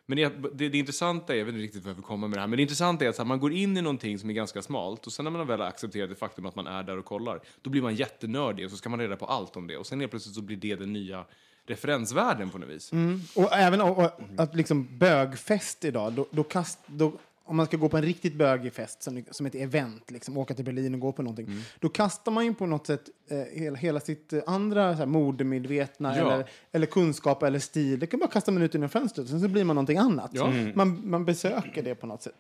Men 0.06 0.16
det, 0.16 0.32
det, 0.52 0.68
det 0.68 0.78
intressanta 0.78 1.34
är, 1.34 1.38
jag 1.38 1.44
vet 1.44 1.54
inte 1.54 1.64
riktigt 1.64 1.84
varför 1.84 1.98
jag 1.98 2.04
kommer 2.04 2.28
med 2.28 2.36
det 2.36 2.40
här, 2.40 2.48
men 2.48 2.56
det 2.56 2.62
intressanta 2.62 3.04
är 3.04 3.08
att 3.08 3.16
så 3.16 3.22
här, 3.22 3.28
man 3.28 3.40
går 3.40 3.52
in 3.52 3.76
i 3.76 3.82
någonting 3.82 4.18
som 4.18 4.30
är 4.30 4.34
ganska 4.34 4.62
smalt 4.62 5.06
och 5.06 5.12
sen 5.12 5.24
när 5.24 5.30
man 5.30 5.46
väl 5.46 5.60
har 5.60 5.66
accepterat 5.66 6.10
det 6.10 6.16
faktum 6.16 6.46
att 6.46 6.54
man 6.56 6.66
är 6.66 6.82
där 6.82 6.98
och 6.98 7.04
kollar, 7.04 7.40
då 7.62 7.70
blir 7.70 7.82
man 7.82 7.94
jättenördig 7.94 8.64
och 8.64 8.70
så 8.70 8.76
ska 8.76 8.88
man 8.88 9.00
reda 9.00 9.16
på 9.16 9.26
allt 9.26 9.56
om 9.56 9.66
det. 9.66 9.76
Och 9.76 9.86
sen 9.86 10.00
helt 10.00 10.10
plötsligt 10.10 10.34
så 10.34 10.42
blir 10.42 10.56
det 10.56 10.76
den 10.76 10.92
nya 10.92 11.24
referensvärden 11.66 12.50
på 12.50 12.58
något 12.58 12.68
vis. 12.68 12.90
Och 13.36 13.52
även 13.56 13.80
och, 13.80 13.98
och, 13.98 14.10
att 14.36 14.54
liksom 14.54 14.98
bögfest 14.98 15.84
idag, 15.84 16.12
då, 16.12 16.26
då 16.30 16.42
kast, 16.42 16.78
då, 16.86 17.12
om 17.44 17.56
man 17.56 17.66
ska 17.66 17.76
gå 17.76 17.88
på 17.88 17.96
en 17.96 18.02
riktigt 18.02 18.34
bögig 18.34 18.72
fest 18.72 19.02
som, 19.02 19.24
som 19.30 19.46
ett 19.46 19.54
event, 19.54 20.10
liksom, 20.10 20.36
åka 20.36 20.54
till 20.54 20.64
Berlin 20.64 20.94
och 20.94 21.00
gå 21.00 21.12
på 21.12 21.22
någonting, 21.22 21.46
Mm. 21.46 21.60
då 21.80 21.88
kastar 21.88 22.32
man 22.32 22.44
ju 22.44 22.54
på 22.54 22.66
något 22.66 22.86
sätt 22.86 23.02
eh, 23.28 23.38
hela, 23.60 23.76
hela 23.76 24.00
sitt 24.00 24.32
eh, 24.32 24.40
andra 24.46 24.92
så 24.92 24.98
här, 24.98 25.06
modemedvetna 25.06 26.16
Ja. 26.16 26.32
eller, 26.32 26.50
eller 26.72 26.86
kunskap 26.86 27.42
eller 27.42 27.58
stil. 27.58 27.98
Det 27.98 28.06
kan 28.06 28.20
bara 28.20 28.30
kasta 28.30 28.52
man 28.52 28.62
ut 28.62 28.74
genom 28.74 28.88
fönstret, 28.88 29.28
sen 29.28 29.40
så 29.40 29.48
blir 29.48 29.64
man 29.64 29.76
någonting 29.76 29.98
annat. 29.98 30.30
Ja. 30.34 30.46
Mm. 30.46 30.72
Man, 30.74 31.10
man 31.10 31.24
besöker 31.24 31.82
det 31.82 31.94
på 31.94 32.06
något 32.06 32.22
sätt. 32.22 32.34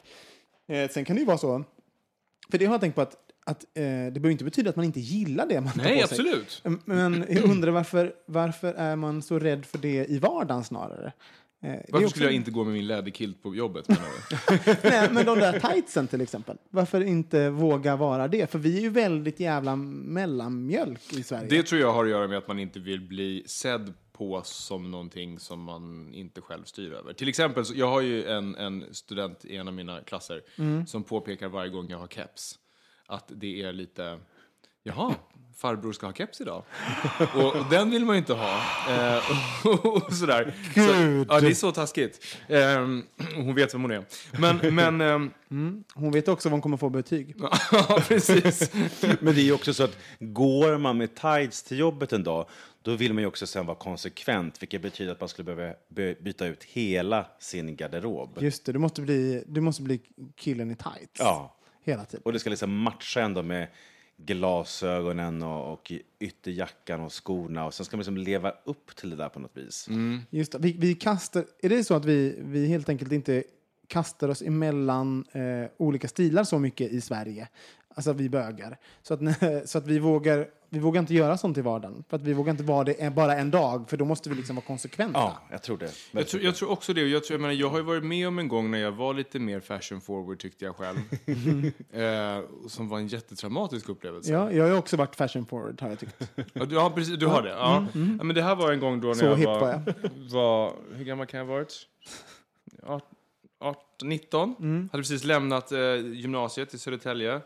Eh, 0.68 0.90
sen 0.90 1.04
kan 1.04 1.16
det 1.16 1.20
ju 1.20 1.26
vara 1.26 1.38
så, 1.38 1.64
för 2.50 2.58
det 2.58 2.64
har 2.66 2.74
jag 2.74 2.80
tänkt 2.80 2.94
på 2.94 3.00
att 3.00 3.16
att, 3.46 3.64
eh, 3.64 3.82
det 3.82 4.10
behöver 4.12 4.30
inte 4.30 4.44
betyda 4.44 4.70
att 4.70 4.76
man 4.76 4.84
inte 4.84 5.00
gillar 5.00 5.46
det 5.46 5.60
man 5.60 5.72
tar 5.72 5.82
Nej, 5.82 6.02
på 6.02 6.08
sig. 6.08 6.18
absolut. 6.20 6.62
Men 6.84 7.24
jag 7.28 7.44
undrar 7.44 7.70
varför, 7.72 8.12
varför 8.26 8.74
är 8.74 8.96
man 8.96 9.22
så 9.22 9.38
rädd 9.38 9.66
för 9.66 9.78
det 9.78 10.06
i 10.10 10.18
vardagen 10.18 10.64
snarare? 10.64 11.12
Eh, 11.62 11.74
Varför 11.88 12.08
skulle 12.08 12.26
jag 12.26 12.34
inte 12.34 12.50
gå 12.50 12.64
med 12.64 12.72
min 12.72 12.86
läderkilt 12.86 13.42
på 13.42 13.54
jobbet? 13.54 13.88
Nej, 14.82 15.08
men 15.12 15.26
de 15.26 15.38
där 15.38 15.60
tightsen 15.60 16.08
till 16.08 16.20
exempel. 16.20 16.56
Varför 16.70 17.00
inte 17.00 17.50
våga 17.50 17.96
vara 17.96 18.28
det? 18.28 18.50
För 18.50 18.58
vi 18.58 18.76
är 18.78 18.80
ju 18.80 18.88
väldigt 18.90 19.40
jävla 19.40 19.76
mellanmjölk 19.76 21.12
i 21.12 21.22
Sverige. 21.22 21.46
Det 21.50 21.62
tror 21.62 21.80
jag 21.80 21.92
har 21.92 22.04
att 22.04 22.10
göra 22.10 22.28
med 22.28 22.38
att 22.38 22.48
man 22.48 22.58
inte 22.58 22.78
vill 22.80 23.00
bli 23.00 23.42
sedd 23.46 23.94
på 24.12 24.42
som 24.44 24.90
någonting 24.90 25.38
som 25.38 25.62
man 25.62 26.14
inte 26.14 26.40
själv 26.40 26.64
styr 26.64 26.92
över. 26.92 27.12
Till 27.12 27.28
exempel, 27.28 27.64
jag 27.74 27.86
har 27.90 28.00
ju 28.00 28.24
en, 28.24 28.54
en 28.56 28.84
student 28.94 29.44
i 29.44 29.56
en 29.56 29.68
av 29.68 29.74
mina 29.74 30.00
klasser 30.00 30.42
som 30.86 31.04
påpekar 31.04 31.48
varje 31.48 31.70
gång 31.70 31.86
jag 31.90 31.98
har 31.98 32.06
keps 32.08 32.58
att 33.10 33.24
det 33.28 33.62
är 33.62 33.72
lite, 33.72 34.18
jaha, 34.82 35.14
farbror 35.56 35.92
ska 35.92 36.06
ha 36.06 36.12
keps 36.12 36.40
idag. 36.40 36.62
och, 37.34 37.56
och 37.56 37.70
den 37.70 37.90
vill 37.90 38.04
man 38.04 38.14
ju 38.14 38.18
inte 38.18 38.34
ha. 38.34 38.60
Eh, 38.88 39.22
och, 39.66 39.86
och 40.06 40.12
sådär. 40.12 40.54
Så, 40.74 40.80
ja, 41.34 41.40
det 41.40 41.46
är 41.48 41.54
så 41.54 41.72
taskigt. 41.72 42.36
Eh, 42.48 42.78
hon 43.36 43.54
vet 43.54 43.74
vem 43.74 43.82
hon 43.82 43.90
är. 43.90 44.04
Men, 44.38 44.74
men 44.74 45.00
ehm, 45.00 45.84
Hon 45.94 46.12
vet 46.12 46.28
också 46.28 46.48
vad 46.48 46.52
hon 46.52 46.60
kommer 46.60 46.76
få 46.76 46.88
betyg. 46.88 47.34
ja, 47.72 48.02
precis. 48.08 48.72
Men 49.20 49.34
det 49.34 49.40
är 49.40 49.44
ju 49.44 49.52
också 49.52 49.74
så 49.74 49.84
att 49.84 49.96
går 50.18 50.78
man 50.78 50.98
med 50.98 51.14
tights 51.14 51.62
till 51.62 51.78
jobbet 51.78 52.12
en 52.12 52.24
dag, 52.24 52.46
då 52.82 52.96
vill 52.96 53.14
man 53.14 53.22
ju 53.22 53.26
också 53.26 53.46
sen 53.46 53.66
vara 53.66 53.76
konsekvent, 53.76 54.62
vilket 54.62 54.82
betyder 54.82 55.12
att 55.12 55.20
man 55.20 55.28
skulle 55.28 55.54
behöva 55.54 55.74
by- 55.88 56.14
byta 56.20 56.46
ut 56.46 56.64
hela 56.64 57.26
sin 57.38 57.76
garderob. 57.76 58.38
Just 58.40 58.64
det, 58.64 58.72
du 58.72 58.78
måste 58.78 59.02
bli, 59.02 59.44
du 59.46 59.60
måste 59.60 59.82
bli 59.82 60.00
killen 60.36 60.70
i 60.70 60.76
tights. 60.76 61.18
Ja. 61.18 61.56
Hela 61.84 62.04
tiden. 62.04 62.22
Och 62.24 62.32
det 62.32 62.38
ska 62.38 62.50
liksom 62.50 62.76
matcha 62.76 63.20
ändå 63.20 63.42
med 63.42 63.68
glasögonen 64.16 65.42
och, 65.42 65.72
och 65.72 65.92
ytterjackan 66.18 67.00
och 67.00 67.24
skorna 67.24 67.66
och 67.66 67.74
sen 67.74 67.86
ska 67.86 67.96
man 67.96 68.00
liksom 68.00 68.16
leva 68.16 68.52
upp 68.64 68.96
till 68.96 69.10
det 69.10 69.16
där 69.16 69.28
på 69.28 69.40
något 69.40 69.56
vis. 69.56 69.88
Just 70.30 70.52
det. 70.52 70.58
Vi, 70.58 70.76
vi 70.78 70.94
kastar, 70.94 71.44
är 71.62 71.68
det 71.68 71.84
så 71.84 71.94
att 71.94 72.04
vi, 72.04 72.38
vi 72.40 72.66
helt 72.66 72.88
enkelt 72.88 73.12
inte 73.12 73.44
kastar 73.86 74.28
oss 74.28 74.42
emellan 74.42 75.24
eh, 75.32 75.70
olika 75.76 76.08
stilar 76.08 76.44
så 76.44 76.58
mycket 76.58 76.92
i 76.92 77.00
Sverige? 77.00 77.48
Alltså 77.94 78.12
vi 78.12 78.28
bögar. 78.28 78.78
Så 79.02 79.14
att, 79.14 79.20
så 79.64 79.78
att 79.78 79.86
vi, 79.86 79.98
vågar, 79.98 80.48
vi 80.68 80.78
vågar 80.78 81.00
inte 81.00 81.14
göra 81.14 81.36
sånt 81.36 81.58
i 81.58 81.60
vardagen. 81.60 82.04
För 82.08 82.16
att 82.16 82.22
vi 82.22 82.32
vågar 82.32 82.50
inte 82.50 82.62
vara 82.62 82.84
det 82.84 83.14
bara 83.14 83.36
en 83.36 83.50
dag, 83.50 83.90
för 83.90 83.96
då 83.96 84.04
måste 84.04 84.28
vi 84.28 84.34
liksom 84.34 84.56
vara 84.56 84.66
konsekventa. 84.66 85.18
Ja, 85.20 85.38
jag 85.50 85.62
tror 85.62 85.78
det. 85.78 85.90
Jag 86.12 86.28
tror, 86.28 86.42
jag 86.42 86.54
tror 86.54 86.70
också 86.70 86.92
det. 86.92 87.00
Jag, 87.00 87.24
tror, 87.24 87.34
jag, 87.34 87.40
menar, 87.40 87.54
jag 87.54 87.68
har 87.70 87.76
ju 87.76 87.84
varit 87.84 88.04
med 88.04 88.28
om 88.28 88.38
en 88.38 88.48
gång 88.48 88.70
när 88.70 88.78
jag 88.78 88.92
var 88.92 89.14
lite 89.14 89.38
mer 89.38 89.60
fashion 89.60 90.00
forward 90.00 90.38
tyckte 90.38 90.64
jag 90.64 90.76
själv. 90.76 90.98
eh, 91.92 92.68
som 92.68 92.88
var 92.88 92.98
en 92.98 93.06
jättetraumatisk 93.06 93.88
upplevelse. 93.88 94.32
Ja, 94.32 94.52
jag 94.52 94.68
har 94.68 94.78
också 94.78 94.96
varit 94.96 95.16
fashion 95.16 95.46
forward, 95.46 95.80
har 95.80 95.88
jag 95.88 95.98
tyckt. 95.98 96.30
Ja, 96.52 96.64
du, 96.64 96.74
ja, 96.74 96.92
precis, 96.94 97.18
du 97.18 97.26
har 97.26 97.42
det? 97.42 97.50
Ja. 97.50 97.86
ja. 97.92 98.24
men 98.24 98.34
det 98.34 98.42
här 98.42 98.56
var 98.56 98.72
en 98.72 98.80
gång 98.80 99.00
då 99.00 99.08
när 99.08 99.14
Så 99.14 99.24
jag 99.24 99.36
var, 99.36 99.82
var... 100.16 100.72
Hur 100.96 101.04
gammal 101.04 101.26
kan 101.26 101.38
jag 101.40 101.46
ha 101.46 101.54
varit? 101.54 101.86
18, 103.60 104.08
19. 104.08 104.88
Hade 104.92 105.02
precis 105.02 105.24
lämnat 105.24 105.72
eh, 105.72 105.94
gymnasiet 106.12 106.74
i 106.74 106.78
Södertälje. 106.78 107.40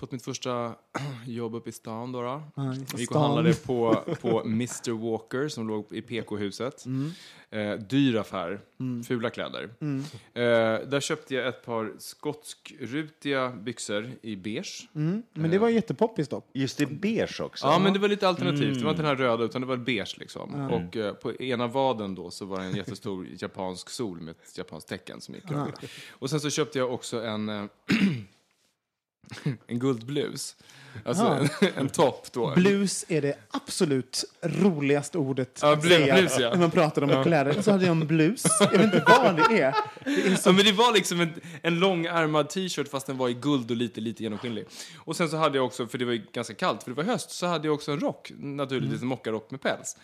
Fått 0.00 0.12
mitt 0.12 0.24
första 0.24 0.74
jobb 1.26 1.54
uppe 1.54 1.68
i 1.68 1.72
stan. 1.72 2.12
Då, 2.12 2.22
då. 2.22 2.42
Ja, 2.54 2.74
i 2.74 3.00
Gick 3.00 3.10
och 3.10 3.20
handlade 3.20 3.54
på, 3.54 4.04
på 4.20 4.42
Mr 4.44 5.10
Walker 5.10 5.48
som 5.48 5.68
låg 5.68 5.86
i 5.90 6.02
PK-huset. 6.02 6.84
Eh, 7.50 7.72
dyr 7.72 8.16
affär, 8.16 8.60
fula 9.06 9.30
kläder. 9.30 9.70
Eh, 9.82 10.42
där 10.88 11.00
köpte 11.00 11.34
jag 11.34 11.48
ett 11.48 11.64
par 11.64 11.92
skotskrutiga 11.98 13.50
byxor 13.50 14.10
i 14.22 14.36
beige. 14.36 14.88
Mm. 14.94 15.22
Men 15.32 15.50
det 15.50 15.58
var 15.58 15.68
jättepoppis 15.68 16.28
dock. 16.28 16.50
Just 16.52 16.78
det, 16.78 16.86
beige 16.86 17.40
också. 17.40 17.66
Ja, 17.66 17.78
men 17.78 17.92
det 17.92 17.98
var 17.98 18.08
lite 18.08 18.28
alternativt. 18.28 18.78
Det 18.78 18.84
var 18.84 18.90
inte 18.90 19.02
den 19.02 19.08
här 19.08 19.16
röda, 19.16 19.44
utan 19.44 19.60
det 19.60 19.66
var 19.66 19.76
beige 19.76 20.16
liksom. 20.18 20.70
Och 20.70 20.96
eh, 20.96 21.14
på 21.14 21.42
ena 21.42 21.66
vaden 21.66 22.14
då 22.14 22.30
så 22.30 22.44
var 22.44 22.58
det 22.58 22.64
en 22.64 22.76
jättestor 22.76 23.26
japansk 23.38 23.90
sol 23.90 24.20
med 24.20 24.34
ett 24.42 24.58
japanskt 24.58 24.88
tecken 24.88 25.20
som 25.20 25.34
gick 25.34 25.50
över. 25.50 25.74
Och 26.10 26.30
sen 26.30 26.40
så 26.40 26.50
köpte 26.50 26.78
jag 26.78 26.94
också 26.94 27.22
en, 27.22 27.48
eh, 27.48 27.64
en 29.66 29.78
guldblus. 29.78 30.56
Alltså 31.04 31.24
Ja. 31.24 31.38
en, 31.60 31.68
en 31.76 31.88
topp 31.88 32.26
då. 32.32 32.52
Blues 32.56 33.04
är 33.08 33.22
det 33.22 33.34
absolut 33.50 34.24
roligaste 34.42 35.18
ordet 35.18 35.58
Ja, 35.62 35.72
att 35.72 35.84
blu- 35.84 35.88
säga 35.88 36.14
blues, 36.14 36.38
ja. 36.38 36.50
när 36.50 36.56
man 36.58 36.70
pratar 36.70 37.02
om 37.02 37.10
Ja. 37.10 37.24
kläder. 37.24 37.62
Så 37.62 37.70
hade 37.70 37.84
jag 37.84 37.90
en 37.90 38.06
blus. 38.06 38.44
Jag 38.60 38.70
vet 38.70 38.80
inte 38.82 39.04
vad 39.06 39.36
det 39.36 39.42
är. 39.60 39.74
Det 40.04 40.10
är 40.26 40.40
Ja, 40.44 40.52
men 40.52 40.64
det 40.64 40.72
var 40.72 40.94
liksom 40.94 41.20
en, 41.20 41.30
en 41.62 41.78
långärmad 41.78 42.48
t-shirt 42.48 42.88
fast 42.88 43.06
den 43.06 43.18
var 43.18 43.28
i 43.28 43.34
guld 43.34 43.70
och 43.70 43.76
lite, 43.76 44.00
lite 44.00 44.22
genomskinlig. 44.22 44.64
Och 44.98 45.16
sen 45.16 45.28
så 45.28 45.36
hade 45.36 45.58
jag 45.58 45.66
också, 45.66 45.86
för 45.86 45.98
det 45.98 46.04
var 46.04 46.12
ju 46.12 46.22
ganska 46.32 46.54
kallt, 46.54 46.82
för 46.82 46.90
det 46.90 46.96
var 46.96 47.04
höst, 47.04 47.30
så 47.30 47.46
hade 47.46 47.68
jag 47.68 47.74
också 47.74 47.92
en 47.92 48.00
rock. 48.00 48.32
Naturligtvis 48.38 49.02
en 49.02 49.08
mockarock 49.08 49.50
med 49.50 49.60
päls. 49.62 49.96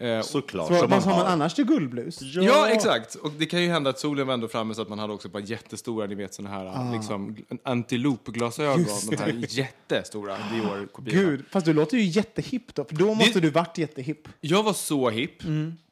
Eh, 0.00 0.20
Såklart. 0.22 0.68
Så, 0.68 0.74
som 0.78 0.90
vad 0.90 1.02
har 1.02 1.10
man 1.10 1.20
har. 1.20 1.26
annars 1.26 1.54
till 1.54 1.64
guldblus? 1.64 2.18
Ja. 2.22 2.68
exakt. 2.68 3.14
Och 3.14 3.30
det 3.38 3.46
kan 3.46 3.62
ju 3.62 3.68
hända 3.70 3.90
att 3.90 3.98
solen 3.98 4.26
var 4.26 4.34
ändå 4.34 4.48
framme 4.48 4.74
så 4.74 4.82
att 4.82 4.88
man 4.88 4.98
hade 4.98 5.12
också 5.12 5.28
par 5.28 5.40
jättestora, 5.40 6.06
ni 6.06 6.14
vet 6.14 6.34
såna 6.34 6.50
här 6.50 6.92
liksom, 6.92 7.36
antilopglasögon. 7.64 8.57
De 8.62 9.16
här 9.16 9.44
jättestora 9.48 10.36
Dior-kopiorna. 10.52 11.20
Gud, 11.22 11.44
fast 11.50 11.66
du 11.66 11.72
låter 11.72 11.96
ju 11.96 12.04
jättehipp 12.04 12.74
då. 12.74 12.84
För 12.84 12.94
då 12.96 13.14
måste 13.14 13.32
Det- 13.34 13.40
du 13.40 13.50
varit 13.50 13.78
jättehipp. 13.78 14.28
Jag 14.40 14.62
var 14.62 14.72
så 14.72 15.10
hipp 15.10 15.42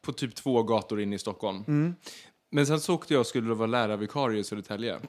på 0.01 0.13
typ 0.13 0.35
två 0.35 0.63
gator 0.63 1.01
inne 1.01 1.15
i 1.15 1.19
Stockholm. 1.19 1.95
Men 2.51 2.67
sen 2.67 2.79
så 2.79 2.93
åkte 2.95 3.13
jag 3.13 3.19
och 3.21 3.27
skulle 3.27 3.53
vara 3.53 3.67
lärarvikarie 3.67 4.39
i 4.39 4.43
Södertälje. 4.43 4.99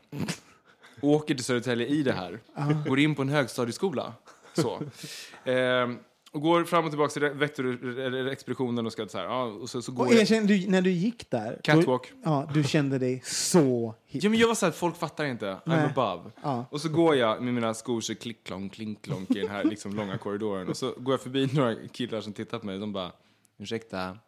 Åker 1.00 1.34
till 1.34 1.44
Södertälje 1.44 1.86
i 1.86 2.02
det 2.02 2.12
här. 2.12 2.40
Går 2.88 2.98
in 2.98 3.14
på 3.14 3.22
en 3.22 3.28
högstadieskola. 3.28 4.12
Så. 4.54 4.82
Ehm, 5.44 5.98
och 6.32 6.40
går 6.40 6.64
fram 6.64 6.84
och 6.84 6.90
tillbaka 6.90 7.12
till 7.12 7.22
vektor, 7.22 7.98
eller 7.98 8.26
expeditionen 8.26 8.86
och 8.86 8.92
ska 8.92 9.08
så 9.08 9.18
här. 9.18 9.24
Ja, 9.24 9.42
och 9.44 9.70
så, 9.70 9.82
så 9.82 9.92
går 9.92 10.06
Och 10.06 10.12
jag. 10.12 10.20
erkänn, 10.20 10.46
du, 10.46 10.68
när 10.68 10.82
du 10.82 10.90
gick 10.90 11.30
där, 11.30 11.60
Catwalk. 11.64 12.12
Då, 12.12 12.18
ja, 12.24 12.50
du 12.54 12.64
kände 12.64 12.98
dig 12.98 13.22
så 13.24 13.94
hipp. 14.06 14.22
Ja, 14.24 14.30
men 14.30 14.38
jag 14.38 14.48
var 14.48 14.54
så 14.54 14.66
här, 14.66 14.72
folk 14.72 14.96
fattar 14.96 15.24
inte. 15.24 15.46
I'm 15.46 15.58
Nej. 15.64 15.84
above. 15.84 16.30
Ja. 16.42 16.64
Och 16.70 16.80
så 16.80 16.88
går 16.88 17.16
jag 17.16 17.42
med 17.42 17.54
mina 17.54 17.74
skor 17.74 18.00
så 18.00 18.14
klick-klonk, 18.14 18.72
klink-klonk 18.74 19.30
i 19.30 19.40
den 19.40 19.50
här 19.50 19.64
liksom 19.64 19.96
långa 19.96 20.18
korridoren. 20.18 20.68
Och 20.68 20.76
så 20.76 20.94
går 20.98 21.12
jag 21.12 21.20
förbi 21.20 21.48
några 21.52 21.74
killar 21.92 22.20
som 22.20 22.32
tittar 22.32 22.58
på 22.58 22.66
mig. 22.66 22.78
De 22.78 22.92
bara, 22.92 23.12
ursäkta, 23.58 24.18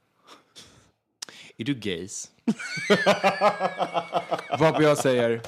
är 1.57 1.65
du 1.65 1.75
gays? 1.75 2.31
Varpå 4.59 4.83
jag 4.83 4.99
säger, 4.99 5.41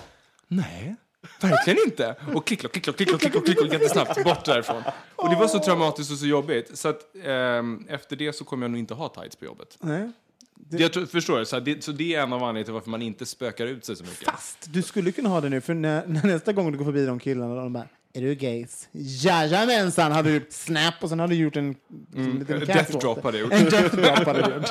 nej. 0.49 0.97
Verkligen 1.41 1.79
inte! 1.87 2.17
Och 2.35 2.47
klick-klock, 2.47 2.73
klick-klock, 2.73 2.97
klick-klock, 2.97 3.21
klick-klock, 3.21 3.45
klick 3.45 3.73
jättesnabbt 3.73 4.25
bort 4.25 4.45
därifrån. 4.45 4.83
Och 5.17 5.31
det 5.31 5.37
var 5.37 5.49
så 5.49 5.59
traumatiskt 5.59 6.13
och 6.13 6.19
så 6.19 6.27
jobbigt. 6.27 6.79
Så 6.79 6.89
att 6.89 7.01
ehm, 7.25 7.87
efter 7.89 8.17
det 8.17 8.33
så 8.33 8.45
kommer 8.45 8.65
jag 8.65 8.71
nog 8.71 8.79
inte 8.79 8.95
ha 8.95 9.09
tights 9.09 9.37
på 9.37 9.45
jobbet. 9.45 9.79
Nej. 9.81 10.11
Jag 10.71 10.93
tror, 10.93 11.07
förstår 11.07 11.39
du? 11.39 11.45
Så, 11.45 11.57
här, 11.57 11.61
det, 11.61 11.85
så 11.85 11.93
det 11.93 12.15
är 12.15 12.23
en 12.23 12.33
av 12.33 12.43
anledningarna 12.43 12.65
till 12.65 12.73
varför 12.73 12.91
man 12.91 13.03
inte 13.03 13.27
spökar 13.27 13.67
ut 13.67 13.85
sig 13.85 13.97
så 13.97 14.05
mycket. 14.05 14.29
Fast 14.31 14.73
du 14.73 14.83
skulle 14.83 15.13
kunna 15.13 15.29
ha 15.29 15.41
det 15.41 15.49
nu, 15.49 15.61
för 15.61 15.75
när, 15.75 16.07
när 16.07 16.27
nästa 16.27 16.53
gång 16.53 16.73
du 16.73 16.79
går 16.79 16.85
förbi 16.85 17.07
de 17.07 17.19
killarna, 17.19 17.55
de 17.55 17.73
bara 17.73 17.89
är 18.15 18.21
du 18.21 18.35
gays? 18.35 18.89
Jajamensan! 18.93 20.13
Hade 20.13 20.29
du 20.29 20.35
gjort 20.35 20.53
snap 20.53 20.95
och 21.01 21.09
sen 21.09 21.21
hade 21.21 21.35
du 21.35 21.41
gjort 21.41 21.57
en 21.57 21.75
mm, 22.15 22.39
liten 22.39 22.61
Death 22.61 22.99
drop 22.99 23.25
hade 23.25 23.39
gjort. 23.39 23.53
En 23.53 23.65
death 23.65 23.97
drop 23.97 24.27
hade 24.27 24.43
du 24.43 24.55
gjort. 24.55 24.69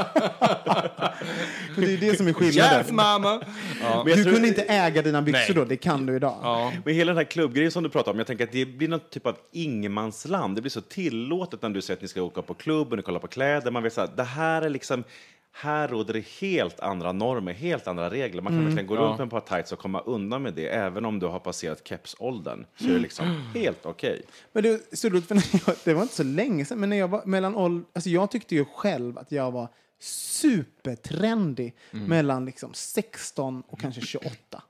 för 1.75 1.81
det 1.81 1.93
är 1.93 1.97
det 1.97 2.17
som 2.17 2.27
är 2.27 2.33
skillnaden. 2.33 2.77
Jeff, 2.77 2.91
mamma! 2.91 3.43
Ja. 3.81 4.03
Du 4.05 4.23
kunde 4.23 4.47
inte 4.47 4.61
äga 4.61 5.01
dina 5.01 5.21
byxor 5.21 5.53
Nej. 5.53 5.53
då, 5.53 5.65
det 5.65 5.77
kan 5.77 6.05
du 6.05 6.15
idag. 6.15 6.39
Ja. 6.43 6.73
Men 6.85 6.93
hela 6.93 7.09
den 7.09 7.17
här 7.17 7.31
klubbgrejen 7.31 7.71
som 7.71 7.83
du 7.83 7.89
pratar 7.89 8.11
om, 8.11 8.17
jag 8.17 8.27
tänker 8.27 8.43
att 8.43 8.51
det 8.51 8.65
blir 8.65 8.87
något 8.87 9.09
typ 9.09 9.25
av 9.25 9.37
ingenmansland. 9.51 10.55
Det 10.55 10.61
blir 10.61 10.71
så 10.71 10.81
tillåtet 10.81 11.61
när 11.61 11.69
du 11.69 11.81
säger 11.81 11.97
att 11.97 12.01
ni 12.01 12.07
ska 12.07 12.21
åka 12.21 12.41
på 12.41 12.53
klubb 12.53 12.91
och 12.91 12.97
ni 12.97 13.03
kollar 13.03 13.19
på 13.19 13.27
kläder. 13.27 13.71
Man 13.71 13.83
vet 13.83 13.93
så 13.93 14.01
här, 14.01 14.09
det 14.15 14.23
här 14.23 14.61
är 14.61 14.69
liksom, 14.69 15.03
här 15.51 15.87
råder 15.87 16.13
det 16.13 16.25
helt 16.27 16.79
andra 16.79 17.11
normer, 17.11 17.53
helt 17.53 17.87
andra 17.87 18.09
regler. 18.09 18.41
Man 18.41 18.53
kan 18.53 18.63
verkligen 18.63 18.87
gå 18.87 18.95
runt 18.95 19.17
med 19.17 19.25
ett 19.25 19.31
par 19.31 19.55
tights 19.55 19.71
och 19.71 19.79
komma 19.79 19.99
undan 20.01 20.43
med 20.43 20.53
det. 20.53 20.67
Även 20.67 21.05
om 21.05 21.19
du 21.19 21.25
har 21.25 21.39
passerat 21.39 21.87
kepsåldern 21.87 22.65
så 22.75 22.85
är 22.85 22.93
det 22.93 22.99
liksom 22.99 23.51
helt 23.55 23.85
okej. 23.85 24.23
Men 24.51 24.63
det, 24.63 24.97
så 24.97 25.09
för 25.09 25.93
var 25.93 26.01
inte 26.01 26.15
så 26.15 26.23
länge 26.23 26.65
sedan, 26.65 26.79
men 26.79 26.89
när 26.89 26.97
jag 26.97 27.07
var 27.07 27.25
mellan 27.25 27.55
åld, 27.55 27.85
alltså 27.93 28.09
jag 28.09 28.31
tyckte 28.31 28.55
ju 28.55 28.65
själv 28.65 29.17
att 29.17 29.31
jag 29.31 29.51
var 29.51 29.67
supertrendig 29.99 31.75
mellan 31.91 32.45
liksom 32.45 32.73
16 32.73 33.63
och 33.67 33.79
kanske 33.79 34.01
28. 34.01 34.63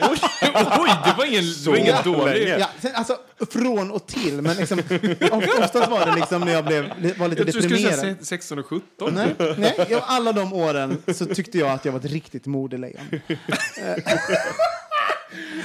Oj, 0.00 0.18
det 1.04 1.14
var 1.18 1.24
ingen, 1.26 1.44
det 1.64 1.70
var 1.70 1.76
ingen 1.76 1.96
dålig... 2.04 2.48
Ja, 2.48 2.66
sen, 2.80 2.90
alltså 2.94 3.16
från 3.50 3.90
och 3.90 4.06
till, 4.06 4.42
men 4.42 4.56
liksom, 4.56 4.78
oftast 5.32 5.90
var 5.90 6.06
det 6.06 6.14
liksom 6.14 6.40
när 6.40 6.52
jag 6.52 6.64
blev, 6.64 6.84
var 6.84 6.98
lite 6.98 7.18
Jag 7.22 7.36
tror 7.36 7.44
du 7.44 7.52
skulle 7.52 7.68
deprimerad. 7.68 7.98
säga 8.00 8.16
16 8.20 8.58
och 8.58 8.66
17. 8.66 9.14
Nej, 9.14 9.34
nej 9.58 9.86
jag, 9.90 10.02
alla 10.06 10.32
de 10.32 10.52
åren 10.52 11.02
så 11.14 11.26
tyckte 11.26 11.58
jag 11.58 11.68
att 11.70 11.84
jag 11.84 11.92
var 11.92 11.98
ett 12.00 12.04
riktigt 12.04 12.46
modelejon. 12.46 13.00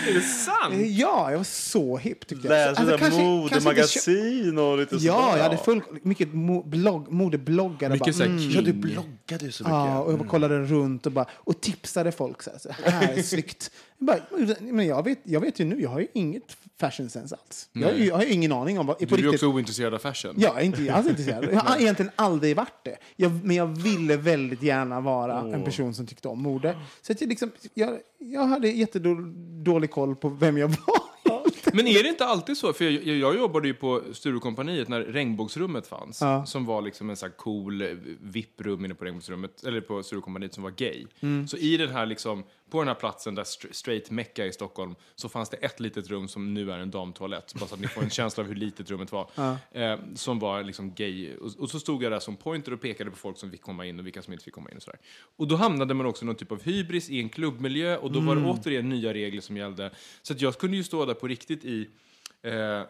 Är 0.08 0.14
det 0.14 0.22
sant? 0.22 0.74
Ja, 0.88 1.32
jag 1.32 1.38
var 1.38 1.44
så 1.44 1.98
hipp 1.98 2.28
tyckte 2.28 2.48
jag. 2.48 2.76
Läser 2.78 2.96
Alltså, 3.04 3.20
modemagasin 3.22 4.58
och 4.58 4.78
lite 4.78 4.96
Ja, 4.96 5.14
sådär. 5.22 5.38
jag 5.38 5.44
hade 5.44 5.58
full, 5.58 5.82
mycket 6.04 6.34
mo, 6.34 6.64
blogg, 6.64 7.12
modebloggar. 7.12 7.90
och 7.90 7.94
Mycket 7.94 8.06
bara, 8.06 8.14
så 8.14 8.24
mm, 8.24 8.50
Ja, 8.52 8.62
du 8.62 8.74
bloggade 8.74 9.46
ju 9.46 9.52
så 9.52 9.64
mycket. 9.64 9.72
Ja, 9.76 10.00
och 10.00 10.14
jag 10.14 10.28
kollade 10.28 10.60
runt 10.60 11.06
och, 11.06 11.12
bara, 11.12 11.26
och 11.34 11.62
tipsade 11.62 12.12
folk. 12.12 12.42
Så 12.44 12.50
här, 12.52 12.60
så 12.60 12.70
här 12.92 13.14
är 13.18 13.22
snyggt. 13.24 13.72
Jag, 13.98 14.06
bara, 14.06 14.20
men 14.60 14.88
jag, 14.88 15.04
vet, 15.04 15.20
jag 15.24 15.40
vet 15.42 15.60
ju 15.60 15.66
nu, 15.66 15.82
jag 15.82 15.90
har 15.90 16.00
ju 16.00 16.08
inget 16.14 16.58
fashion 16.80 17.10
sense 17.10 17.36
alls. 17.36 17.70
Jag, 17.74 17.88
har 17.88 17.94
ju- 17.94 18.06
jag 18.06 18.16
har 18.16 18.24
ju 18.24 18.32
ingen 18.32 18.52
aning 18.52 18.80
om 18.80 18.88
vad... 18.88 18.96
Du 19.00 19.06
är 19.06 19.10
riktigt, 19.10 19.34
också 19.34 19.48
ointresserad 19.48 19.94
av 19.94 20.00
fashion. 20.00 20.36
jag 20.38 20.60
är 20.62 20.64
inte 20.66 20.94
alls 20.94 21.08
intresserad. 21.08 21.46
Jag 21.52 21.60
har 21.60 21.78
egentligen 21.82 22.12
aldrig 22.16 22.56
varit 22.56 22.84
det. 22.84 22.98
Jag, 23.16 23.46
men 23.46 23.56
jag 23.56 23.68
ville 23.68 24.18
väldigt 24.18 24.64
gärna 24.64 25.02
vara 25.02 25.40
en 25.40 25.64
person 25.64 25.94
som 25.94 26.08
tyckte 26.08 26.28
om 26.28 26.42
mode. 26.42 26.78
Så 27.02 27.12
att 27.12 27.22
jag, 27.22 27.28
liksom, 27.30 27.52
jag, 27.74 28.00
jag 28.18 28.44
hade 28.46 28.68
jättedålig 28.68 29.92
koll 29.92 30.16
på 30.16 30.30
vem 30.30 30.58
jag 30.58 30.68
var. 30.68 31.06
Men 31.74 31.88
är 31.88 32.04
det 32.04 32.10
inte 32.10 32.26
alltid 32.26 32.58
så? 32.58 32.74
För 32.74 32.86
jag, 32.86 32.94
jag, 32.94 33.18
jag 33.18 33.36
jobbade 33.38 33.68
ju 33.68 33.74
på 33.74 34.02
Sturecompagniet 34.14 34.88
när 34.88 35.02
Regnbågsrummet 35.02 35.88
fanns. 35.88 36.22
Ja. 36.22 36.46
Som 36.46 36.66
var 36.66 36.82
liksom 36.82 37.10
en 37.10 37.16
sån 37.16 37.30
här 37.30 37.38
cool 37.38 37.82
eh, 37.82 37.88
VIP-rum 38.22 38.86
inne 38.86 38.96
på 38.96 39.06
Regnbågsrummet, 39.06 39.64
eller 39.64 39.82
på 39.82 40.04
Sturecompagniet 40.04 40.54
som 40.54 40.64
var 40.64 40.72
gay. 40.72 41.06
Mm. 41.20 41.48
Så 41.48 41.58
i 41.58 41.78
den 41.78 41.90
här 41.90 42.06
liksom, 42.06 42.44
på 42.70 42.80
den 42.80 42.88
här 42.88 42.96
platsen 42.96 43.36
där 43.36 43.44
stra- 43.44 43.72
straight 43.72 44.12
mecka 44.12 44.46
i 44.46 44.52
Stockholm 44.52 44.96
så 45.16 45.30
fanns 45.30 45.50
det 45.50 45.58
ett 45.58 45.80
litet 45.80 46.10
rum 46.10 46.28
som 46.28 46.54
nu 46.54 46.72
är 46.72 46.78
en 46.78 46.92
damtoalett. 46.92 47.54
Bara 47.54 47.68
så 47.68 47.76
att 47.76 47.82
ni 47.82 47.88
får 47.88 48.04
en 48.04 48.10
känsla 48.10 48.44
av 48.44 48.48
hur 48.48 48.56
litet 48.56 48.92
rummet 48.92 49.12
var. 49.12 49.30
Eh, 49.72 50.00
som 50.16 50.40
var 50.40 50.64
liksom 50.64 50.94
gay. 50.94 51.38
Och, 51.38 51.52
och 51.60 51.70
så 51.70 51.80
stod 51.80 52.04
jag 52.04 52.12
där 52.12 52.20
som 52.20 52.36
pointer 52.38 52.74
och 52.74 52.82
pekade 52.82 53.10
på 53.12 53.18
folk 53.18 53.38
som 53.38 53.52
fick 53.52 53.62
komma 53.62 53.86
in 53.86 54.00
och 54.00 54.06
vilka 54.06 54.22
som 54.22 54.34
inte 54.34 54.46
fick 54.46 54.54
komma 54.54 54.72
in 54.72 54.78
och 54.78 54.84
sådär. 54.84 55.00
Och 55.38 55.48
då 55.48 55.56
hamnade 55.56 55.94
man 55.94 56.06
också 56.06 56.24
i 56.24 56.26
någon 56.26 56.36
typ 56.36 56.52
av 56.52 56.64
hybris 56.64 57.10
i 57.10 57.20
en 57.20 57.30
klubbmiljö 57.30 57.98
och 57.98 58.12
då 58.12 58.20
var 58.20 58.36
det 58.36 58.42
återigen 58.60 58.90
nya 58.90 59.14
regler 59.14 59.42
som 59.42 59.58
gällde. 59.58 59.92
Så 60.22 60.34
att 60.34 60.42
jag 60.42 60.58
kunde 60.58 60.78
ju 60.78 60.84
stå 60.84 61.06
där 61.06 61.14
på 61.14 61.28
riktigt 61.28 61.66
i 61.66 61.90
eh, 62.42 62.82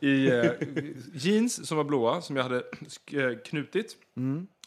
i 0.00 0.26
eh, 0.30 0.50
jeans 1.14 1.66
som 1.68 1.76
var 1.76 1.84
blåa, 1.84 2.22
som 2.22 2.36
jag 2.36 2.42
hade 2.42 2.56
eh, 3.12 3.38
knutit. 3.44 3.96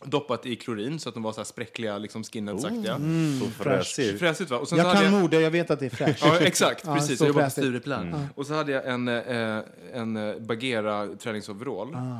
Doppat 0.05 0.45
i 0.45 0.55
klorin 0.55 0.99
så 0.99 1.09
att 1.09 1.15
de 1.15 1.23
var 1.23 1.31
så 1.31 1.39
här 1.39 1.45
spräckliga, 1.45 1.97
liksom 1.97 2.23
skinheadsaktiga. 2.23 2.97
Så 3.41 3.63
fräsig. 3.63 4.19
Fräsigt 4.19 4.51
va? 4.51 4.57
Och 4.57 4.67
sen 4.67 4.77
Jag 4.77 4.87
så 4.87 4.93
hade 4.95 5.09
kan 5.09 5.21
mode, 5.21 5.41
jag 5.41 5.51
vet 5.51 5.71
att 5.71 5.79
det 5.79 5.85
är 5.85 5.89
fräscht. 5.89 6.23
Ja, 6.25 6.39
exakt. 6.39 6.83
Ja, 6.87 6.95
precis. 6.95 7.17
så 7.19 7.23
Jag 7.23 7.27
jobbade 7.27 7.45
på. 7.45 7.51
Stureplan. 7.51 8.27
Och 8.35 8.45
så 8.45 8.53
hade 8.53 8.71
jag 8.71 8.87
en, 8.87 9.07
eh, 9.07 9.59
en 9.93 10.17
eh, 10.17 10.35
Bagheera 10.39 11.07
träningsoverall. 11.23 11.95
Ah, 11.95 12.19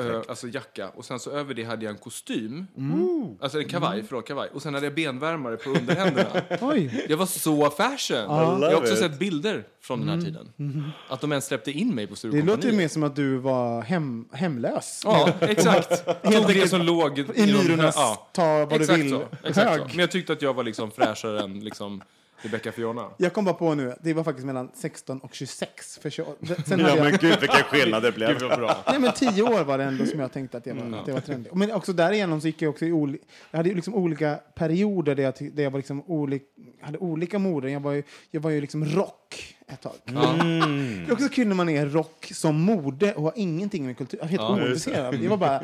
Eh, 0.00 0.20
alltså 0.28 0.48
jacka. 0.48 0.88
Och 0.88 1.04
sen 1.04 1.18
så 1.20 1.30
över 1.30 1.54
det 1.54 1.64
hade 1.64 1.84
jag 1.84 1.92
en 1.92 1.98
kostym. 1.98 2.66
Mm. 2.76 3.26
Alltså 3.40 3.58
en 3.58 3.68
kavaj, 3.68 4.04
förlåt, 4.08 4.26
kavaj. 4.28 4.48
Och 4.54 4.62
sen 4.62 4.74
hade 4.74 4.86
jag 4.86 4.94
benvärmare 4.94 5.56
på 5.56 5.70
underhänderna. 5.70 6.30
Oj. 6.60 7.06
Jag 7.08 7.16
var 7.16 7.26
så 7.26 7.70
fashion. 7.70 8.18
Jag 8.18 8.26
har 8.26 8.74
också 8.74 8.92
it. 8.92 8.98
sett 8.98 9.18
bilder 9.18 9.64
från 9.82 10.00
den 10.00 10.08
här 10.08 10.20
tiden. 10.26 10.92
Att 11.08 11.20
de 11.20 11.32
ens 11.32 11.46
släppte 11.46 11.70
in 11.70 11.94
mig 11.94 12.06
på 12.06 12.10
Det 12.12 12.16
Sturecompagniet. 12.18 12.56
låter 12.58 12.70
ju 12.70 12.76
mer 12.76 12.88
som 12.88 13.02
att 13.02 13.16
du 13.16 13.36
var 13.36 13.82
hem, 13.82 14.24
hemlös. 14.32 15.00
Ja, 15.04 15.28
exakt. 15.40 16.04
Tog 16.22 16.46
det 16.46 16.68
som 16.68 16.82
låg 16.82 17.21
I 17.34 17.52
någon- 17.52 17.66
Myrornas 17.66 17.94
ja. 17.98 18.28
ta 18.32 18.64
vad 18.66 18.72
Exakt 18.72 18.96
du 18.98 19.02
vill. 19.02 19.10
så. 19.12 19.28
Exakt 19.48 19.70
hög. 19.70 19.80
så. 19.80 19.86
Men 19.88 19.98
jag 19.98 20.10
tyckte 20.10 20.32
att 20.32 20.42
jag 20.42 20.54
var 20.54 20.64
liksom 20.64 20.90
fräschare 20.90 21.40
än 21.42 21.60
liksom 21.64 22.02
Rebecca 22.44 22.72
Fiona. 22.72 23.08
Jag 23.16 23.32
kom 23.32 23.44
bara 23.44 23.54
på 23.54 23.74
nu, 23.74 23.94
det 24.02 24.14
var 24.14 24.24
faktiskt 24.24 24.46
mellan 24.46 24.70
16 24.74 25.18
och 25.18 25.34
26. 25.34 25.98
För 26.02 26.10
20, 26.10 26.24
sen 26.66 26.80
Ja 26.80 26.88
jag, 26.88 26.98
men 27.04 27.12
gud 27.20 27.40
vilken 27.40 27.62
skillnad 27.62 28.02
det 28.02 28.12
blev. 28.16 28.38
Gud 28.38 28.48
bra. 28.48 28.84
nej 28.86 28.98
men 28.98 29.12
10 29.12 29.42
år 29.42 29.64
var 29.64 29.78
det 29.78 29.84
ändå 29.84 30.06
som 30.06 30.20
jag 30.20 30.32
tänkte 30.32 30.56
att 30.58 30.66
jag 30.66 30.74
var, 30.74 30.98
att 31.00 31.06
jag 31.06 31.14
var 31.14 31.20
trendig. 31.20 31.54
Men 31.54 31.72
också 31.72 31.92
därigenom 31.92 32.40
så 32.40 32.46
gick 32.46 32.62
jag 32.62 32.70
också 32.70 32.84
i 32.84 32.92
oli, 32.92 33.18
jag 33.50 33.56
hade 33.58 33.74
liksom 33.74 33.94
olika 33.94 34.34
perioder 34.54 35.14
där 35.14 35.22
jag, 35.22 35.34
där 35.52 35.62
jag 35.62 35.70
var 35.70 35.78
liksom 35.78 36.02
olik, 36.06 36.42
hade 36.80 36.98
olika 36.98 37.38
moden. 37.38 37.72
Jag 37.72 37.80
var 37.80 37.92
ju, 37.92 38.02
jag 38.30 38.40
var 38.40 38.50
ju 38.50 38.60
liksom 38.60 38.84
rock 38.84 39.54
ett 39.68 39.80
tag. 39.80 39.92
Det 40.04 40.12
är 41.08 41.12
också 41.12 41.28
kul 41.28 41.48
när 41.48 41.54
man 41.54 41.68
är 41.68 41.86
rock 41.86 42.30
som 42.34 42.60
mode 42.60 43.14
och 43.14 43.22
har 43.22 43.32
ingenting 43.36 43.86
med 43.86 43.98
kultur, 43.98 44.22
helt 44.22 44.42
ointresserad. 44.42 45.14
Jag 45.14 45.30
var 45.30 45.36
bara 45.36 45.62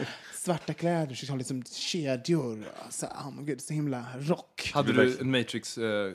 svarta 0.48 0.74
kläder, 0.74 1.14
så 1.14 1.32
har 1.32 1.38
liksom 1.38 1.62
kedjor. 1.62 2.64
Så, 2.90 3.06
oh 3.06 3.30
my 3.36 3.52
God, 3.52 3.60
så 3.60 3.74
himla 3.74 4.04
rock. 4.18 4.70
Hade 4.74 4.92
du 4.92 5.18
en 5.20 5.30
Matrix, 5.30 5.78
eh, 5.78 6.12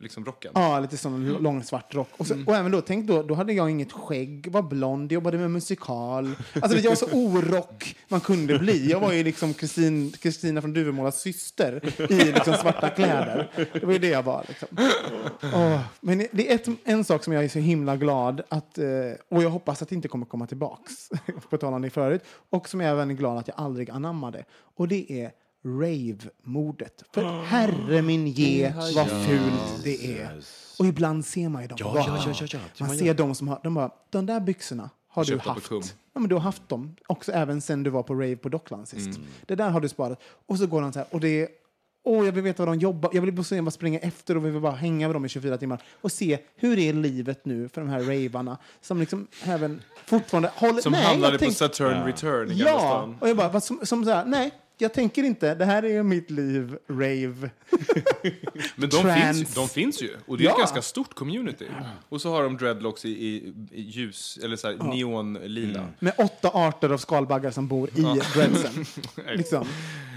liksom 0.00 0.24
rocken? 0.24 0.52
Ja, 0.54 0.80
lite 0.80 0.96
sån 0.96 1.28
lång 1.28 1.62
svart 1.62 1.94
rock. 1.94 2.08
Och, 2.16 2.26
så, 2.26 2.44
och 2.46 2.56
även 2.56 2.72
då, 2.72 2.80
tänk 2.80 3.06
då, 3.06 3.22
då 3.22 3.34
hade 3.34 3.52
jag 3.52 3.70
inget 3.70 3.92
skägg, 3.92 4.48
var 4.50 4.62
blond, 4.62 5.12
jobbade 5.12 5.38
med 5.38 5.50
musikal. 5.50 6.34
Alltså 6.62 6.78
jag 6.78 6.90
var 6.90 6.96
så 6.96 7.06
orock 7.12 7.96
man 8.08 8.20
kunde 8.20 8.58
bli. 8.58 8.90
Jag 8.90 9.00
var 9.00 9.12
ju 9.12 9.24
liksom 9.24 9.54
Kristin, 9.54 10.10
Kristina 10.10 10.60
från 10.60 10.72
Duvemålas 10.72 11.20
syster 11.20 12.02
i 12.12 12.32
liksom 12.32 12.54
svarta 12.54 12.90
kläder. 12.90 13.50
Det 13.72 13.84
var 13.84 13.92
ju 13.92 13.98
det 13.98 14.08
jag 14.08 14.22
var. 14.22 14.44
Liksom. 14.48 14.68
Åh, 15.42 15.80
men 16.00 16.26
det 16.32 16.50
är 16.50 16.54
ett, 16.54 16.68
en 16.84 17.04
sak 17.04 17.24
som 17.24 17.32
jag 17.32 17.44
är 17.44 17.48
så 17.48 17.58
himla 17.58 17.96
glad 17.96 18.42
att, 18.48 18.78
eh, 18.78 18.86
och 19.28 19.42
jag 19.42 19.50
hoppas 19.50 19.82
att 19.82 19.88
det 19.88 19.94
inte 19.94 20.08
kommer 20.08 20.26
komma 20.26 20.46
tillbaks, 20.46 21.10
på 21.50 21.58
tal 21.58 21.74
om 21.74 21.82
det 21.82 21.90
förut, 21.90 22.22
och 22.50 22.68
som 22.68 22.80
jag 22.80 22.90
även 22.90 23.10
är 23.10 23.14
glad 23.14 23.27
att 23.36 23.48
jag 23.48 23.56
aldrig 23.60 23.90
anammade. 23.90 24.44
Och 24.76 24.88
det 24.88 25.22
är 25.22 25.32
rave-mordet. 25.64 27.04
För 27.12 27.42
herre 27.44 28.02
min 28.02 28.26
ge 28.26 28.72
vad 28.94 29.08
fult 29.08 29.84
det 29.84 30.20
är. 30.20 30.44
Och 30.78 30.86
ibland 30.86 31.24
ser 31.26 31.48
man 31.48 31.62
ju 31.62 31.68
dem. 31.68 31.78
Ja, 31.80 31.92
ja, 31.96 32.34
ja, 32.40 32.46
ja, 32.52 32.86
Man 32.86 32.98
ser 32.98 33.14
de 33.14 33.34
som 33.34 33.48
har, 33.48 33.60
de 33.62 33.74
bara, 33.74 33.90
de 34.10 34.26
där 34.26 34.40
byxorna 34.40 34.90
har 35.08 35.24
du 35.24 35.38
haft. 35.38 35.70
Ja, 36.12 36.20
men 36.20 36.28
du 36.28 36.34
har 36.34 36.42
haft 36.42 36.68
dem. 36.68 36.96
Också 37.06 37.32
även 37.32 37.60
sen 37.60 37.82
du 37.82 37.90
var 37.90 38.02
på 38.02 38.14
rave 38.14 38.36
på 38.36 38.48
Dockland 38.48 38.88
sist. 38.88 39.16
Mm. 39.16 39.28
Det 39.46 39.54
där 39.54 39.70
har 39.70 39.80
du 39.80 39.88
sparat. 39.88 40.20
Och 40.46 40.58
så 40.58 40.66
går 40.66 40.82
han 40.82 40.92
så 40.92 40.98
här, 40.98 41.08
och 41.10 41.20
det 41.20 41.28
är 41.28 41.48
Åh, 42.08 42.24
jag 42.26 42.32
vill 42.32 42.44
veta 42.44 42.64
vad 42.66 42.74
de 42.78 42.80
jobbar. 42.80 43.10
Jag 43.14 43.22
vill 43.22 43.32
bara 43.32 43.42
se 43.44 43.60
vad 43.60 43.72
springa 43.72 43.98
efter 43.98 44.36
och 44.36 44.46
vi 44.46 44.50
vill 44.50 44.60
bara 44.62 44.72
hänga 44.72 45.08
med 45.08 45.14
dem 45.14 45.24
i 45.24 45.28
24 45.28 45.58
timmar 45.58 45.82
och 46.00 46.12
se 46.12 46.38
hur 46.56 46.78
är 46.78 46.92
livet 46.92 47.44
nu 47.44 47.68
för 47.68 47.80
de 47.80 47.90
här 47.90 48.00
ravarna 48.00 48.58
som 48.80 49.00
liksom 49.00 49.26
även 49.44 49.82
fortfarande 50.06 50.50
håller... 50.54 50.80
Som 50.82 50.92
nej, 50.92 51.02
hamnade 51.04 51.32
jag 51.32 51.40
på 51.40 51.44
tänk- 51.44 51.56
Saturn 51.56 52.04
Return 52.06 52.50
i 52.50 52.54
Ja, 52.58 52.78
stan. 52.78 53.16
och 53.20 53.28
jag 53.28 53.36
bara, 53.36 53.60
som, 53.60 53.80
som 53.86 54.04
så 54.04 54.10
här, 54.10 54.24
nej, 54.24 54.50
jag 54.80 54.94
tänker 54.94 55.22
inte, 55.22 55.54
det 55.54 55.64
här 55.64 55.84
är 55.84 56.02
mitt 56.02 56.30
liv, 56.30 56.76
rave. 56.88 57.50
Men 58.76 58.88
de 58.88 59.14
finns, 59.14 59.38
ju- 59.40 59.54
de 59.54 59.68
finns 59.68 60.02
ju. 60.02 60.10
Och 60.26 60.38
det 60.38 60.44
är 60.44 60.46
Ja. 60.46 60.52
ett 60.52 60.58
ganska 60.58 60.82
stort 60.82 61.14
community. 61.14 61.66
Och 62.08 62.20
så 62.20 62.30
har 62.30 62.42
de 62.42 62.56
dreadlocks 62.56 63.04
i, 63.04 63.08
i, 63.08 63.54
i 63.72 63.80
ljus, 63.82 64.38
eller 64.44 64.56
så 64.56 64.66
här, 64.68 64.76
neonlila. 64.76 65.86
Med 65.98 66.12
åtta 66.18 66.48
arter 66.54 66.90
av 66.90 66.98
skalbaggar 66.98 67.50
som 67.50 67.68
bor 67.68 67.88
i 67.94 68.00
dreadsen. 68.34 68.84
liksom. 69.36 69.66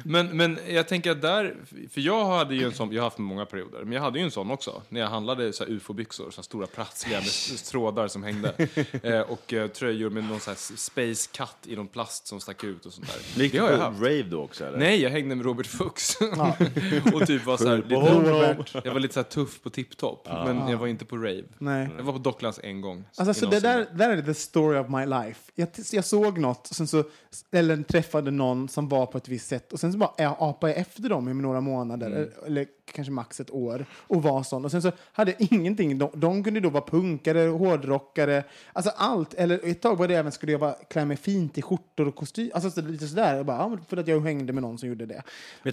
Men, 0.04 0.38
men 0.38 0.60
jag 0.70 0.88
tänker 0.88 1.12
att 1.12 1.22
där, 1.22 1.56
för 1.92 2.02
jag 2.02 2.26
hade 2.26 2.56
ju 2.56 2.66
en 2.66 2.74
sån, 2.74 2.92
jag 2.92 3.02
har 3.02 3.06
haft 3.06 3.18
många 3.18 3.46
perioder, 3.46 3.84
men 3.84 3.92
jag 3.94 4.02
hade 4.02 4.20
ju 4.20 4.26
en 4.26 4.32
sån 4.32 4.52
också. 4.52 4.82
När 4.90 5.02
jag 5.02 5.08
handlade 5.08 5.54
så 5.54 5.64
här 5.64 5.72
ufo-byxor, 5.72 6.32
så 6.32 6.36
här 6.36 6.44
stora 6.44 6.68
prassliga 6.68 7.18
med 7.20 7.58
trådar 7.72 8.08
som 8.08 8.24
hängde. 8.24 8.54
Eh, 9.04 9.20
och 9.20 9.54
eh, 9.54 9.68
tröjor 9.68 10.10
med 10.10 10.24
någon 10.24 10.40
så 10.40 10.50
här 10.50 10.78
space 10.78 11.30
cut 11.34 11.72
i 11.72 11.76
någon 11.76 11.88
plast 11.88 12.28
som 12.28 12.40
stack 12.40 12.64
ut 12.64 12.86
och 12.86 12.94
sånt 12.94 13.08
där. 13.08 13.42
Gick 13.44 13.52
Det 13.52 13.58
du 13.58 13.62
har 13.62 13.70
på 13.70 13.74
jag 13.76 13.80
haft. 13.80 14.00
rave 14.02 14.24
då 14.24 14.42
också 14.42 14.66
eller? 14.66 14.78
Nej, 14.78 15.02
jag 15.02 15.10
hängde 15.10 15.36
med 15.36 15.46
Robert 15.46 15.68
Fuchs. 15.68 16.18
och 17.14 17.28
typ 17.28 17.46
var 17.46 17.58
så 17.58 17.68
här, 17.70 17.78
lite, 17.78 17.96
Robert. 17.96 18.76
jag 18.86 18.94
var 18.94 19.00
lite 19.00 19.14
så 19.14 19.20
här 19.20 19.24
tuff 19.30 19.62
på 19.62 19.70
tipptopp, 19.70 20.28
men 20.46 20.68
jag 20.68 20.78
var 20.78 20.88
inte 20.88 21.06
på 21.06 21.18
rave. 21.18 21.44
Nej. 21.58 21.90
Jag 21.98 22.04
var 22.04 22.14
på 22.14 22.20
Docklands 22.20 22.60
en 22.64 22.82
gång. 22.82 23.04
Alltså, 23.16 23.34
så 23.34 23.46
i 23.46 23.50
det 23.50 23.60
där, 23.60 24.10
är 24.10 24.22
the 24.22 24.34
story 24.34 24.80
of 24.80 24.90
my 24.90 25.06
life. 25.06 25.52
Jag, 25.56 25.68
jag 25.92 26.06
såg 26.06 26.38
något, 26.40 26.70
och 26.70 26.76
sen 26.76 26.88
så, 26.88 27.04
eller 27.52 27.84
träffade 27.84 28.32
någon 28.32 28.70
som 28.70 28.90
var 28.90 29.06
på 29.06 29.18
ett 29.18 29.28
visst 29.28 29.48
sätt 29.48 29.74
och 29.74 29.80
sen 29.80 29.91
så 29.92 29.98
bara 29.98 30.30
apade 30.40 30.74
jag 30.74 30.82
efter 30.82 31.10
dem 31.10 31.30
i 31.30 31.34
några 31.34 31.62
månader, 31.62 32.08
Mm. 32.08 32.18
eller, 32.22 32.46
eller 32.46 32.66
kanske 32.94 33.12
max 33.12 33.40
ett 33.40 33.52
år, 33.52 33.86
och 33.94 34.24
var 34.24 34.44
sån. 34.44 34.66
Och 34.66 34.72
sen 34.72 34.82
så 34.82 34.92
hade 35.14 35.36
jag 35.38 35.52
ingenting. 35.54 35.98
De, 35.98 36.10
de 36.14 36.44
kunde 36.44 36.60
då 36.60 36.70
vara 36.70 36.84
punkare, 36.86 37.40
hårdrockare, 37.50 38.44
alltså 38.74 38.92
allt. 38.96 39.34
Eller 39.34 39.60
ett 39.64 39.82
tag 39.82 39.98
var 39.98 40.08
det 40.08 40.16
även, 40.16 40.32
skulle 40.32 40.52
jag 40.52 40.62
bara 40.62 40.74
klä 40.90 41.06
mig 41.06 41.18
fint 41.18 41.58
i 41.58 41.62
skjortor 41.62 42.08
och 42.08 42.16
kostym. 42.16 42.52
Alltså 42.54 42.72
så, 42.72 42.82
lite 42.82 43.08
sådär. 43.08 43.36
Jag 43.38 43.46
bara, 43.46 43.58
ja, 43.58 43.78
för 43.88 43.98
att 43.98 44.08
jag 44.08 44.20
hängde 44.22 44.54
med 44.54 44.64
någon 44.64 44.78
som 44.78 44.90
gjorde 44.90 45.06
det. 45.06 45.24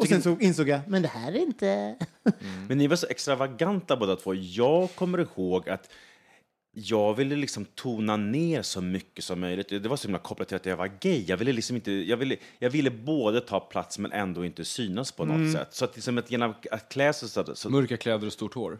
Och 0.01 0.07
sen 0.09 0.23
så 0.23 0.37
insåg 0.41 0.69
jag, 0.69 0.81
men 0.87 1.03
det 1.03 1.09
här 1.09 1.33
är 1.33 1.39
inte... 1.39 1.95
Men 2.69 2.79
ni 2.79 2.87
var 2.87 2.97
så 2.97 3.07
extravaganta 3.07 3.97
båda 3.97 4.16
två. 4.16 4.35
Jag 4.35 4.89
kommer 4.95 5.19
ihåg 5.19 5.69
att 5.69 5.91
jag 6.83 7.14
ville 7.14 7.37
liksom 7.37 7.64
tona 7.64 8.16
ner 8.16 8.62
så 8.62 8.81
mycket 8.81 9.24
som 9.24 9.41
möjligt. 9.41 9.68
Det 9.68 9.89
var 9.89 9.97
så 9.97 10.09
himla 10.09 10.18
kopplat 10.18 10.49
till 10.49 10.57
att 10.57 10.66
jag 10.66 10.76
var 10.76 10.91
gay. 11.01 11.24
Jag 11.29 11.37
ville, 11.37 11.53
liksom 11.53 11.76
inte, 11.76 11.93
jag 11.93 12.16
ville, 12.16 12.37
jag 12.59 12.70
ville 12.70 12.91
både 12.91 13.41
ta 13.41 13.61
plats 13.61 13.99
men 13.99 14.12
ändå 14.12 14.45
inte 14.45 14.64
synas 14.64 15.12
på 15.12 15.24
något 15.24 15.35
Mm. 15.37 15.53
sätt. 15.53 15.68
Så 15.70 15.85
att, 15.85 15.95
liksom 15.97 16.18
att 16.18 16.31
genom 16.31 16.55
att 16.70 16.89
klä 16.89 17.12
sig 17.12 17.29
så... 17.29 17.55
så 17.55 17.70
Mörka 17.70 17.97
kläder 17.97 18.26
och 18.26 18.33
stort 18.33 18.55
hår. 18.55 18.79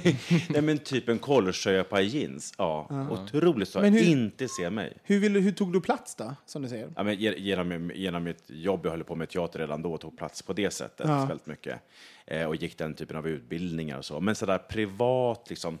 nej, 0.48 0.62
men 0.62 0.78
typ 0.78 1.08
en 1.08 1.18
collegetröja 1.18 1.84
på 1.84 2.00
jeans. 2.00 2.54
Ja, 2.58 3.06
otroligt 3.10 3.68
så. 3.68 3.80
Hur- 3.80 4.02
Inte 4.08 4.48
se 4.48 4.70
mig. 4.70 4.96
Hur, 5.04 5.18
vill, 5.20 5.32
hur 5.36 5.52
tog 5.52 5.72
du 5.72 5.80
plats 5.80 6.14
då, 6.14 6.34
som 6.46 6.62
du 6.62 6.68
säger? 6.68 6.92
Ja, 6.96 7.02
men 7.02 7.14
ge- 7.16 7.38
genom, 7.38 7.90
genom 7.94 8.24
mitt 8.24 8.42
jobb, 8.46 8.80
jag 8.84 8.90
höll 8.90 9.04
på 9.04 9.14
med 9.14 9.28
teater 9.28 9.58
redan 9.58 9.82
då 9.82 9.92
och 9.92 10.00
tog 10.00 10.18
plats 10.18 10.42
på 10.42 10.52
det 10.52 10.70
sättet 10.70 11.06
Ja. 11.08 11.24
väldigt 11.26 11.46
mycket. 11.46 11.80
Eh, 12.26 12.44
och 12.46 12.56
gick 12.56 12.78
den 12.78 12.94
typen 12.94 13.16
av 13.16 13.28
utbildningar 13.28 13.98
och 13.98 14.04
så. 14.04 14.20
Men 14.20 14.34
sådär 14.34 14.58
privat, 14.58 15.46
liksom. 15.50 15.78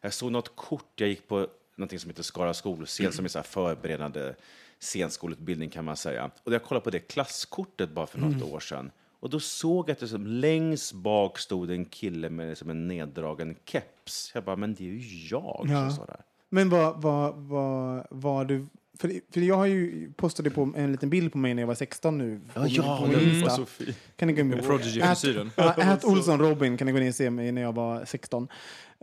Jag 0.00 0.12
såg 0.12 0.32
något 0.32 0.56
kort, 0.56 0.92
jag 0.96 1.08
gick 1.08 1.28
på 1.28 1.46
någonting 1.76 1.98
som 1.98 2.10
heter 2.10 2.22
Skara 2.22 2.54
skolscen 2.54 3.12
som 3.12 3.24
är 3.24 3.28
så 3.28 3.38
här 3.38 3.44
förberedande 3.44 4.34
scenskoleutbildning 4.80 5.70
kan 5.70 5.84
man 5.84 5.96
säga. 5.96 6.30
Och 6.44 6.52
jag 6.52 6.64
kollade 6.64 6.84
på 6.84 6.90
det 6.90 6.98
klasskortet 6.98 7.90
bara 7.90 8.06
för 8.06 8.18
något 8.18 8.42
år 8.42 8.60
sedan. 8.60 8.90
Och 9.20 9.30
då 9.30 9.40
såg 9.40 9.88
jag 9.88 9.92
att 9.92 9.98
det 10.00 10.08
som 10.08 10.26
längst 10.26 10.92
bak 10.92 11.38
stod 11.38 11.70
en 11.70 11.84
kille 11.84 12.30
med 12.30 12.48
liksom 12.48 12.70
en 12.70 12.88
neddragen 12.88 13.56
keps. 13.64 14.30
Jag 14.34 14.44
bara, 14.44 14.56
men 14.56 14.74
det 14.74 14.84
är 14.84 14.92
ju 14.92 15.26
jag 15.30 15.66
Ja. 15.68 15.80
som 15.86 15.90
står 15.90 16.06
där. 16.06 16.20
Men 16.48 16.70
vad, 16.70 17.02
vad, 17.02 17.34
vad, 17.36 18.06
vad 18.10 18.48
du... 18.48 18.66
För, 18.98 19.12
för 19.32 19.40
jag 19.40 19.56
har 19.56 19.66
ju 19.66 20.12
postade 20.16 20.50
på 20.50 20.72
en 20.76 20.92
liten 20.92 21.10
bild 21.10 21.32
på 21.32 21.38
mig 21.38 21.54
när 21.54 21.62
jag 21.62 21.66
var 21.66 21.74
16 21.74 22.18
nu. 22.18 22.40
På, 22.54 22.60
min- 22.62 22.82
på 22.82 23.06
min 23.06 23.20
Insta. 23.20 23.66
fin. 23.66 23.94
Kan 24.16 24.28
ni 24.28 24.34
gå 24.34 24.40
in 24.40 24.48
Med 24.48 24.64
Prodigy-frisyren. 24.64 25.50
Ja, 25.56 25.74
At 25.76 26.04
Olsson 26.04 26.38
Robin 26.40 26.76
kan 26.76 26.86
ni 26.86 26.92
gå 26.92 26.98
in 26.98 27.08
och 27.08 27.14
se 27.14 27.30
mig 27.30 27.52
när 27.52 27.62
jag 27.62 27.74
var 27.74 28.04
16 28.04 28.48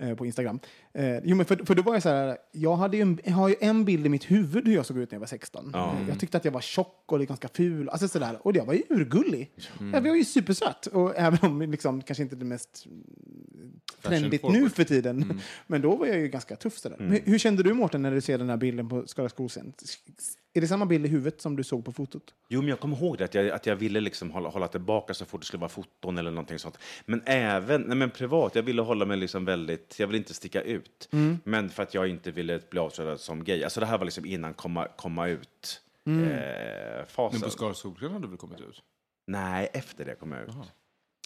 eh, 0.02 0.16
på 0.16 0.26
Instagram. 0.26 0.60
Eh, 0.94 1.18
jo, 1.24 1.36
men 1.36 1.46
för, 1.46 1.56
för 1.56 1.76
då 1.76 1.82
var 1.82 1.94
jag 1.94 2.04
så 2.04 2.10
här, 2.10 2.38
jag, 2.52 2.76
hade 2.76 2.98
ju 2.98 3.02
en, 3.02 3.20
jag 3.24 3.34
har 3.34 3.50
ju 3.50 3.56
en 3.60 3.86
bild 3.86 4.06
i 4.06 4.10
mitt 4.10 4.32
huvud 4.32 4.68
hur 4.68 4.76
jag 4.76 4.86
såg 4.86 4.98
ut 4.98 5.12
när 5.12 5.16
jag 5.16 5.20
var 5.20 5.28
16. 5.28 5.72
Ja. 5.74 5.96
Eh, 6.02 6.10
Jag 6.10 6.20
tyckte 6.20 6.38
att 6.38 6.46
jag 6.46 6.52
var 6.52 6.62
tjock 6.62 7.04
och 7.12 7.20
ganska 7.20 7.48
ful. 7.48 7.90
Alltså 7.90 8.08
sådär. 8.08 8.38
Och 8.42 8.56
jag 8.56 8.66
var 8.66 8.74
ju 8.74 8.84
urgullig. 8.90 9.52
Mm. 9.80 9.94
Jag 9.94 10.02
var 10.02 10.16
ju 10.18 10.24
supersöt. 10.26 10.86
Och 10.86 11.14
även 11.16 11.40
om 11.42 11.62
liksom, 11.62 12.02
kanske 12.02 12.24
inte 12.24 12.36
det 12.36 12.46
mest 12.46 12.86
mm, 12.86 13.04
trendigt 14.02 14.42
forward. 14.42 14.62
nu 14.62 14.70
för 14.70 14.84
tiden. 14.84 15.24
Mm. 15.24 15.40
Men 15.68 15.82
då 15.82 15.96
var 15.96 16.06
jag 16.08 16.18
ju 16.18 16.28
ganska 16.28 16.56
tuff. 16.56 16.78
Sådär. 16.78 16.98
Men 17.00 17.22
hur 17.26 17.38
kände 17.40 17.64
du 17.64 17.74
Mårten 17.74 18.02
när 18.02 18.12
du 18.12 18.22
ser 18.22 18.38
den 18.38 18.50
här 18.50 18.58
bilden 18.58 18.90
på 18.90 19.08
Skara 19.08 19.30
skolscen? 19.30 19.74
Är 20.54 20.62
det 20.62 20.68
samma 20.68 20.86
bild 20.86 21.06
i 21.06 21.10
huvudet 21.10 21.42
som 21.42 21.56
du 21.56 21.64
såg 21.64 21.86
på 21.86 21.92
fotot? 21.92 22.34
Jo, 22.50 22.62
men 22.62 22.70
jag 22.70 22.80
kommer 22.80 22.98
ihåg 22.98 23.18
det, 23.18 23.24
att 23.24 23.34
jag, 23.34 23.50
att 23.50 23.66
jag 23.66 23.76
ville 23.76 24.00
liksom 24.02 24.32
hålla, 24.32 24.50
hålla 24.50 24.68
tillbaka 24.68 25.14
så 25.14 25.26
fort 25.26 25.42
det 25.42 25.48
skulle 25.48 25.62
vara 25.62 25.70
foton 25.70 26.18
eller 26.18 26.32
någonting 26.32 26.60
sånt. 26.60 26.78
Men 27.06 27.22
även 27.26 27.82
nej, 27.82 27.98
men 27.98 28.10
privat, 28.10 28.56
jag 28.56 28.64
ville 28.64 28.82
hålla 28.82 29.06
mig 29.06 29.18
liksom 29.18 29.46
väldigt, 29.46 30.00
jag 30.00 30.08
ville 30.08 30.18
inte 30.18 30.34
sticka 30.34 30.62
ut. 30.62 31.10
Mm. 31.12 31.40
Men 31.44 31.70
för 31.70 31.84
att 31.84 31.94
jag 31.94 32.08
inte 32.08 32.32
ville 32.32 32.60
bli 32.70 32.80
avslöjad 32.80 33.20
som 33.20 33.44
gay. 33.44 33.64
Alltså 33.64 33.80
det 33.80 33.86
här 33.86 33.98
var 33.98 34.06
liksom 34.06 34.26
innan 34.26 34.54
komma, 34.54 34.88
komma 34.96 35.28
ut 35.28 35.82
Mm. 36.08 36.24
eh. 36.24 37.30
Men 37.32 37.42
på 37.42 37.50
Skara 37.50 37.74
Solgren 37.74 38.12
hade 38.12 38.26
du 38.26 38.30
väl 38.30 38.38
kommit 38.38 38.60
ut? 38.60 38.84
Nej, 39.28 39.70
efter 39.74 40.06
det 40.06 40.16
kom 40.16 40.32
jag 40.32 40.44
ut. 40.44 40.56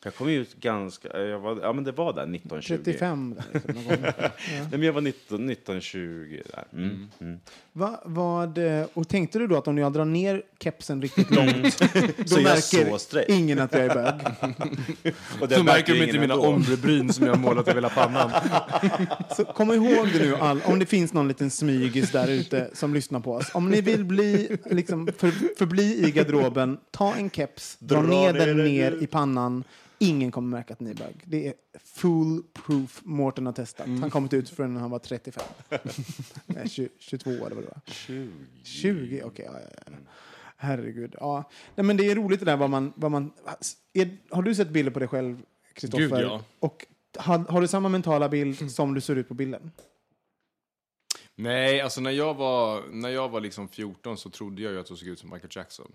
Jag 0.03 0.15
kom 0.15 0.29
ut 0.29 0.55
ganska... 0.55 1.19
Jag 1.19 1.39
var, 1.39 1.59
ja, 1.61 1.73
men 1.73 1.83
det 1.83 1.91
var 1.91 2.13
där 2.13 2.21
1920. 2.21 2.67
35 2.67 3.35
där, 3.35 3.45
liksom, 3.53 3.73
någon 3.75 3.85
gång. 4.01 4.01
Nej, 4.01 4.67
men 4.69 4.83
jag 4.83 4.93
var 4.93 5.01
19, 5.01 5.49
1920 5.49 6.41
där. 6.51 6.63
Mm. 6.73 7.07
Mm. 7.19 7.39
Va, 7.73 8.01
vad, 8.05 8.57
eh, 8.57 8.85
och 8.93 9.07
tänkte 9.07 9.39
du 9.39 9.47
då 9.47 9.57
att 9.57 9.67
om 9.67 9.77
jag 9.77 9.93
drar 9.93 10.05
ner 10.05 10.43
kepsen 10.59 11.01
riktigt 11.01 11.31
långt, 11.31 11.79
då 12.17 12.25
Så 12.25 12.35
jag 12.35 12.43
märker 12.43 13.31
ingen 13.31 13.59
att 13.59 13.73
jag 13.73 13.85
är 13.85 13.93
bög? 13.93 14.13
Och 15.41 15.47
det 15.47 15.55
Då 15.55 15.63
märker 15.63 15.93
de 15.93 16.03
inte 16.03 16.19
mina 16.19 16.35
ombrebryn 16.35 17.13
som 17.13 17.25
jag 17.25 17.33
har 17.33 17.39
målat 17.41 17.67
över 17.67 17.75
hela 17.75 17.89
pannan. 17.89 18.31
Så 19.37 19.45
kom 19.45 19.71
ihåg 19.71 20.07
det 20.13 20.19
nu, 20.19 20.35
all, 20.35 20.61
om 20.65 20.79
det 20.79 20.85
finns 20.85 21.13
någon 21.13 21.27
liten 21.27 21.49
smygis 21.51 22.11
där 22.11 22.27
ute 22.27 22.69
som 22.73 22.93
lyssnar 22.93 23.19
på 23.19 23.33
oss. 23.33 23.51
Om 23.53 23.69
ni 23.69 23.81
vill 23.81 24.05
bli, 24.05 24.57
liksom, 24.65 25.09
för, 25.17 25.31
förbli 25.57 26.07
i 26.07 26.11
garderoben, 26.11 26.77
ta 26.91 27.15
en 27.15 27.29
keps, 27.29 27.77
dra, 27.79 27.95
Dra 27.95 28.07
ner 28.07 28.33
ner 28.33 28.45
den 28.45 28.57
den 28.57 28.65
ner 28.65 28.91
nu. 28.91 28.99
i 29.01 29.07
pannan. 29.07 29.63
Ingen 30.01 30.31
kommer 30.31 30.57
märka 30.57 30.73
att 30.73 30.79
ni 30.79 30.89
är 30.89 30.95
bög. 30.95 31.23
Det 31.25 31.47
är 31.47 31.53
foolproof. 31.83 33.01
Mårten 33.03 33.45
har 33.45 33.53
testat. 33.53 33.87
Han 33.87 34.09
kommit 34.09 34.33
ut 34.33 34.49
från 34.49 34.73
när 34.73 34.81
han 34.81 34.91
var 34.91 34.99
35. 34.99 35.43
Nej, 36.45 36.69
20, 36.69 36.89
22 36.99 37.29
eller 37.29 37.41
vad 37.41 37.63
det 37.63 37.67
var. 37.67 37.81
20. 37.85 38.31
20, 38.63 39.23
okej. 39.23 39.45
ja, 39.53 39.59
ja, 39.59 39.81
ja. 39.85 39.93
Herregud. 40.57 41.15
Ja. 41.19 41.49
Nej, 41.75 41.85
men 41.85 41.97
det 41.97 42.11
är 42.11 42.15
roligt 42.15 42.39
det 42.39 42.45
där 42.45 42.57
vad 42.57 42.69
man... 42.69 42.93
Vad 42.95 43.11
man 43.11 43.33
är, 43.93 44.17
har 44.29 44.41
du 44.41 44.55
sett 44.55 44.69
bilder 44.69 44.91
på 44.91 44.99
dig 44.99 45.07
själv, 45.07 45.41
Kristoffer? 45.73 46.21
Ja. 46.21 46.43
Och 46.59 46.85
har, 47.17 47.37
har 47.37 47.61
du 47.61 47.67
samma 47.67 47.89
mentala 47.89 48.29
bild 48.29 48.71
som 48.71 48.93
du 48.93 49.01
ser 49.01 49.15
ut 49.15 49.27
på 49.27 49.33
bilden? 49.33 49.71
Nej, 51.35 51.81
alltså 51.81 52.01
när 52.01 52.11
jag 52.11 52.33
var, 52.33 52.83
när 52.91 53.09
jag 53.09 53.29
var 53.29 53.41
liksom 53.41 53.67
14 53.67 54.17
så 54.17 54.29
trodde 54.29 54.61
jag 54.61 54.73
ju 54.73 54.79
att 54.79 54.89
jag 54.89 54.99
såg 54.99 55.07
ut 55.07 55.19
som 55.19 55.29
Michael 55.29 55.51
Jackson. 55.51 55.91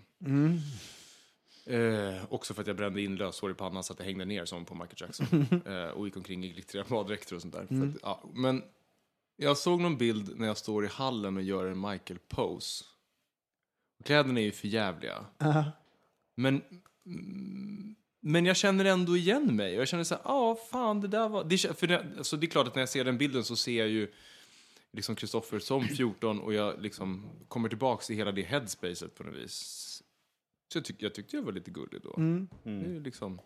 Eh, 1.67 2.23
också 2.29 2.53
för 2.53 2.61
att 2.61 2.67
jag 2.67 2.75
brände 2.75 3.01
in 3.01 3.15
löshår 3.15 3.51
i 3.51 3.53
pannan 3.53 3.83
så 3.83 3.93
att 3.93 3.97
det 3.97 4.03
hängde 4.03 4.25
ner 4.25 4.45
som 4.45 4.65
på 4.65 4.75
Michael 4.75 4.95
Jackson. 4.97 5.61
eh, 5.65 5.87
och 5.89 6.05
gick 6.05 6.17
omkring 6.17 6.43
i 6.43 6.49
glittriga 6.49 6.83
baddräkter 6.89 7.35
och 7.35 7.41
sånt 7.41 7.53
där. 7.53 7.65
För 7.67 7.87
att, 7.87 7.95
ja, 8.01 8.29
men 8.33 8.63
jag 9.37 9.57
såg 9.57 9.81
någon 9.81 9.97
bild 9.97 10.39
när 10.39 10.47
jag 10.47 10.57
står 10.57 10.85
i 10.85 10.87
hallen 10.87 11.37
och 11.37 11.43
gör 11.43 11.65
en 11.65 11.79
Michael-pose. 11.79 12.85
Kläderna 14.03 14.39
är 14.39 14.43
ju 14.43 14.51
för 14.51 14.67
jävliga. 14.67 15.25
Men, 16.35 16.61
mm, 17.05 17.95
men 18.19 18.45
jag 18.45 18.57
känner 18.57 18.85
ändå 18.85 19.17
igen 19.17 19.55
mig. 19.55 19.75
Och 19.75 19.81
jag 19.81 19.87
känner 19.87 20.03
så 20.03 20.15
här, 20.15 20.21
ja, 20.25 20.57
fan, 20.71 21.01
det 21.01 21.07
där 21.07 21.29
var... 21.29 21.43
Det, 21.43 21.57
för 21.57 21.87
det, 21.87 22.05
alltså, 22.17 22.37
det 22.37 22.45
är 22.45 22.49
klart 22.49 22.67
att 22.67 22.75
när 22.75 22.81
jag 22.81 22.89
ser 22.89 23.05
den 23.05 23.17
bilden 23.17 23.43
så 23.43 23.55
ser 23.55 23.79
jag 23.79 23.89
ju 23.89 24.11
liksom 24.91 25.15
Kristoffer 25.15 25.59
som 25.59 25.87
14 25.87 26.39
och 26.39 26.53
jag 26.53 26.81
liksom 26.81 27.29
kommer 27.47 27.69
tillbaks 27.69 28.09
i 28.09 28.15
hela 28.15 28.31
det 28.31 28.41
headspacet 28.41 29.15
på 29.15 29.23
något 29.23 29.35
vis. 29.35 29.96
Så 30.67 30.77
jag, 30.77 30.85
tyck, 30.85 30.95
jag 30.99 31.13
tyckte 31.13 31.35
jag 31.35 31.43
var 31.43 31.51
lite 31.51 31.71
gullig 31.71 32.01
då. 32.03 32.13
Det 32.63 32.69
är 32.69 32.89
ju 32.89 32.99
liksom, 33.03 33.39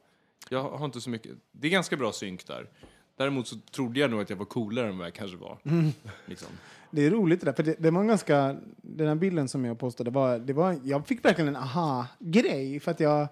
jag 0.49 0.63
har 0.69 0.85
inte 0.85 1.01
så 1.01 1.09
mycket... 1.09 1.31
Det 1.51 1.67
är 1.67 1.71
ganska 1.71 1.97
bra 1.97 2.11
synk 2.11 2.47
där. 2.47 2.69
Däremot 3.17 3.47
så 3.47 3.55
trodde 3.71 3.99
jag 3.99 4.11
nog 4.11 4.21
att 4.21 4.29
jag 4.29 4.37
var 4.37 4.45
coolare 4.45 4.87
än 4.89 4.97
vad 4.97 5.07
jag 5.07 5.13
kanske 5.13 5.37
var. 5.37 5.57
Liksom. 6.25 6.47
Det 6.91 7.05
är 7.05 7.09
roligt 7.11 7.39
det 7.39 7.45
där, 7.45 7.53
för 7.53 7.63
det, 7.63 7.75
det 7.79 7.91
var 7.91 8.01
en 8.01 8.07
ganska... 8.07 8.55
Den 8.81 9.07
här 9.07 9.15
bilden 9.15 9.47
som 9.47 9.65
jag 9.65 9.79
postade 9.79 10.09
var... 10.11 10.39
Det 10.39 10.53
var 10.53 10.79
jag 10.83 11.07
fick 11.07 11.25
verkligen 11.25 11.47
en 11.47 11.55
aha-grej, 11.55 12.79
för 12.79 12.91
att 12.91 12.99
jag... 12.99 13.21
eh, 13.21 13.27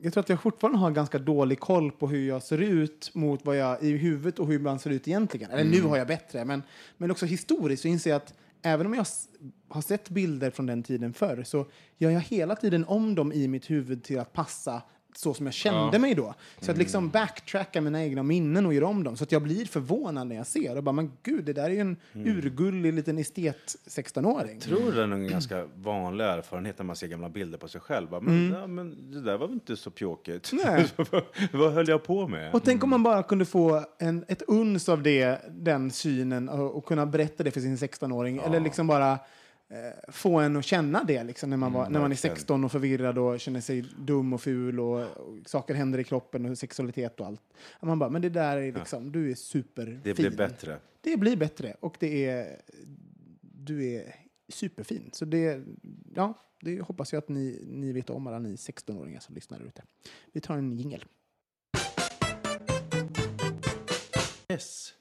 Jag 0.00 0.12
tror 0.12 0.20
att 0.22 0.28
jag 0.28 0.42
fortfarande 0.42 0.78
har 0.78 0.90
ganska 0.90 1.18
dålig 1.18 1.60
koll 1.60 1.92
på 1.92 2.06
hur 2.08 2.28
jag 2.28 2.42
ser 2.42 2.58
ut 2.58 3.10
mot 3.14 3.44
vad 3.44 3.56
jag 3.56 3.82
i 3.82 3.90
huvudet 3.96 4.38
och 4.38 4.46
hur 4.46 4.58
man 4.58 4.78
ser 4.78 4.90
ut 4.90 5.08
egentligen. 5.08 5.50
Eller 5.50 5.64
nu 5.64 5.82
har 5.82 5.96
jag 5.96 6.06
bättre, 6.06 6.44
men, 6.44 6.62
men 6.96 7.10
också 7.10 7.26
historiskt 7.26 7.82
så 7.82 7.88
inser 7.88 8.10
jag 8.10 8.16
att 8.16 8.34
även 8.64 8.86
om 8.86 8.94
jag 8.94 9.06
har 9.68 9.82
sett 9.82 10.08
bilder 10.08 10.50
från 10.50 10.66
den 10.66 10.82
tiden 10.82 11.12
förr 11.12 11.42
så 11.42 11.66
gör 11.98 12.10
jag 12.10 12.20
hela 12.20 12.56
tiden 12.56 12.84
om 12.84 13.14
dem 13.14 13.32
i 13.32 13.48
mitt 13.48 13.70
huvud 13.70 14.04
till 14.04 14.20
att 14.20 14.32
passa 14.32 14.82
så 15.16 15.34
som 15.34 15.46
jag 15.46 15.54
kände 15.54 15.98
mig 15.98 16.14
då. 16.14 16.34
Så 16.60 16.70
att 16.70 16.78
liksom 16.78 17.08
backtracka 17.10 17.80
mina 17.80 18.04
egna 18.04 18.22
minnen 18.22 18.66
och 18.66 18.74
göra 18.74 18.86
om 18.86 19.04
dem. 19.04 19.16
Så 19.16 19.24
att 19.24 19.32
jag 19.32 19.42
blir 19.42 19.64
förvånad 19.64 20.26
när 20.26 20.36
jag 20.36 20.46
ser 20.46 20.76
och 20.76 20.82
bara, 20.82 20.92
men 20.92 21.12
gud, 21.22 21.44
det 21.44 21.52
där 21.52 21.64
är 21.64 21.70
ju 21.70 21.80
en 21.80 21.96
urgullig 22.12 22.94
liten 22.94 23.18
estet 23.18 23.76
16-åring. 23.86 24.60
tror 24.60 24.92
det 24.92 25.02
är 25.02 25.12
en 25.12 25.28
ganska 25.28 25.64
vanlig 25.74 26.24
erfarenhet 26.24 26.78
när 26.78 26.84
man 26.84 26.96
ser 26.96 27.06
gamla 27.06 27.28
bilder 27.28 27.58
på 27.58 27.68
sig 27.68 27.80
själv. 27.80 28.10
Bara, 28.10 28.20
Men, 28.20 28.50
ja, 28.60 28.66
men 28.66 29.12
det 29.12 29.20
där 29.20 29.38
var 29.38 29.46
väl 29.46 29.54
inte 29.54 29.76
så 29.76 29.90
pjåkigt. 29.90 30.50
Nej. 30.52 30.86
Vad 31.52 31.72
höll 31.72 31.88
jag 31.88 32.02
på 32.04 32.28
med? 32.28 32.54
Och 32.54 32.64
tänk 32.64 32.84
om 32.84 32.90
man 32.90 33.02
bara 33.02 33.22
kunde 33.22 33.44
få 33.44 33.84
en, 33.98 34.24
ett 34.28 34.42
uns 34.42 34.88
av 34.88 35.02
det, 35.02 35.38
den 35.50 35.90
synen 35.90 36.48
och, 36.48 36.76
och 36.76 36.84
kunna 36.84 37.06
berätta 37.06 37.42
det 37.42 37.50
för 37.50 37.60
sin 37.60 37.76
16-åring. 37.76 38.38
Eller 38.38 38.60
liksom 38.60 38.86
bara 38.86 39.18
få 40.08 40.38
en 40.38 40.56
att 40.56 40.64
känna 40.64 41.04
det 41.04 41.24
liksom, 41.24 41.50
när, 41.50 41.56
man 41.56 41.72
var, 41.72 41.82
när 41.82 42.00
man 42.00 42.04
är 42.04 42.08
verkligen. 42.08 42.36
16 42.36 42.64
och 42.64 42.72
förvirrad 42.72 43.18
och 43.18 43.40
känner 43.40 43.60
sig 43.60 43.84
dum 43.98 44.32
och 44.32 44.42
ful 44.42 44.80
och, 44.80 45.00
och 45.00 45.36
saker 45.46 45.74
händer 45.74 45.98
i 45.98 46.04
kroppen 46.04 46.46
och 46.46 46.58
sexualitet 46.58 47.20
och 47.20 47.26
allt. 47.26 47.42
Och 47.70 47.86
man 47.86 47.98
bara, 47.98 48.10
men 48.10 48.22
det 48.22 48.28
där 48.28 48.56
är 48.56 48.72
liksom, 48.72 49.12
du 49.12 49.30
är 49.30 49.34
superfin. 49.34 50.00
Det 50.04 50.14
blir 50.14 50.30
bättre. 50.30 50.78
Det 51.00 51.16
blir 51.16 51.36
bättre 51.36 51.76
och 51.80 51.96
det 52.00 52.26
är, 52.26 52.60
du 53.40 53.84
är 53.84 54.14
superfin. 54.48 55.10
Så 55.12 55.24
det, 55.24 55.62
ja, 56.14 56.34
det 56.60 56.80
hoppas 56.80 57.12
jag 57.12 57.18
att 57.18 57.28
ni, 57.28 57.64
ni 57.66 57.92
vet 57.92 58.10
om, 58.10 58.26
alla 58.26 58.38
ni 58.38 58.54
16-åringar 58.54 59.20
som 59.20 59.34
lyssnar 59.34 59.60
ute. 59.60 59.82
Vi 60.32 60.40
tar 60.40 60.56
en 60.56 60.72
jingel. 60.72 61.04
Yes. 64.48 64.94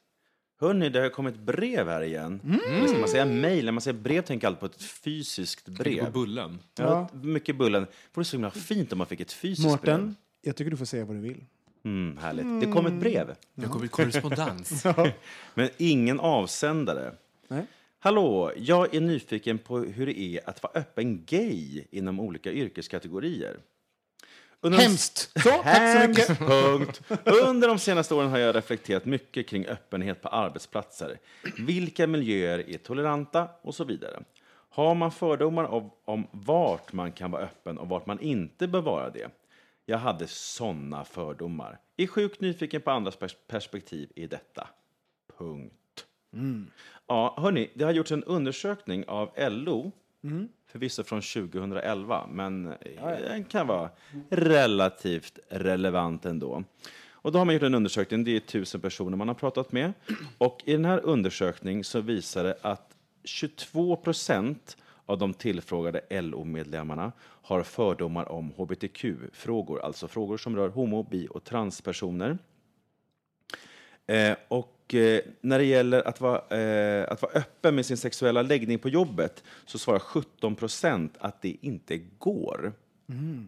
Hörni, 0.63 0.89
det 0.89 0.99
har 0.99 1.09
kommit 1.09 1.35
brev 1.39 1.87
här 1.87 2.01
igen. 2.01 2.39
Eller 2.69 2.87
ska 2.87 2.97
man 2.97 3.09
säga 3.09 3.25
mejl? 3.25 3.65
När 3.65 3.71
man 3.71 3.81
säger 3.81 3.99
brev 3.99 4.21
tänker 4.21 4.45
jag 4.47 4.49
alltid 4.51 4.59
på 4.59 4.65
ett 4.65 4.81
fysiskt 4.83 5.65
Tänk 5.65 5.77
på 5.77 5.83
brev. 5.83 6.11
bullen. 6.11 6.59
Ja, 6.75 7.09
mycket 7.13 7.55
bullen. 7.57 7.83
Det 7.83 7.89
vore 8.13 8.25
så 8.25 8.35
himla 8.37 8.51
fint 8.51 8.91
om 8.91 8.97
man 8.97 9.07
fick 9.07 9.19
ett 9.19 9.31
fysiskt 9.33 9.67
Mårten, 9.67 10.15
jag 10.41 10.55
tycker 10.55 10.71
du 10.71 10.77
får 10.77 10.85
säga 10.85 11.05
vad 11.05 11.15
du 11.15 11.19
vill. 11.21 11.33
brev. 11.33 11.45
Mm, 11.85 12.17
härligt. 12.17 12.61
Det 12.61 12.71
kom 12.73 12.85
ett 12.85 12.93
brev. 12.93 13.35
Det 13.55 13.65
kommer 13.65 13.87
korrespondens. 13.87 14.83
Men 15.53 15.69
ingen 15.77 16.19
avsändare. 16.19 17.13
Nej. 17.47 17.65
Hallå, 17.99 18.51
jag 18.57 18.95
är 18.95 19.01
nyfiken 19.01 19.57
på 19.57 19.77
hur 19.79 20.05
det 20.05 20.19
är 20.19 20.49
att 20.49 20.63
vara 20.63 20.73
öppen 20.75 21.25
gay 21.25 21.83
inom 21.91 22.19
olika 22.19 22.51
yrkeskategorier. 22.51 23.57
Under 24.63 24.77
de- 24.79 24.83
Hemskt! 24.83 25.31
Så, 25.43 25.49
tack 25.49 26.01
så 26.01 26.07
mycket. 26.07 26.39
Punkt. 26.39 27.01
Under 27.25 27.67
de 27.67 27.79
senaste 27.79 28.15
åren 28.15 28.29
har 28.29 28.37
jag 28.37 28.55
reflekterat 28.55 29.05
mycket 29.05 29.47
kring 29.47 29.65
öppenhet 29.67 30.21
på 30.21 30.27
arbetsplatser. 30.29 31.19
Vilka 31.57 32.07
miljöer 32.07 32.69
är 32.69 32.77
toleranta 32.77 33.47
och 33.61 33.75
så 33.75 33.83
vidare. 33.83 34.23
Har 34.69 34.95
man 34.95 35.11
fördomar 35.11 35.63
om, 35.63 35.91
om 36.05 36.27
vart 36.31 36.93
man 36.93 37.11
kan 37.11 37.31
vara 37.31 37.41
öppen 37.43 37.77
och 37.77 37.89
vart 37.89 38.05
man 38.05 38.19
inte 38.19 38.67
bör 38.67 38.81
vara 38.81 39.09
det? 39.09 39.27
Jag 39.85 39.97
hade 39.97 40.27
såna 40.27 41.05
fördomar. 41.05 41.79
Är 41.97 42.07
sjukt 42.07 42.41
nyfiken 42.41 42.81
på 42.81 42.91
andras 42.91 43.17
pers- 43.19 43.35
perspektiv 43.47 44.09
i 44.15 44.27
detta. 44.27 44.67
Punkt. 45.37 45.73
Ja, 47.07 47.35
hörni, 47.37 47.71
det 47.73 47.83
har 47.85 47.91
gjorts 47.91 48.11
en 48.11 48.23
undersökning 48.23 49.05
av 49.07 49.31
LO, 49.37 49.91
förvisso 50.67 51.03
från 51.03 51.21
2011, 51.21 52.27
men 52.31 52.67
eh, 52.67 53.07
den 53.21 53.43
kan 53.43 53.67
vara 53.67 53.89
relativt 54.29 55.39
relevant 55.49 56.25
ändå. 56.25 56.63
Och 57.11 57.31
då 57.31 57.37
har 57.39 57.45
man 57.45 57.55
gjort 57.55 57.63
en 57.63 57.75
undersökning, 57.75 58.23
det 58.23 58.35
är 58.35 58.39
tusen 58.39 58.81
personer 58.81 59.17
man 59.17 59.27
har 59.27 59.35
pratat 59.35 59.71
med. 59.71 59.93
Och 60.37 60.61
i 60.65 60.71
den 60.71 60.85
här 60.85 61.05
undersökningen 61.05 61.83
så 61.83 62.01
visar 62.01 62.43
det 62.43 62.57
att 62.61 62.95
22 63.23 63.95
procent 63.95 64.77
av 65.05 65.17
de 65.17 65.33
tillfrågade 65.33 66.21
LO-medlemmarna 66.21 67.11
har 67.21 67.63
fördomar 67.63 68.31
om 68.31 68.51
hbtq-frågor, 68.57 69.81
alltså 69.81 70.07
frågor 70.07 70.37
som 70.37 70.55
rör 70.55 70.69
homo, 70.69 71.03
bi 71.03 71.27
och 71.29 71.43
transpersoner. 71.43 72.37
Eh, 74.07 74.35
och 74.47 74.93
eh, 74.93 75.21
när 75.41 75.59
det 75.59 75.65
gäller 75.65 76.07
att 76.07 76.21
vara, 76.21 76.57
eh, 76.57 77.11
att 77.11 77.21
vara 77.21 77.31
öppen 77.33 77.75
med 77.75 77.85
sin 77.85 77.97
sexuella 77.97 78.41
läggning 78.41 78.79
på 78.79 78.89
jobbet 78.89 79.43
så 79.65 79.77
svarar 79.77 79.99
17 79.99 80.55
procent 80.55 81.15
att 81.19 81.41
det 81.41 81.57
inte 81.61 81.97
går. 81.97 82.73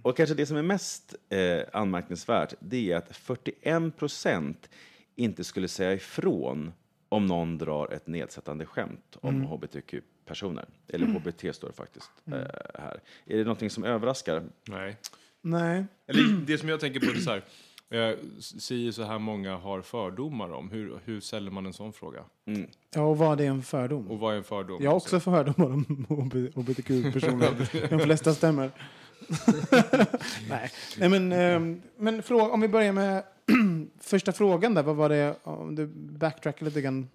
Och 0.01 0.17
kanske 0.17 0.35
det 0.35 0.45
som 0.45 0.57
är 0.57 0.61
mest 0.61 1.15
eh, 1.29 1.61
anmärkningsvärt 1.73 2.53
det 2.59 2.91
är 2.91 2.97
att 2.97 3.17
41 3.17 3.97
procent 3.97 4.69
inte 5.15 5.43
skulle 5.43 5.67
säga 5.67 5.93
ifrån 5.93 6.73
om 7.09 7.25
någon 7.25 7.57
drar 7.57 7.93
ett 7.93 8.07
nedsättande 8.07 8.65
skämt 8.65 9.17
om 9.21 9.41
hbtq-personer. 9.41 10.65
Eller 10.87 11.05
hbt 11.07 11.55
står 11.55 11.67
det 11.67 11.73
faktiskt 11.73 12.11
eh, 12.25 12.33
här. 12.73 12.99
Är 13.25 13.37
det 13.37 13.43
någonting 13.43 13.69
som 13.69 13.83
överraskar? 13.83 14.43
Nej. 14.67 14.97
Nej. 15.41 15.85
Eller 16.07 16.45
det 16.47 16.57
som 16.57 16.69
jag 16.69 16.79
tänker 16.79 16.99
på 16.99 17.05
är 17.05 17.15
så 17.15 17.29
här. 17.29 17.43
Eh, 17.89 18.11
si 18.39 18.93
så 18.93 19.03
här 19.03 19.19
många 19.19 19.55
har 19.55 19.81
fördomar 19.81 20.53
om. 20.53 20.69
Hur, 20.69 20.99
hur 21.05 21.19
säljer 21.19 21.51
man 21.51 21.65
en 21.65 21.73
sån 21.73 21.93
fråga? 21.93 22.23
Ja, 22.95 23.01
och 23.01 23.17
vad 23.17 23.41
är 23.41 23.45
en 23.45 23.63
fördom? 23.63 24.11
Och 24.11 24.19
vad 24.19 24.33
är 24.33 24.37
en 24.37 24.43
fördom? 24.43 24.83
Jag 24.83 24.91
har 24.91 24.95
också 24.95 25.19
fördomar 25.19 25.65
om 25.65 25.85
hbtq-personer. 26.55 27.89
De 27.89 27.99
flesta 27.99 28.33
stämmer. 28.33 28.71
Nej. 30.49 30.71
Nej, 30.97 31.09
men, 31.09 31.31
ehm, 31.31 31.81
men 31.97 32.23
fråga, 32.23 32.43
om 32.43 32.61
vi 32.61 32.67
börjar 32.67 32.93
med 32.93 33.23
första 33.99 34.31
frågan 34.31 34.73
där. 34.73 34.83
Vad 34.83 34.95
var 34.95 35.09
det, 35.09 35.35
om 35.43 35.75
du 35.75 35.87
backtrackar 35.95 36.65
lite 36.65 36.81
grann. 36.81 37.09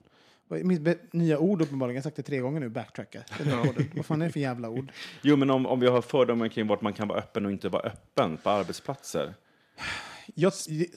Mitt 0.49 1.13
nya 1.13 1.39
ord 1.39 1.63
uppenbarligen. 1.63 1.95
Jag 1.95 2.01
har 2.01 2.03
sagt 2.03 2.17
det 2.17 2.23
tre 2.23 2.39
gånger 2.39 2.61
nu, 2.61 2.69
backtracka. 2.69 3.23
Vad 3.95 4.07
fan 4.07 4.23
är 4.23 4.27
det 4.27 4.33
för 4.33 4.41
jävla 4.41 4.69
ord? 4.69 4.93
Jo, 5.23 5.37
men 5.37 5.51
om, 5.51 5.67
om 5.67 5.81
vi 5.81 5.87
har 5.87 6.03
fördomar 6.03 6.49
kring 6.49 6.67
vart 6.67 6.81
man 6.81 6.93
kan 6.93 7.09
vara 7.09 7.19
öppen 7.19 7.47
och 7.47 7.53
inte 7.53 7.69
vara 7.69 7.83
öppen 7.83 8.37
på 8.37 8.51
arbetsplatser. 8.51 9.35
Ja, 10.35 10.51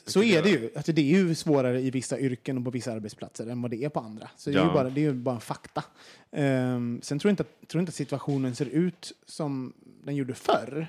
så 0.06 0.24
är 0.24 0.44
det 0.44 0.50
ju. 0.50 0.70
Alltså, 0.76 0.92
det 0.92 1.02
är 1.02 1.18
ju 1.18 1.36
svårare 1.36 1.82
i 1.82 1.92
vissa 1.92 2.20
yrken 2.20 2.58
och 2.58 2.64
på 2.64 2.72
vissa 2.72 2.92
arbetsplatser 2.92 3.48
än 3.48 3.62
vad 3.62 3.72
det 3.72 3.84
är 3.84 3.90
på 3.90 4.00
andra. 4.00 4.30
Så 4.38 4.50
det 4.50 4.60
är 4.60 4.66
ju 4.66 4.74
bara, 4.74 4.90
det 4.90 5.06
är 5.06 5.14
bara 5.14 5.36
en 5.36 5.42
fakta. 5.42 5.84
Ehm, 6.32 7.00
sen 7.04 7.20
tror 7.20 7.30
jag, 7.30 7.34
inte 7.34 7.44
att, 7.44 7.68
tror 7.68 7.80
inte 7.80 7.90
att 7.90 7.96
situationen 7.96 8.56
ser 8.56 8.66
ut 8.66 9.12
som 9.26 9.74
den 10.04 10.16
gjorde 10.16 10.34
förr 10.34 10.88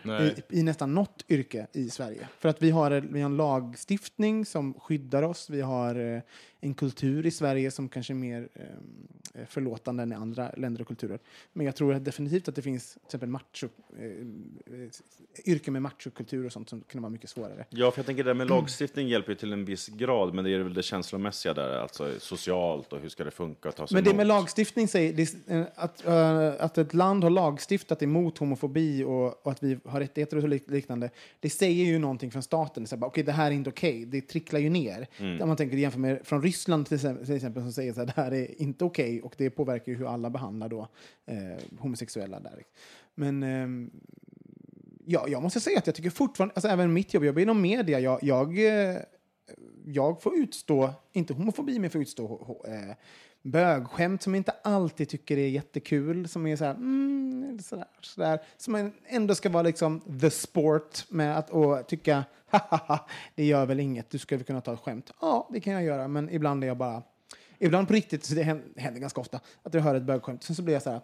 i, 0.51 0.59
i 0.59 0.63
nästan 0.63 0.95
något 0.95 1.25
yrke 1.29 1.67
i 1.73 1.91
Sverige. 1.91 2.29
För 2.39 2.49
att 2.49 2.63
vi 2.63 2.71
har, 2.71 2.91
vi 2.91 3.21
har 3.21 3.31
en 3.31 3.37
lagstiftning 3.37 4.47
som 4.47 4.75
skyddar 4.75 5.23
oss. 5.23 5.51
Vi 5.51 5.61
har 5.61 5.95
eh, 5.95 6.21
en 6.65 6.75
kultur 6.75 7.27
i 7.27 7.31
Sverige 7.31 7.71
som 7.71 7.89
kanske 7.89 8.13
är 8.13 8.15
mer 8.15 8.49
eh, 8.55 9.47
förlåtande 9.47 10.03
än 10.03 10.13
i 10.13 10.15
andra 10.15 10.51
länder 10.57 10.81
och 10.81 10.87
kulturer. 10.87 11.19
Men 11.53 11.67
jag 11.67 11.77
tror 11.77 11.95
definitivt 11.95 12.49
att 12.49 12.55
det 12.55 12.63
finns 12.63 12.93
till 12.93 13.01
exempel 13.05 13.29
macho, 13.29 13.69
eh, 13.99 14.05
eh, 14.05 14.89
yrken 15.47 15.73
med 15.73 15.83
machokultur 15.83 16.47
och 16.47 16.53
sånt 16.53 16.69
som 16.69 16.81
kan 16.81 17.03
vara 17.03 17.11
mycket 17.11 17.31
svårare. 17.31 17.65
Ja, 17.71 17.91
för 17.91 17.99
jag 17.99 18.07
tänker 18.07 18.25
det 18.25 18.31
där 18.31 18.35
med 18.35 18.49
lagstiftning 18.49 19.09
hjälper 19.09 19.33
ju 19.33 19.37
till 19.37 19.53
en 19.53 19.65
viss 19.65 19.89
grad, 19.89 20.35
men 20.35 20.45
det 20.45 20.51
är 20.51 20.59
väl 20.59 20.75
det 20.75 20.83
känslomässiga 20.83 21.55
där, 21.55 21.79
alltså 21.79 22.13
socialt 22.19 22.93
och 22.93 23.01
hur 23.01 23.09
ska 23.09 23.25
det 23.25 23.31
funka 23.31 23.69
att 23.69 23.77
ta 23.77 23.87
sig 23.87 23.95
Men 23.95 24.05
det 24.05 24.11
emot. 24.11 24.17
med 24.17 24.27
lagstiftning 24.27 24.89
säger 24.89 25.21
är, 25.21 25.61
eh, 25.61 25.67
att, 25.75 26.07
eh, 26.07 26.65
att 26.65 26.79
ett 26.79 26.95
land 26.95 27.23
har 27.23 27.31
lagstiftat 27.31 28.03
emot 28.03 28.39
homofobi 28.39 29.05
och, 29.05 29.47
och 29.47 29.53
att 29.53 29.63
vi 29.63 29.79
har 29.85 30.01
rättigheter 30.01 30.37
och 30.37 30.49
liknande. 30.49 31.11
Det 31.41 31.51
säger 31.51 31.85
ju 31.85 31.99
någonting 31.99 32.31
från 32.31 32.43
staten. 32.43 32.87
Okej, 33.01 33.25
det 33.25 33.33
här 33.33 33.47
är 33.47 33.55
inte 33.55 33.71
okej. 33.71 34.05
Det 34.05 34.21
tricklar 34.21 34.61
ju 34.61 34.71
ner. 34.71 35.07
Om 35.19 35.49
man 35.49 35.57
tänker 35.57 35.77
jämför 35.77 35.99
med 35.99 36.21
från 36.25 36.43
Ryssland 36.43 36.54
Ryssland 36.55 36.87
till 36.87 36.95
exempel 37.37 37.63
som 37.63 37.73
säger 37.73 38.01
att 38.01 38.07
det 38.07 38.13
här 38.17 38.35
är 38.35 38.63
inte 38.63 38.85
okej 38.85 39.05
okay, 39.05 39.21
och 39.21 39.35
det 39.39 39.51
påverkar 39.51 39.93
ju 39.93 39.99
hur 39.99 40.07
alla 40.07 40.31
behandlar 40.31 40.69
då 40.69 40.89
eh, 41.27 41.79
homosexuella 41.79 42.41
där. 42.41 42.63
Men 43.15 43.43
eh, 43.43 43.89
ja, 45.05 45.29
jag 45.29 45.43
måste 45.43 45.61
säga 45.61 45.79
att 45.79 45.87
jag 45.87 45.95
tycker 45.95 46.11
fortfarande, 46.11 46.55
alltså 46.55 46.69
även 46.69 46.93
mitt 46.93 47.15
jobb, 47.15 47.23
jag 47.23 47.27
jobbar 47.27 47.43
inom 47.43 47.61
media, 47.61 48.01
jag, 48.01 48.23
jag, 48.23 48.59
eh, 48.59 48.97
jag 49.85 50.23
får 50.23 50.37
utstå, 50.37 50.91
inte 51.13 51.35
homofobi, 51.35 51.73
men 51.73 51.83
jag 51.83 51.93
får 51.93 52.01
utstå 52.01 52.61
eh, 52.69 52.97
bögskämt 53.45 54.23
som 54.23 54.35
jag 54.35 54.41
inte 54.41 54.55
alltid 54.63 55.09
tycker 55.09 55.37
är 55.39 55.49
jättekul, 55.49 56.29
som 56.29 56.47
är 56.47 56.57
så 56.57 56.65
här, 56.65 56.75
mm, 56.75 57.59
sådär, 57.63 57.87
sådär, 58.01 58.41
som 58.57 58.93
ändå 59.07 59.35
ska 59.35 59.49
vara 59.49 59.63
liksom 59.63 60.01
the 60.21 60.31
sport 60.31 61.05
med 61.11 61.39
att 61.39 61.51
och 61.51 61.87
tycka, 61.89 62.25
haha, 62.47 63.07
det 63.35 63.45
gör 63.45 63.67
väl 63.67 63.81
inget, 63.81 64.11
du 64.11 64.19
ska 64.19 64.37
väl 64.37 64.45
kunna 64.45 64.61
ta 64.61 64.73
ett 64.73 64.81
skämt. 64.81 65.11
Ja, 65.21 65.49
det 65.53 65.61
kan 65.61 65.73
jag 65.73 65.83
göra, 65.85 66.09
men 66.09 66.31
ibland 66.31 66.65
är 66.65 66.69
jag 66.69 66.77
bara, 66.77 67.03
ibland 67.59 67.89
på 67.89 67.95
riktigt, 67.95 68.25
så 68.25 68.35
det 68.35 68.43
händer, 68.43 69.01
ganska 69.01 69.21
ofta, 69.21 69.41
att 69.63 69.75
jag 69.75 69.81
hör 69.81 69.95
ett 69.95 70.03
bögskämt, 70.03 70.43
sen 70.43 70.57
så 70.57 70.63
blir 70.63 70.75
jag 70.75 70.83
så 70.83 70.91
här, 70.91 71.01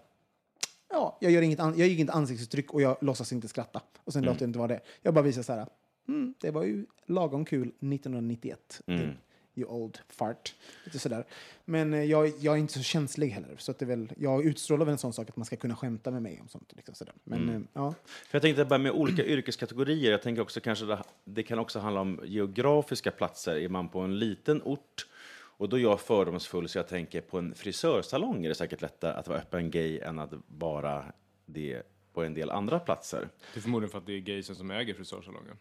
Ja, 0.92 1.18
jag 1.20 1.32
gör 1.32 1.42
inget, 1.42 1.60
an- 1.60 1.74
jag 1.78 1.88
gör 1.88 1.94
inget 1.94 2.10
ansiktsuttryck 2.10 2.74
och 2.74 2.82
jag 2.82 2.96
låtsas 3.00 3.32
inte 3.32 3.48
skratta. 3.48 3.80
Och 4.04 4.12
sen 4.12 4.22
låter 4.24 4.38
det 4.38 4.44
inte 4.44 4.58
vara 4.58 4.68
det. 4.68 4.80
Jag 5.02 5.14
bara 5.14 5.22
visar 5.22 5.42
så 5.42 5.52
här, 5.52 5.66
mm, 6.08 6.34
det 6.40 6.50
var 6.50 6.64
ju 6.64 6.86
lagom 7.06 7.44
kul 7.44 7.68
1991. 7.68 8.80
Det, 8.86 9.16
you 9.60 9.70
old 9.70 9.98
fart. 10.08 10.54
Lite 10.84 10.98
sådär. 10.98 11.24
Men 11.64 11.94
eh, 11.94 12.04
jag, 12.04 12.32
jag 12.38 12.54
är 12.54 12.58
inte 12.58 12.72
så 12.72 12.82
känslig 12.82 13.28
heller. 13.28 13.56
Så 13.58 13.70
att 13.70 13.78
det 13.78 13.84
är 13.84 13.86
väl, 13.86 14.12
jag 14.16 14.44
utstrålar 14.44 14.84
väl 14.84 14.92
en 14.92 14.98
sån 14.98 15.12
sak 15.12 15.28
att 15.28 15.36
man 15.36 15.46
ska 15.46 15.56
kunna 15.56 15.76
skämta 15.76 16.10
med 16.10 16.22
mig 16.22 16.38
om 16.42 16.48
sånt. 16.48 16.72
Liksom 16.76 16.94
sådär. 16.94 17.14
Men 17.24 17.48
eh, 17.48 17.60
ja. 17.72 17.94
För 18.04 18.36
jag 18.36 18.42
tänkte 18.42 18.64
bara 18.64 18.78
med 18.78 18.92
olika 18.92 19.24
yrkeskategorier, 19.24 20.10
jag 20.10 20.22
tänker 20.22 20.42
också 20.42 20.60
kanske 20.60 20.84
det, 20.84 21.02
det 21.24 21.42
kan 21.42 21.58
också 21.58 21.78
handla 21.78 22.00
om 22.00 22.20
geografiska 22.24 23.10
platser. 23.10 23.56
Är 23.56 23.68
man 23.68 23.88
på 23.88 24.00
en 24.00 24.18
liten 24.18 24.62
ort 24.62 25.06
och 25.60 25.68
då 25.68 25.78
är 25.78 25.80
jag 25.80 26.00
fördomsfull 26.00 26.68
så 26.68 26.78
jag 26.78 26.88
tänker 26.88 27.20
på 27.20 27.38
en 27.38 27.54
frisörsalong 27.54 28.44
är 28.44 28.48
det 28.48 28.54
säkert 28.54 28.82
lättare 28.82 29.12
att 29.12 29.28
vara 29.28 29.38
öppen 29.38 29.70
gay 29.70 29.98
än 29.98 30.18
att 30.18 30.32
vara 30.46 31.04
det 31.46 31.82
på 32.20 32.24
en 32.24 32.34
del 32.34 32.50
andra 32.50 32.78
platser. 32.78 33.28
Det 33.54 33.58
är 33.58 33.62
förmodligen 33.62 33.90
för 33.90 33.98
att 33.98 34.06
det 34.06 34.12
är 34.12 34.18
gaysen 34.20 34.56
som 34.56 34.70
äger 34.70 34.94
frisörsalongen. 34.94 35.56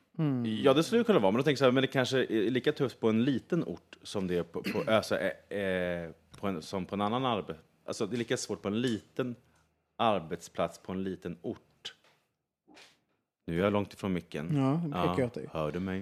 Ja, 0.63 0.73
det 0.73 0.83
skulle 0.83 0.99
det 0.99 1.05
kunna 1.05 1.19
vara, 1.19 1.31
men 1.31 1.37
då 1.37 1.43
tänker 1.43 1.51
jag 1.51 1.57
så 1.57 1.65
här, 1.65 1.71
men 1.71 1.81
det 1.81 1.87
kanske 1.87 2.19
är 2.19 2.51
lika 2.51 2.71
tufft 2.71 2.99
på 2.99 3.09
en 3.09 3.23
liten 3.23 3.63
ort 3.63 3.97
som 4.03 4.27
det 4.27 4.37
är 4.37 4.43
på, 4.43 4.63
på, 4.63 4.91
alltså, 4.91 5.17
eh, 5.17 6.11
på 6.39 6.47
en, 6.47 6.61
som 6.61 6.85
på 6.85 6.95
en 6.95 7.01
annan 7.01 7.25
arbetsplats. 7.25 7.63
Alltså, 7.85 8.05
det 8.05 8.15
är 8.15 8.17
lika 8.17 8.37
svårt 8.37 8.61
på 8.61 8.67
en 8.67 8.81
liten 8.81 9.35
arbetsplats 9.97 10.79
på 10.79 10.91
en 10.91 11.03
liten 11.03 11.37
ort. 11.41 11.68
Nu 13.49 13.59
är 13.59 13.63
jag 13.63 13.73
långt 13.73 13.93
ifrån 13.93 14.13
micken. 14.13 14.57
Ja, 14.57 14.81
det 14.83 15.07
pekar 15.09 15.19
jag 15.19 15.27
åt 15.27 15.33
dig. 15.33 15.49
Hör 15.51 15.71
du 15.71 15.79
mig? 15.79 15.99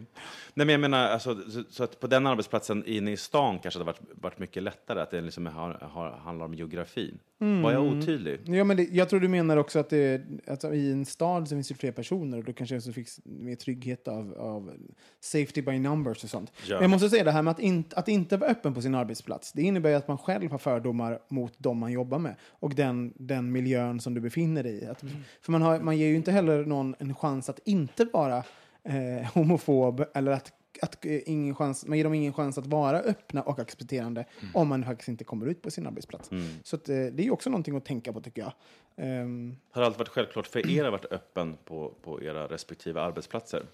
Nej, 0.54 0.66
men 0.66 0.70
jag 0.70 0.80
menar, 0.80 1.08
alltså, 1.08 1.36
så, 1.50 1.64
så 1.70 1.84
att 1.84 2.00
på 2.00 2.08
den 2.08 2.28
arbetsplatsen 2.28 2.84
inne 2.86 3.12
i 3.12 3.18
stan 3.18 3.60
kanske 3.60 3.80
det 3.80 3.84
har 3.84 3.94
varit, 3.94 4.02
varit 4.22 4.40
mycket 4.40 4.64
lättare, 4.64 5.02
att 5.02 5.12
det 5.12 5.22
liksom 5.22 5.46
har, 5.46 5.90
har, 5.92 6.12
handlar 6.12 6.46
om 6.46 6.54
geografin. 6.54 7.20
Var 7.40 7.72
jag 7.72 7.84
otydlig? 7.84 8.40
Ja, 8.46 8.64
men 8.64 8.78
det, 8.78 8.84
jag 8.84 9.10
tror 9.10 9.20
du 9.20 9.28
menar 9.28 9.58
också 9.58 9.80
att 9.80 9.90
det, 9.90 10.22
alltså, 10.48 10.74
i 10.74 10.92
en 10.92 11.06
stad 11.06 11.48
så 11.48 11.56
finns 11.56 11.68
det 11.68 11.76
fler 11.76 11.92
personer 11.92 12.38
och 12.38 12.44
då 12.44 12.54
kanske 12.54 12.78
också 12.78 12.92
finns 12.92 13.20
mer 13.24 13.56
trygghet 13.56 14.08
av, 14.08 14.34
av 14.40 14.72
safety 15.20 15.62
by 15.62 15.80
numbers 15.80 16.24
och 16.24 16.30
sånt. 16.30 16.52
Ja. 16.68 16.76
Men 16.76 16.82
jag 16.82 16.90
måste 16.90 17.10
säga 17.10 17.24
det 17.24 17.32
här 17.32 17.42
med 17.42 17.52
att, 17.52 17.60
inte 17.60 17.96
att 17.96 18.08
inte 18.08 18.38
vara 18.38 18.50
öppen 18.50 18.74
på 18.74 18.82
sin 18.82 18.96
arbetsplats. 18.96 19.52
Det 19.52 19.62
innebär 19.62 19.90
ju 19.90 19.96
att 19.96 20.08
man 20.08 20.18
själv 20.18 20.52
har 20.52 20.58
fördomar 20.58 21.20
mot 21.28 21.54
de 21.58 21.78
man 21.78 21.92
jobbar 21.92 22.20
med 22.20 22.36
och 22.50 22.76
den, 22.76 23.14
den 23.16 23.52
miljön 23.52 24.00
som 24.00 24.14
du 24.14 24.22
befinner 24.22 24.64
dig 24.64 24.84
i. 24.84 24.86
Att, 24.86 25.04
För 25.42 25.52
man, 25.52 25.62
har, 25.62 25.80
man 25.80 25.98
ger 25.98 26.08
ju 26.08 26.16
inte 26.16 26.32
heller 26.32 26.66
någon 26.66 26.96
en 27.00 27.16
chans 27.16 27.37
att 27.50 27.60
inte 27.66 28.06
vara 28.06 28.44
eh, 28.84 29.34
homofob 29.34 30.06
eller 30.14 30.32
att 30.32 30.54
att, 30.82 31.06
eh, 31.06 31.20
ingen 31.26 31.56
chans, 31.56 31.86
man 31.86 31.98
ger 31.98 32.04
dem 32.04 32.14
ingen 32.14 32.34
chans 32.34 32.58
att 32.58 32.68
vara 32.68 33.00
öppna 33.00 33.42
och 33.42 33.60
accepterande 33.60 34.26
om 34.54 34.68
man 34.68 34.86
faktiskt 34.86 35.10
inte 35.10 35.24
kommer 35.24 35.46
ut 35.46 35.62
på 35.62 35.72
sin 35.72 35.88
arbetsplats. 35.88 36.30
Så 36.64 36.76
att, 36.76 36.90
eh, 36.90 36.96
det 36.96 37.28
är 37.28 37.32
också 37.32 37.50
någonting 37.50 37.78
att 37.78 37.86
tänka 37.86 38.14
på 38.14 38.22
tycker 38.22 38.42
jag. 38.42 38.54
Ehm, 38.96 39.58
Har 39.72 39.82
det 39.82 39.86
alltid 39.86 40.00
varit 40.00 40.10
självklart 40.10 40.48
för 40.48 40.72
er 40.72 40.86
att 40.86 40.92
varit 40.92 41.12
öppen 41.12 41.58
på, 41.66 41.94
på 42.04 42.24
era 42.24 42.48
respektive 42.48 43.02
arbetsplatser? 43.02 43.66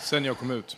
Sen 0.00 0.24
jag 0.24 0.38
kom 0.38 0.50
ut 0.50 0.76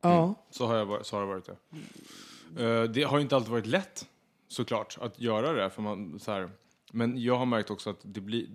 ja. 0.00 0.34
så 0.50 0.66
har, 0.66 0.76
jag, 0.76 1.06
så 1.06 1.16
har 1.16 1.20
det 1.20 1.28
varit 1.28 1.44
det. 1.44 2.64
Eh, 2.64 2.82
det 2.82 3.02
har 3.02 3.18
inte 3.18 3.36
alltid 3.36 3.50
varit 3.50 3.66
lätt, 3.66 4.06
såklart, 4.48 4.98
att 5.00 5.20
göra 5.20 5.52
det. 5.52 5.70
För 5.70 5.82
man, 5.82 6.20
så 6.20 6.32
här, 6.32 6.50
men 6.92 7.22
jag 7.22 7.36
har 7.36 7.46
märkt 7.46 7.70
också 7.70 7.90
att 7.90 8.00
det 8.02 8.20
blir, 8.20 8.46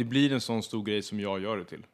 det 0.00 0.04
blir 0.04 0.32
en 0.32 0.40
sån 0.40 0.62
stor 0.62 0.84
grej 0.84 1.02
som 1.02 1.20
jag 1.20 1.40
gör 1.40 1.56
det 1.56 1.64
till. 1.64 1.86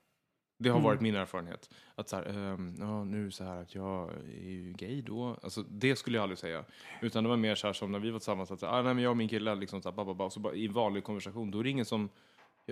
Det 0.59 0.69
har 0.69 0.81
varit 0.81 1.01
min 1.01 1.15
erfarenhet. 1.15 1.71
Att 1.95 2.09
så 2.09 2.17
här, 2.17 2.25
ehm, 2.25 2.77
ja, 2.81 3.05
nu 3.05 3.31
så 3.31 3.45
här 3.45 3.63
att 3.63 3.75
jag 3.75 4.13
är 4.13 4.51
ju 4.51 4.73
gay 4.73 5.03
då. 5.03 5.39
Alltså, 5.43 5.63
det 5.63 5.97
skulle 5.97 6.17
jag 6.17 6.23
aldrig 6.23 6.39
säga. 6.39 6.65
Utan 7.01 7.25
det 7.25 7.31
var 7.31 7.37
mer 7.37 7.55
så 7.55 7.67
här 7.67 7.73
som 7.73 7.93
när 7.93 7.99
vi 7.99 8.11
var 8.11 8.19
tillsammans. 8.19 8.51
Att, 8.51 8.61
så 8.61 8.67
här, 8.67 8.73
ah, 8.73 8.83
nej, 8.83 8.95
men 8.95 9.05
jag 9.05 9.11
och 9.11 9.17
min 9.17 9.29
kille, 9.29 9.55
liksom, 9.55 9.83
så 9.83 9.89
här, 9.89 9.97
babba, 9.97 10.31
så 10.31 10.41
bara, 10.41 10.55
i 10.55 10.69
vanlig 10.69 11.05
konversation, 11.05 11.51
då 11.51 11.59
är 11.59 11.65
det 11.65 11.71
ingen 11.71 11.85
som... 11.85 12.09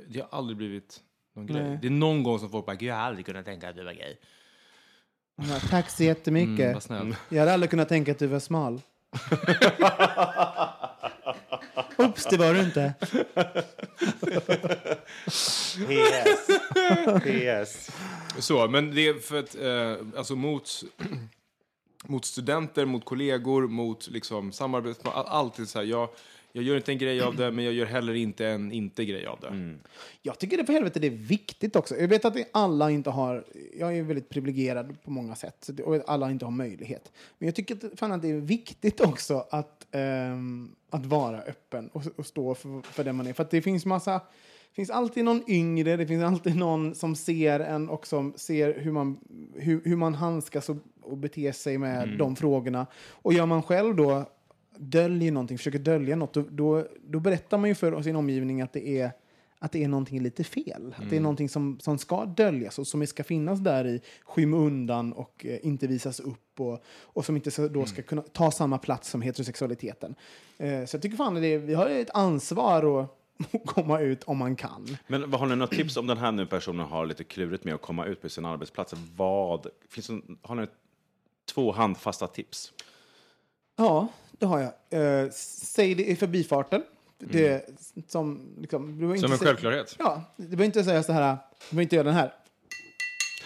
Det 0.08 0.20
har 0.20 0.28
aldrig 0.30 0.56
blivit 0.56 1.00
någon 1.34 1.46
grej. 1.46 1.62
Nej. 1.62 1.78
Det 1.82 1.86
är 1.86 1.90
någon 1.90 2.22
gång 2.22 2.38
som 2.38 2.50
folk 2.50 2.66
bara, 2.66 2.76
gud 2.76 2.88
jag 2.88 2.94
har 2.94 3.02
aldrig 3.02 3.26
kunnat 3.26 3.44
tänka 3.44 3.68
att 3.68 3.76
du 3.76 3.84
var 3.84 3.92
gay. 3.92 4.16
Ja, 5.36 5.60
tack 5.70 5.90
så 5.90 6.04
jättemycket. 6.04 6.90
Mm. 6.90 7.14
Jag 7.28 7.38
hade 7.38 7.52
aldrig 7.52 7.70
kunnat 7.70 7.88
tänka 7.88 8.12
att 8.12 8.18
du 8.18 8.26
var 8.26 8.40
smal. 8.40 8.80
Oops, 11.96 12.24
det 12.24 12.36
var 12.36 12.54
du 12.54 12.60
inte. 12.60 12.94
PS. 15.86 16.46
PS. 17.24 17.90
Så, 18.38 18.68
men 18.68 18.94
det 18.94 19.08
är 19.08 19.14
för 19.14 19.38
att, 19.38 19.54
eh, 19.56 20.06
alltså 20.18 20.36
mot, 20.36 20.82
mot 22.04 22.24
studenter, 22.24 22.84
mot 22.86 23.04
kollegor, 23.04 23.68
mot 23.68 24.08
liksom 24.08 24.52
samarbets... 24.52 25.00
all- 25.04 25.26
Alltid 25.26 25.68
så 25.68 25.78
här, 25.78 25.86
jag, 25.86 26.08
jag 26.56 26.64
gör 26.64 26.76
inte 26.76 26.92
en 26.92 26.98
grej 26.98 27.20
av 27.20 27.36
det, 27.36 27.50
men 27.50 27.64
jag 27.64 27.74
gör 27.74 27.86
heller 27.86 28.14
inte 28.14 28.46
en 28.46 28.72
inte-grej 28.72 29.26
av 29.26 29.40
det. 29.40 29.76
Jag 30.22 30.38
tycker 30.38 30.56
det 30.56 30.64
för 30.64 30.72
helvete 30.72 31.00
det 31.00 31.06
är 31.06 31.10
viktigt 31.10 31.76
också. 31.76 31.96
Jag 31.96 32.08
vet 32.08 32.24
att 32.24 32.36
alla 32.52 32.90
inte 32.90 33.10
har... 33.10 33.44
Jag 33.78 33.98
är 33.98 34.02
väldigt 34.02 34.28
privilegierad 34.28 34.96
på 35.02 35.10
många 35.10 35.34
sätt 35.34 35.70
och 35.84 36.00
alla 36.06 36.30
inte 36.30 36.44
har 36.44 36.52
möjlighet. 36.52 37.12
Men 37.38 37.46
jag 37.46 37.54
tycker 37.54 37.74
att, 37.74 37.98
fan 37.98 38.12
att 38.12 38.22
det 38.22 38.30
är 38.30 38.34
viktigt 38.34 39.00
också 39.00 39.46
att, 39.50 39.86
ehm, 39.90 40.74
att 40.90 41.06
vara 41.06 41.42
öppen 41.42 41.88
och, 41.88 42.02
och 42.16 42.26
stå 42.26 42.54
för, 42.54 42.82
för 42.82 43.04
det 43.04 43.12
man 43.12 43.26
är. 43.26 43.32
För 43.32 43.42
att 43.42 43.50
det 43.50 43.62
finns 43.62 43.86
massa... 43.86 44.12
Det 44.12 44.76
finns 44.76 44.90
alltid 44.90 45.24
någon 45.24 45.50
yngre, 45.50 45.96
det 45.96 46.06
finns 46.06 46.24
alltid 46.24 46.56
någon 46.56 46.94
som 46.94 47.16
ser 47.16 47.60
en 47.60 47.88
och 47.88 48.06
som 48.06 48.32
ser 48.36 48.80
hur 48.80 48.92
man, 48.92 49.18
hur, 49.54 49.82
hur 49.84 49.96
man 49.96 50.14
handskas 50.14 50.68
och, 50.68 50.76
och 51.02 51.16
beter 51.18 51.52
sig 51.52 51.78
med 51.78 52.18
de 52.18 52.36
frågorna. 52.36 52.86
Och 53.10 53.32
gör 53.32 53.46
man 53.46 53.62
själv 53.62 53.96
då 53.96 54.24
döljer 54.78 55.32
någonting, 55.32 55.58
försöker 55.58 55.78
dölja 55.78 56.16
något, 56.16 56.34
då, 56.34 56.44
då, 56.50 56.86
då 57.06 57.20
berättar 57.20 57.58
man 57.58 57.68
ju 57.68 57.74
för 57.74 58.02
sin 58.02 58.16
omgivning 58.16 58.60
att 58.62 58.72
det 58.72 58.88
är 58.88 59.10
att 59.58 59.72
det 59.72 59.84
är 59.84 59.88
någonting 59.88 60.20
lite 60.22 60.44
fel. 60.44 60.94
Att 60.98 61.10
det 61.10 61.16
är 61.16 61.20
någonting 61.20 61.48
som, 61.48 61.80
som 61.80 61.98
ska 61.98 62.24
döljas 62.24 62.78
och 62.78 62.86
som 62.86 63.06
ska 63.06 63.24
finnas 63.24 63.60
där 63.60 63.86
i 63.86 64.00
skymundan 64.24 65.12
och 65.12 65.46
eh, 65.46 65.58
inte 65.66 65.86
visas 65.86 66.20
upp 66.20 66.60
och, 66.60 66.82
och 67.02 67.24
som 67.24 67.36
inte 67.36 67.50
så, 67.50 67.68
då 67.68 67.86
ska 67.86 68.02
kunna 68.02 68.22
ta 68.22 68.50
samma 68.50 68.78
plats 68.78 69.08
som 69.10 69.22
heterosexualiteten. 69.22 70.14
Eh, 70.58 70.84
så 70.84 70.94
jag 70.96 71.02
tycker 71.02 71.16
fan 71.16 71.36
att 71.36 71.42
det, 71.42 71.48
är- 71.54 71.58
vi 71.58 71.74
har 71.74 71.86
ett 71.86 72.10
ansvar 72.14 73.02
att 73.52 73.66
komma 73.66 74.00
ut 74.00 74.24
om 74.24 74.38
man 74.38 74.56
kan. 74.56 74.96
Men 75.06 75.30
vad 75.30 75.40
har 75.40 75.46
ni 75.46 75.56
några 75.56 75.76
tips 75.76 75.96
om 75.96 76.06
den 76.06 76.18
här 76.18 76.32
nu 76.32 76.46
personen 76.46 76.86
har 76.86 77.06
lite 77.06 77.24
klurigt 77.24 77.64
med 77.64 77.74
att 77.74 77.82
komma 77.82 78.06
ut 78.06 78.22
på 78.22 78.28
sin 78.28 78.44
arbetsplats? 78.44 78.94
Vad, 79.16 79.66
finns 79.88 80.06
det, 80.06 80.20
har 80.42 80.54
ni 80.54 80.66
två 81.54 81.72
handfasta 81.72 82.26
tips? 82.26 82.72
Ja, 83.76 84.08
det 84.38 84.46
har 84.46 84.60
jag. 84.90 85.22
Eh, 85.24 85.30
säg 85.30 85.94
det 85.94 86.04
i 86.04 86.16
förbifarten. 86.16 86.82
Det, 87.18 87.68
som, 88.08 88.40
liksom, 88.60 88.86
du 88.92 88.96
behöver 88.98 89.16
Som 89.18 89.24
inte 89.24 89.34
en 89.34 89.38
säga- 89.38 89.48
självklarhet. 89.48 89.96
Ja, 89.98 90.22
det 90.36 90.42
behöver 90.42 90.64
inte 90.64 90.84
säga 90.84 91.02
så 91.02 91.12
här, 91.12 91.30
du 91.30 91.36
behöver 91.70 91.82
inte 91.82 91.96
göra 91.96 92.04
den 92.06 92.14
här. 92.14 92.32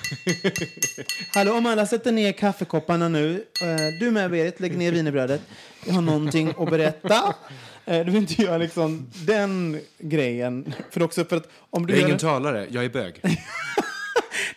Hallå, 1.35 1.53
om 1.55 1.67
alla 1.67 1.87
sätter 1.87 2.13
ner 2.13 2.33
kaffekopparna 2.33 3.09
nu. 3.09 3.45
Eh, 3.63 3.99
Du 4.01 4.11
med 4.11 4.31
Berit, 4.31 4.61
lägg 4.61 4.79
ner 4.79 4.93
wienerbrödet. 4.93 5.41
Jag 5.87 5.95
har 5.95 6.03
någonting 6.03 6.55
att 6.59 6.71
berätta. 6.71 7.35
Eh, 7.85 7.99
Du 8.05 8.11
vill 8.13 8.17
inte 8.17 8.43
göra 8.43 8.59
liksom 8.59 9.11
den 9.27 9.81
grejen. 9.99 10.75
För 10.91 11.03
också 11.03 11.25
för 11.25 11.37
att 11.37 11.49
om 11.71 11.87
du 11.87 11.93
Jag 11.93 11.99
är 11.99 12.03
ingen 12.03 12.13
en, 12.13 12.19
talare, 12.19 12.67
jag 12.71 12.85
är 12.85 12.89
bög. 12.89 13.21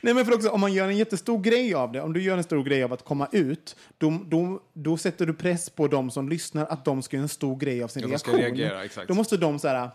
nej, 0.02 0.14
men 0.14 0.26
för 0.26 0.34
också, 0.36 0.49
om 0.49 0.62
man 0.62 0.74
gör 0.74 0.88
en 0.88 0.97
jättestor 0.97 1.41
grej 1.41 1.74
av 1.74 1.91
det, 1.91 2.02
om 2.02 2.14
du 2.14 2.22
gör 2.24 2.38
en 2.38 2.43
stor 2.43 2.64
grej 2.64 2.84
av 2.84 2.93
att 2.93 3.06
komma 3.06 3.28
ut, 3.32 3.76
då, 3.97 4.20
då, 4.26 4.62
då 4.74 4.97
sätter 4.97 5.26
du 5.26 5.34
press 5.34 5.70
på 5.70 5.88
de 5.88 6.12
som 6.12 6.30
lyssnar 6.30 6.66
att 6.66 6.86
de 6.86 7.02
ska 7.02 7.16
göra 7.18 7.24
en 7.24 7.30
stor 7.30 7.58
grej 7.58 7.84
av 7.84 7.88
sin 7.88 8.02
Ja, 8.02 8.08
de 8.08 8.20
ska 8.20 8.32
reaktion. 8.32 8.58
reagera, 8.58 8.84
exakt. 8.86 9.08
Då 9.08 9.14
måste 9.14 9.38
de 9.38 9.60
så 9.60 9.68
här, 9.68 9.89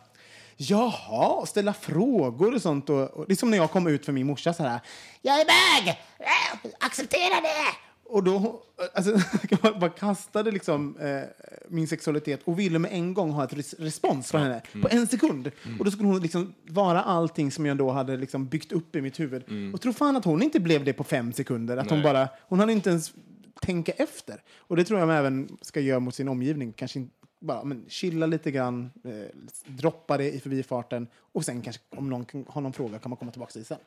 jaha, 0.57 1.47
ställa 1.47 1.73
frågor 1.73 2.55
och 2.55 2.63
sånt. 2.63 2.91
Och, 2.91 3.11
och, 3.11 3.25
det 3.29 3.35
är 3.35 3.37
som 3.37 3.51
när 3.51 3.59
jag 3.59 3.71
kom 3.71 3.87
ut 3.87 4.05
för 4.05 4.13
min 4.13 4.27
morsa 4.27 4.53
så 4.55 4.63
här, 4.63 4.81
Jag 5.23 5.41
är 5.41 5.45
bög! 5.45 5.89
Äh, 6.19 6.71
Acceptera 6.81 7.41
det! 7.41 7.86
Och 8.09 8.25
då 8.25 8.63
alltså, 8.95 9.11
jag 9.63 9.79
bara 9.79 9.91
kastade 9.91 10.51
liksom, 10.51 10.97
eh, 10.97 11.21
min 11.69 11.89
sexualitet 11.89 12.41
och 12.45 12.59
ville 12.59 12.79
med 12.79 12.93
en 12.93 13.15
gång 13.15 13.31
ha 13.31 13.45
ett 13.45 13.53
res 13.53 13.75
respons 13.75 14.31
från 14.31 14.41
henne. 14.43 14.63
På 14.83 14.89
en 14.91 15.07
sekund. 15.07 15.51
Och 15.79 15.85
då 15.85 15.91
skulle 15.91 16.09
hon 16.09 16.21
liksom 16.21 16.55
vara 16.69 17.03
allting 17.03 17.51
som 17.51 17.67
jag 17.67 17.77
då 17.77 17.91
hade 17.91 18.17
liksom 18.17 18.47
byggt 18.47 18.73
upp 18.73 18.97
i 18.97 19.01
mitt 19.01 19.21
huvud. 19.21 19.45
Och 19.75 19.81
tro 19.81 19.93
fan 19.93 20.17
att 20.17 20.25
hon 20.25 20.43
inte 20.43 20.61
blev 20.61 20.85
det 20.85 20.93
på 20.93 21.05
fem 21.05 21.33
sekunder. 21.33 21.77
Att 21.77 21.91
hon, 21.91 22.03
bara, 22.03 22.29
hon 22.49 22.61
hade 22.61 22.73
inte 22.73 22.91
ens 22.91 23.13
tänka 23.61 23.93
efter. 23.93 24.43
Och 24.59 24.77
det 24.77 24.85
tror 24.85 24.99
jag 24.99 25.07
man 25.07 25.17
även 25.17 25.57
ska 25.61 25.81
göra 25.81 26.01
mot 26.01 26.15
sin 26.15 26.29
omgivning. 26.29 26.73
Kanske 26.73 27.07
bara 27.39 27.65
men, 27.65 27.85
chilla 27.89 28.27
lite 28.27 28.51
grann, 28.51 28.91
eh, 29.05 29.13
droppa 29.67 30.17
det 30.17 30.31
i 30.33 30.41
förbifarten 30.41 31.09
och 31.33 31.45
sen 31.45 31.63
kanske 31.63 31.83
om 31.91 32.11
någon 32.11 32.25
kan, 32.25 32.47
har 32.49 32.61
någon 32.61 32.73
fråga 32.73 32.99
kan 32.99 33.11
man 33.11 33.17
komma 33.17 33.31
tillbaka 33.31 33.53
till 33.53 33.65
sen. 33.65 33.79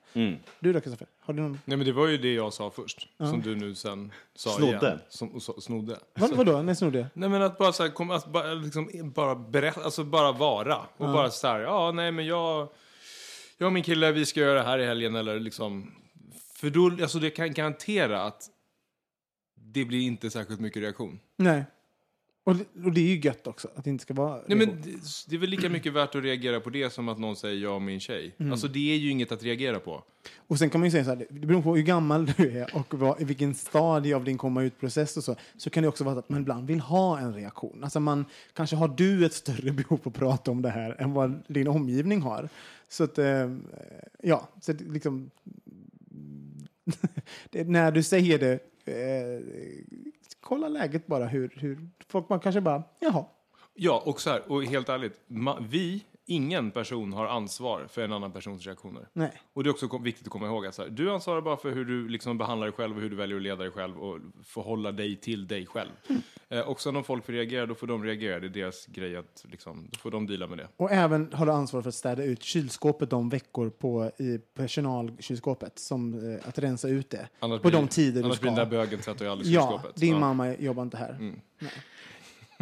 Du 0.60 0.74
då 0.74 0.82
Kristoffer? 0.82 1.08
Har 1.20 1.34
du 1.34 1.42
någon? 1.42 1.60
Nej 1.66 1.78
men 1.78 1.88
det 1.88 1.94
var 1.94 2.08
ju 2.08 2.18
det 2.18 2.34
jag 2.34 2.54
sa 2.54 2.70
först, 2.70 3.08
som 3.18 3.42
du 3.42 3.56
nu 3.56 3.76
sen 3.76 4.12
sa 4.36 4.50
Snodde. 4.50 4.88
igen. 4.88 5.00
Som, 5.10 5.42
så, 5.42 5.62
snodde. 5.62 6.00
Vad, 6.14 6.36
vadå? 6.36 6.62
När 6.62 6.74
snodde? 6.74 7.08
Nej 7.14 7.30
men 7.30 7.42
att 7.42 7.58
bara 7.58 7.74
så 7.74 7.84
här, 7.84 7.90
kom, 7.90 8.12
att 8.12 8.32
bara, 8.32 8.54
liksom, 8.54 9.12
bara 9.16 9.36
berätta, 9.36 9.84
alltså 9.84 10.04
bara 10.04 10.32
vara. 10.32 10.78
Och 10.98 11.08
bara 11.08 11.30
så 11.30 11.48
här, 11.48 11.60
ja 11.60 11.92
nej 11.92 12.12
men 12.12 12.26
jag, 12.26 12.70
jag 13.58 13.68
och 13.68 13.74
min 13.74 13.84
kille 13.84 14.12
vi 14.12 14.26
ska 14.26 14.40
göra 14.40 14.54
det 14.60 14.66
här 14.66 14.80
i 14.80 14.86
helgen 14.86 15.16
eller 15.16 15.40
liksom. 15.40 15.92
För 16.56 16.70
då, 16.70 16.86
alltså 16.86 17.20
det 17.20 17.30
kan 17.30 17.54
garantera 17.54 18.24
att 18.24 18.50
det 19.56 19.86
blir 19.86 20.02
inte 20.02 20.30
särskilt 20.30 20.60
mycket 20.60 20.82
reaktion. 20.82 21.20
Nej. 21.36 21.64
Och, 22.50 22.56
det- 22.56 22.86
och 22.86 22.92
det 22.94 23.02
är 23.02 23.08
ju 23.16 23.20
gött 23.20 23.48
också, 23.48 23.68
att 23.76 23.84
det 23.84 23.90
inte 23.90 24.02
ska 24.02 24.14
vara... 24.14 24.42
Nej 24.48 24.58
men 24.58 24.68
det, 24.68 24.92
det 25.30 25.36
är 25.36 25.40
väl 25.40 25.50
lika 25.50 25.70
mycket 25.70 25.94
värt 25.94 26.16
att 26.16 26.24
reagera 26.24 26.60
på 26.60 26.70
det 26.70 26.90
som 26.94 27.10
att 27.10 27.20
någon 27.20 27.36
säger 27.36 27.64
jag 27.64 27.76
och 27.76 27.82
min 27.82 28.00
tjej. 28.00 28.36
Alltså 28.52 28.68
det 28.68 28.94
är 28.94 28.98
ju 28.98 29.10
inget 29.10 29.32
att 29.32 29.44
reagera 29.44 29.80
på. 29.80 30.04
Och 30.38 30.58
sen 30.60 30.70
kan 30.70 30.82
man 30.82 30.88
ju 30.88 30.92
säga 30.92 31.04
så 31.04 31.10
här, 31.10 31.26
det 31.30 31.48
beror 31.48 31.62
på 31.62 31.76
hur 31.76 31.84
gammal 31.84 32.26
du 32.26 32.50
är 32.60 32.76
och 32.76 32.94
vad, 32.94 33.22
i 33.22 33.24
vilken 33.24 33.56
stadie 33.56 34.16
av 34.16 34.24
din 34.24 34.38
komma 34.38 34.64
ut-process 34.64 35.18
och 35.18 35.24
så, 35.24 35.36
så 35.58 35.70
kan 35.70 35.84
det 35.84 35.90
också 35.90 36.04
vara 36.04 36.20
att 36.20 36.30
man 36.30 36.42
ibland 36.42 36.68
vill 36.68 36.80
ha 36.80 37.20
en 37.20 37.34
reaktion. 37.34 37.84
Alltså 37.84 38.00
man, 38.00 38.26
kanske 38.54 38.76
har 38.76 38.88
du 38.88 39.26
ett 39.26 39.34
större 39.34 39.72
behov 39.72 40.00
att 40.04 40.14
prata 40.14 40.52
om 40.52 40.62
det 40.62 40.70
här 40.70 40.96
än 41.02 41.14
vad 41.14 41.44
din 41.48 41.68
omgivning 41.68 42.22
har. 42.22 42.50
Så 42.90 43.04
att, 43.04 43.18
eh, 43.18 43.56
ja, 44.24 44.50
så 44.62 44.72
att 44.72 44.82
liksom, 44.82 45.30
när 47.52 47.92
du 47.92 48.04
säger 48.04 48.40
det, 48.40 48.54
eh, 48.86 49.44
kolla 50.40 50.68
läget 50.68 51.08
bara 51.08 51.26
hur, 51.26 51.54
hur 51.56 51.90
folk 52.08 52.30
man 52.30 52.40
kanske 52.40 52.62
bara, 52.62 52.84
jaha, 53.00 53.26
Ja, 53.82 54.04
och 54.06 54.22
så 54.22 54.30
här, 54.30 54.52
och 54.52 54.64
helt 54.64 54.90
ärligt, 54.90 55.22
ma, 55.28 55.60
vi, 55.70 56.06
ingen 56.30 56.72
person 56.72 57.14
har 57.14 57.26
ansvar 57.28 57.88
för 57.90 58.02
en 58.02 58.14
annan 58.14 58.32
persons 58.32 58.66
reaktioner. 58.66 59.08
nej. 59.14 59.32
Och 59.54 59.64
det 59.64 59.70
är 59.70 59.72
också 59.72 59.98
viktigt 59.98 60.28
att 60.28 60.32
komma 60.32 60.48
ihåg 60.48 60.66
att 60.66 60.76
så 60.76 60.82
här, 60.82 60.90
du 60.90 61.12
ansvarar 61.12 61.42
bara 61.42 61.58
för 61.58 61.72
hur 61.72 61.86
du 61.86 62.10
liksom 62.10 62.38
behandlar 62.38 62.68
dig 62.68 62.74
själv 62.76 62.96
och 62.96 63.02
hur 63.02 63.10
du 63.10 63.16
väljer 63.16 63.38
att 63.38 63.44
leda 63.44 63.56
dig 63.56 63.72
själv 63.72 63.98
och 64.00 64.20
förhålla 64.44 64.92
dig 64.92 65.16
till 65.16 65.48
dig 65.48 65.66
själv. 65.66 65.90
Eh, 66.50 66.60
och 66.60 66.82
sen 66.82 66.96
om 66.96 67.04
folk 67.04 67.30
reagerar, 67.30 67.68
då 67.68 67.76
får 67.76 67.88
de 67.88 68.04
reagera. 68.04 68.40
Det 68.40 68.48
är 68.48 68.50
deras 68.50 68.86
grej 68.86 69.16
att 69.18 69.46
liksom, 69.52 69.88
då 69.92 70.00
får 70.00 70.12
de 70.12 70.28
deala 70.28 70.48
med 70.48 70.58
det. 70.58 70.68
Och 70.78 70.92
även 70.92 71.34
har 71.34 71.46
du 71.46 71.52
ansvar 71.52 71.82
för 71.82 71.90
att 71.90 71.96
städa 71.96 72.24
ut 72.24 72.44
kylskåpet 72.44 73.10
de 73.10 73.30
veckor 73.30 73.70
på, 73.70 74.12
i 74.20 74.38
personalkylskåpet. 74.56 75.80
Som, 75.80 76.14
eh, 76.34 76.48
att 76.50 76.60
rensa 76.60 76.88
ut 76.88 77.10
det. 77.10 77.28
Annars 77.40 77.62
på 77.62 77.70
blir, 77.70 77.80
de 77.80 77.88
tider 77.88 78.20
du 78.22 78.26
annars 78.26 78.36
ska. 78.38 78.42
blir 78.42 78.52
den 78.56 78.70
där 78.70 78.78
bögen 78.78 79.00
tvättar 79.00 79.26
ju 79.26 79.32
aldrig 79.32 79.52
ja, 79.54 79.62
kylskåpet. 79.72 79.96
din 79.96 80.10
Ja. 80.10 80.16
Mm. 80.16 80.28
mamma 80.38 80.56
jobbar 80.56 80.84
inte 80.84 80.98
här. 80.98 81.18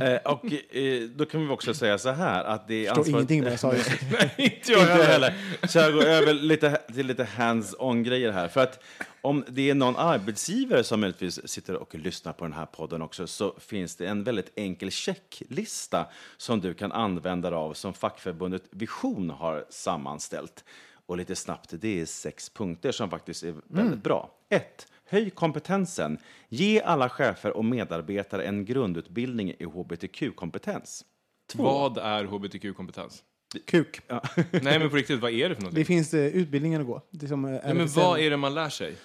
Eh, 0.01 0.15
och 0.15 0.75
eh, 0.75 1.01
då 1.15 1.25
kan 1.25 1.47
vi 1.47 1.53
också 1.53 1.73
säga 1.73 1.97
så 1.97 2.09
här 2.09 2.43
att 2.43 2.67
det 2.67 2.87
är 2.87 2.95
Förstår 2.95 3.09
ingenting 3.09 3.43
vad 3.43 3.51
jag 3.51 3.59
sa 3.59 3.73
just. 3.75 3.89
Nej, 4.11 4.33
inte 4.37 4.71
jag 4.71 4.79
heller. 4.79 5.33
Så 5.67 5.79
jag 5.79 5.93
går 5.93 6.03
över 6.03 6.33
lite, 6.33 6.81
till 6.93 7.07
lite 7.07 7.23
hands-on 7.23 8.03
grejer 8.03 8.31
här. 8.31 8.47
För 8.47 8.61
att 8.61 8.83
om 9.21 9.43
det 9.47 9.69
är 9.69 9.75
någon 9.75 9.95
arbetsgivare 9.95 10.83
som 10.83 11.01
möjligtvis 11.01 11.47
sitter 11.47 11.75
och 11.75 11.95
lyssnar 11.95 12.33
på 12.33 12.45
den 12.45 12.53
här 12.53 12.65
podden 12.65 13.01
också 13.01 13.27
så 13.27 13.55
finns 13.59 13.95
det 13.95 14.07
en 14.07 14.23
väldigt 14.23 14.51
enkel 14.55 14.91
checklista 14.91 16.05
som 16.37 16.61
du 16.61 16.73
kan 16.73 16.91
använda 16.91 17.49
dig 17.49 17.57
av 17.57 17.73
som 17.73 17.93
fackförbundet 17.93 18.63
Vision 18.71 19.29
har 19.29 19.65
sammanställt. 19.69 20.63
Och 21.05 21.17
lite 21.17 21.35
snabbt, 21.35 21.69
det 21.71 22.01
är 22.01 22.05
sex 22.05 22.49
punkter 22.49 22.91
som 22.91 23.09
faktiskt 23.09 23.43
är 23.43 23.55
väldigt 23.67 24.03
bra. 24.03 24.31
1. 24.49 24.87
Höj 25.09 25.29
kompetensen. 25.29 26.17
Ge 26.49 26.81
alla 26.81 27.09
chefer 27.09 27.57
och 27.57 27.65
medarbetare 27.65 28.43
en 28.43 28.65
grundutbildning 28.65 29.49
i 29.59 29.65
hbtq-kompetens. 29.65 31.05
Vad 31.53 31.97
är 31.97 32.23
hbtq-kompetens? 32.25 33.23
Kuk. 33.65 34.01
Nej, 34.51 34.79
men 34.79 34.89
på 34.89 34.95
riktigt, 34.95 35.19
vad 35.19 35.31
är 35.31 35.49
det 35.49 35.55
för 35.55 35.61
Det 35.61 35.65
någonting? 35.65 35.85
finns 35.85 36.13
eh, 36.13 36.25
utbildningar 36.25 36.79
att 36.79 36.85
gå. 36.87 37.01
Det 37.11 37.25
är 37.25 37.27
som, 37.27 37.45
eh, 37.45 37.51
Nej, 37.51 37.73
men 37.73 37.87
vad 37.87 38.19
är 38.19 38.29
det 38.29 38.37
man 38.37 38.53
lär 38.55 38.69
sig? 38.69 38.95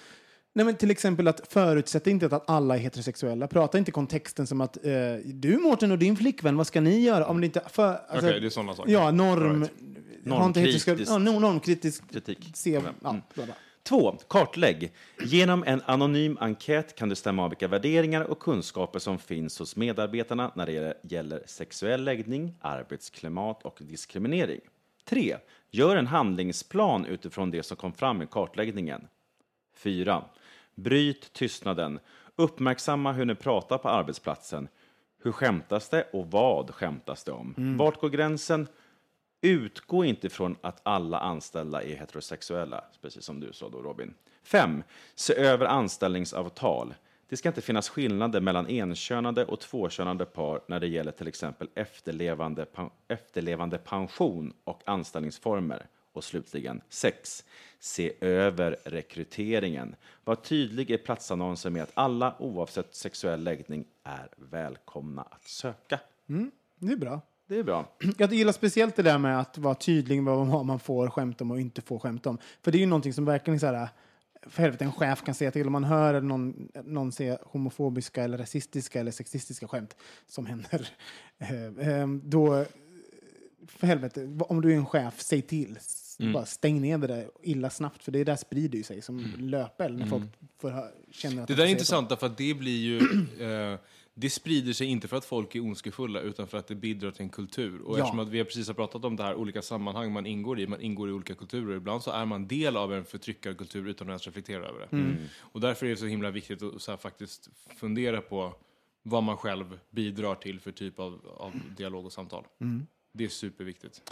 Nej, 0.55 0.65
men 0.65 0.75
till 0.75 0.91
exempel 0.91 1.27
att 1.27 1.53
förutsätta 1.53 2.09
inte 2.09 2.25
att 2.25 2.49
alla 2.49 2.75
är 2.75 2.79
heterosexuella. 2.79 3.47
Prata 3.47 3.77
inte 3.77 3.91
kontexten 3.91 4.47
som 4.47 4.61
att 4.61 4.85
eh, 4.85 4.91
du 5.25 5.57
Mårten 5.57 5.91
och 5.91 5.99
din 5.99 6.15
flickvän, 6.17 6.57
vad 6.57 6.67
ska 6.67 6.81
ni 6.81 6.99
göra? 6.99 7.25
Om 7.27 7.41
det 7.41 7.45
inte, 7.45 7.61
för, 7.69 7.83
alltså, 7.93 8.27
Okej, 8.27 8.39
det 8.39 8.45
är 8.47 8.49
sådana 8.49 8.75
saker. 8.75 8.91
Ja, 8.91 9.11
norm... 9.11 9.59
Right. 9.61 9.71
Normkritisk 10.25 10.87
Ja, 10.87 10.93
no- 10.95 11.39
normkritisk 11.39 12.11
kritik. 12.11 12.51
Se, 12.53 12.71
ja, 12.71 12.81
bla, 13.01 13.21
bla. 13.35 13.45
2. 13.83 14.17
Kartlägg. 14.27 14.93
Genom 15.19 15.63
en 15.67 15.81
anonym 15.85 16.37
enkät 16.41 16.95
kan 16.95 17.09
du 17.09 17.15
stämma 17.15 17.43
av 17.43 17.49
vilka 17.49 17.67
värderingar 17.67 18.21
och 18.21 18.39
kunskaper 18.39 18.99
som 18.99 19.19
finns 19.19 19.59
hos 19.59 19.75
medarbetarna 19.75 20.51
när 20.55 20.65
det 20.65 20.97
gäller 21.01 21.43
sexuell 21.45 22.03
läggning, 22.03 22.55
arbetsklimat 22.61 23.63
och 23.63 23.77
diskriminering. 23.81 24.61
3. 25.05 25.37
Gör 25.71 25.95
en 25.95 26.07
handlingsplan 26.07 27.05
utifrån 27.05 27.51
det 27.51 27.63
som 27.63 27.77
kom 27.77 27.93
fram 27.93 28.21
i 28.21 28.27
kartläggningen. 28.27 29.07
4. 29.75 30.23
Bryt 30.75 31.33
tystnaden. 31.33 31.99
Uppmärksamma 32.35 33.11
hur 33.11 33.25
ni 33.25 33.35
pratar 33.35 33.77
på 33.77 33.89
arbetsplatsen. 33.89 34.67
Hur 35.23 35.31
skämtas 35.31 35.89
det 35.89 36.07
och 36.13 36.31
vad 36.31 36.71
skämtas 36.71 37.23
det 37.23 37.31
om? 37.31 37.53
Vart 37.77 37.99
går 38.01 38.09
gränsen? 38.09 38.67
Utgå 39.45 40.05
inte 40.05 40.29
från 40.29 40.55
att 40.61 40.81
alla 40.83 41.19
anställda 41.19 41.83
är 41.83 41.95
heterosexuella, 41.95 42.83
precis 43.01 43.25
som 43.25 43.39
du 43.39 43.53
sa 43.53 43.69
då 43.69 43.81
Robin. 43.81 44.13
5. 44.43 44.83
Se 45.15 45.35
över 45.35 45.65
anställningsavtal. 45.65 46.93
Det 47.29 47.37
ska 47.37 47.49
inte 47.49 47.61
finnas 47.61 47.89
skillnader 47.89 48.41
mellan 48.41 48.65
enkönade 48.65 49.45
och 49.45 49.59
tvåkönade 49.59 50.25
par 50.25 50.61
när 50.67 50.79
det 50.79 50.87
gäller 50.87 51.11
till 51.11 51.27
exempel 51.27 51.69
efterlevande, 51.75 52.65
efterlevande 53.07 53.77
pension 53.77 54.53
och 54.63 54.81
anställningsformer. 54.85 55.87
Och 56.13 56.23
slutligen 56.23 56.81
6. 56.89 57.45
Se 57.79 58.13
över 58.21 58.77
rekryteringen. 58.83 59.95
Var 60.23 60.35
tydlig 60.35 60.91
i 60.91 60.97
platsannonsen 60.97 61.73
med 61.73 61.83
att 61.83 61.91
alla 61.93 62.35
oavsett 62.39 62.95
sexuell 62.95 63.43
läggning 63.43 63.85
är 64.03 64.27
välkomna 64.35 65.21
att 65.21 65.43
söka. 65.43 65.99
Mm, 66.29 66.51
det 66.75 66.91
är 66.91 66.97
bra. 66.97 67.21
Det 67.47 67.55
är 67.59 67.63
bra. 67.63 67.95
Jag 68.17 68.33
gillar 68.33 68.51
speciellt 68.53 68.95
det 68.95 69.03
där 69.03 69.17
med 69.17 69.39
att 69.39 69.57
vara 69.57 69.75
tydlig 69.75 70.23
med 70.23 70.33
vad 70.33 70.65
man 70.65 70.79
får 70.79 71.09
skämt 71.09 71.41
om 71.41 71.51
och 71.51 71.59
inte 71.61 71.81
får 71.81 71.99
skämt 71.99 72.25
om. 72.25 72.37
För 72.61 72.71
det 72.71 72.77
är 72.77 72.79
ju 72.79 72.85
någonting 72.85 73.13
som 73.13 73.25
verkligen 73.25 73.59
så 73.59 73.65
här, 73.65 73.87
för 74.47 74.61
helvete, 74.61 74.83
en 74.85 74.91
chef 74.91 75.23
kan 75.23 75.35
säga 75.35 75.51
till 75.51 75.65
om 75.67 75.71
man 75.71 75.83
hör 75.83 76.21
någon, 76.21 76.69
någon 76.83 77.11
säga 77.11 77.37
homofobiska 77.41 78.23
eller 78.23 78.37
rasistiska 78.37 78.99
eller 78.99 79.11
sexistiska 79.11 79.67
skämt 79.67 79.95
som 80.27 80.45
händer. 80.45 80.87
Eh, 81.39 81.87
eh, 81.89 82.07
Då, 82.07 82.65
för 83.67 83.87
helvete, 83.87 84.39
om 84.39 84.61
du 84.61 84.71
är 84.71 84.75
en 84.75 84.85
chef, 84.85 85.21
säg 85.21 85.41
till. 85.41 85.77
S- 85.77 86.17
Bara 86.33 86.45
stäng 86.45 86.81
ner 86.81 86.97
det 86.97 87.07
där 87.07 87.29
illa 87.43 87.69
snabbt, 87.69 88.03
för 88.03 88.11
det 88.11 88.23
där 88.23 88.35
sprider 88.35 88.77
ju 88.77 88.83
sig 88.83 89.01
som 89.01 89.33
löpeld 89.37 89.99
när 89.99 90.05
folk 90.05 90.23
får 90.61 90.83
känner 91.11 91.41
att 91.41 91.47
Det 91.47 91.53
de 91.53 91.57
där 91.57 91.65
är 91.67 91.71
intressant 91.71 92.09
därför 92.09 92.25
att 92.27 92.37
det 92.37 92.53
blir 92.53 92.77
ju... 92.81 92.97
Eh, 93.39 93.79
det 94.15 94.29
sprider 94.29 94.73
sig 94.73 94.87
inte 94.87 95.07
för 95.07 95.17
att 95.17 95.25
folk 95.25 95.55
är 95.55 95.59
ondskefulla 95.59 96.19
utan 96.19 96.47
för 96.47 96.57
att 96.57 96.67
det 96.67 96.75
bidrar 96.75 97.11
till 97.11 97.21
en 97.21 97.29
kultur. 97.29 97.81
Och 97.81 97.97
Ja. 97.97 98.01
eftersom 98.01 98.19
att 98.19 98.27
vi 98.27 98.37
har 98.37 98.45
precis 98.45 98.67
har 98.67 98.73
pratat 98.73 99.05
om 99.05 99.15
det 99.15 99.23
här 99.23 99.35
olika 99.35 99.61
sammanhang 99.61 100.11
man 100.13 100.25
ingår 100.25 100.59
i, 100.59 100.67
man 100.67 100.81
ingår 100.81 101.09
i 101.09 101.11
olika 101.11 101.35
kulturer. 101.35 101.75
Ibland 101.77 102.03
så 102.03 102.11
är 102.11 102.25
man 102.25 102.47
del 102.47 102.77
av 102.77 102.93
en 102.93 103.05
förtryckarkultur 103.05 103.87
utan 103.87 104.07
att 104.07 104.11
ens 104.11 104.25
reflektera 104.27 104.65
över 104.65 104.79
det. 104.79 104.95
Mm. 104.97 105.15
Och 105.39 105.61
därför 105.61 105.85
är 105.85 105.89
det 105.89 105.97
så 105.97 106.05
himla 106.05 106.31
viktigt 106.31 106.63
att 106.63 106.81
så 106.81 106.91
här, 106.91 106.97
faktiskt 106.97 107.49
fundera 107.77 108.21
på 108.21 108.53
vad 109.03 109.23
man 109.23 109.37
själv 109.37 109.79
bidrar 109.89 110.35
till 110.35 110.59
för 110.59 110.71
typ 110.71 110.99
av, 110.99 111.19
av 111.37 111.53
dialog 111.77 112.05
och 112.05 112.11
samtal. 112.13 112.45
Mm. 112.61 112.87
Det 113.13 113.23
är 113.25 113.29
superviktigt. 113.29 114.11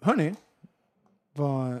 Hörni, 0.00 0.34
vad, 1.38 1.72
eh, 1.72 1.80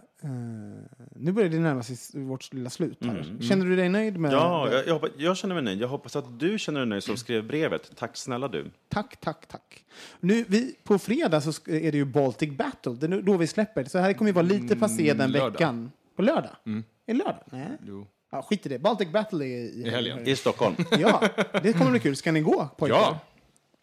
nu 1.16 1.32
börjar 1.32 1.48
det 1.48 1.58
närma 1.58 1.82
sig 1.82 2.22
vårt 2.22 2.52
lilla 2.54 2.70
slut 2.70 3.04
här. 3.04 3.36
Känner 3.40 3.66
du 3.66 3.76
dig 3.76 3.88
nöjd 3.88 4.18
med 4.18 4.32
Ja, 4.32 4.72
jag, 4.72 4.86
jag, 4.86 4.94
hoppas, 4.94 5.10
jag 5.16 5.36
känner 5.36 5.54
mig 5.54 5.64
nöjd. 5.64 5.80
Jag 5.80 5.88
hoppas 5.88 6.16
att 6.16 6.38
du 6.40 6.58
känner 6.58 6.80
dig 6.80 6.88
nöjd 6.88 7.02
som 7.02 7.16
skrev 7.16 7.46
brevet. 7.46 7.90
Tack 7.96 8.16
snälla 8.16 8.48
du. 8.48 8.70
Tack, 8.88 9.20
tack, 9.20 9.46
tack. 9.48 9.84
Nu, 10.20 10.44
vi, 10.48 10.74
på 10.84 10.98
fredag 10.98 11.40
så 11.40 11.50
är 11.70 11.92
det 11.92 11.98
ju 11.98 12.04
Baltic 12.04 12.50
Battle. 12.56 12.92
Det 12.92 13.06
är 13.06 13.10
nu- 13.10 13.22
då 13.22 13.36
vi 13.36 13.46
släpper. 13.46 13.84
Så 13.84 13.98
här 13.98 14.12
kommer 14.12 14.28
vi 14.30 14.34
vara 14.34 14.46
lite 14.46 14.76
passé 14.76 15.14
den 15.14 15.30
lördag. 15.32 15.50
veckan. 15.50 15.90
På 16.16 16.22
lördag? 16.22 16.50
Är 16.66 16.82
det 17.06 17.12
lördag? 17.14 17.42
Nej. 17.52 17.68
Jo. 17.86 18.06
Ja, 18.30 18.42
skit 18.42 18.66
i 18.66 18.68
det. 18.68 18.78
Baltic 18.78 19.08
Battle 19.08 19.44
är 19.44 19.48
i, 19.48 19.82
I 19.86 19.90
helgen. 19.90 20.28
I 20.28 20.36
Stockholm. 20.36 20.74
Ja, 20.98 21.22
det 21.62 21.72
kommer 21.72 21.90
bli 21.90 22.00
kul. 22.00 22.16
Ska 22.16 22.32
ni 22.32 22.40
gå 22.40 22.68
pojkar? 22.78 22.96
Ja. 22.96 23.18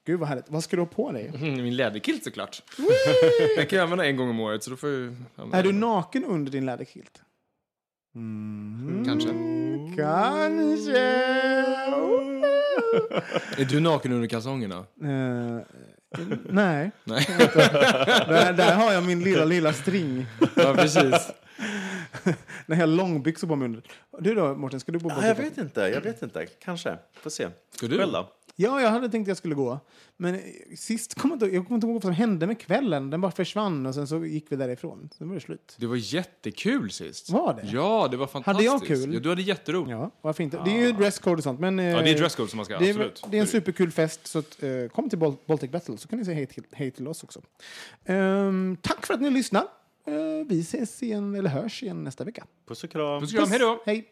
Gud 0.06 0.20
vad 0.20 0.30
härligt. 0.30 0.46
Vad 0.50 0.64
ska 0.64 0.76
du 0.76 0.82
ha 0.82 0.88
på 0.88 1.12
dig? 1.12 1.32
Mm, 1.36 1.54
Min 1.64 1.76
läderkilt 1.76 2.24
såklart. 2.24 2.64
Den 3.58 3.66
kan 3.66 3.78
jag 3.78 3.84
använda 3.84 4.06
en 4.06 4.18
gång 4.18 4.30
om 4.30 4.40
året 4.40 4.64
så 4.64 4.70
då 4.70 4.76
får 4.76 4.90
jag 4.90 5.16
Är 5.54 5.64
du 5.64 5.72
naken 5.72 6.26
under 6.26 6.52
din 6.52 6.66
läderkilt? 6.66 7.22
Kanske. 9.06 9.30
Kanske. 9.98 10.98
Är 13.58 13.66
du 13.66 13.80
naken 13.80 14.12
under 14.12 14.28
kalsongerna? 14.28 14.78
Eh, 14.78 14.86
nej. 16.50 16.92
Nej. 17.04 17.26
Där, 18.28 18.54
där 18.54 18.76
har 18.76 18.94
jag 18.94 19.04
min 19.04 19.24
lilla, 19.24 19.46
lilla 19.46 19.74
string. 19.74 20.26
ja, 20.56 20.74
precis. 20.74 21.32
När 22.66 22.76
jag 22.76 22.78
har 22.78 22.88
långbyxor 22.88 23.48
på 23.48 23.56
mig 23.56 23.66
under. 23.66 23.82
Du 24.20 24.36
då, 24.36 24.56
Mårten? 24.56 24.80
Ska 24.80 24.92
du 24.92 25.00
på 25.00 25.10
Ja, 25.10 25.28
jag 25.28 25.36
vet 25.36 25.58
inte, 25.58 25.82
jag 25.82 26.02
vet 26.02 26.22
inte. 26.22 26.46
Kanske. 26.46 26.98
Får 27.14 27.30
se. 27.30 27.48
Ska 27.76 27.88
du? 27.88 27.98
Själv 27.98 28.12
då? 28.14 28.30
Ja, 28.58 28.82
jag 28.82 28.90
hade 28.90 29.10
tänkt 29.10 29.26
att 29.26 29.28
jag 29.28 29.38
skulle 29.38 29.56
gå. 29.56 29.80
Men 30.18 30.36
eh, 30.36 30.42
sist 30.78 31.16
kom 31.16 31.30
jag 31.32 31.36
inte, 31.36 31.46
jag 31.56 31.66
kommer 31.68 31.76
inte 31.76 31.88
ihåg 31.88 31.94
vad 31.94 32.02
som 32.04 32.12
hände 32.12 32.48
med 32.48 32.60
kvällen. 32.60 33.10
Den 33.10 33.22
bara 33.22 33.32
försvann 33.32 33.86
och 33.86 33.94
sen 33.96 34.08
så 34.08 34.26
gick 34.26 34.46
vi 34.52 34.56
därifrån. 34.56 35.10
Sen 35.18 35.28
var 35.28 35.36
det 35.36 35.42
slut. 35.42 35.76
Det 35.80 35.86
var 35.88 35.96
jättekul 35.96 36.92
sist. 36.92 37.30
Var 37.30 37.54
det? 37.54 37.68
Ja, 37.74 38.08
det 38.12 38.18
var 38.18 38.28
fantastiskt. 38.28 38.66
jag 38.66 38.86
kul? 38.86 39.14
Ja, 39.14 39.20
du 39.20 39.30
hade 39.30 39.42
jätteroligt. 39.42 39.92
Ja, 39.92 40.12
varför 40.22 40.44
inte? 40.44 40.62
Det 40.66 40.72
är 40.72 40.86
ju 40.86 40.92
dresscode 40.92 41.36
och 41.38 41.44
sånt. 41.44 41.60
Men, 41.60 41.80
eh, 41.80 41.86
Ja, 41.86 42.02
det 42.02 42.10
är 42.10 42.18
dresscode 42.18 42.50
som 42.50 42.58
man 42.58 42.66
ska, 42.66 42.80
det 42.80 42.86
är, 42.86 42.90
absolut. 42.90 43.24
Det 43.30 43.38
är 43.38 43.42
en 43.42 43.48
superkul 43.48 43.92
fest, 43.92 44.28
så 44.28 44.40
att, 44.40 44.64
eh, 44.64 44.70
kom 44.94 45.10
till 45.10 45.20
Bal- 45.20 45.38
Baltic 45.46 45.72
Battle 45.72 45.98
så 45.98 46.08
kan 46.08 46.20
ni 46.20 46.26
säga 46.26 46.36
hej 46.36 46.46
till, 46.48 46.64
hej 46.72 46.92
till 46.92 47.08
oss 47.08 47.24
också. 47.24 47.42
Ehm, 48.06 48.78
tack 48.82 49.06
för 49.06 49.14
att 49.14 49.22
ni 49.22 49.30
lyssnar. 49.30 49.64
Eh, 50.08 50.14
vi 50.48 50.60
ses 50.62 51.04
igen, 51.04 51.36
eller 51.36 51.50
hörs 51.50 51.84
igen 51.84 52.04
nästa 52.04 52.24
vecka. 52.24 52.46
Puss 52.68 52.84
och 52.84 52.90
kram. 52.90 53.22
Puss 53.22 53.34
och 53.34 53.40
kram, 53.40 53.50
hej 53.50 53.60
då! 53.60 53.84
Hej! 53.86 54.12